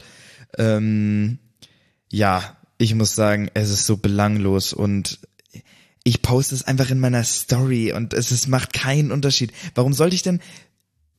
Ähm, 0.57 1.40
ja, 2.11 2.57
ich 2.77 2.94
muss 2.95 3.15
sagen, 3.15 3.49
es 3.53 3.69
ist 3.69 3.86
so 3.86 3.98
belanglos 3.98 4.73
und 4.73 5.19
ich 6.03 6.22
poste 6.22 6.53
es 6.53 6.68
einfach 6.68 6.91
in 6.91 6.99
meiner 6.99 7.23
Story 7.23 7.94
und 7.94 8.14
es 8.14 8.32
ist, 8.32 8.48
macht 8.48 8.73
keinen 8.73 9.11
Unterschied. 9.11 9.53
Warum 9.73 9.94
sollte 9.94 10.15
ich 10.15 10.22
denn, 10.22 10.41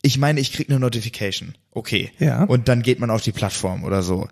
ich 0.06 0.18
meine, 0.18 0.40
ich 0.40 0.52
krieg 0.52 0.70
eine 0.70 0.78
Notification. 0.78 1.54
Okay. 1.72 2.10
Ja. 2.18 2.44
Und 2.44 2.68
dann 2.68 2.82
geht 2.82 3.00
man 3.00 3.10
auf 3.10 3.22
die 3.22 3.32
Plattform 3.32 3.84
oder 3.84 4.02
so. 4.02 4.28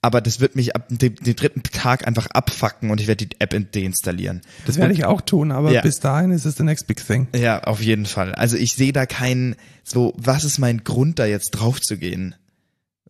Aber 0.00 0.20
das 0.20 0.38
wird 0.38 0.54
mich 0.54 0.76
ab 0.76 0.86
dem, 0.90 1.16
dem 1.16 1.34
dritten 1.34 1.62
Tag 1.64 2.06
einfach 2.06 2.28
abfacken 2.28 2.90
und 2.90 3.00
ich 3.00 3.08
werde 3.08 3.26
die 3.26 3.40
App 3.40 3.50
deinstallieren. 3.72 4.42
Das 4.64 4.78
werde 4.78 4.94
ich 4.94 5.04
auch 5.04 5.20
tun, 5.20 5.50
aber 5.50 5.72
Ja. 5.72 5.80
bis 5.80 5.98
dahin 5.98 6.30
ist 6.30 6.44
es 6.44 6.56
the 6.56 6.62
next 6.62 6.86
big 6.86 7.04
thing. 7.04 7.26
Ja, 7.34 7.64
auf 7.64 7.82
jeden 7.82 8.06
Fall. 8.06 8.32
Also 8.36 8.56
ich 8.56 8.74
sehe 8.74 8.92
da 8.92 9.06
keinen, 9.06 9.56
so, 9.82 10.14
was 10.16 10.44
ist 10.44 10.60
mein 10.60 10.84
Grund, 10.84 11.18
da 11.18 11.26
jetzt 11.26 11.50
drauf 11.50 11.80
zu 11.80 11.98
gehen? 11.98 12.36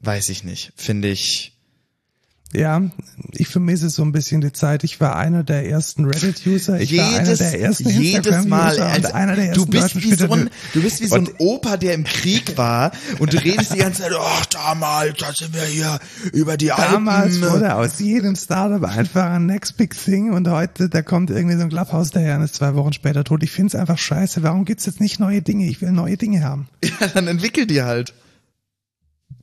Weiß 0.00 0.30
ich 0.30 0.44
nicht. 0.44 0.72
Finde 0.76 1.08
ich. 1.08 1.57
Ja, 2.54 2.80
ich 3.32 3.48
vermisse 3.48 3.90
so 3.90 4.02
ein 4.02 4.12
bisschen 4.12 4.40
die 4.40 4.52
Zeit. 4.52 4.82
Ich 4.82 5.00
war 5.00 5.16
einer 5.16 5.44
der 5.44 5.68
ersten 5.68 6.06
Reddit-User. 6.06 6.80
Ich 6.80 6.96
war 6.96 7.18
einer 7.18 7.36
der 7.36 7.60
ersten 7.60 7.90
jedes 7.90 8.46
Mal, 8.46 8.80
Alter, 8.80 9.14
einer 9.14 9.36
der 9.36 9.52
du 9.52 9.60
ersten 9.60 9.70
bist 9.70 9.94
deutschen 9.94 10.02
wie 10.02 10.14
so 10.14 10.32
ein, 10.32 10.50
du 10.72 10.82
bist 10.82 11.02
wie 11.02 11.06
so 11.08 11.16
ein 11.16 11.28
Opa, 11.36 11.76
der 11.76 11.92
im 11.92 12.04
Krieg 12.04 12.56
war 12.56 12.92
und 13.18 13.34
du 13.34 13.36
redest 13.36 13.74
die 13.74 13.78
ganze 13.78 14.02
Zeit, 14.02 14.12
ach, 14.18 14.46
damals, 14.46 15.18
da 15.18 15.30
sind 15.34 15.54
wir 15.54 15.64
hier 15.64 15.98
über 16.32 16.56
die 16.56 16.68
Damals 16.68 17.34
Alpen. 17.34 17.52
wurde 17.52 17.74
aus 17.74 17.98
jedem 17.98 18.34
Startup 18.34 18.82
einfach 18.82 19.30
ein 19.30 19.44
Next 19.44 19.76
Big 19.76 19.94
Thing 19.94 20.32
und 20.32 20.48
heute, 20.48 20.88
da 20.88 21.02
kommt 21.02 21.28
irgendwie 21.28 21.56
so 21.56 21.64
ein 21.64 21.68
Clubhouse 21.68 22.12
daher 22.12 22.36
und 22.36 22.44
ist 22.44 22.54
zwei 22.54 22.74
Wochen 22.74 22.94
später 22.94 23.24
tot. 23.24 23.42
Ich 23.42 23.50
find's 23.50 23.74
einfach 23.74 23.98
scheiße. 23.98 24.42
Warum 24.42 24.64
gibt's 24.64 24.86
jetzt 24.86 25.02
nicht 25.02 25.20
neue 25.20 25.42
Dinge? 25.42 25.66
Ich 25.66 25.82
will 25.82 25.92
neue 25.92 26.16
Dinge 26.16 26.42
haben. 26.42 26.68
Ja, 27.00 27.06
dann 27.08 27.28
entwickel 27.28 27.66
die 27.66 27.82
halt. 27.82 28.14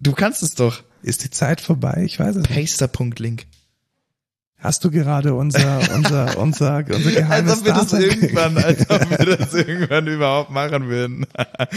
Du 0.02 0.11
kannst 0.14 0.41
es 0.44 0.56
doch. 0.56 0.84
Ist 1.06 1.23
die 1.23 1.30
Zeit 1.30 1.61
vorbei? 1.61 2.02
Ich 2.03 2.19
weiß 2.19 2.36
es 2.36 2.49
nicht. 2.49 2.80
Paster.link. 2.80 3.45
Hast 4.57 4.84
du 4.84 4.90
gerade 4.90 5.36
unser, 5.36 5.77
unser, 5.94 6.36
unser, 6.40 6.84
unser 6.91 7.11
geheimes 7.11 7.52
Als 7.52 7.60
ob 7.60 7.65
wir 7.65 7.73
das 7.73 7.94
irgendwann, 7.94 8.57
als 8.57 8.90
ob 8.90 9.10
wir 9.11 9.38
das 9.38 9.53
irgendwann 9.53 10.07
überhaupt 10.07 10.49
machen 10.49 10.88
würden. 10.88 11.27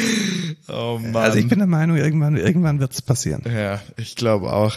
oh 0.68 0.98
Mann. 0.98 1.16
Also 1.16 1.36
ich 1.36 1.46
bin 1.46 1.58
der 1.58 1.68
Meinung, 1.68 1.98
irgendwann, 1.98 2.38
irgendwann 2.38 2.80
wird's 2.80 3.02
passieren. 3.02 3.42
Ja, 3.46 3.82
ich 3.98 4.16
glaube 4.16 4.50
auch. 4.50 4.76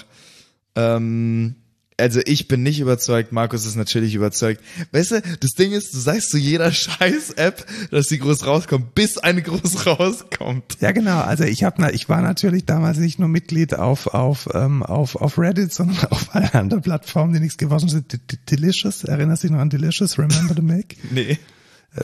Ähm, 0.75 1.55
also 2.01 2.19
ich 2.25 2.47
bin 2.47 2.63
nicht 2.63 2.79
überzeugt, 2.79 3.31
Markus 3.31 3.65
ist 3.65 3.75
natürlich 3.75 4.15
überzeugt. 4.15 4.61
Weißt 4.91 5.11
du, 5.11 5.21
das 5.39 5.51
Ding 5.51 5.71
ist, 5.71 5.93
du 5.93 5.99
sagst 5.99 6.29
zu 6.29 6.37
jeder 6.37 6.71
scheiß 6.71 7.31
App, 7.31 7.65
dass 7.91 8.07
sie 8.07 8.17
groß 8.17 8.45
rauskommt, 8.45 8.95
bis 8.95 9.17
eine 9.17 9.41
groß 9.41 9.85
rauskommt. 9.85 10.77
Ja, 10.81 10.91
genau. 10.91 11.21
Also 11.21 11.43
ich 11.43 11.63
habe, 11.63 11.91
ich 11.91 12.09
war 12.09 12.21
natürlich 12.21 12.65
damals 12.65 12.97
nicht 12.97 13.19
nur 13.19 13.29
Mitglied 13.29 13.75
auf 13.75 14.07
auf 14.07 14.49
ähm, 14.53 14.83
auf 14.83 15.15
auf 15.15 15.37
Reddit, 15.37 15.71
sondern 15.73 15.97
auf 16.09 16.35
allen 16.35 16.49
anderen 16.53 16.81
Plattformen, 16.81 17.33
die 17.33 17.39
nichts 17.39 17.57
gewaschen 17.57 17.89
sind. 17.89 18.19
Delicious, 18.49 19.03
erinnerst 19.03 19.43
du 19.43 19.47
dich 19.47 19.53
noch 19.53 19.61
an 19.61 19.69
Delicious? 19.69 20.17
Remember 20.17 20.55
to 20.55 20.61
make? 20.61 20.95
Nee. 21.11 21.37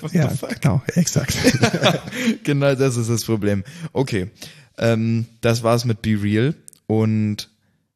What 0.01 0.11
ja, 0.11 0.29
genau, 0.61 0.81
exakt. 0.95 1.37
genau, 2.43 2.75
das 2.75 2.97
ist 2.97 3.09
das 3.09 3.23
Problem. 3.23 3.63
Okay, 3.93 4.29
ähm, 4.77 5.25
das 5.39 5.63
war's 5.63 5.85
mit 5.85 6.01
Be 6.01 6.21
Real 6.21 6.55
und 6.87 7.49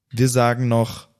wir 0.09 0.29
sagen 0.29 0.69
noch, 0.69 1.10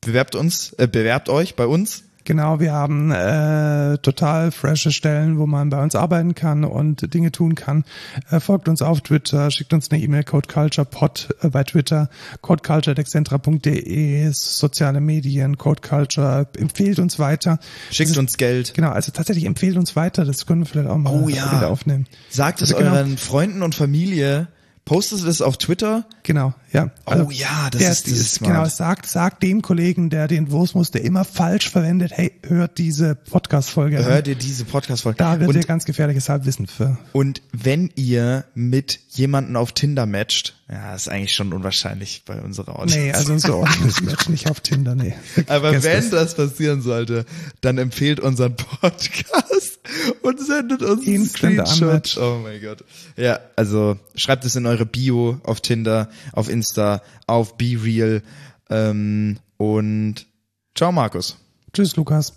bewerbt 0.00 0.34
uns, 0.34 0.72
äh, 0.74 0.86
bewerbt 0.86 1.28
euch 1.28 1.56
bei 1.56 1.66
uns. 1.66 2.04
Genau, 2.28 2.60
wir 2.60 2.72
haben 2.72 3.10
äh, 3.10 3.96
total 4.02 4.52
frische 4.52 4.92
Stellen, 4.92 5.38
wo 5.38 5.46
man 5.46 5.70
bei 5.70 5.82
uns 5.82 5.94
arbeiten 5.94 6.34
kann 6.34 6.62
und 6.62 7.14
Dinge 7.14 7.32
tun 7.32 7.54
kann. 7.54 7.84
Äh, 8.30 8.38
folgt 8.38 8.68
uns 8.68 8.82
auf 8.82 9.00
Twitter, 9.00 9.50
schickt 9.50 9.72
uns 9.72 9.90
eine 9.90 10.02
E-Mail, 10.02 10.24
codeculturepod 10.24 11.36
äh, 11.40 11.48
bei 11.48 11.64
Twitter, 11.64 12.10
codeculture.excentra.de, 12.42 14.30
soziale 14.32 15.00
Medien, 15.00 15.56
codeculture, 15.56 16.46
empfehlt 16.58 16.98
uns 16.98 17.18
weiter. 17.18 17.60
Schickt 17.90 18.10
also, 18.10 18.20
uns 18.20 18.36
Geld. 18.36 18.74
Genau, 18.74 18.90
also 18.90 19.10
tatsächlich 19.10 19.46
empfehlt 19.46 19.78
uns 19.78 19.96
weiter, 19.96 20.26
das 20.26 20.44
können 20.44 20.60
wir 20.60 20.66
vielleicht 20.66 20.90
auch 20.90 20.98
mal 20.98 21.22
oh, 21.24 21.30
ja. 21.30 21.50
wieder 21.56 21.70
aufnehmen. 21.70 22.06
Sagt 22.28 22.60
es 22.60 22.74
also, 22.74 22.84
genau. 22.84 22.94
euren 22.96 23.16
Freunden 23.16 23.62
und 23.62 23.74
Familie, 23.74 24.48
Postest 24.88 25.22
du 25.22 25.26
das 25.26 25.42
auf 25.42 25.58
Twitter? 25.58 26.06
Genau, 26.22 26.54
ja. 26.72 26.90
Also 27.04 27.26
oh 27.26 27.30
ja, 27.30 27.68
das 27.70 27.82
der, 27.82 27.92
ist, 27.92 28.06
das 28.06 28.14
ist 28.14 28.40
Genau, 28.40 28.64
sagt, 28.64 29.04
sagt 29.04 29.42
dem 29.42 29.60
Kollegen, 29.60 30.08
der 30.08 30.28
den 30.28 30.50
Wurstmuster 30.50 30.98
immer 30.98 31.26
falsch 31.26 31.68
verwendet, 31.68 32.12
hey, 32.14 32.32
hört 32.42 32.78
diese 32.78 33.14
Podcast-Folge 33.14 34.02
Hört 34.02 34.28
ihr 34.28 34.34
diese 34.34 34.64
Podcast-Folge 34.64 35.18
Da 35.18 35.40
wird 35.40 35.50
und, 35.50 35.56
ihr 35.56 35.62
ganz 35.64 35.84
gefährliches 35.84 36.30
Halbwissen 36.30 36.66
für. 36.66 36.96
Und 37.12 37.42
wenn 37.52 37.90
ihr 37.96 38.46
mit 38.54 38.98
jemanden 39.10 39.56
auf 39.56 39.72
Tinder 39.72 40.06
matcht, 40.06 40.56
ja, 40.70 40.94
ist 40.94 41.10
eigentlich 41.10 41.34
schon 41.34 41.52
unwahrscheinlich 41.52 42.22
bei 42.24 42.40
unserer 42.40 42.78
Audience. 42.78 42.98
Nee, 42.98 43.12
also 43.12 43.36
so 43.36 43.56
ordentliches 43.56 44.00
Match 44.02 44.30
nicht 44.30 44.50
auf 44.50 44.60
Tinder, 44.60 44.94
nee. 44.94 45.12
Aber 45.48 45.72
wenn 45.82 45.82
das. 45.82 46.08
das 46.08 46.34
passieren 46.34 46.80
sollte, 46.80 47.26
dann 47.60 47.76
empfehlt 47.76 48.20
unseren 48.20 48.56
Podcast 48.56 49.77
und 50.22 50.40
sendet 50.40 50.82
uns 50.82 51.06
einen 51.06 51.26
Screenshot. 51.26 52.16
Oh 52.18 52.40
mein 52.42 52.60
Gott. 52.60 52.84
Ja, 53.16 53.40
also 53.56 53.98
schreibt 54.14 54.44
es 54.44 54.56
in 54.56 54.66
eure 54.66 54.86
Bio 54.86 55.40
auf 55.42 55.60
Tinder, 55.60 56.10
auf 56.32 56.48
Insta, 56.48 57.02
auf 57.26 57.56
BeReal 57.56 58.22
ähm, 58.70 59.38
und 59.56 60.26
ciao 60.74 60.92
Markus. 60.92 61.36
Tschüss 61.72 61.96
Lukas. 61.96 62.34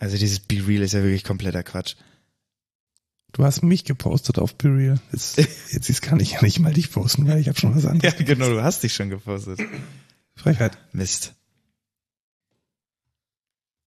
Also 0.00 0.16
dieses 0.16 0.40
Be 0.40 0.66
Real 0.66 0.82
ist 0.82 0.94
ja 0.94 1.02
wirklich 1.02 1.24
kompletter 1.24 1.62
Quatsch. 1.62 1.96
Du 3.32 3.44
hast 3.44 3.62
mich 3.62 3.84
gepostet 3.84 4.38
auf 4.38 4.54
Be 4.54 4.68
Real. 4.68 5.00
Jetzt, 5.12 5.36
jetzt 5.70 6.02
kann 6.02 6.18
ich 6.20 6.32
ja 6.32 6.42
nicht 6.42 6.60
mal 6.60 6.72
dich 6.72 6.90
posten, 6.90 7.26
weil 7.26 7.38
ich 7.38 7.48
habe 7.48 7.58
schon 7.58 7.74
was 7.76 7.84
anderes. 7.84 8.14
ja, 8.18 8.24
genau, 8.24 8.48
du 8.48 8.62
hast 8.62 8.82
dich 8.82 8.94
schon 8.94 9.10
gepostet. 9.10 9.60
Frechheit. 10.38 10.78
Mist. 10.92 11.37